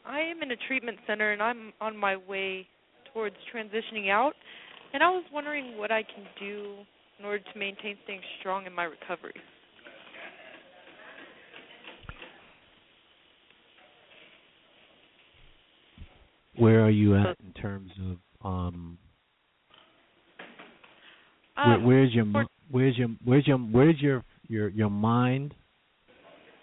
I 0.06 0.20
am 0.20 0.40
in 0.40 0.52
a 0.52 0.56
treatment 0.56 1.00
center 1.04 1.32
and 1.32 1.42
I'm 1.42 1.72
on 1.80 1.96
my 1.96 2.14
way 2.16 2.68
towards 3.12 3.34
transitioning 3.52 4.08
out, 4.08 4.36
and 4.92 5.02
I 5.02 5.10
was 5.10 5.24
wondering 5.32 5.78
what 5.78 5.90
I 5.90 6.04
can 6.04 6.28
do 6.38 6.86
in 7.18 7.24
order 7.24 7.40
to 7.40 7.58
maintain 7.58 7.98
staying 8.04 8.22
strong 8.38 8.66
in 8.66 8.72
my 8.72 8.84
recovery. 8.84 9.34
Where 16.60 16.84
are 16.84 16.90
you 16.90 17.16
at 17.16 17.36
in 17.44 17.52
terms 17.60 17.90
of 18.00 18.46
um? 18.46 18.98
Where, 21.56 21.74
Um, 21.74 21.84
where's 21.84 22.14
your 22.14 22.24
where's 22.70 22.96
your 22.96 23.08
where's 23.24 23.46
your 23.46 23.58
where's 23.58 24.00
your 24.00 24.24
your 24.48 24.68
your 24.68 24.90
mind 24.90 25.54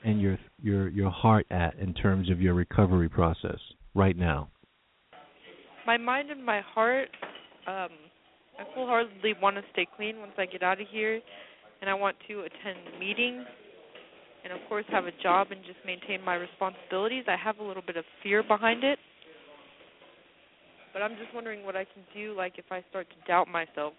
and 0.03 0.21
your 0.21 0.37
your 0.61 0.87
your 0.89 1.09
heart 1.09 1.45
at 1.51 1.75
in 1.75 1.93
terms 1.93 2.29
of 2.29 2.41
your 2.41 2.53
recovery 2.53 3.09
process 3.09 3.59
right 3.93 4.17
now? 4.17 4.49
my 5.87 5.97
mind 5.97 6.29
and 6.29 6.45
my 6.45 6.59
heart, 6.75 7.07
um, 7.65 7.95
I 8.59 8.65
full-heartedly 8.75 9.35
want 9.41 9.55
to 9.55 9.63
stay 9.71 9.87
clean 9.95 10.19
once 10.19 10.33
I 10.37 10.45
get 10.45 10.61
out 10.61 10.81
of 10.81 10.87
here, 10.91 11.21
and 11.81 11.89
I 11.89 11.93
want 11.93 12.17
to 12.27 12.41
attend 12.41 12.99
meetings, 12.99 13.45
and 14.43 14.51
of 14.51 14.59
course 14.67 14.83
have 14.91 15.05
a 15.05 15.11
job 15.23 15.47
and 15.51 15.61
just 15.65 15.79
maintain 15.85 16.21
my 16.23 16.35
responsibilities. 16.35 17.23
I 17.27 17.37
have 17.41 17.59
a 17.59 17.63
little 17.63 17.83
bit 17.85 17.95
of 17.95 18.03
fear 18.21 18.43
behind 18.43 18.83
it, 18.83 18.99
but 20.97 21.03
I'm 21.03 21.17
just 21.17 21.31
wondering 21.35 21.63
what 21.63 21.75
I 21.75 21.83
can 21.83 22.01
do, 22.15 22.35
like 22.35 22.53
if 22.57 22.65
I 22.71 22.83
start 22.89 23.07
to 23.09 23.27
doubt 23.27 23.47
myself. 23.47 23.93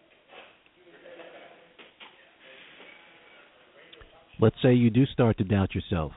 let's 4.41 4.57
say 4.63 4.73
you 4.73 4.91
do 4.91 5.05
start 5.07 5.37
to 5.39 5.45
doubt 5.45 5.75
yourself. 5.75 6.13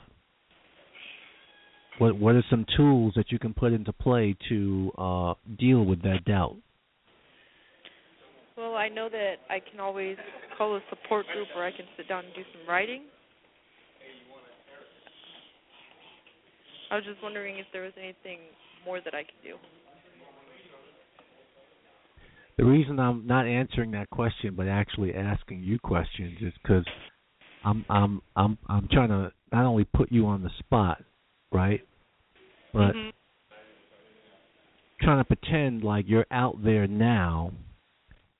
What 1.99 2.17
what 2.17 2.35
are 2.35 2.43
some 2.49 2.65
tools 2.75 3.13
that 3.15 3.31
you 3.31 3.37
can 3.37 3.53
put 3.53 3.73
into 3.73 3.93
play 3.93 4.35
to 4.49 4.91
uh, 4.97 5.33
deal 5.59 5.85
with 5.85 6.01
that 6.01 6.25
doubt? 6.25 6.55
Well, 8.57 8.75
I 8.75 8.89
know 8.89 9.07
that 9.09 9.35
I 9.49 9.59
can 9.59 9.79
always 9.79 10.17
call 10.57 10.75
a 10.75 10.81
support 10.89 11.25
group 11.33 11.47
or 11.55 11.63
I 11.63 11.71
can 11.71 11.85
sit 11.95 12.07
down 12.07 12.25
and 12.25 12.33
do 12.33 12.41
some 12.53 12.67
writing. 12.67 13.03
I 16.89 16.95
was 16.95 17.05
just 17.05 17.21
wondering 17.21 17.57
if 17.57 17.67
there 17.71 17.83
was 17.83 17.93
anything 17.97 18.39
more 18.85 18.99
that 19.03 19.13
I 19.13 19.23
could 19.23 19.41
do. 19.43 19.55
The 22.61 22.67
reason 22.67 22.99
I'm 22.99 23.25
not 23.25 23.47
answering 23.47 23.89
that 23.93 24.11
question, 24.11 24.53
but 24.55 24.67
actually 24.67 25.15
asking 25.15 25.63
you 25.63 25.79
questions, 25.79 26.37
is 26.41 26.53
because 26.61 26.85
I'm 27.63 27.83
I'm 27.89 28.21
I'm 28.35 28.55
I'm 28.67 28.87
trying 28.91 29.09
to 29.09 29.31
not 29.51 29.65
only 29.65 29.83
put 29.83 30.11
you 30.11 30.27
on 30.27 30.43
the 30.43 30.51
spot, 30.59 31.03
right, 31.51 31.81
but 32.71 32.93
Mhm. 32.95 33.13
trying 35.01 35.17
to 35.17 35.23
pretend 35.23 35.83
like 35.83 36.07
you're 36.07 36.27
out 36.29 36.63
there 36.63 36.85
now, 36.85 37.51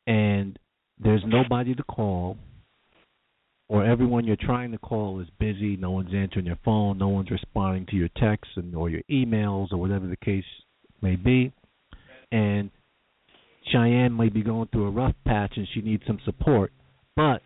and 0.06 0.60
there's 1.00 1.26
nobody 1.26 1.74
to 1.74 1.84
call, 1.86 2.38
or 3.70 3.84
everyone 3.84 4.26
you're 4.26 4.36
trying 4.36 4.72
to 4.72 4.78
call 4.78 5.20
is 5.20 5.32
busy. 5.40 5.78
No 5.78 5.90
one's 5.90 6.14
answering 6.14 6.46
your 6.46 6.58
phone. 6.58 7.00
No 7.00 7.08
one's 7.08 7.32
responding 7.32 7.88
to 7.88 7.96
your 7.96 8.10
texts 8.10 8.56
and 8.56 8.76
or 8.76 8.88
your 8.88 9.02
emails 9.10 9.72
or 9.72 9.78
whatever 9.78 10.06
the 10.06 10.18
case 10.18 10.46
may 11.02 11.16
be, 11.16 11.52
and 12.32 12.70
Cheyenne 13.68 14.16
may 14.16 14.30
be 14.30 14.44
going 14.44 14.68
through 14.72 14.88
a 14.88 14.92
rough 14.92 15.16
patch 15.26 15.54
and 15.56 15.68
she 15.74 15.82
needs 15.82 16.04
some 16.08 16.20
support, 16.26 16.72
but 17.16 17.42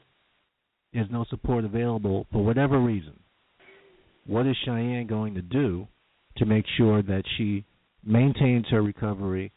there's 0.93 1.09
no 1.11 1.25
support 1.29 1.65
available 1.65 2.25
for 2.31 2.43
whatever 2.43 2.79
reason. 2.79 3.19
What 4.27 4.47
is 4.47 4.55
Cheyenne 4.65 5.07
going 5.07 5.35
to 5.35 5.41
do 5.41 5.87
to 6.37 6.45
make 6.45 6.65
sure 6.77 7.01
that 7.03 7.23
she 7.37 7.65
maintains 8.03 8.65
her 8.71 8.81
recovery 8.81 9.51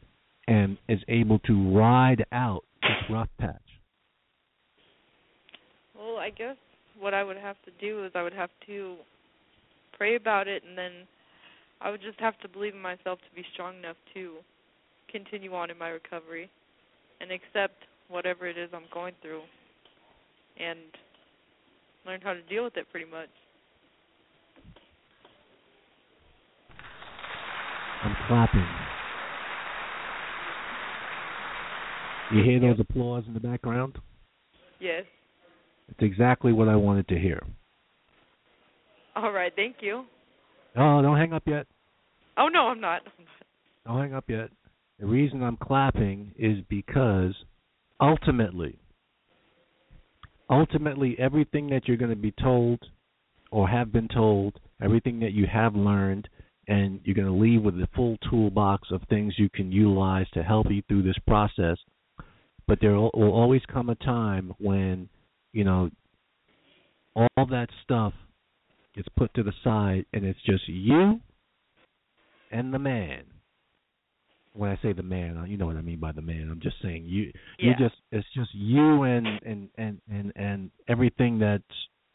and 0.47 0.76
is 0.89 1.01
able 1.09 1.39
to 1.40 1.76
ride 1.76 2.24
out 2.32 2.64
this 2.82 3.10
rough 3.10 3.28
patch? 3.39 3.55
Well, 5.97 6.16
I 6.16 6.30
guess 6.30 6.56
what 6.98 7.14
I 7.14 7.22
would 7.22 7.36
have 7.36 7.56
to 7.64 7.70
do 7.80 8.05
is 8.05 8.12
I 8.14 8.22
would 8.22 8.35
have 8.35 8.51
to 8.66 8.97
pray 9.97 10.16
about 10.16 10.48
it 10.48 10.62
and 10.68 10.76
then 10.76 10.93
I 11.80 11.90
would 11.90 12.02
just 12.02 12.20
have 12.20 12.39
to 12.40 12.48
believe 12.48 12.74
in 12.74 12.80
myself 12.80 13.18
to 13.20 13.36
be 13.36 13.44
strong 13.52 13.78
enough 13.78 13.97
to 14.14 14.39
continue 15.10 15.55
on 15.55 15.70
in 15.70 15.78
my 15.78 15.89
recovery 15.89 16.51
and 17.20 17.30
accept 17.30 17.85
whatever 18.09 18.47
it 18.47 18.56
is 18.56 18.70
I'm 18.72 18.85
going 18.93 19.14
through 19.22 19.43
and 20.59 20.78
learn 22.06 22.20
how 22.22 22.32
to 22.32 22.43
deal 22.43 22.64
with 22.64 22.76
it 22.76 22.86
pretty 22.90 23.10
much. 23.10 23.28
I'm 28.05 28.16
clapping. 28.28 28.66
You 32.32 32.44
hear 32.44 32.60
those 32.60 32.78
applause 32.78 33.24
in 33.26 33.35
the 33.35 33.40
background? 33.40 33.98
Yes. 34.80 35.05
It's 35.89 36.01
exactly 36.02 36.52
what 36.52 36.68
I 36.68 36.76
wanted 36.76 37.09
to 37.09 37.18
hear. 37.18 37.43
All 39.16 39.32
right, 39.32 39.52
thank 39.56 39.76
you. 39.80 40.05
Oh, 40.76 41.02
don't 41.02 41.16
hang 41.16 41.32
up 41.32 41.43
yet. 41.47 41.66
Oh 42.36 42.48
no, 42.48 42.68
I'm 42.68 42.80
not. 42.80 43.02
I'm 43.06 43.24
not. 43.24 43.47
Don't 43.86 44.01
hang 44.01 44.14
up 44.14 44.24
yet. 44.28 44.51
The 44.98 45.06
reason 45.06 45.42
I'm 45.42 45.56
clapping 45.56 46.32
is 46.36 46.58
because 46.68 47.34
ultimately, 48.00 48.78
ultimately, 50.50 51.16
everything 51.18 51.68
that 51.70 51.86
you're 51.86 51.96
going 51.96 52.10
to 52.10 52.16
be 52.16 52.32
told 52.32 52.80
or 53.52 53.68
have 53.68 53.92
been 53.92 54.08
told, 54.08 54.58
everything 54.82 55.20
that 55.20 55.32
you 55.32 55.46
have 55.46 55.76
learned, 55.76 56.28
and 56.66 57.00
you're 57.04 57.14
going 57.14 57.28
to 57.28 57.32
leave 57.32 57.62
with 57.62 57.74
a 57.76 57.88
full 57.94 58.16
toolbox 58.28 58.88
of 58.90 59.00
things 59.08 59.34
you 59.38 59.48
can 59.48 59.70
utilize 59.70 60.26
to 60.34 60.42
help 60.42 60.66
you 60.68 60.82
through 60.88 61.02
this 61.02 61.18
process. 61.26 61.78
But 62.66 62.78
there 62.80 62.94
will 62.94 63.10
always 63.14 63.62
come 63.72 63.88
a 63.88 63.94
time 63.94 64.52
when, 64.58 65.08
you 65.52 65.64
know, 65.64 65.90
all 67.14 67.46
that 67.46 67.68
stuff 67.82 68.12
gets 68.94 69.08
put 69.16 69.32
to 69.34 69.42
the 69.42 69.52
side 69.64 70.04
and 70.12 70.24
it's 70.24 70.38
just 70.44 70.68
you 70.68 71.20
and 72.50 72.74
the 72.74 72.78
man 72.78 73.24
when 74.59 74.70
I 74.70 74.78
say 74.82 74.93
the 74.93 75.02
man, 75.02 75.39
uh, 75.39 75.44
you 75.44 75.56
know 75.56 75.66
what 75.66 75.76
I 75.76 75.82
mean 75.82 76.01
by 76.01 76.12
the 76.12 76.20
man. 76.20 76.48
I'm 76.51 76.60
just 76.60 76.76
saying 76.82 77.05
you. 77.05 77.32
You 77.59 77.72
just 77.78 77.94
it's 78.10 78.26
just 78.35 78.51
you 78.52 79.05
and 79.05 79.26
and 79.47 79.68
and 79.78 80.01
and 80.10 80.32
and 80.35 80.70
everything 80.89 81.39
that 81.39 81.62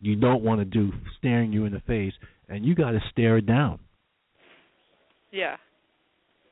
you 0.02 0.18
don't 0.18 0.44
want 0.44 0.60
to 0.60 0.66
do 0.66 0.92
staring 1.18 1.54
you 1.54 1.66
in 1.66 1.74
the 1.74 1.80
face, 1.82 2.14
and 2.50 2.66
you 2.66 2.76
got 2.76 2.92
to 2.92 3.00
stare 3.12 3.38
it 3.38 3.46
down. 3.46 3.80
Yeah. 5.32 5.56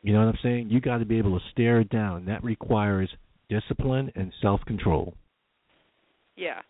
You 0.01 0.13
know 0.13 0.19
what 0.19 0.29
I'm 0.29 0.39
saying? 0.41 0.69
You 0.69 0.79
got 0.79 0.97
to 0.97 1.05
be 1.05 1.17
able 1.17 1.37
to 1.37 1.45
stare 1.51 1.81
it 1.81 1.89
down. 1.89 2.25
That 2.25 2.43
requires 2.43 3.09
discipline 3.49 4.11
and 4.15 4.31
self-control. 4.41 5.13
Yeah. 6.35 6.61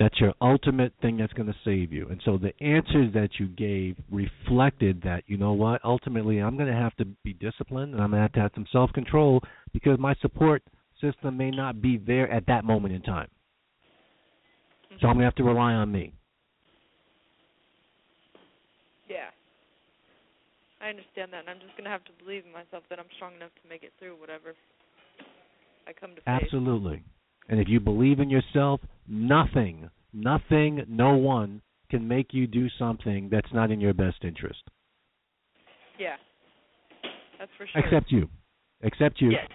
That's 0.00 0.18
your 0.18 0.32
ultimate 0.40 0.94
thing 1.02 1.18
that's 1.18 1.32
going 1.34 1.46
to 1.46 1.54
save 1.62 1.92
you. 1.92 2.08
And 2.08 2.22
so 2.24 2.38
the 2.38 2.54
answers 2.64 3.12
that 3.12 3.28
you 3.38 3.48
gave 3.48 3.96
reflected 4.10 5.02
that, 5.02 5.24
you 5.26 5.36
know 5.36 5.52
what, 5.52 5.84
ultimately 5.84 6.38
I'm 6.38 6.56
going 6.56 6.70
to 6.70 6.74
have 6.74 6.96
to 6.96 7.04
be 7.22 7.34
disciplined 7.34 7.92
and 7.92 8.02
I'm 8.02 8.10
going 8.10 8.18
to 8.18 8.22
have 8.22 8.32
to 8.32 8.40
have 8.40 8.50
some 8.54 8.66
self 8.72 8.90
control 8.94 9.42
because 9.74 9.98
my 9.98 10.14
support 10.22 10.62
system 11.02 11.36
may 11.36 11.50
not 11.50 11.82
be 11.82 11.98
there 11.98 12.30
at 12.32 12.46
that 12.46 12.64
moment 12.64 12.94
in 12.94 13.02
time. 13.02 13.28
So 15.02 15.06
I'm 15.06 15.16
going 15.16 15.18
to 15.18 15.24
have 15.24 15.34
to 15.36 15.44
rely 15.44 15.74
on 15.74 15.92
me. 15.92 16.14
Yeah. 19.06 19.28
I 20.80 20.88
understand 20.88 21.32
that, 21.34 21.40
and 21.40 21.50
I'm 21.50 21.60
just 21.60 21.76
gonna 21.76 21.90
have 21.90 22.04
to 22.04 22.12
believe 22.24 22.44
in 22.46 22.52
myself 22.52 22.84
that 22.88 22.98
I'm 22.98 23.10
strong 23.16 23.34
enough 23.34 23.50
to 23.62 23.68
make 23.68 23.82
it 23.82 23.92
through 23.98 24.18
whatever 24.18 24.54
I 25.86 25.92
come 25.92 26.14
to 26.16 26.22
face. 26.22 26.24
Absolutely. 26.26 27.04
And 27.48 27.60
if 27.60 27.68
you 27.68 27.80
believe 27.80 28.20
in 28.20 28.30
yourself, 28.30 28.80
nothing, 29.08 29.90
nothing, 30.12 30.84
no 30.88 31.14
one 31.14 31.62
can 31.90 32.06
make 32.06 32.32
you 32.32 32.46
do 32.46 32.68
something 32.78 33.28
that's 33.30 33.52
not 33.52 33.70
in 33.70 33.80
your 33.80 33.94
best 33.94 34.18
interest. 34.22 34.62
Yeah. 35.98 36.16
That's 37.38 37.50
for 37.58 37.66
sure. 37.66 37.84
Except 37.84 38.12
you. 38.12 38.28
Except 38.82 39.20
you. 39.20 39.32
Yes. 39.32 39.48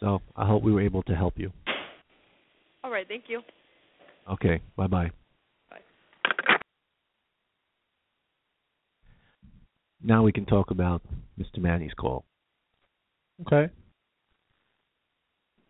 So 0.00 0.20
I 0.36 0.46
hope 0.46 0.62
we 0.62 0.72
were 0.72 0.80
able 0.80 1.02
to 1.04 1.14
help 1.14 1.34
you. 1.36 1.52
All 2.82 2.90
right. 2.90 3.06
Thank 3.06 3.24
you. 3.28 3.42
Okay. 4.30 4.60
Bye 4.76 4.86
bye. 4.86 5.10
Bye. 5.68 5.78
Now 10.02 10.22
we 10.22 10.32
can 10.32 10.46
talk 10.46 10.70
about 10.70 11.02
Mr. 11.38 11.58
Manny's 11.58 11.92
call. 11.98 12.24
Okay. 13.46 13.72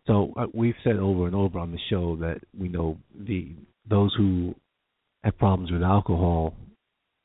So 0.07 0.33
uh, 0.35 0.47
we've 0.53 0.75
said 0.83 0.97
over 0.97 1.27
and 1.27 1.35
over 1.35 1.59
on 1.59 1.71
the 1.71 1.79
show 1.89 2.15
that 2.17 2.39
we 2.57 2.67
know 2.67 2.97
the 3.17 3.55
those 3.87 4.13
who 4.17 4.55
have 5.23 5.37
problems 5.37 5.71
with 5.71 5.83
alcohol 5.83 6.53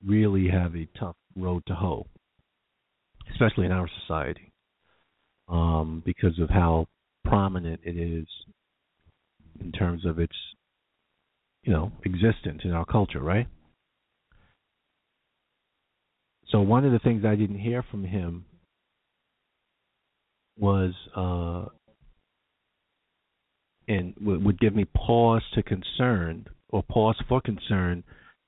really 0.05 0.49
have 0.49 0.75
a 0.77 0.89
tough 0.99 1.17
road 1.37 1.63
to 1.67 1.75
hoe, 1.75 2.07
especially 3.33 3.67
in 3.67 3.73
our 3.73 3.89
society, 4.03 4.53
um, 5.49 6.03
because 6.05 6.39
of 6.39 6.51
how 6.51 6.87
prominent 7.25 7.81
it 7.83 7.97
is 7.97 8.27
in 9.61 9.73
terms 9.73 10.05
of 10.05 10.19
its, 10.19 10.35
you 11.63 11.73
know, 11.73 11.91
existence 12.05 12.61
in 12.65 12.73
our 12.73 12.85
culture, 12.85 13.21
right? 13.21 13.49
So 16.49 16.61
one 16.61 16.85
of 16.85 16.93
the 16.93 17.01
things 17.01 17.25
I 17.25 17.35
didn't 17.35 17.59
hear 17.59 17.85
from 17.91 18.05
him 18.05 18.45
was 20.59 20.93
uh 21.15 21.67
and 23.89 24.15
would, 24.21 24.45
would 24.45 24.61
give 24.61 24.75
me 24.75 24.85
pause 24.97 25.43
to 25.55 25.63
concern 25.63 26.47
or 26.71 26.83
pause 26.83 27.17
for 27.29 27.41
concern 27.41 28.03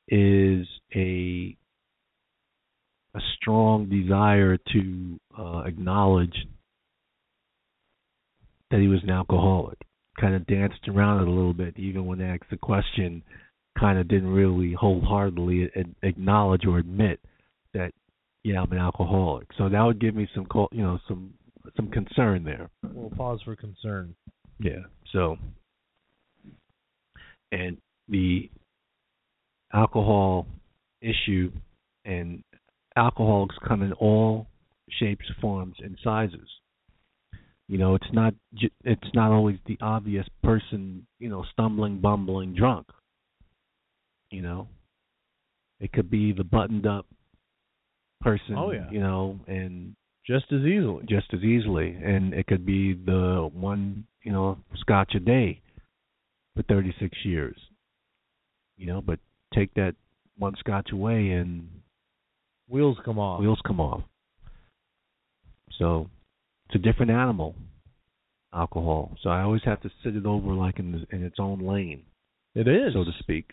is 0.09 0.67
a 0.95 1.57
a 3.15 3.21
strong 3.37 3.89
desire 3.89 4.59
to 4.73 5.19
uh, 5.39 5.61
acknowledge 5.61 6.47
that 8.71 8.81
he 8.81 8.89
was 8.89 9.03
an 9.03 9.11
alcoholic. 9.11 9.79
Kind 10.21 10.35
of 10.35 10.47
danced 10.47 10.89
around 10.89 11.23
it 11.23 11.29
a 11.29 11.31
little 11.31 11.55
bit, 11.55 11.79
even 11.79 12.07
when 12.07 12.21
asked 12.21 12.51
the 12.51 12.57
question. 12.57 13.23
Kind 13.79 13.99
of 13.99 14.09
didn't 14.09 14.31
really 14.31 14.75
wholeheartedly 14.75 15.71
acknowledge 16.03 16.67
or 16.67 16.79
admit 16.79 17.21
that, 17.73 17.93
yeah, 18.43 18.61
I'm 18.61 18.73
an 18.73 18.79
alcoholic. 18.79 19.47
So 19.57 19.69
that 19.69 19.81
would 19.81 20.01
give 20.01 20.15
me 20.15 20.29
some, 20.35 20.47
you 20.73 20.83
know, 20.83 20.99
some 21.07 21.33
some 21.77 21.89
concern 21.91 22.45
there. 22.45 22.71
We'll 22.93 23.11
pause 23.11 23.41
for 23.45 23.57
concern. 23.57 24.15
Yeah. 24.59 24.81
So, 25.13 25.37
and 27.53 27.79
the 28.09 28.51
alcohol 29.73 30.47
issue 31.01 31.53
and 32.05 32.43
alcoholics 32.97 33.57
come 33.67 33.83
in 33.83 33.93
all 33.95 34.49
shapes, 34.99 35.27
forms, 35.41 35.77
and 35.81 35.97
sizes. 36.03 36.49
You 37.69 37.77
know, 37.77 37.95
it's 37.95 38.13
not 38.13 38.35
it's 38.85 39.15
not 39.15 39.31
always 39.31 39.59
the 39.67 39.77
obvious 39.83 40.27
person, 40.43 41.07
you 41.19 41.29
know, 41.29 41.45
stumbling, 41.53 42.01
bumbling 42.01 42.55
drunk. 42.55 42.87
You 44.31 44.43
know, 44.43 44.69
it 45.81 45.93
could 45.93 46.11
be 46.11 46.33
the 46.33 46.45
buttoned 46.45 46.87
up 46.87 47.07
person, 48.21 48.57
Oh, 48.57 48.73
yeah. 48.73 48.91
you 48.91 49.01
know, 49.01 49.39
and 49.47 49.95
just 50.29 50.45
as 50.53 50.61
easily. 50.61 51.05
just 51.09 51.33
as 51.33 51.41
easily, 51.43 51.97
and 52.05 52.35
it 52.35 52.47
could 52.47 52.65
be 52.67 52.93
the 52.93 53.49
one, 53.53 54.05
you 54.23 54.31
know, 54.31 54.59
scotch 54.77 55.15
a 55.15 55.21
day 55.21 55.61
for 56.55 56.63
36 56.65 57.17
years. 57.25 57.57
You 58.77 58.87
know, 58.87 59.01
but 59.01 59.19
take 59.55 59.73
that 59.75 59.95
one 60.37 60.55
scotch 60.59 60.91
away 60.93 61.31
and 61.31 61.69
Wheels 62.69 62.99
come 63.05 63.19
off. 63.19 63.41
wheels 63.41 63.61
come 63.67 63.81
off. 63.81 64.03
So 65.79 66.09
it's 66.67 66.77
a 66.77 66.79
different 66.79 67.11
animal, 67.11 67.55
alcohol. 68.53 69.17
So 69.23 69.31
I 69.31 69.41
always 69.43 69.63
have 69.65 69.81
to 69.83 69.91
sit 70.05 70.15
it 70.15 70.27
over 70.27 70.53
like 70.53 70.79
in 70.79 70.93
the, 70.93 71.17
in 71.17 71.25
its 71.25 71.37
own 71.41 71.61
lane, 71.61 72.03
It 72.55 72.69
is. 72.69 72.93
so 72.93 73.05
to 73.05 73.13
speak. 73.21 73.51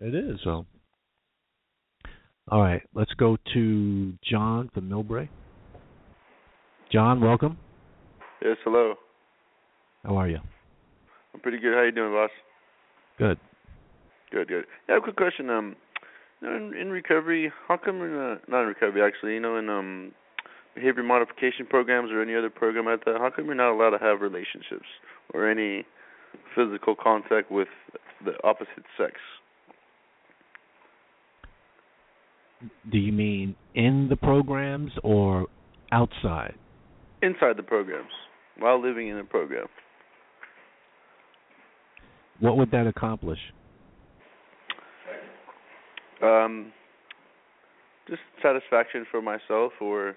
It 0.00 0.14
is. 0.14 0.38
So, 0.44 0.64
all 2.48 2.60
right, 2.60 2.82
let's 2.94 3.12
go 3.14 3.36
to 3.54 4.12
John 4.30 4.70
from 4.72 4.88
Millbrae. 4.88 5.28
John, 6.92 7.22
welcome. 7.22 7.56
Yes, 8.44 8.58
hello. 8.64 8.94
How 10.04 10.14
are 10.16 10.28
you? 10.28 10.38
I'm 11.32 11.40
pretty 11.40 11.58
good. 11.58 11.72
How 11.72 11.84
you 11.84 11.90
doing, 11.90 12.12
boss? 12.12 12.30
Good. 13.18 13.38
Good, 14.30 14.48
good. 14.48 14.64
Yeah, 14.88 14.98
quick 15.02 15.16
question. 15.16 15.48
Um, 15.48 15.76
you 16.42 16.50
know, 16.50 16.56
in, 16.56 16.76
in 16.76 16.90
recovery, 16.90 17.50
how 17.66 17.78
come 17.78 18.02
in 18.02 18.14
uh, 18.14 18.34
not 18.46 18.62
in 18.62 18.68
recovery 18.68 19.00
actually, 19.02 19.34
you 19.34 19.40
know, 19.40 19.56
in 19.56 19.70
um 19.70 20.12
behavior 20.74 21.02
modification 21.02 21.66
programs 21.68 22.10
or 22.10 22.20
any 22.20 22.34
other 22.34 22.50
program 22.50 22.84
like 22.84 23.04
that, 23.06 23.16
how 23.18 23.30
come 23.34 23.46
you're 23.46 23.54
not 23.54 23.72
allowed 23.72 23.96
to 23.96 24.04
have 24.04 24.20
relationships 24.20 24.86
or 25.32 25.48
any 25.50 25.86
physical 26.54 26.94
contact 26.94 27.50
with 27.50 27.68
the 28.24 28.32
opposite 28.44 28.84
sex? 28.98 29.14
Do 32.90 32.98
you 32.98 33.12
mean 33.12 33.54
in 33.74 34.08
the 34.10 34.16
programs 34.16 34.92
or 35.02 35.46
outside? 35.90 36.54
Inside 37.22 37.56
the 37.56 37.62
programs, 37.62 38.10
while 38.58 38.82
living 38.82 39.08
in 39.08 39.18
a 39.18 39.24
program. 39.24 39.66
What 42.40 42.56
would 42.56 42.72
that 42.72 42.88
accomplish? 42.88 43.38
Um, 46.20 46.72
just 48.08 48.22
satisfaction 48.42 49.06
for 49.10 49.22
myself, 49.22 49.72
or 49.80 50.16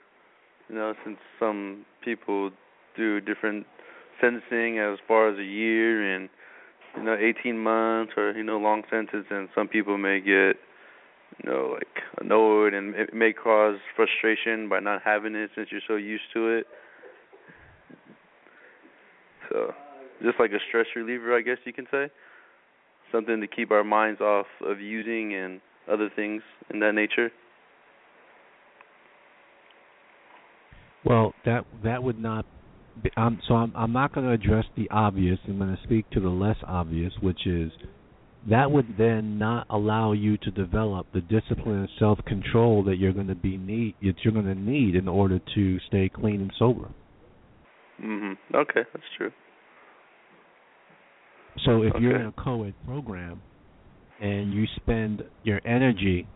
you 0.68 0.76
know, 0.76 0.94
since 1.03 1.18
some 1.40 1.86
people 2.03 2.49
do 2.98 3.22
different 3.22 3.68
sentencing 4.19 4.80
as 4.80 4.98
far 5.07 5.30
as 5.30 5.38
a 5.38 5.44
year 5.44 6.15
and 6.15 6.30
you 6.98 7.03
know, 7.03 7.15
18 7.15 7.57
months, 7.57 8.14
or 8.18 8.32
you 8.32 8.44
know, 8.44 8.57
long 8.57 8.84
sentence, 8.90 9.26
and 9.30 9.49
some 9.53 9.68
people 9.68 9.98
may 9.98 10.19
get 10.19 10.56
you 11.44 11.49
know, 11.49 11.76
like 11.76 12.03
annoyed, 12.22 12.73
and 12.73 12.95
it 12.95 13.14
may 13.14 13.34
cause 13.34 13.77
frustration 13.95 14.69
by 14.69 14.80
not 14.80 15.02
having 15.03 15.36
it 15.36 15.49
since 15.56 15.69
you're 15.72 15.82
so 15.88 15.95
used 15.95 16.23
to 16.34 16.49
it. 16.49 16.65
So, 19.56 19.73
just 20.22 20.38
like 20.38 20.52
a 20.52 20.60
stress 20.68 20.86
reliever, 20.95 21.36
I 21.36 21.41
guess 21.41 21.57
you 21.64 21.72
can 21.72 21.86
say. 21.90 22.10
Something 23.11 23.40
to 23.40 23.48
keep 23.48 23.72
our 23.72 23.86
minds 23.86 24.19
off 24.19 24.48
of 24.65 24.82
using 24.82 25.34
and 25.34 25.61
other 25.90 26.10
things 26.14 26.41
in 26.73 26.80
that 26.82 26.94
nature. 26.94 27.32
Well, 31.06 31.34
that 31.45 31.65
that 31.84 32.03
would 32.03 32.19
not. 32.19 32.45
Be, 33.02 33.11
um, 33.15 33.40
so 33.48 33.53
I'm 33.53 33.72
I'm 33.76 33.94
not 33.94 34.14
going 34.14 34.27
to 34.27 34.34
address 34.34 34.65
the 34.76 34.90
obvious. 34.90 35.40
I'm 35.48 35.57
going 35.57 35.76
to 35.76 35.84
speak 35.84 36.10
to 36.11 36.19
the 36.19 36.30
less 36.30 36.57
obvious, 36.68 37.14
which 37.22 37.45
is 37.45 37.72
that 38.49 38.69
would 38.69 38.95
then 38.98 39.38
not 39.38 39.68
allow 39.69 40.11
you 40.11 40.38
to 40.40 40.52
develop 40.52 41.07
the 41.14 41.22
discipline 41.22 41.80
and 41.80 41.90
self-control 41.99 42.84
that 42.86 42.98
you're 42.98 43.14
going 43.14 43.27
to 43.27 43.36
be 43.36 43.56
need 43.57 43.95
that 44.02 44.15
you're 44.23 44.34
going 44.34 44.45
to 44.45 44.56
need 44.56 44.95
in 44.95 45.07
order 45.07 45.40
to 45.53 45.80
stay 45.88 46.10
clean 46.10 46.41
and 46.41 46.52
sober. 46.57 46.90
Mhm. 48.02 48.38
Okay, 48.53 48.84
that's 48.91 49.10
true. 49.15 49.32
So 51.64 51.84
if 51.84 51.94
you're 51.99 52.19
in 52.19 52.27
a 52.27 52.34
co-ed 52.34 52.73
program 52.86 53.41
and 54.22 54.53
you 54.53 54.65
spend 54.76 55.23
your 55.44 55.61
energy 55.65 56.27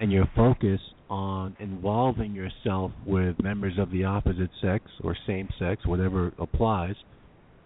and 0.00 0.12
your 0.12 0.28
focus 0.36 0.80
on 1.08 1.56
involving 1.58 2.32
yourself 2.32 2.92
with 3.04 3.42
members 3.42 3.74
of 3.78 3.90
the 3.90 4.04
opposite 4.04 4.50
sex 4.62 4.84
or 5.02 5.16
same 5.26 5.48
sex, 5.58 5.84
whatever 5.84 6.32
applies, 6.38 6.94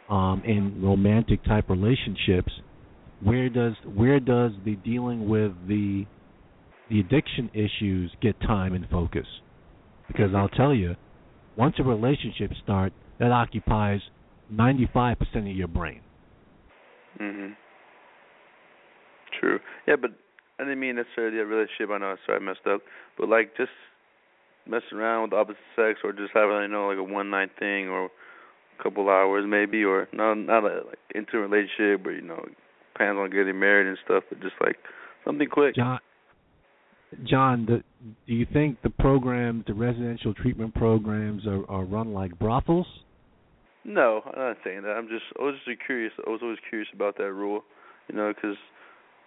um, 0.08 0.42
in 0.44 0.82
romantic 0.82 1.44
type 1.44 1.68
relationships, 1.68 2.52
where 3.22 3.48
does 3.48 3.74
where 3.94 4.20
does 4.20 4.52
the 4.64 4.76
dealing 4.76 5.28
with 5.28 5.52
the 5.68 6.04
the 6.90 7.00
addiction 7.00 7.50
issues 7.54 8.12
get 8.20 8.38
time 8.40 8.74
and 8.74 8.86
focus? 8.90 9.26
Because 10.08 10.30
I'll 10.34 10.48
tell 10.48 10.74
you, 10.74 10.96
once 11.56 11.76
a 11.78 11.82
relationship 11.82 12.50
starts, 12.62 12.94
that 13.18 13.32
occupies 13.32 14.00
95% 14.52 15.16
of 15.36 15.46
your 15.46 15.68
brain. 15.68 16.00
Mhm. 17.20 17.56
True. 19.40 19.60
Yeah, 19.86 19.96
but 19.96 20.12
I 20.58 20.64
didn't 20.64 20.80
mean 20.80 20.96
necessarily 20.96 21.38
a 21.38 21.44
relationship. 21.44 21.90
I 21.90 21.98
know, 21.98 22.12
I 22.12 22.16
sorry, 22.26 22.38
I 22.38 22.42
messed 22.44 22.66
up. 22.66 22.82
But 23.18 23.28
like 23.28 23.56
just 23.56 23.72
messing 24.66 24.98
around 24.98 25.22
with 25.22 25.30
the 25.30 25.36
opposite 25.36 25.62
sex, 25.76 26.00
or 26.04 26.12
just 26.12 26.32
having, 26.32 26.62
you 26.62 26.68
know, 26.68 26.88
like 26.88 26.98
a 26.98 27.02
one 27.02 27.30
night 27.30 27.50
thing, 27.58 27.88
or 27.88 28.06
a 28.06 28.82
couple 28.82 29.08
hours 29.08 29.44
maybe, 29.46 29.84
or 29.84 30.08
not 30.12 30.34
not 30.34 30.64
a 30.64 30.82
like 30.86 30.98
into 31.14 31.38
a 31.38 31.40
relationship, 31.40 32.06
or 32.06 32.12
you 32.12 32.22
know, 32.22 32.44
plans 32.96 33.18
on 33.18 33.30
getting 33.30 33.58
married 33.58 33.86
and 33.86 33.98
stuff, 34.04 34.24
but 34.28 34.40
just 34.40 34.54
like 34.60 34.76
something 35.24 35.48
quick. 35.48 35.74
John, 35.74 35.98
John, 37.24 37.66
the, 37.66 37.82
do 38.26 38.34
you 38.34 38.46
think 38.52 38.82
the 38.82 38.90
programs, 38.90 39.64
the 39.66 39.74
residential 39.74 40.34
treatment 40.34 40.74
programs, 40.74 41.46
are, 41.46 41.68
are 41.70 41.84
run 41.84 42.12
like 42.12 42.38
brothels? 42.38 42.86
No, 43.84 44.22
I'm 44.26 44.38
not 44.38 44.56
saying 44.64 44.82
that. 44.82 44.90
I'm 44.92 45.08
just 45.08 45.24
I 45.38 45.42
was 45.42 45.54
just 45.66 45.78
curious. 45.84 46.12
I 46.26 46.30
was 46.30 46.40
always 46.42 46.58
curious 46.68 46.88
about 46.94 47.16
that 47.18 47.32
rule, 47.32 47.62
you 48.08 48.16
know, 48.16 48.32
because 48.34 48.56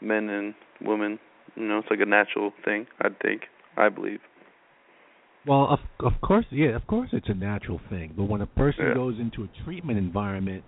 men 0.01 0.29
and 0.29 0.53
women, 0.81 1.19
you 1.55 1.67
know, 1.67 1.79
it's 1.79 1.87
like 1.89 1.99
a 2.01 2.05
natural 2.05 2.51
thing. 2.65 2.87
I 3.01 3.09
think. 3.21 3.43
I 3.77 3.89
believe. 3.89 4.19
Well, 5.45 5.67
of 5.69 5.79
of 5.99 6.19
course, 6.21 6.45
yeah, 6.51 6.75
of 6.75 6.85
course, 6.87 7.09
it's 7.13 7.29
a 7.29 7.33
natural 7.33 7.79
thing. 7.89 8.13
But 8.17 8.25
when 8.25 8.41
a 8.41 8.47
person 8.47 8.85
Yeah. 8.87 8.93
goes 8.95 9.19
into 9.19 9.43
a 9.43 9.47
treatment 9.63 9.97
environment, 9.97 10.63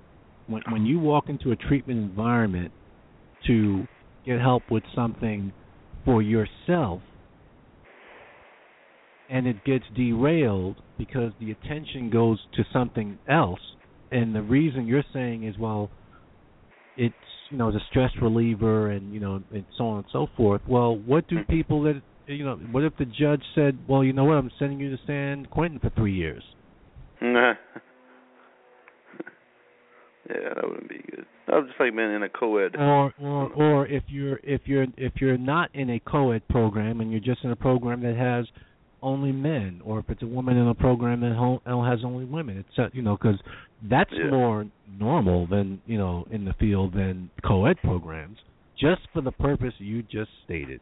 when 0.47 0.61
when 0.69 0.85
you 0.85 0.99
walk 0.99 1.27
into 1.27 1.51
a 1.51 1.55
treatment 1.55 1.99
environment 1.99 2.71
to 3.47 3.87
get 4.25 4.39
help 4.39 4.69
with 4.69 4.83
something 4.93 5.51
for 6.05 6.21
yourself, 6.21 7.01
and 9.29 9.47
it 9.47 9.63
gets 9.63 9.85
derailed 9.95 10.81
because 10.97 11.33
the 11.39 11.51
attention 11.51 12.09
goes 12.09 12.39
to 12.53 12.63
something 12.71 13.17
else, 13.27 13.59
and 14.11 14.35
the 14.35 14.41
reason 14.41 14.87
you're 14.87 15.03
saying 15.13 15.43
is, 15.43 15.57
well, 15.57 15.89
it's 16.97 17.13
you 17.49 17.57
know 17.57 17.69
it's 17.69 17.77
a 17.77 17.85
stress 17.89 18.11
reliever 18.21 18.91
and 18.91 19.13
you 19.13 19.19
know 19.19 19.41
and 19.51 19.65
so 19.77 19.85
on 19.85 19.97
and 19.99 20.07
so 20.11 20.27
forth. 20.35 20.61
Well, 20.67 20.97
what 20.97 21.27
do 21.27 21.37
mm-hmm. 21.37 21.51
people 21.51 21.83
that 21.83 22.01
you 22.27 22.45
know? 22.45 22.55
What 22.71 22.83
if 22.83 22.93
the 22.97 23.05
judge 23.05 23.43
said, 23.55 23.77
well, 23.87 24.03
you 24.03 24.13
know 24.13 24.25
what, 24.25 24.35
I'm 24.35 24.51
sending 24.59 24.79
you 24.79 24.89
to 24.91 24.97
San 25.07 25.45
Quentin 25.45 25.79
for 25.79 25.89
three 25.91 26.13
years? 26.13 26.43
Nah. 27.21 27.53
yeah, 30.29 30.53
that 30.55 30.63
wouldn't 30.67 30.89
be 30.89 31.01
good. 31.09 31.25
I 31.47 31.57
was 31.57 31.67
just 31.67 31.79
like 31.79 31.95
being 31.95 32.13
in 32.13 32.23
a 32.23 32.29
co-ed. 32.29 32.75
Or 32.77 33.13
or 33.19 33.53
or 33.53 33.87
if 33.87 34.03
you're 34.07 34.39
if 34.43 34.61
you're 34.65 34.85
if 34.97 35.13
you're 35.15 35.37
not 35.37 35.73
in 35.73 35.89
a 35.89 35.99
co-ed 35.99 36.47
program 36.47 37.01
and 37.01 37.11
you're 37.11 37.19
just 37.19 37.43
in 37.43 37.51
a 37.51 37.55
program 37.55 38.01
that 38.01 38.15
has 38.15 38.45
only 39.01 39.31
men, 39.31 39.81
or 39.83 39.99
if 39.99 40.09
it's 40.09 40.21
a 40.23 40.27
woman 40.27 40.57
in 40.57 40.67
a 40.67 40.73
program 40.75 41.21
that 41.21 41.33
has 41.89 41.99
only 42.05 42.25
women, 42.25 42.57
it's 42.57 42.77
uh, 42.79 42.89
you 42.93 43.01
know 43.01 43.17
because 43.17 43.39
that's 43.89 44.11
Yeah. 44.11 44.29
more 44.29 44.65
normal 44.87 45.47
than 45.47 45.81
you 45.85 45.97
know 45.97 46.25
in 46.31 46.45
the 46.45 46.53
field 46.53 46.93
than 46.93 47.29
co-ed 47.45 47.77
programs, 47.83 48.37
just 48.77 49.01
for 49.13 49.21
the 49.21 49.31
purpose 49.31 49.73
you 49.77 50.01
just 50.03 50.31
stated, 50.43 50.81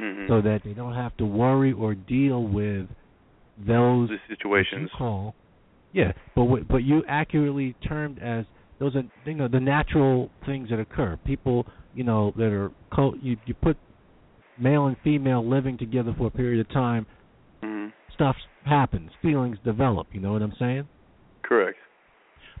Mhm. 0.00 0.28
so 0.28 0.40
that 0.40 0.62
they 0.64 0.72
don't 0.72 0.94
have 0.94 1.16
to 1.16 1.24
worry 1.24 1.72
or 1.72 1.94
deal 1.94 2.44
with 2.44 2.88
those 3.58 4.08
the 4.10 4.18
situations. 4.28 4.90
call 4.96 5.34
yeah, 5.92 6.12
but 6.34 6.68
but 6.68 6.82
you 6.84 7.02
accurately 7.08 7.74
termed 7.88 8.18
as 8.18 8.44
those 8.78 8.94
are 8.96 9.04
you 9.24 9.34
know 9.34 9.48
the 9.48 9.60
natural 9.60 10.30
things 10.44 10.68
that 10.70 10.78
occur. 10.78 11.16
People 11.24 11.66
you 11.94 12.04
know 12.04 12.32
that 12.36 12.52
are 12.52 12.70
co 12.92 13.14
you 13.22 13.36
you 13.46 13.54
put 13.54 13.76
male 14.58 14.86
and 14.86 14.96
female 15.02 15.46
living 15.46 15.78
together 15.78 16.14
for 16.18 16.26
a 16.26 16.30
period 16.30 16.60
of 16.60 16.68
time. 16.72 17.06
Stuff 18.16 18.36
happens, 18.64 19.10
feelings 19.22 19.58
develop. 19.64 20.08
You 20.12 20.20
know 20.20 20.32
what 20.32 20.42
I'm 20.42 20.54
saying? 20.58 20.88
Correct. 21.44 21.78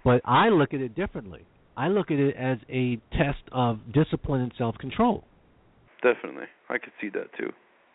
But 0.04 0.20
I 0.24 0.50
look 0.50 0.72
at 0.72 0.80
it 0.80 0.94
differently. 0.94 1.44
I 1.76 1.88
look 1.88 2.10
at 2.10 2.18
it 2.18 2.36
as 2.36 2.58
a 2.70 2.96
test 3.12 3.42
of 3.52 3.80
discipline 3.92 4.40
and 4.42 4.52
self 4.56 4.76
control. 4.78 5.24
Definitely. 6.02 6.46
I 6.68 6.78
could 6.78 6.92
see 7.00 7.08
that 7.10 7.26
too. 7.36 7.50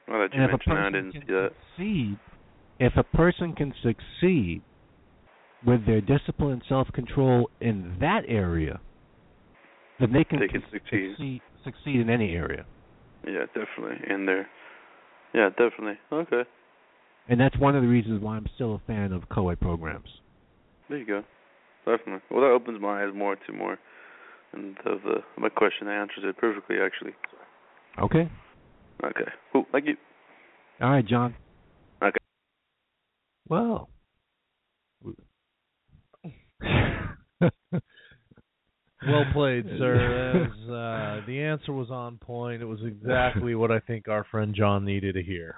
Now 0.07 0.19
that 0.19 0.33
you 0.33 0.41
And 0.41 0.51
mentioned 0.51 0.75
that, 0.75 0.85
I 0.85 0.89
didn't 0.91 1.11
can 1.13 1.21
see 1.21 1.33
that. 1.33 1.49
succeed, 1.77 2.17
if 2.79 2.93
a 2.97 3.03
person 3.15 3.53
can 3.53 3.73
succeed 3.81 4.61
with 5.65 5.85
their 5.85 6.01
discipline 6.01 6.53
and 6.53 6.63
self 6.67 6.87
control 6.93 7.49
in 7.61 7.95
that 8.01 8.23
area, 8.27 8.81
then 9.99 10.11
they 10.11 10.23
can, 10.23 10.39
They 10.39 10.47
can 10.47 10.63
succeed. 10.71 11.11
succeed 11.11 11.41
succeed 11.63 11.99
in 12.01 12.09
any 12.09 12.33
area. 12.33 12.65
Yeah, 13.25 13.45
definitely. 13.53 13.97
In 14.13 14.25
there. 14.25 14.47
Yeah, 15.33 15.49
definitely. 15.49 15.99
Okay. 16.11 16.41
And 17.29 17.39
that's 17.39 17.57
one 17.57 17.75
of 17.75 17.81
the 17.81 17.87
reasons 17.87 18.21
why 18.21 18.35
I'm 18.35 18.47
still 18.55 18.75
a 18.75 18.81
fan 18.87 19.13
of 19.13 19.29
co-ed 19.29 19.59
programs. 19.59 20.07
There 20.89 20.97
you 20.97 21.05
go. 21.05 21.23
Definitely. 21.85 22.21
Well, 22.29 22.41
that 22.41 22.51
opens 22.51 22.81
my 22.81 23.03
eyes 23.03 23.13
more 23.15 23.35
to 23.35 23.53
more, 23.53 23.77
and 24.53 24.75
the, 24.83 24.99
the 25.03 25.41
my 25.41 25.49
question 25.49 25.87
answers 25.87 26.23
it 26.23 26.37
perfectly, 26.37 26.77
actually. 26.83 27.13
Okay. 27.99 28.29
Okay. 29.03 29.31
Cool. 29.51 29.65
Thank 29.71 29.87
you. 29.87 29.95
All 30.81 30.91
right, 30.91 31.05
John. 31.05 31.35
Okay. 32.03 32.17
Well. 33.47 33.89
Well 39.07 39.25
played, 39.33 39.65
sir. 39.79 40.19
That 40.31 40.49
was, 40.49 40.69
uh, 40.69 41.25
the 41.25 41.41
answer 41.41 41.73
was 41.73 41.89
on 41.89 42.17
point. 42.17 42.61
It 42.61 42.65
was 42.65 42.79
exactly 42.85 43.55
what 43.55 43.71
I 43.71 43.79
think 43.79 44.07
our 44.07 44.23
friend 44.25 44.53
John 44.55 44.85
needed 44.85 45.15
to 45.15 45.23
hear. 45.23 45.55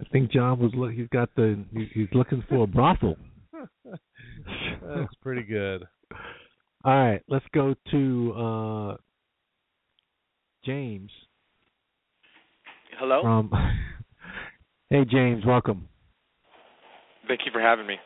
I 0.00 0.04
think 0.10 0.30
John 0.30 0.58
was 0.58 0.72
look. 0.74 0.92
He's 0.92 1.08
got 1.08 1.28
the. 1.36 1.62
He's 1.92 2.08
looking 2.12 2.42
for 2.48 2.64
a 2.64 2.66
brothel. 2.66 3.16
That's 3.84 5.14
pretty 5.22 5.42
good. 5.42 5.84
All 6.84 6.94
right, 6.94 7.22
let's 7.28 7.44
go 7.52 7.74
to 7.90 8.32
uh 8.32 8.96
James 10.64 11.10
Hello. 12.98 13.20
from. 13.22 13.50
hey, 14.90 15.04
James, 15.04 15.44
welcome. 15.44 15.86
Thank 17.28 17.40
you 17.44 17.52
for 17.52 17.60
having 17.60 17.86
me. 17.86 17.96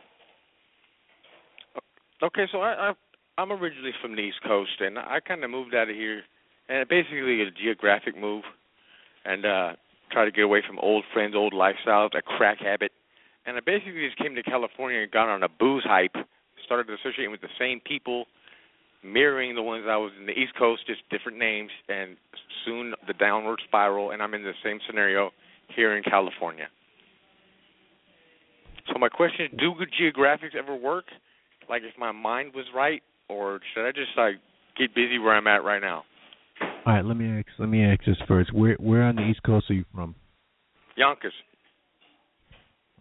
Okay, 2.23 2.47
so 2.51 2.59
I, 2.59 2.91
I 2.91 2.93
I'm 3.39 3.53
originally 3.53 3.93
from 4.03 4.17
the 4.17 4.23
East 4.23 4.43
Coast, 4.45 4.81
and 4.81 4.99
I 4.99 5.21
kind 5.21 5.45
of 5.45 5.51
moved 5.51 5.75
out 5.75 5.89
of 5.89 5.95
here, 5.95 6.23
and 6.69 6.89
basically 6.89 7.43
a 7.43 7.51
geographic 7.53 8.19
move, 8.19 8.43
and 9.25 9.47
uh 9.47 9.73
try 10.15 10.25
to 10.25 10.31
get 10.31 10.45
away 10.45 10.63
from 10.67 10.79
old 10.79 11.05
friends, 11.13 11.35
old 11.37 11.53
lifestyles, 11.53 12.17
a 12.17 12.23
crack 12.23 12.59
habit, 12.59 12.93
and 13.47 13.57
I 13.57 13.61
basically 13.61 14.07
just 14.07 14.17
came 14.17 14.35
to 14.37 14.43
California 14.43 15.01
and 15.01 15.11
got 15.11 15.29
on 15.29 15.43
a 15.43 15.49
booze 15.49 15.85
hype, 15.85 16.15
started 16.65 16.87
associating 16.89 17.33
with 17.33 17.43
the 17.43 17.53
same 17.59 17.81
people, 17.85 18.27
mirroring 19.03 19.55
the 19.55 19.63
ones 19.63 19.85
I 19.89 19.97
was 19.97 20.13
in 20.19 20.27
the 20.27 20.33
East 20.33 20.55
Coast, 20.57 20.87
just 20.87 21.01
different 21.11 21.37
names, 21.37 21.71
and 21.89 22.17
soon 22.65 22.95
the 23.07 23.13
downward 23.13 23.61
spiral, 23.67 24.13
and 24.13 24.23
I'm 24.23 24.33
in 24.33 24.45
the 24.45 24.55
same 24.65 24.79
scenario 24.87 25.31
here 25.75 25.97
in 25.97 26.03
California. 26.03 26.69
So 28.93 28.99
my 28.99 29.09
question 29.09 29.47
is, 29.47 29.51
do 29.59 29.75
good 29.77 29.91
geographics 30.01 30.55
ever 30.57 30.77
work? 30.77 31.07
Like 31.69 31.83
if 31.83 31.99
my 31.99 32.13
mind 32.13 32.53
was 32.55 32.67
right, 32.75 33.03
or 33.29 33.61
should 33.75 33.87
I 33.87 33.93
just 33.93 34.17
like 34.17 34.37
get 34.79 34.95
busy 34.95 35.19
where 35.19 35.35
I'm 35.35 35.47
at 35.47 35.65
right 35.65 35.81
now? 35.81 36.05
All 36.87 36.93
right, 36.93 37.05
let 37.05 37.17
me 37.17 37.39
ask. 37.39 37.47
Let 37.59 37.69
me 37.71 37.83
ask 37.83 38.05
this 38.05 38.17
first. 38.29 38.53
Where 38.53 38.75
where 38.75 39.03
on 39.05 39.17
the 39.17 39.23
East 39.23 39.43
Coast 39.43 39.71
are 39.71 39.75
you 39.75 39.85
from? 39.95 40.15
Yonkers. 40.97 41.33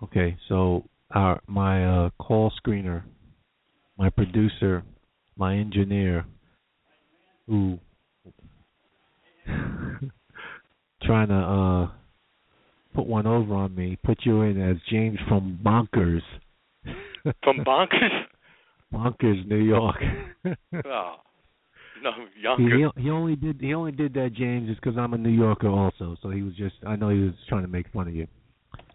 Okay, 0.01 0.37
so 0.47 0.85
our 1.11 1.41
my 1.47 1.85
uh 1.85 2.09
call 2.17 2.51
screener, 2.65 3.03
my 3.97 4.09
producer, 4.09 4.83
my 5.35 5.57
engineer, 5.57 6.25
who 7.47 7.77
trying 11.03 11.27
to 11.27 11.35
uh 11.35 11.87
put 12.95 13.05
one 13.05 13.27
over 13.27 13.53
on 13.53 13.75
me, 13.75 13.97
put 14.01 14.19
you 14.23 14.43
in 14.43 14.61
as 14.61 14.77
James 14.89 15.19
from 15.27 15.59
Bonkers. 15.61 16.21
From 17.43 17.57
Bonkers? 17.65 18.27
Bonkers, 18.93 19.45
New 19.47 19.57
York. 19.57 19.97
oh, 20.85 21.15
no, 22.03 22.11
he, 22.35 22.41
Yonkers. 22.41 22.91
he 22.95 23.03
he 23.03 23.09
only 23.09 23.35
did 23.35 23.59
he 23.61 23.73
only 23.73 23.91
did 23.91 24.13
that 24.15 24.33
James 24.33 24.67
just 24.69 24.81
because 24.81 24.97
I'm 24.97 25.13
a 25.13 25.17
New 25.17 25.29
Yorker 25.29 25.69
also. 25.69 26.15
So 26.21 26.29
he 26.29 26.41
was 26.43 26.53
just 26.55 26.75
I 26.85 26.95
know 26.95 27.09
he 27.09 27.21
was 27.21 27.33
trying 27.49 27.63
to 27.63 27.67
make 27.69 27.87
fun 27.93 28.07
of 28.07 28.13
you. 28.15 28.27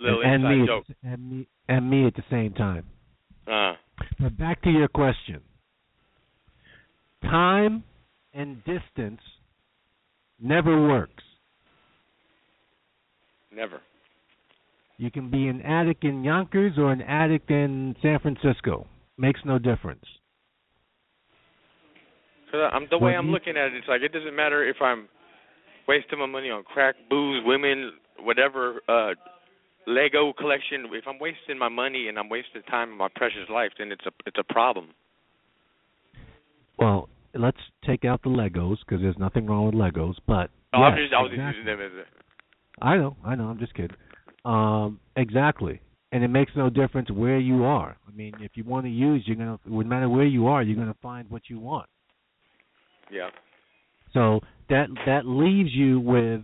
Little 0.01 0.23
and, 0.23 0.45
and 0.45 0.61
me 0.61 0.67
joke. 0.67 0.85
And 1.03 1.31
me 1.31 1.49
and 1.69 1.91
me 1.91 2.07
at 2.07 2.15
the 2.15 2.23
same 2.31 2.53
time. 2.53 2.85
Uh, 3.47 3.75
But 4.21 4.37
back 4.39 4.63
to 4.63 4.71
your 4.71 4.89
question. 4.89 5.41
Time 7.23 7.83
and 8.35 8.59
distance 8.65 9.21
never 10.41 10.87
works. 10.89 11.25
never. 13.55 13.81
You 14.99 15.11
can 15.13 15.31
be 15.31 15.47
an 15.49 15.63
addict 15.63 16.05
in 16.05 16.25
Yonkers 16.25 16.73
or 16.77 16.91
an 16.93 17.03
addict 17.03 17.51
in 17.51 17.95
San 18.03 18.19
Francisco. 18.19 18.87
Makes 19.17 19.41
no 19.45 19.59
difference. 19.59 20.05
Cause 22.51 22.71
I'm 22.73 22.87
the 22.91 22.99
way 22.99 23.15
I'm 23.15 23.31
looking 23.31 23.57
at 23.57 23.67
it. 23.69 23.75
It's 23.75 23.89
like 23.89 24.01
it 24.03 24.13
doesn't 24.13 24.35
matter 24.35 24.67
if 24.67 24.77
I'm 24.81 25.09
wasting 25.87 26.19
my 26.19 26.27
money 26.27 26.51
on 26.51 26.63
crack, 26.65 26.95
booze, 27.11 27.43
women, 27.45 27.93
whatever. 28.21 28.81
uh 28.89 29.13
Lego 29.87 30.35
collection. 30.35 30.85
If 30.93 31.05
I'm 31.09 31.19
wasting 31.19 31.59
my 31.59 31.71
money 31.71 32.09
and 32.09 32.19
I'm 32.19 32.29
wasting 32.29 32.61
time 32.63 32.91
in 32.91 32.99
my 32.99 33.09
precious 33.15 33.49
life, 33.51 33.71
then 33.79 33.91
it's 33.91 34.05
a 34.07 34.11
it's 34.27 34.37
a 34.39 34.53
problem. 34.53 34.89
Well, 36.79 37.09
let's 37.35 37.59
take 37.87 38.05
out 38.05 38.23
the 38.23 38.29
Legos 38.29 38.77
because 38.81 39.01
there's 39.01 39.19
nothing 39.19 39.47
wrong 39.47 39.67
with 39.67 39.75
Legos. 39.75 40.17
But 40.27 40.51
Oh, 40.75 40.83
I'm 40.83 40.97
just 40.99 41.15
I 41.15 41.23
was 41.23 41.31
just 41.31 41.41
exactly. 41.41 41.61
using 41.61 41.67
them 41.67 41.81
as 41.81 41.93
a 42.05 42.85
I 42.85 42.97
know, 42.97 43.17
I 43.25 43.35
know. 43.35 43.45
I'm 43.45 43.59
just 43.59 43.75
kidding. 43.75 43.97
Um, 44.45 45.01
exactly. 45.17 45.81
And 46.13 46.23
it 46.23 46.29
makes 46.29 46.53
no 46.55 46.71
difference 46.71 47.11
where 47.11 47.39
you 47.39 47.65
are. 47.65 47.97
I 48.07 48.11
mean, 48.13 48.35
if 48.41 48.53
you 48.55 48.65
want 48.65 48.87
to 48.87 48.91
use, 48.91 49.23
you're 49.27 49.37
gonna. 49.37 49.59
No 49.67 49.83
matter 49.85 50.09
where 50.09 50.25
you 50.25 50.47
are, 50.47 50.63
you're 50.63 50.77
gonna 50.77 50.97
find 51.03 51.29
what 51.31 51.43
you 51.49 51.59
want. 51.59 51.89
Yeah. 53.11 53.29
So 54.13 54.41
that 54.69 54.87
that 55.07 55.27
leaves 55.27 55.71
you 55.73 56.01
with 56.01 56.43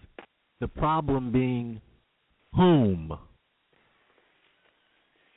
the 0.61 0.69
problem 0.69 1.33
being 1.33 1.81
whom. 2.55 3.13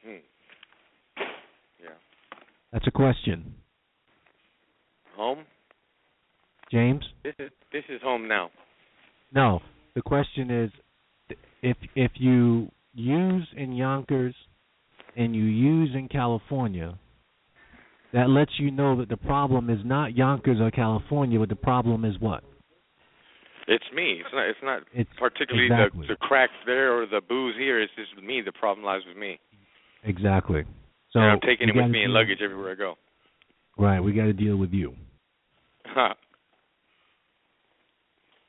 Hmm. 0.06 0.12
Yeah. 1.82 1.90
That's 2.72 2.88
a 2.88 2.92
question, 2.92 3.56
Home. 5.16 5.40
James. 6.72 7.04
This 7.24 7.34
is 7.40 7.50
this 7.72 7.84
is 7.90 8.02
home 8.02 8.28
now. 8.28 8.52
No, 9.34 9.62
the 9.96 10.02
question 10.02 10.52
is, 10.52 10.72
if 11.62 11.78
if 11.96 12.12
you 12.16 12.72
use 12.94 13.48
in 13.56 13.74
Yonkers 13.74 14.36
and 15.16 15.36
you 15.36 15.44
use 15.44 15.90
in 15.96 16.08
California, 16.08 16.98
that 18.18 18.30
lets 18.32 18.52
you 18.58 18.72
know 18.72 18.98
that 18.98 19.10
the 19.10 19.18
problem 19.18 19.70
is 19.70 19.78
not 19.86 20.18
Yonkers 20.18 20.58
or 20.60 20.72
California, 20.72 21.38
but 21.38 21.50
the 21.50 21.56
problem 21.56 22.04
is 22.04 22.20
what? 22.20 22.44
It's 23.68 23.84
me. 23.94 24.22
It's 24.22 24.30
not. 24.34 24.48
It's 24.48 24.60
not 24.64 24.82
It's 24.94 25.10
particularly 25.20 25.68
exactly. 25.68 26.08
the 26.08 26.14
the 26.14 26.18
crack 26.18 26.50
there 26.66 27.00
or 27.00 27.06
the 27.06 27.22
booze 27.30 27.54
here. 27.60 27.80
It's 27.80 27.92
just 27.96 28.20
me. 28.26 28.42
The 28.44 28.54
problem 28.54 28.84
lies 28.84 29.02
with 29.08 29.18
me. 29.18 29.40
Exactly. 30.04 30.64
So 31.12 31.20
and 31.20 31.32
I'm 31.34 31.40
taking 31.42 31.70
it 31.70 31.76
with 31.76 31.92
me 31.92 32.06
in 32.06 32.12
luggage 32.12 32.40
everywhere 32.44 32.72
I 32.72 32.76
go. 32.76 32.96
Right, 33.78 34.00
we 34.00 34.14
got 34.14 34.24
to 34.24 34.34
deal 34.34 34.58
with 34.58 34.72
you, 34.72 34.96
Huh. 35.86 36.16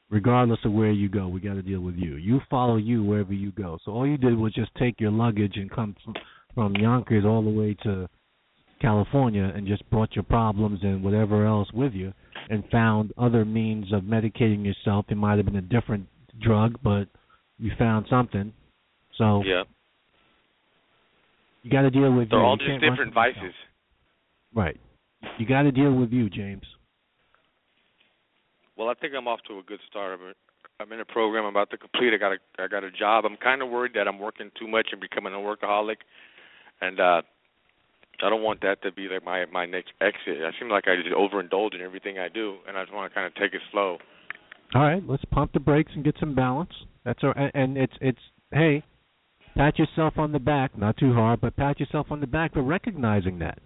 regardless 0.08 0.60
of 0.64 0.72
where 0.72 0.90
you 0.92 1.10
go. 1.10 1.28
We 1.28 1.40
got 1.40 1.54
to 1.54 1.62
deal 1.62 1.80
with 1.80 1.96
you. 1.96 2.16
You 2.16 2.40
follow 2.48 2.76
you 2.78 3.04
wherever 3.04 3.34
you 3.34 3.52
go. 3.52 3.78
So 3.84 3.92
all 3.92 4.06
you 4.06 4.16
did 4.16 4.34
was 4.34 4.54
just 4.54 4.74
take 4.76 4.98
your 4.98 5.10
luggage 5.10 5.56
and 5.56 5.70
come 5.70 5.94
from, 6.02 6.14
from 6.54 6.74
Yonkers 6.76 7.26
all 7.26 7.42
the 7.42 7.50
way 7.50 7.76
to 7.82 8.08
California 8.80 9.52
and 9.54 9.66
just 9.66 9.88
brought 9.90 10.14
your 10.14 10.22
problems 10.24 10.80
and 10.82 11.02
whatever 11.02 11.46
else 11.46 11.68
with 11.72 11.92
you, 11.92 12.12
and 12.50 12.64
found 12.70 13.12
other 13.18 13.44
means 13.44 13.92
of 13.92 14.02
medicating 14.02 14.64
yourself. 14.64 15.06
It 15.08 15.16
might 15.16 15.36
have 15.36 15.46
been 15.46 15.56
a 15.56 15.62
different 15.62 16.06
drug, 16.40 16.78
but 16.82 17.04
you 17.58 17.72
found 17.78 18.06
something. 18.08 18.52
So 19.16 19.42
yeah. 19.44 19.64
you 21.62 21.70
got 21.70 21.82
to 21.82 21.90
deal 21.90 22.12
with 22.12 22.30
They're 22.30 22.38
you. 22.38 22.44
all 22.44 22.56
You 22.60 22.66
just 22.68 22.80
different 22.80 23.12
from 23.14 23.22
yourself. 23.24 23.34
vices. 23.36 23.54
Right. 24.54 24.80
You 25.38 25.46
got 25.46 25.62
to 25.62 25.72
deal 25.72 25.92
with 25.92 26.12
you, 26.12 26.30
James. 26.30 26.62
Well, 28.76 28.88
I 28.88 28.94
think 28.94 29.12
I'm 29.16 29.26
off 29.26 29.40
to 29.48 29.58
a 29.58 29.62
good 29.64 29.80
start. 29.90 30.18
I'm, 30.20 30.32
I'm 30.80 30.92
in 30.92 31.00
a 31.00 31.04
program 31.04 31.44
I'm 31.44 31.50
about 31.50 31.70
to 31.70 31.76
complete. 31.76 32.14
I 32.14 32.16
got 32.16 32.32
a 32.32 32.38
I 32.62 32.68
got 32.68 32.84
a 32.84 32.90
job. 32.92 33.24
I'm 33.24 33.36
kind 33.36 33.60
of 33.60 33.68
worried 33.68 33.92
that 33.94 34.06
I'm 34.06 34.20
working 34.20 34.50
too 34.58 34.68
much 34.68 34.88
and 34.92 35.00
becoming 35.00 35.34
a 35.34 35.36
workaholic, 35.36 35.96
and 36.80 37.00
uh 37.00 37.22
I 38.22 38.30
don't 38.30 38.42
want 38.42 38.62
that 38.62 38.82
to 38.82 38.92
be 38.92 39.08
like 39.08 39.24
my 39.24 39.44
my 39.46 39.66
next 39.66 39.92
exit. 40.00 40.42
I 40.42 40.50
seem 40.58 40.68
like 40.68 40.84
I 40.88 40.96
just 40.96 41.14
overindulge 41.14 41.74
in 41.74 41.80
everything 41.80 42.18
I 42.18 42.28
do, 42.28 42.56
and 42.66 42.76
I 42.76 42.82
just 42.82 42.92
want 42.92 43.10
to 43.10 43.14
kind 43.14 43.26
of 43.26 43.34
take 43.34 43.54
it 43.54 43.60
slow. 43.70 43.98
All 44.74 44.82
right, 44.82 45.02
let's 45.06 45.24
pump 45.26 45.52
the 45.52 45.60
brakes 45.60 45.92
and 45.94 46.04
get 46.04 46.16
some 46.20 46.34
balance. 46.34 46.72
That's 47.04 47.20
all. 47.22 47.32
And, 47.36 47.50
and 47.54 47.78
it's 47.78 47.92
it's 48.00 48.18
hey, 48.52 48.82
pat 49.56 49.78
yourself 49.78 50.14
on 50.18 50.32
the 50.32 50.38
back, 50.38 50.76
not 50.76 50.96
too 50.96 51.14
hard, 51.14 51.40
but 51.40 51.56
pat 51.56 51.78
yourself 51.80 52.08
on 52.10 52.20
the 52.20 52.26
back 52.26 52.54
for 52.54 52.62
recognizing 52.62 53.38
that. 53.38 53.60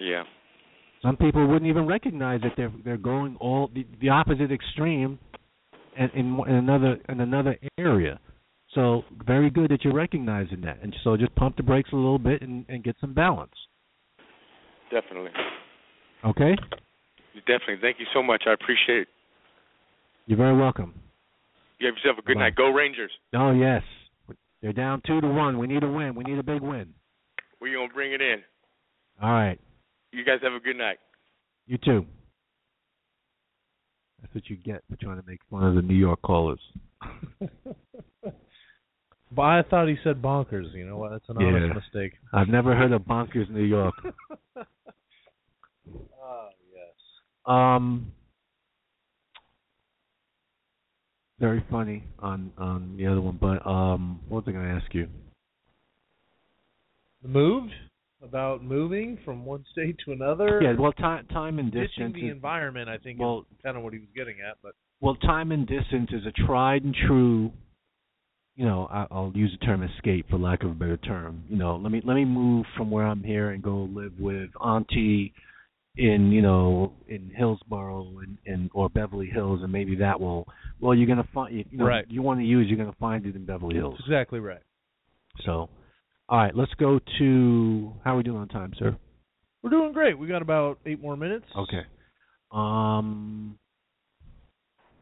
Yeah. 0.00 0.24
Some 1.02 1.16
people 1.16 1.46
wouldn't 1.46 1.68
even 1.68 1.86
recognize 1.86 2.40
that 2.42 2.52
they're 2.56 2.72
they're 2.84 2.96
going 2.96 3.36
all 3.40 3.70
the, 3.74 3.86
the 4.00 4.08
opposite 4.08 4.50
extreme, 4.50 5.18
in 5.96 6.10
in 6.14 6.54
another 6.54 6.98
in 7.08 7.20
another 7.20 7.56
area. 7.78 8.18
So 8.74 9.02
very 9.24 9.50
good 9.50 9.70
that 9.70 9.84
you're 9.84 9.94
recognizing 9.94 10.60
that, 10.62 10.78
and 10.82 10.94
so 11.04 11.16
just 11.16 11.34
pump 11.36 11.56
the 11.56 11.62
brakes 11.62 11.90
a 11.92 11.96
little 11.96 12.18
bit 12.18 12.42
and, 12.42 12.64
and 12.68 12.82
get 12.82 12.96
some 13.00 13.14
balance. 13.14 13.52
Definitely. 14.90 15.30
Okay. 16.24 16.56
Definitely. 17.46 17.78
Thank 17.80 18.00
you 18.00 18.06
so 18.12 18.22
much. 18.22 18.44
I 18.46 18.52
appreciate 18.52 19.02
it. 19.02 19.08
You're 20.26 20.38
very 20.38 20.56
welcome. 20.56 20.94
You 21.78 21.86
have 21.86 21.96
yourself 21.96 22.18
a 22.18 22.22
good 22.22 22.36
Bye. 22.36 22.44
night. 22.44 22.56
Go 22.56 22.70
Rangers. 22.70 23.10
Oh 23.34 23.52
yes, 23.52 23.82
they're 24.62 24.72
down 24.72 25.02
two 25.06 25.20
to 25.20 25.28
one. 25.28 25.58
We 25.58 25.66
need 25.66 25.82
a 25.82 25.90
win. 25.90 26.14
We 26.14 26.24
need 26.24 26.38
a 26.38 26.42
big 26.42 26.62
win. 26.62 26.94
We're 27.60 27.76
gonna 27.76 27.92
bring 27.92 28.12
it 28.12 28.20
in. 28.20 28.36
All 29.22 29.30
right. 29.30 29.60
You 30.12 30.24
guys 30.24 30.38
have 30.42 30.52
a 30.52 30.60
good 30.60 30.76
night. 30.76 30.98
You 31.66 31.78
too. 31.78 32.06
That's 34.20 34.34
what 34.34 34.48
you 34.48 34.56
get 34.56 34.82
for 34.88 34.96
trying 34.96 35.20
to 35.20 35.26
make 35.26 35.40
fun 35.50 35.64
of 35.64 35.74
the 35.74 35.82
New 35.82 35.94
York 35.94 36.22
callers. 36.22 36.60
But 39.34 39.42
I 39.42 39.62
thought 39.62 39.88
he 39.88 39.96
said 40.04 40.22
bonkers. 40.22 40.72
You 40.74 40.86
know 40.86 40.96
what? 40.96 41.10
That's 41.10 41.28
an 41.28 41.38
honest 41.38 41.66
Yeah. 41.68 41.74
mistake. 41.74 42.12
I've 42.32 42.48
never 42.48 42.74
heard 42.76 42.92
of 42.92 43.02
bonkers 43.02 43.50
New 43.50 43.64
York. 43.64 43.94
oh 44.56 46.48
yes. 46.72 46.94
Um, 47.46 48.12
very 51.40 51.64
funny 51.70 52.04
on 52.20 52.52
on 52.58 52.96
the 52.96 53.06
other 53.06 53.20
one, 53.20 53.38
but 53.40 53.66
um, 53.66 54.20
what 54.28 54.44
was 54.46 54.52
I 54.54 54.56
going 54.56 54.66
to 54.68 54.70
ask 54.82 54.94
you? 54.94 55.08
The 57.22 57.28
moved 57.28 57.72
about 58.22 58.62
moving 58.62 59.18
from 59.24 59.44
one 59.44 59.64
state 59.72 59.96
to 60.04 60.12
another. 60.12 60.60
Yeah, 60.62 60.74
well, 60.78 60.92
time 60.92 61.26
time 61.26 61.58
and 61.58 61.72
Ditching 61.72 61.88
distance. 61.88 62.14
the 62.14 62.26
is- 62.28 62.32
environment, 62.32 62.88
I 62.88 62.98
think, 62.98 63.18
well, 63.18 63.46
is 63.50 63.58
kind 63.62 63.76
of 63.76 63.82
what 63.82 63.92
he 63.92 63.98
was 63.98 64.08
getting 64.14 64.36
at. 64.48 64.58
But 64.62 64.72
well, 65.00 65.16
time 65.16 65.50
and 65.52 65.66
distance 65.66 66.10
is 66.12 66.22
a 66.26 66.32
tried 66.46 66.84
and 66.84 66.94
true. 67.06 67.52
You 68.56 68.64
know, 68.66 68.86
I, 68.90 69.06
I'll 69.10 69.32
use 69.34 69.56
the 69.58 69.66
term 69.66 69.82
escape 69.82 70.26
for 70.30 70.38
lack 70.38 70.62
of 70.62 70.70
a 70.70 70.74
better 70.74 70.96
term. 70.96 71.42
You 71.48 71.56
know, 71.56 71.76
let 71.76 71.90
me 71.90 72.00
let 72.04 72.14
me 72.14 72.24
move 72.24 72.66
from 72.76 72.90
where 72.90 73.04
I'm 73.06 73.22
here 73.22 73.50
and 73.50 73.62
go 73.62 73.88
live 73.92 74.12
with 74.18 74.50
Auntie 74.60 75.32
in 75.96 76.30
you 76.32 76.42
know 76.42 76.92
in 77.08 77.30
Hillsborough 77.36 78.18
and, 78.20 78.38
and 78.46 78.70
or 78.72 78.88
Beverly 78.88 79.26
Hills, 79.26 79.60
and 79.62 79.72
maybe 79.72 79.96
that 79.96 80.20
will. 80.20 80.46
Well, 80.80 80.94
you're 80.94 81.06
gonna 81.08 81.28
find 81.34 81.54
you 81.54 81.64
know 81.72 81.84
Right. 81.84 82.04
you 82.08 82.22
want 82.22 82.40
to 82.40 82.46
use, 82.46 82.66
you're 82.68 82.78
gonna 82.78 82.96
find 83.00 83.26
it 83.26 83.34
in 83.34 83.44
Beverly 83.44 83.74
Hills. 83.74 83.94
that's 83.98 84.08
exactly 84.08 84.38
right. 84.38 84.62
So, 85.44 85.68
all 86.28 86.38
right, 86.38 86.54
let's 86.54 86.72
go 86.74 87.00
to 87.18 87.92
how 88.04 88.14
are 88.14 88.16
we 88.18 88.22
doing 88.22 88.38
on 88.38 88.48
time, 88.48 88.72
sir? 88.78 88.96
We're 89.62 89.70
doing 89.70 89.92
great. 89.92 90.16
We 90.16 90.28
got 90.28 90.42
about 90.42 90.78
eight 90.86 91.00
more 91.00 91.16
minutes. 91.16 91.46
Okay. 91.56 91.82
Um, 92.52 93.58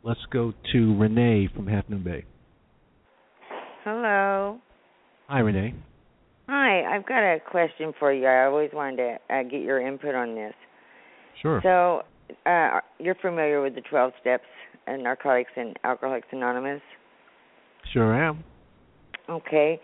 let's 0.03 0.21
go 0.33 0.55
to 0.73 0.99
Renee 0.99 1.49
from 1.55 1.67
Half 1.67 1.89
Moon 1.91 2.03
Bay. 2.03 2.25
Hello. 3.85 4.59
Hi, 5.29 5.41
Renee. 5.41 5.75
Hi, 6.49 6.83
I've 6.95 7.07
got 7.07 7.23
a 7.23 7.41
question 7.41 7.93
for 7.99 8.13
you. 8.13 8.27
I 8.27 8.47
always 8.47 8.71
wanted 8.73 8.97
to 8.97 9.35
uh, 9.35 9.43
get 9.43 9.63
your 9.63 9.85
input 9.85 10.15
on 10.15 10.35
this. 10.35 10.55
Sure. 11.41 11.61
So, 11.65 12.03
uh, 12.49 12.81
you're 12.99 13.17
familiar 13.17 13.61
with 13.61 13.75
the 13.75 13.81
12 13.81 14.13
steps 14.21 14.45
in 14.87 15.03
Narcotics 15.03 15.51
and 15.57 15.77
Alcoholics 15.83 16.29
Anonymous? 16.31 16.81
Sure 17.93 18.15
am. 18.15 18.45
Okay. 19.29 19.81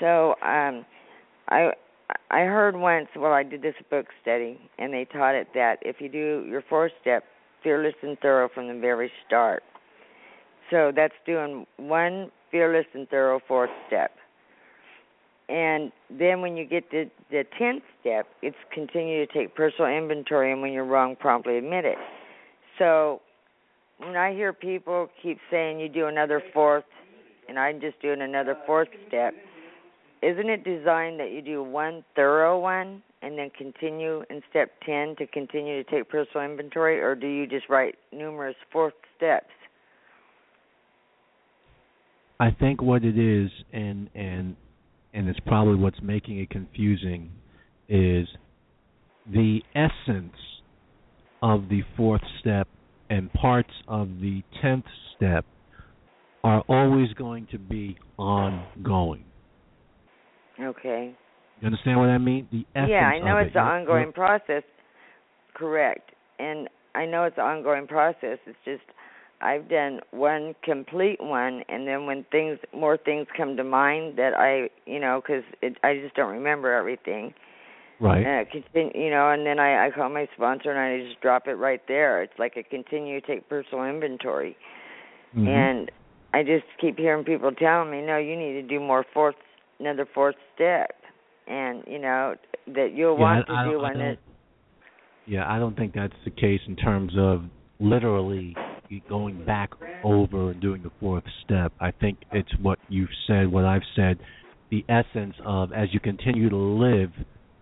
So, 0.00 0.34
um 0.42 0.84
I 1.48 1.70
I 2.30 2.40
heard 2.40 2.76
once, 2.76 3.08
well, 3.16 3.32
I 3.32 3.42
did 3.42 3.62
this 3.62 3.74
book 3.90 4.06
study, 4.20 4.58
and 4.78 4.92
they 4.92 5.06
taught 5.06 5.34
it 5.34 5.48
that 5.54 5.76
if 5.82 5.96
you 6.00 6.08
do 6.08 6.44
your 6.48 6.62
fourth 6.68 6.92
step, 7.00 7.24
fearless 7.62 7.94
and 8.02 8.18
thorough 8.18 8.48
from 8.54 8.68
the 8.68 8.78
very 8.78 9.10
start. 9.26 9.62
So 10.70 10.92
that's 10.94 11.14
doing 11.26 11.66
one 11.76 12.30
fearless 12.52 12.86
and 12.94 13.08
thorough 13.08 13.40
fourth 13.48 13.70
step. 13.88 14.12
And 15.48 15.90
then 16.08 16.40
when 16.40 16.56
you 16.56 16.64
get 16.64 16.88
to 16.92 17.06
the 17.30 17.44
tenth 17.58 17.82
step, 18.00 18.26
it's 18.40 18.56
continue 18.72 19.26
to 19.26 19.32
take 19.32 19.56
personal 19.56 19.90
inventory, 19.90 20.52
and 20.52 20.62
when 20.62 20.72
you're 20.72 20.84
wrong, 20.84 21.16
promptly 21.16 21.58
admit 21.58 21.84
it. 21.84 21.98
So 22.78 23.20
when 23.98 24.16
I 24.16 24.32
hear 24.32 24.52
people 24.52 25.08
keep 25.20 25.38
saying 25.50 25.80
you 25.80 25.88
do 25.88 26.06
another 26.06 26.42
fourth, 26.54 26.84
and 27.48 27.58
I'm 27.58 27.80
just 27.80 28.00
doing 28.00 28.22
another 28.22 28.56
fourth 28.66 28.88
step, 29.08 29.34
isn't 30.22 30.48
it 30.48 30.64
designed 30.64 31.18
that 31.18 31.32
you 31.32 31.42
do 31.42 31.62
one 31.62 32.04
thorough 32.14 32.58
one 32.58 33.02
and 33.22 33.36
then 33.36 33.50
continue 33.50 34.24
in 34.30 34.40
step 34.48 34.70
10 34.86 35.16
to 35.16 35.26
continue 35.26 35.82
to 35.82 35.90
take 35.90 36.08
personal 36.08 36.44
inventory, 36.44 37.00
or 37.00 37.14
do 37.14 37.26
you 37.26 37.46
just 37.46 37.68
write 37.68 37.96
numerous 38.12 38.56
fourth 38.72 38.94
steps? 39.16 39.50
I 42.40 42.50
think 42.50 42.82
what 42.82 43.04
it 43.04 43.18
is, 43.18 43.50
and 43.72 44.08
and 44.14 44.56
and 45.14 45.28
it's 45.28 45.40
probably 45.40 45.76
what's 45.76 46.00
making 46.02 46.38
it 46.38 46.50
confusing, 46.50 47.30
is 47.88 48.26
the 49.30 49.60
essence 49.74 50.34
of 51.42 51.68
the 51.68 51.82
fourth 51.96 52.22
step 52.40 52.66
and 53.10 53.32
parts 53.32 53.72
of 53.88 54.08
the 54.20 54.42
tenth 54.62 54.84
step 55.16 55.44
are 56.44 56.62
always 56.68 57.12
going 57.14 57.46
to 57.52 57.58
be 57.58 57.96
ongoing. 58.18 59.24
Okay. 60.60 61.14
You 61.60 61.66
understand 61.66 61.98
what 62.00 62.08
I 62.08 62.18
mean? 62.18 62.48
The 62.50 62.64
essence 62.74 62.90
yeah, 62.90 63.06
I 63.06 63.18
know 63.20 63.36
it's 63.36 63.54
it. 63.54 63.58
an 63.58 63.64
ongoing 63.64 64.02
you're- 64.04 64.12
process. 64.12 64.62
Correct. 65.54 66.10
And 66.38 66.68
I 66.94 67.06
know 67.06 67.24
it's 67.24 67.36
an 67.36 67.44
ongoing 67.44 67.86
process. 67.86 68.38
It's 68.46 68.56
just 68.64 68.82
I've 69.42 69.68
done 69.68 70.00
one 70.12 70.54
complete 70.62 71.20
one, 71.20 71.62
and 71.68 71.86
then 71.86 72.06
when 72.06 72.24
things 72.30 72.58
more 72.72 72.96
things 72.96 73.26
come 73.36 73.56
to 73.56 73.64
mind 73.64 74.16
that 74.18 74.34
I, 74.38 74.70
you 74.86 75.00
know, 75.00 75.20
because 75.20 75.42
I 75.82 75.94
just 75.96 76.14
don't 76.14 76.30
remember 76.32 76.72
everything. 76.72 77.34
Right. 78.00 78.24
Uh, 78.24 78.44
continue, 78.50 79.04
you 79.04 79.10
know, 79.10 79.30
and 79.30 79.46
then 79.46 79.58
I 79.58 79.86
I 79.86 79.90
call 79.90 80.08
my 80.08 80.26
sponsor 80.34 80.70
and 80.70 80.78
I 80.78 81.06
just 81.06 81.20
drop 81.20 81.46
it 81.46 81.54
right 81.54 81.80
there. 81.86 82.22
It's 82.22 82.32
like 82.38 82.56
a 82.56 82.62
continue 82.62 83.20
take 83.20 83.48
personal 83.48 83.84
inventory, 83.84 84.56
Mhm. 85.36 85.46
and 85.48 85.90
I 86.34 86.42
just 86.42 86.64
keep 86.80 86.98
hearing 86.98 87.24
people 87.24 87.52
telling 87.52 87.90
me, 87.90 88.00
no, 88.00 88.16
you 88.16 88.36
need 88.36 88.54
to 88.54 88.62
do 88.62 88.80
more 88.80 89.04
fourth, 89.12 89.36
another 89.78 90.06
fourth 90.06 90.36
step, 90.54 90.96
and 91.46 91.84
you 91.86 91.98
know 91.98 92.34
that 92.68 92.92
you'll 92.92 93.16
Yeah, 93.16 93.20
want 93.20 93.50
I- 93.50 93.60
I 93.60 93.64
to 93.64 93.70
do 93.70 93.78
I 93.78 93.82
one 93.82 93.98
don't- 93.98 94.18
Yeah, 95.26 95.52
I 95.52 95.58
don't 95.60 95.76
think 95.76 95.92
that's 95.92 96.16
the 96.24 96.30
case 96.30 96.60
in 96.66 96.74
terms 96.74 97.16
of 97.16 97.44
literally 97.78 98.56
going 99.08 99.44
back 99.44 99.70
over 100.02 100.50
and 100.50 100.60
doing 100.60 100.82
the 100.82 100.90
fourth 101.00 101.24
step. 101.44 101.72
I 101.80 101.90
think 101.90 102.18
it's 102.32 102.50
what 102.60 102.78
you've 102.88 103.08
said, 103.26 103.50
what 103.50 103.64
I've 103.64 103.82
said, 103.96 104.18
the 104.70 104.84
essence 104.88 105.34
of 105.44 105.72
as 105.72 105.88
you 105.92 106.00
continue 106.00 106.48
to 106.48 106.56
live, 106.56 107.10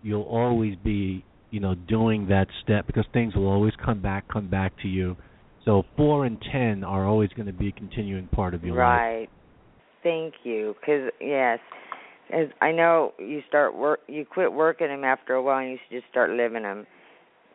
you'll 0.03 0.23
always 0.23 0.77
be, 0.83 1.25
you 1.51 1.61
know, 1.61 1.75
doing 1.75 2.29
that 2.29 2.47
step 2.63 2.87
because 2.87 3.05
things 3.13 3.35
will 3.35 3.49
always 3.49 3.75
come 3.85 4.01
back, 4.01 4.29
come 4.29 4.49
back 4.49 4.73
to 4.83 4.89
you. 4.89 5.17
So 5.65 5.83
four 5.97 6.25
and 6.25 6.39
ten 6.53 6.85
are 6.85 7.07
always 7.07 7.31
going 7.31 7.47
to 7.47 7.53
be 7.53 7.69
a 7.69 7.73
continuing 7.73 8.29
part 8.29 8.55
of 8.55 8.65
your 8.65 8.77
life. 8.77 9.01
Right. 9.01 9.29
Thank 10.03 10.35
you. 10.45 10.75
Because 10.81 11.11
yes, 11.21 11.59
as 12.33 12.47
I 12.61 12.73
know 12.73 13.13
you 13.19 13.43
start 13.49 13.77
work, 13.77 14.01
you 14.09 14.25
quit 14.25 14.53
working 14.53 14.89
them 14.89 15.05
after 15.05 15.35
a 15.35 15.43
while, 15.43 15.59
and 15.59 15.71
you 15.71 15.79
should 15.89 16.01
just 16.01 16.11
start 16.11 16.31
living 16.31 16.63
them. 16.63 16.87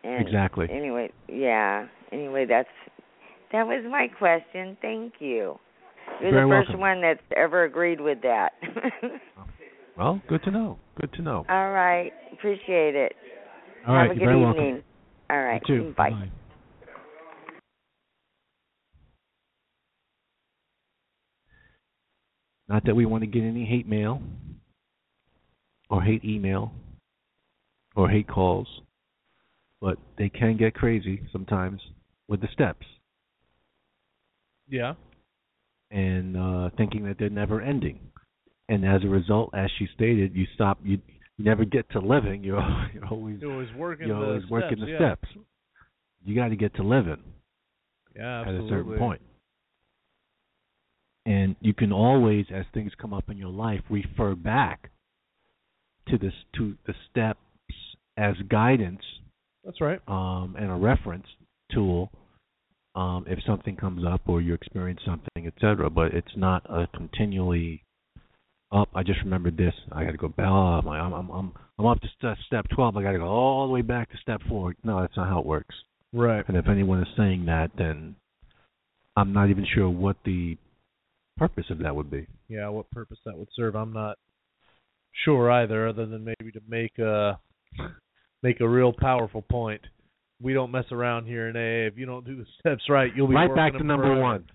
And 0.03 0.26
Exactly. 0.26 0.68
Anyway, 0.69 1.11
yeah. 1.27 1.88
Anyway, 2.11 2.45
that's 2.47 2.69
that 3.56 3.65
was 3.65 3.86
my 3.90 4.07
question. 4.18 4.76
Thank 4.82 5.14
you. 5.19 5.57
You're 6.22 6.32
Very 6.32 6.44
the 6.45 6.49
first 6.49 6.69
welcome. 6.69 6.80
one 6.82 7.02
that's 7.02 7.22
ever 7.38 7.64
agreed 7.64 8.02
with 8.02 8.22
that. 8.22 8.52
Well, 9.98 10.22
good 10.27 10.44
to 10.44 10.52
know. 10.52 10.77
Good 10.99 11.14
to 11.14 11.22
know. 11.22 11.45
All 11.48 11.72
right. 11.72 12.11
Appreciate 12.34 12.95
it. 12.95 13.14
All 13.88 13.95
Have 13.95 14.10
right, 14.10 14.11
a 14.11 14.19
you're 14.19 14.27
good 14.27 14.40
very 14.40 14.49
evening. 14.49 14.72
welcome. 14.73 14.84
All 15.30 15.41
right. 15.41 15.61
You 15.69 15.77
too. 15.84 15.94
Bye. 15.95 16.10
Bye. 16.10 16.30
Not 22.68 22.84
that 22.84 22.94
we 22.94 23.06
want 23.06 23.22
to 23.23 23.27
get 23.27 23.44
any 23.44 23.64
hate 23.64 23.88
mail 23.88 24.22
or 25.90 26.02
hate 26.02 26.26
email 26.26 26.73
or 27.95 28.10
hate 28.10 28.27
calls, 28.27 28.68
but 29.80 29.98
they 30.18 30.27
can 30.27 30.57
get 30.57 30.73
crazy 30.73 31.22
sometimes 31.32 31.80
with 32.27 32.41
the 32.41 32.49
steps 32.52 32.86
Yeah. 34.67 34.93
and 35.91 36.35
uh 36.37 36.69
thinking 36.77 37.03
that 37.05 37.17
they're 37.19 37.29
never 37.29 37.61
ending. 37.61 37.99
And 38.67 38.83
as 38.83 39.03
a 39.03 39.07
result, 39.07 39.51
as 39.53 39.69
she 39.77 39.87
stated, 39.93 40.35
you 40.35 40.45
stop 40.55 40.79
you 40.83 40.99
you 41.37 41.45
never 41.45 41.65
get 41.65 41.89
to 41.91 41.99
living, 41.99 42.43
you're, 42.43 42.59
you're 42.93 43.05
always 43.07 43.39
You're 43.41 43.51
always 43.51 43.69
working 43.77 44.07
you're 44.07 44.19
the 44.19 44.25
always 44.25 44.49
working 44.49 44.77
steps, 44.77 44.81
the 44.85 44.91
yeah. 44.91 44.97
steps. 44.97 45.27
You 46.23 46.35
got 46.35 46.47
to 46.49 46.55
get 46.55 46.73
to 46.75 46.83
living. 46.83 47.17
Yeah, 48.15 48.41
absolutely. 48.41 48.65
at 48.65 48.65
a 48.65 48.69
certain 48.69 48.97
point. 48.97 49.21
And 51.25 51.55
you 51.59 51.73
can 51.73 51.91
always, 51.91 52.45
as 52.53 52.65
things 52.73 52.91
come 52.99 53.13
up 53.13 53.29
in 53.29 53.37
your 53.37 53.49
life, 53.49 53.81
refer 53.89 54.35
back 54.35 54.91
to 56.07 56.17
this 56.17 56.33
to 56.55 56.75
the 56.87 56.93
steps 57.09 57.39
as 58.17 58.35
guidance. 58.49 59.01
That's 59.63 59.81
right. 59.81 59.99
Um, 60.07 60.55
and 60.57 60.69
a 60.71 60.75
reference 60.75 61.25
tool 61.71 62.11
um, 62.95 63.26
if 63.27 63.39
something 63.45 63.76
comes 63.76 64.03
up 64.05 64.22
or 64.27 64.41
you 64.41 64.53
experience 64.53 65.01
something, 65.05 65.47
etc. 65.47 65.89
But 65.89 66.13
it's 66.13 66.35
not 66.35 66.65
a 66.69 66.88
continually 66.95 67.85
oh, 68.72 68.85
I 68.93 69.03
just 69.03 69.22
remembered 69.23 69.57
this. 69.57 69.73
I 69.91 70.03
got 70.03 70.11
to 70.11 70.17
go. 70.17 70.34
Oh, 70.39 70.81
my, 70.81 70.99
I'm 70.99 71.13
I'm 71.13 71.30
I'm 71.30 71.53
I'm 71.80 71.85
up 71.85 71.99
to 72.01 72.07
st- 72.19 72.38
step 72.47 72.65
12. 72.73 72.97
I 72.97 73.03
got 73.03 73.11
to 73.11 73.19
go 73.19 73.26
all 73.26 73.67
the 73.67 73.73
way 73.73 73.81
back 73.81 74.11
to 74.11 74.17
step 74.17 74.41
four. 74.47 74.76
No, 74.84 75.01
that's 75.01 75.15
not 75.17 75.27
how 75.27 75.39
it 75.39 75.45
works. 75.45 75.76
Right. 76.13 76.43
And 76.47 76.57
if 76.57 76.67
anyone 76.67 77.01
is 77.01 77.07
saying 77.17 77.45
that, 77.45 77.72
then 77.77 78.15
I'm 79.15 79.34
not 79.34 79.49
even 79.49 79.65
sure 79.73 79.89
what 79.89 80.17
the 80.26 80.57
purpose 81.38 81.65
of 81.69 81.80
that 81.80 81.95
would 81.95 82.09
be. 82.09 82.27
Yeah, 82.47 82.69
what 82.69 82.89
purpose 82.91 83.17
that 83.26 83.38
would 83.38 83.49
serve, 83.55 83.76
I'm 83.76 83.93
not 83.93 84.17
sure 85.26 85.51
either, 85.51 85.88
other 85.88 86.05
than 86.05 86.23
maybe 86.23 86.51
to 86.51 86.61
make 86.67 86.97
a 86.99 87.39
make 88.43 88.61
a 88.61 88.67
real 88.67 88.93
powerful 88.93 89.41
point. 89.41 89.81
We 90.41 90.53
don't 90.53 90.71
mess 90.71 90.85
around 90.91 91.25
here 91.25 91.47
in 91.47 91.55
AA. 91.55 91.87
If 91.87 91.97
you 91.97 92.05
don't 92.05 92.25
do 92.25 92.35
the 92.35 92.45
steps 92.59 92.83
right, 92.89 93.11
you'll 93.15 93.27
be 93.27 93.35
right 93.35 93.53
back 93.55 93.73
to 93.73 93.83
number 93.83 94.05
forever. 94.05 94.21
one. 94.21 94.45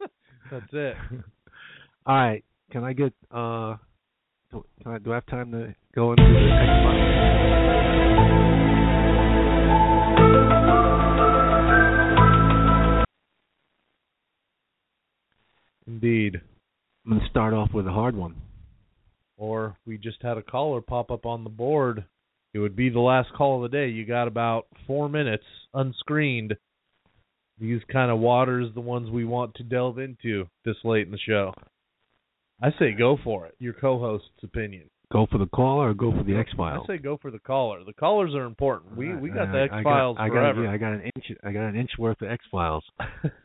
That's 0.50 0.66
it. 0.72 0.96
All 2.06 2.14
right. 2.16 2.44
Can 2.70 2.84
I 2.84 2.92
get 2.92 3.12
uh? 3.30 3.76
Do, 4.50 4.64
can 4.82 4.92
I, 4.92 4.98
do 4.98 5.12
I 5.12 5.14
have 5.16 5.26
time 5.26 5.50
to 5.52 5.74
go 5.94 6.12
into 6.12 6.22
the 6.22 6.28
Xbox? 6.28 7.06
Indeed. 15.86 16.40
I'm 17.04 17.12
gonna 17.18 17.28
start 17.30 17.54
off 17.54 17.72
with 17.72 17.86
a 17.86 17.92
hard 17.92 18.16
one. 18.16 18.34
Or 19.36 19.76
we 19.86 19.98
just 19.98 20.22
had 20.22 20.36
a 20.38 20.42
caller 20.42 20.80
pop 20.80 21.10
up 21.10 21.24
on 21.26 21.44
the 21.44 21.50
board. 21.50 22.04
It 22.56 22.60
would 22.60 22.74
be 22.74 22.88
the 22.88 23.00
last 23.00 23.30
call 23.34 23.62
of 23.62 23.70
the 23.70 23.76
day. 23.76 23.88
You 23.90 24.06
got 24.06 24.28
about 24.28 24.66
four 24.86 25.10
minutes 25.10 25.44
unscreened. 25.74 26.56
These 27.60 27.82
kind 27.92 28.10
of 28.10 28.18
waters, 28.18 28.72
the 28.74 28.80
ones 28.80 29.10
we 29.10 29.26
want 29.26 29.54
to 29.56 29.62
delve 29.62 29.98
into 29.98 30.46
this 30.64 30.76
late 30.82 31.04
in 31.04 31.12
the 31.12 31.18
show. 31.18 31.52
I 32.62 32.70
say 32.78 32.92
go 32.92 33.18
for 33.22 33.44
it. 33.44 33.56
Your 33.58 33.74
co-host's 33.74 34.42
opinion. 34.42 34.88
Go 35.12 35.26
for 35.30 35.36
the 35.36 35.48
caller 35.48 35.90
or 35.90 35.94
go 35.94 36.10
for 36.12 36.24
the 36.24 36.34
X 36.34 36.50
Files? 36.56 36.86
I 36.88 36.94
say 36.94 36.98
go 36.98 37.18
for 37.20 37.30
the 37.30 37.38
caller. 37.40 37.84
The 37.84 37.92
callers 37.92 38.34
are 38.34 38.46
important. 38.46 38.96
We 38.96 39.14
we 39.14 39.28
got 39.28 39.52
the 39.52 39.64
X 39.64 39.74
Files 39.84 40.16
I 40.18 40.28
got, 40.28 40.34
forever. 40.34 40.64
yeah, 40.64 40.72
I 40.72 40.78
got 40.78 40.94
an 40.94 41.02
inch. 41.14 41.32
I 41.44 41.52
got 41.52 41.68
an 41.68 41.76
inch 41.76 41.90
worth 41.98 42.22
of 42.22 42.30
X 42.30 42.42
Files. 42.50 42.84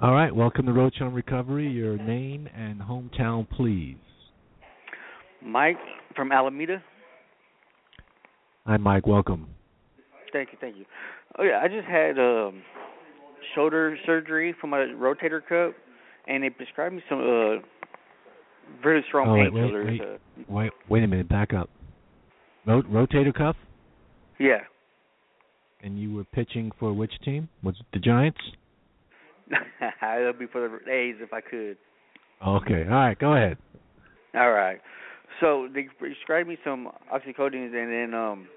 All 0.00 0.12
right. 0.12 0.32
Welcome 0.32 0.66
to 0.66 0.72
Roach 0.72 1.00
on 1.00 1.12
Recovery. 1.12 1.68
Your 1.68 1.98
name 1.98 2.48
and 2.54 2.80
hometown, 2.80 3.50
please. 3.50 3.96
Mike 5.46 5.78
from 6.14 6.32
Alameda. 6.32 6.82
Hi, 8.66 8.76
Mike. 8.76 9.06
Welcome. 9.06 9.46
Thank 10.32 10.50
you, 10.52 10.58
thank 10.60 10.76
you. 10.76 10.84
Oh 11.38 11.44
yeah, 11.44 11.60
I 11.62 11.68
just 11.68 11.86
had 11.86 12.18
um 12.18 12.62
shoulder 13.54 13.96
surgery 14.04 14.54
for 14.60 14.66
my 14.66 14.78
rotator 14.78 15.40
cuff, 15.46 15.74
and 16.26 16.42
they 16.42 16.50
prescribed 16.50 16.94
me 16.96 17.02
some 17.08 17.20
uh 17.20 17.62
really 18.84 19.02
strong 19.06 19.28
oh, 19.28 19.34
wait, 19.34 19.52
wait, 19.52 19.72
painkillers. 19.72 19.86
wait, 19.86 20.00
Uh, 20.00 20.42
wait, 20.48 20.72
wait 20.88 21.04
a 21.04 21.06
minute. 21.06 21.28
Back 21.28 21.54
up. 21.54 21.70
Rot- 22.66 22.84
rotator 22.86 23.32
cuff. 23.32 23.54
yeah, 24.40 24.58
And 25.84 26.00
you 26.00 26.12
were 26.12 26.24
pitching 26.24 26.72
for 26.80 26.92
which 26.92 27.12
team? 27.24 27.48
Was 27.62 27.76
it 27.78 27.86
the 27.92 28.00
Giants? 28.00 28.40
that'll 30.00 30.32
be 30.32 30.46
for 30.46 30.68
the 30.84 30.90
A's 30.90 31.14
if 31.20 31.32
I 31.32 31.40
could. 31.40 31.76
Okay. 32.44 32.82
All 32.90 32.96
right. 32.96 33.16
Go 33.16 33.34
ahead. 33.34 33.56
All 34.34 34.50
right. 34.50 34.80
So 35.40 35.68
they 35.72 35.88
prescribed 35.98 36.48
me 36.48 36.56
some 36.64 36.90
oxycodone, 37.12 37.74
and 37.74 37.92
then 37.92 38.14
um, 38.14 38.48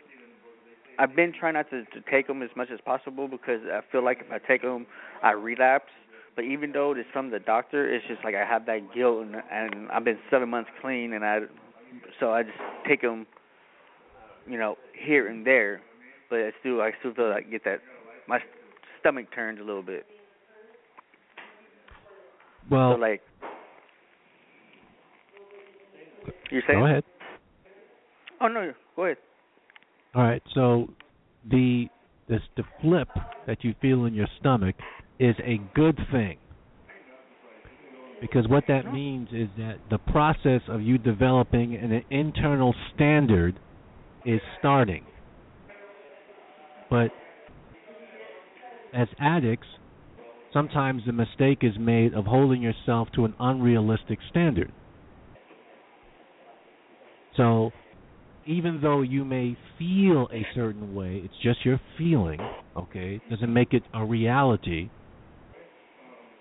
I've 0.97 1.15
been 1.15 1.34
trying 1.38 1.56
not 1.56 1.69
to, 1.72 1.84
to 1.85 2.01
take 2.10 2.27
them 2.27 2.41
as 2.41 2.49
much 2.56 2.69
as 2.73 2.80
possible 2.85 3.27
because 3.27 3.61
I 3.72 3.81
feel 3.91 4.03
like 4.03 4.19
if 4.26 4.31
I 4.31 4.45
take 4.45 4.61
them, 4.61 4.85
I 5.23 5.31
relapse. 5.31 5.91
But 6.35 6.45
even 6.45 6.72
though 6.72 6.93
it's 6.93 7.10
from 7.11 7.31
the 7.31 7.39
doctor, 7.39 7.93
it's 7.93 8.06
just 8.07 8.23
like 8.23 8.35
I 8.35 8.45
have 8.45 8.65
that 8.68 8.93
guilt, 8.93 9.26
and, 9.26 9.35
and 9.51 9.91
I've 9.91 10.06
been 10.06 10.19
seven 10.30 10.49
months 10.49 10.69
clean, 10.81 11.14
and 11.14 11.26
I, 11.26 11.39
so 12.19 12.31
I 12.31 12.43
just 12.43 12.56
take 12.88 13.01
them, 13.01 13.27
you 14.47 14.57
know, 14.57 14.77
here 14.93 15.27
and 15.27 15.45
there. 15.45 15.81
But 16.30 16.39
I 16.39 16.51
still, 16.60 16.81
I 16.81 16.91
still 16.99 17.14
feel 17.14 17.30
like 17.30 17.47
I 17.47 17.49
get 17.49 17.65
that, 17.65 17.80
my 18.27 18.39
stomach 18.99 19.26
turns 19.34 19.60
a 19.60 19.64
little 19.64 19.81
bit. 19.81 20.06
Well, 22.69 22.93
so 22.93 22.99
like, 22.99 23.22
you're 26.51 26.63
saying? 26.67 26.80
go 26.80 26.85
ahead. 26.85 27.03
Oh 28.41 28.47
no, 28.47 28.73
go 28.95 29.05
ahead. 29.05 29.17
All 30.15 30.23
right. 30.23 30.41
So 30.53 30.89
the 31.49 31.88
this 32.27 32.41
the 32.57 32.63
flip 32.81 33.09
that 33.47 33.63
you 33.63 33.73
feel 33.81 34.05
in 34.05 34.13
your 34.13 34.27
stomach 34.39 34.76
is 35.19 35.35
a 35.43 35.59
good 35.76 35.99
thing. 36.11 36.38
Because 38.21 38.47
what 38.49 38.65
that 38.67 38.91
means 38.91 39.30
is 39.31 39.47
that 39.57 39.77
the 39.89 39.97
process 39.97 40.61
of 40.67 40.81
you 40.81 40.97
developing 40.97 41.76
an 41.76 42.03
internal 42.09 42.76
standard 42.93 43.57
is 44.26 44.41
starting. 44.59 45.05
But 46.89 47.11
as 48.93 49.07
addicts, 49.19 49.67
sometimes 50.51 51.03
the 51.05 51.13
mistake 51.13 51.59
is 51.61 51.73
made 51.80 52.13
of 52.13 52.26
holding 52.26 52.61
yourself 52.61 53.07
to 53.15 53.26
an 53.26 53.35
unrealistic 53.39 54.19
standard. 54.30 54.71
So 57.35 57.72
even 58.45 58.80
though 58.81 59.01
you 59.01 59.23
may 59.23 59.56
feel 59.77 60.27
a 60.34 60.45
certain 60.56 60.95
way, 60.95 61.22
it's 61.23 61.34
just 61.43 61.64
your 61.65 61.80
feeling, 61.97 62.39
okay? 62.76 63.22
Doesn't 63.30 63.53
make 63.53 63.73
it 63.73 63.84
a 63.93 64.03
reality. 64.03 64.89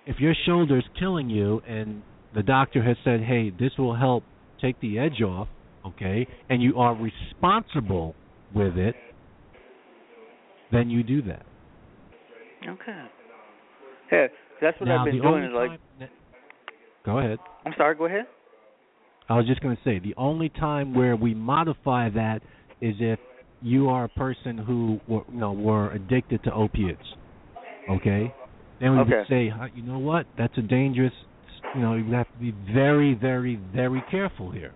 If 0.06 0.19
your 0.19 0.35
shoulder's 0.47 0.86
killing 0.98 1.28
you 1.28 1.60
and 1.69 2.02
the 2.35 2.43
doctor 2.43 2.82
has 2.82 2.97
said, 3.05 3.20
"Hey, 3.20 3.51
this 3.51 3.77
will 3.77 3.94
help 3.94 4.24
take 4.60 4.81
the 4.81 4.98
edge 4.98 5.20
off," 5.23 5.48
okay? 5.85 6.27
And 6.48 6.62
you 6.62 6.78
are 6.78 6.94
responsible 6.94 8.15
with 8.55 8.78
it, 8.78 8.97
then 10.73 10.89
you 10.89 11.02
do 11.02 11.23
that. 11.23 11.44
Okay. 12.66 13.05
Yeah, 14.10 14.27
that's 14.60 14.81
what 14.81 14.89
Now, 14.89 15.01
I've 15.01 15.05
been 15.05 15.20
doing. 15.20 15.44
Is 15.44 15.52
like, 15.52 15.81
Go 17.05 17.19
ahead. 17.19 17.39
I'm 17.65 17.74
sorry. 17.77 17.94
Go 17.94 18.06
ahead. 18.06 18.27
I 19.28 19.36
was 19.36 19.46
just 19.46 19.60
going 19.60 19.76
to 19.76 19.82
say 19.84 19.98
the 19.98 20.14
only 20.16 20.48
time 20.48 20.94
where 20.94 21.14
we 21.14 21.34
modify 21.34 22.09
that 22.10 22.40
is 22.80 22.94
if 22.98 23.18
you 23.60 23.88
are 23.88 24.05
a 24.05 24.09
person 24.09 24.56
who 24.56 25.00
were, 25.06 25.22
you 25.32 25.38
know 25.40 25.52
were 25.52 25.90
addicted 25.92 26.42
to 26.44 26.52
opiates. 26.52 27.02
Okay, 27.90 28.32
then 28.80 28.92
we 28.92 28.98
Okay. 28.98 29.10
would 29.10 29.26
say, 29.28 29.52
you 29.74 29.82
know 29.82 29.98
what? 29.98 30.26
That's 30.38 30.56
a 30.56 30.62
dangerous. 30.62 31.12
You 31.74 31.82
know, 31.82 31.94
you 31.94 32.12
have 32.12 32.26
to 32.32 32.38
be 32.38 32.55
very, 32.72 33.14
very, 33.14 33.56
very 33.74 34.02
careful 34.10 34.50
here. 34.50 34.72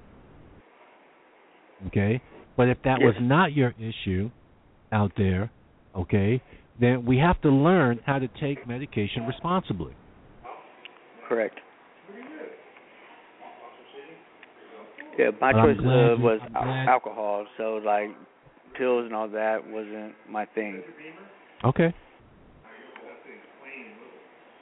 Okay, 1.86 2.20
but 2.56 2.68
if 2.68 2.78
that 2.84 3.00
was 3.00 3.14
not 3.20 3.52
your 3.52 3.74
issue 3.78 4.30
out 4.92 5.12
there, 5.16 5.50
okay, 5.96 6.40
then 6.80 7.06
we 7.06 7.18
have 7.18 7.40
to 7.42 7.48
learn 7.48 8.00
how 8.04 8.18
to 8.18 8.28
take 8.40 8.66
medication 8.66 9.26
responsibly. 9.26 9.94
Correct. 11.28 11.58
Yeah, 15.18 15.30
my 15.40 15.52
choice 15.52 15.76
uh, 15.80 16.16
was 16.18 16.40
al- 16.56 16.88
alcohol, 16.88 17.46
so 17.56 17.74
like 17.84 18.08
pills 18.78 19.04
and 19.04 19.14
all 19.14 19.28
that 19.28 19.58
wasn't 19.68 20.14
my 20.28 20.46
thing. 20.46 20.82
Okay. 21.64 21.94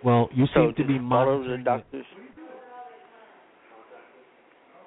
Well, 0.03 0.29
you 0.35 0.47
so 0.55 0.67
seem 0.67 0.75
to 0.75 0.85
be 0.85 0.99
follow 1.09 1.43
the 1.43 1.63
doctors. 1.63 2.05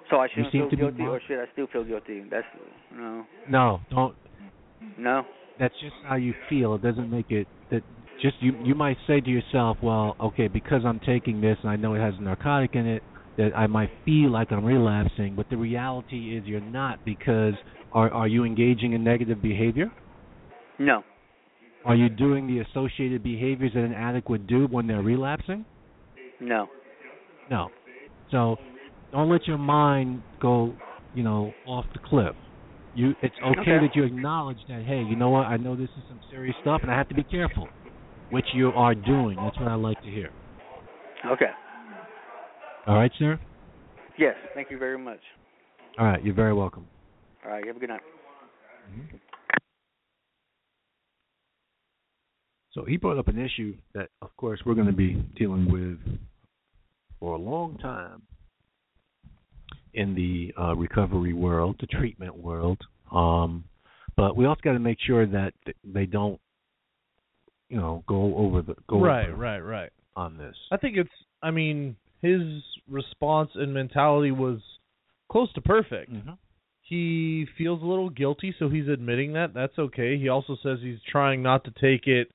So 0.10 0.18
I 0.18 0.28
shouldn't 0.30 0.52
seem 0.52 0.62
feel 0.64 0.70
to 0.70 0.76
be 0.76 0.82
guilty, 0.82 0.98
mon- 1.00 1.08
or 1.10 1.22
should 1.28 1.40
I 1.40 1.46
still 1.54 1.68
feel 1.68 1.84
guilty? 1.84 2.24
That's 2.30 2.46
no, 2.94 3.26
No, 3.50 3.80
don't. 3.90 4.16
no. 4.98 5.24
That's 5.60 5.74
just 5.80 5.96
how 6.04 6.16
you 6.16 6.34
feel. 6.50 6.76
It 6.76 6.82
doesn't 6.82 7.10
make 7.10 7.32
it 7.32 7.48
that. 7.72 7.84
Just 8.22 8.36
you. 8.42 8.54
You 8.64 8.76
might 8.76 8.98
say 9.08 9.22
to 9.22 9.30
yourself, 9.30 9.78
"Well, 9.82 10.16
okay, 10.20 10.48
because 10.48 10.82
I'm 10.86 11.00
taking 11.00 11.42
this 11.42 11.58
and 11.62 11.70
I 11.70 11.76
know 11.76 11.94
it 11.94 12.00
has 12.00 12.14
a 12.20 12.22
narcotic 12.22 12.76
in 12.76 12.86
it, 12.86 13.04
that 13.38 13.52
I 13.56 13.68
might 13.68 13.90
feel 14.06 14.30
like 14.32 14.52
I'm 14.52 14.66
relapsing." 14.66 15.36
But 15.36 15.50
the 15.50 15.58
reality 15.58 16.38
is, 16.38 16.46
you're 16.46 16.62
not 16.62 17.04
because 17.06 17.54
are 17.92 18.12
are 18.12 18.28
you 18.28 18.44
engaging 18.44 18.94
in 18.94 19.04
negative 19.04 19.42
behavior? 19.42 19.92
No. 20.80 21.04
Are 21.86 21.96
you 21.96 22.10
doing 22.10 22.48
the 22.48 22.60
associated 22.60 23.24
behaviors 23.24 23.74
that 23.74 23.84
an 23.84 23.94
addict 23.94 24.30
would 24.30 24.48
do 24.48 24.68
when 24.68 24.88
they're 24.88 25.02
relapsing? 25.02 25.66
No. 26.40 26.68
No. 27.50 27.70
So 28.32 28.58
don't 29.12 29.30
let 29.30 29.46
your 29.48 29.58
mind 29.58 30.24
go, 30.42 30.74
you 31.14 31.24
know, 31.24 31.54
off 31.68 31.86
the 31.94 32.00
cliff. 32.00 32.36
You 32.96 33.14
it's 33.22 33.36
okay, 33.44 33.60
Okay. 33.62 33.88
that 33.88 33.96
you 33.96 34.04
acknowledge 34.04 34.60
that, 34.68 34.84
hey, 34.84 35.04
you 35.08 35.16
know 35.16 35.30
what, 35.30 35.46
I 35.46 35.58
know 35.58 35.76
this 35.76 35.90
is 35.98 36.04
some 36.08 36.20
serious 36.30 36.56
stuff 36.62 36.82
and 36.84 36.92
I 36.92 36.98
have 36.98 37.10
to 37.10 37.16
be 37.16 37.24
careful. 37.24 37.68
Which 38.30 38.46
you 38.54 38.70
are 38.70 38.96
doing. 38.96 39.36
That's 39.36 39.60
what 39.60 39.68
I 39.68 39.76
like 39.76 40.02
to 40.04 40.10
hear. 40.10 40.30
Okay. 41.26 41.52
All 42.86 42.96
right, 42.96 43.12
sir? 43.18 43.40
Yes. 44.18 44.36
Thank 44.54 44.70
you 44.70 44.78
very 44.78 44.98
much. 44.98 45.20
All 45.98 46.06
right, 46.06 46.24
you're 46.24 46.34
very 46.34 46.54
welcome. 46.54 46.88
All 47.46 47.52
right. 47.52 47.62
You 47.62 47.68
have 47.68 47.78
a 47.78 47.80
good 47.80 47.90
night. 47.90 48.02
So 52.72 52.84
he 52.86 52.98
brought 52.98 53.20
up 53.20 53.28
an 53.28 53.38
issue 53.38 53.76
that 53.94 54.10
of 54.22 54.36
course 54.36 54.60
we're 54.66 54.74
gonna 54.74 54.92
be 54.92 55.14
dealing 55.38 55.72
with 55.72 56.00
for 57.20 57.36
a 57.36 57.40
long 57.40 57.78
time 57.78 58.24
in 59.94 60.16
the 60.16 60.54
uh, 60.60 60.76
recovery 60.76 61.34
world, 61.34 61.76
the 61.80 61.88
treatment 61.88 62.36
world. 62.36 62.80
Um, 63.12 63.64
but 64.18 64.36
we 64.36 64.46
also 64.46 64.62
got 64.64 64.74
to 64.74 64.80
make 64.80 64.98
sure 65.06 65.26
that 65.26 65.54
they 65.84 66.06
don't, 66.06 66.40
you 67.70 67.78
know, 67.78 68.04
go 68.08 68.36
over 68.36 68.62
the 68.62 68.76
go 68.88 69.00
right, 69.00 69.30
over 69.30 69.38
right, 69.38 69.60
right. 69.60 69.90
on 70.16 70.38
this. 70.38 70.56
I 70.72 70.78
think 70.78 70.98
it's. 70.98 71.10
I 71.42 71.52
mean, 71.52 71.96
his 72.24 72.42
response 72.90 73.52
and 73.54 73.74
mentality 73.74 74.32
was 74.32 74.60
close 75.30 75.52
to 75.54 75.62
perfect. 75.62 76.12
He 76.82 77.46
feels 77.58 77.82
a 77.82 77.86
little 77.86 78.10
guilty, 78.10 78.56
so 78.58 78.70
he's 78.70 78.88
admitting 78.88 79.34
that. 79.34 79.54
That's 79.54 79.78
okay. 79.78 80.18
He 80.18 80.30
also 80.30 80.58
says 80.64 80.80
he's 80.82 81.02
trying 81.12 81.44
not 81.44 81.64
to 81.66 81.72
take 81.72 82.08
it 82.08 82.32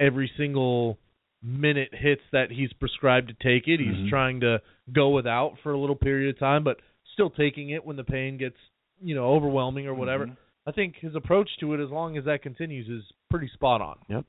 every 0.00 0.30
single 0.36 0.98
minute 1.42 1.90
hits 1.92 2.22
that 2.32 2.50
he's 2.50 2.72
prescribed 2.74 3.28
to 3.28 3.34
take 3.34 3.68
it. 3.68 3.80
He's 3.80 4.06
Mhm. 4.06 4.08
trying 4.08 4.40
to 4.40 4.62
go 4.92 5.10
without 5.10 5.58
for 5.58 5.72
a 5.72 5.78
little 5.78 5.96
period 5.96 6.34
of 6.34 6.38
time, 6.38 6.62
but 6.62 6.80
still 7.12 7.30
taking 7.30 7.70
it 7.70 7.84
when 7.84 7.96
the 7.96 8.04
pain 8.04 8.36
gets, 8.36 8.58
you 9.00 9.14
know, 9.14 9.26
overwhelming 9.26 9.86
or 9.86 9.94
whatever. 9.94 10.26
Mhm. 10.26 10.36
I 10.66 10.70
think 10.72 10.96
his 10.96 11.16
approach 11.16 11.56
to 11.58 11.74
it, 11.74 11.80
as 11.80 11.90
long 11.90 12.16
as 12.16 12.24
that 12.24 12.42
continues, 12.42 12.88
is 12.88 13.04
pretty 13.28 13.48
spot 13.48 13.80
on. 13.80 13.98
Yep. 14.08 14.24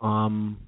Um, 0.00 0.58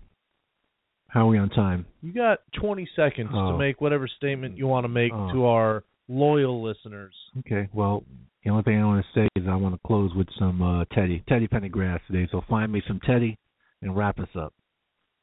how 1.16 1.22
are 1.22 1.30
we 1.30 1.38
on 1.38 1.48
time? 1.48 1.86
You 2.02 2.12
got 2.12 2.40
20 2.60 2.86
seconds 2.94 3.30
to 3.30 3.36
Oh. 3.38 3.56
make 3.56 3.80
whatever 3.80 4.06
statement 4.06 4.59
you 4.59 4.66
want 4.66 4.84
to 4.84 4.88
make 4.88 5.12
Oh. 5.14 5.32
to 5.32 5.47
our 5.47 5.82
loyal 6.09 6.60
listeners. 6.62 7.14
Okay. 7.38 7.68
Well, 7.72 8.05
the 8.44 8.51
only 8.51 8.62
thing 8.64 8.78
I 8.82 8.84
want 8.84 9.02
to 9.02 9.12
say 9.18 9.28
is 9.34 9.48
I 9.48 9.55
want 9.56 9.74
to 9.74 9.80
close 9.86 10.14
with 10.14 10.28
some 10.38 10.60
uh, 10.60 10.84
Teddy, 10.93 11.22
Teddy 11.26 11.48
Pendergrass 11.48 12.01
today. 12.06 12.28
So 12.30 12.43
find 12.43 12.70
me 12.70 12.82
some 12.86 13.01
Teddy 13.01 13.38
and 13.80 13.97
wrap 13.97 14.18
us 14.20 14.28
up. 14.36 14.52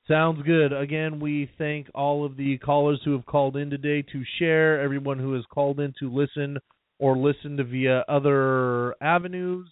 Sounds 0.07 0.41
good. 0.41 0.73
Again, 0.73 1.19
we 1.19 1.45
thank 1.59 1.87
all 1.93 2.25
of 2.25 2.37
the 2.37 2.57
callers 2.57 2.99
who 3.05 3.11
have 3.13 3.25
called 3.27 3.55
in 3.55 3.69
today 3.69 4.01
to 4.01 4.23
share, 4.39 4.79
everyone 4.81 5.19
who 5.19 5.33
has 5.33 5.45
called 5.45 5.79
in 5.79 5.93
to 5.99 6.09
listen 6.11 6.57
or 6.97 7.15
listened 7.15 7.59
via 7.69 8.03
other 8.09 8.95
avenues. 8.99 9.69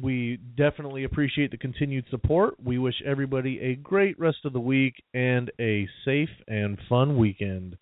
We 0.00 0.38
definitely 0.56 1.04
appreciate 1.04 1.50
the 1.50 1.56
continued 1.56 2.06
support. 2.10 2.54
We 2.62 2.78
wish 2.78 3.00
everybody 3.04 3.60
a 3.60 3.76
great 3.76 4.18
rest 4.18 4.38
of 4.44 4.52
the 4.52 4.60
week 4.60 4.94
and 5.14 5.50
a 5.60 5.88
safe 6.04 6.30
and 6.48 6.78
fun 6.88 7.16
weekend. 7.16 7.76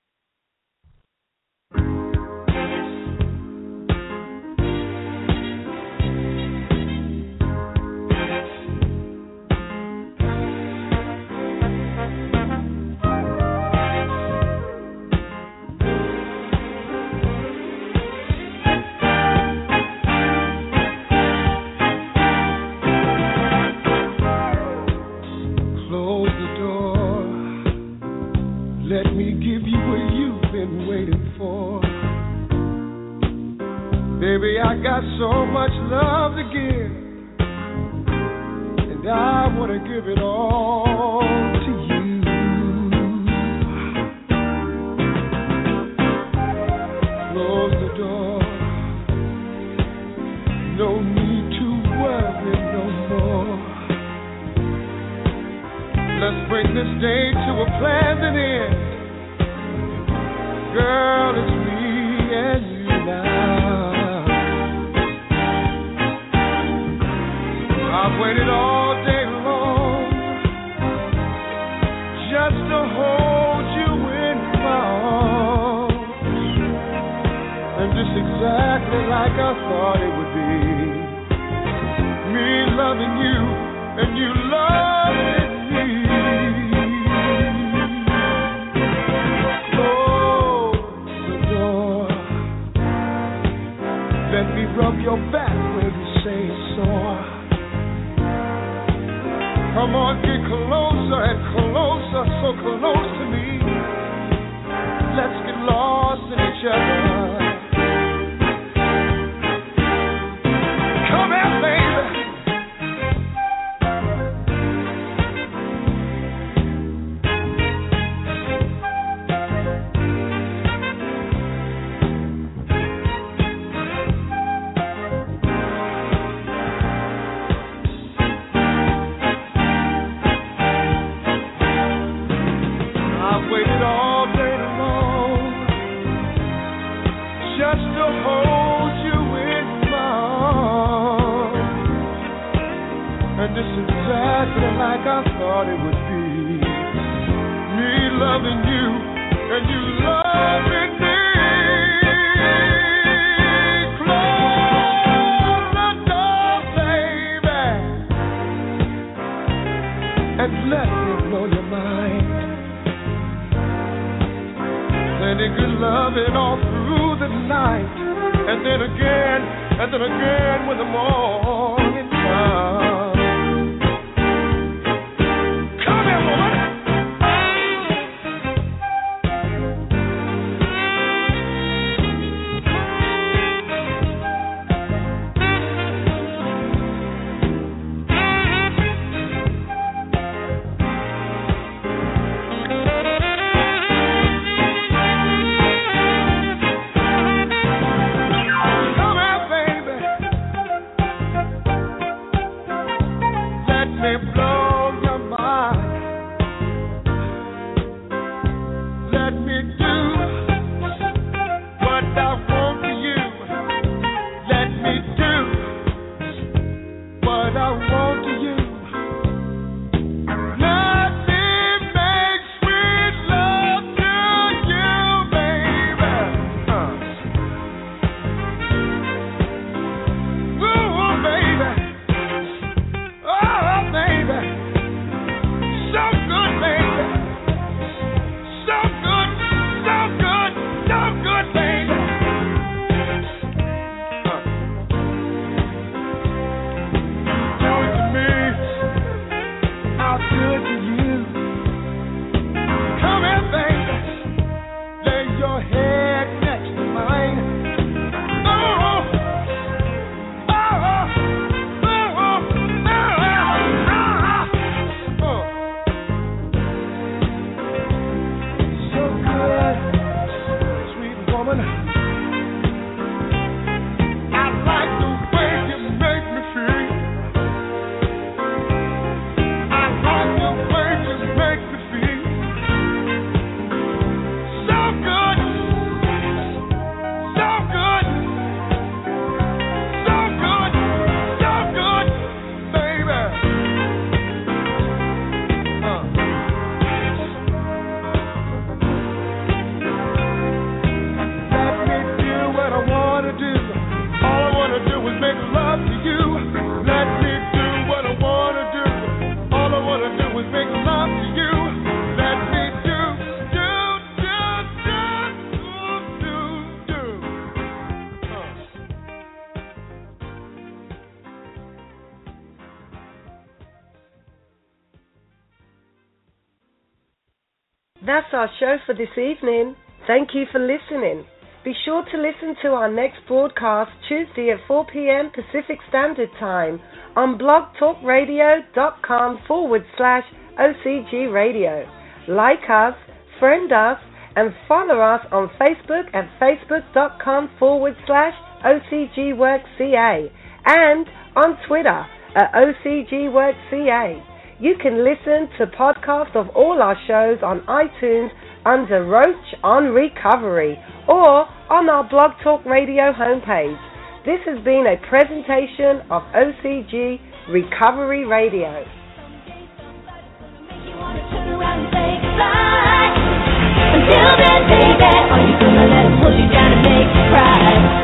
For 328.87 328.95
this 328.95 329.17
evening. 329.17 329.77
Thank 330.07 330.31
you 330.35 330.45
for 330.51 330.59
listening. 330.59 331.25
Be 331.65 331.75
sure 331.85 332.05
to 332.05 332.17
listen 332.19 332.57
to 332.63 332.69
our 332.71 332.91
next 332.91 333.19
broadcast 333.29 333.93
Tuesday 334.09 334.51
at 334.51 334.59
4 334.67 334.85
p.m. 334.93 335.31
Pacific 335.31 335.79
Standard 335.89 336.31
Time 336.41 336.81
on 337.15 337.39
blogtalkradio.com 337.39 339.39
forward 339.47 339.85
slash 339.97 340.25
OCG 340.59 341.33
Radio. 341.33 341.87
Like 342.29 342.69
us, 342.69 342.95
friend 343.39 343.73
us, 343.73 343.99
and 344.35 344.53
follow 344.67 344.99
us 345.01 345.25
on 345.31 345.49
Facebook 345.61 346.13
at 346.15 346.29
facebook.com 346.41 347.51
forward 347.59 347.95
slash 348.07 348.35
OCGWorkCA 348.65 350.31
and 350.67 351.07
on 351.37 351.57
Twitter 351.69 352.05
at 352.35 352.53
OCGWorkCA. 352.55 354.23
You 354.61 354.75
can 354.81 355.05
listen 355.05 355.49
to 355.59 355.67
podcasts 355.77 356.35
of 356.37 356.49
all 356.55 356.81
our 356.83 356.97
shows 357.07 357.39
on 357.43 357.61
iTunes 357.67 358.31
under 358.65 359.05
Roach 359.05 359.55
on 359.63 359.91
Recovery 359.91 360.79
or 361.09 361.47
on 361.71 361.89
our 361.89 362.09
Blog 362.09 362.33
Talk 362.43 362.65
Radio 362.65 363.13
homepage. 363.13 363.79
This 364.25 364.39
has 364.47 364.63
been 364.65 364.87
a 364.87 364.97
presentation 365.09 366.07
of 366.11 366.23
OCG 366.31 367.19
Recovery 367.51 368.25
Radio. 368.25 368.85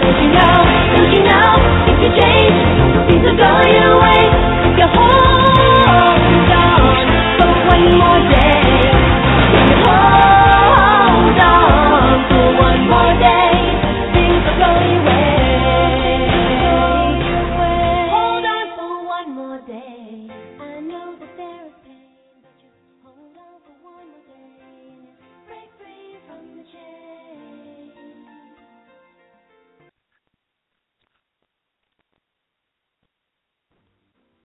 Don't 0.03 0.19
you 0.19 0.33
know, 0.33 0.59
don't 0.97 1.13
you 1.15 1.23
know, 1.23 1.69
things. 2.21 4.18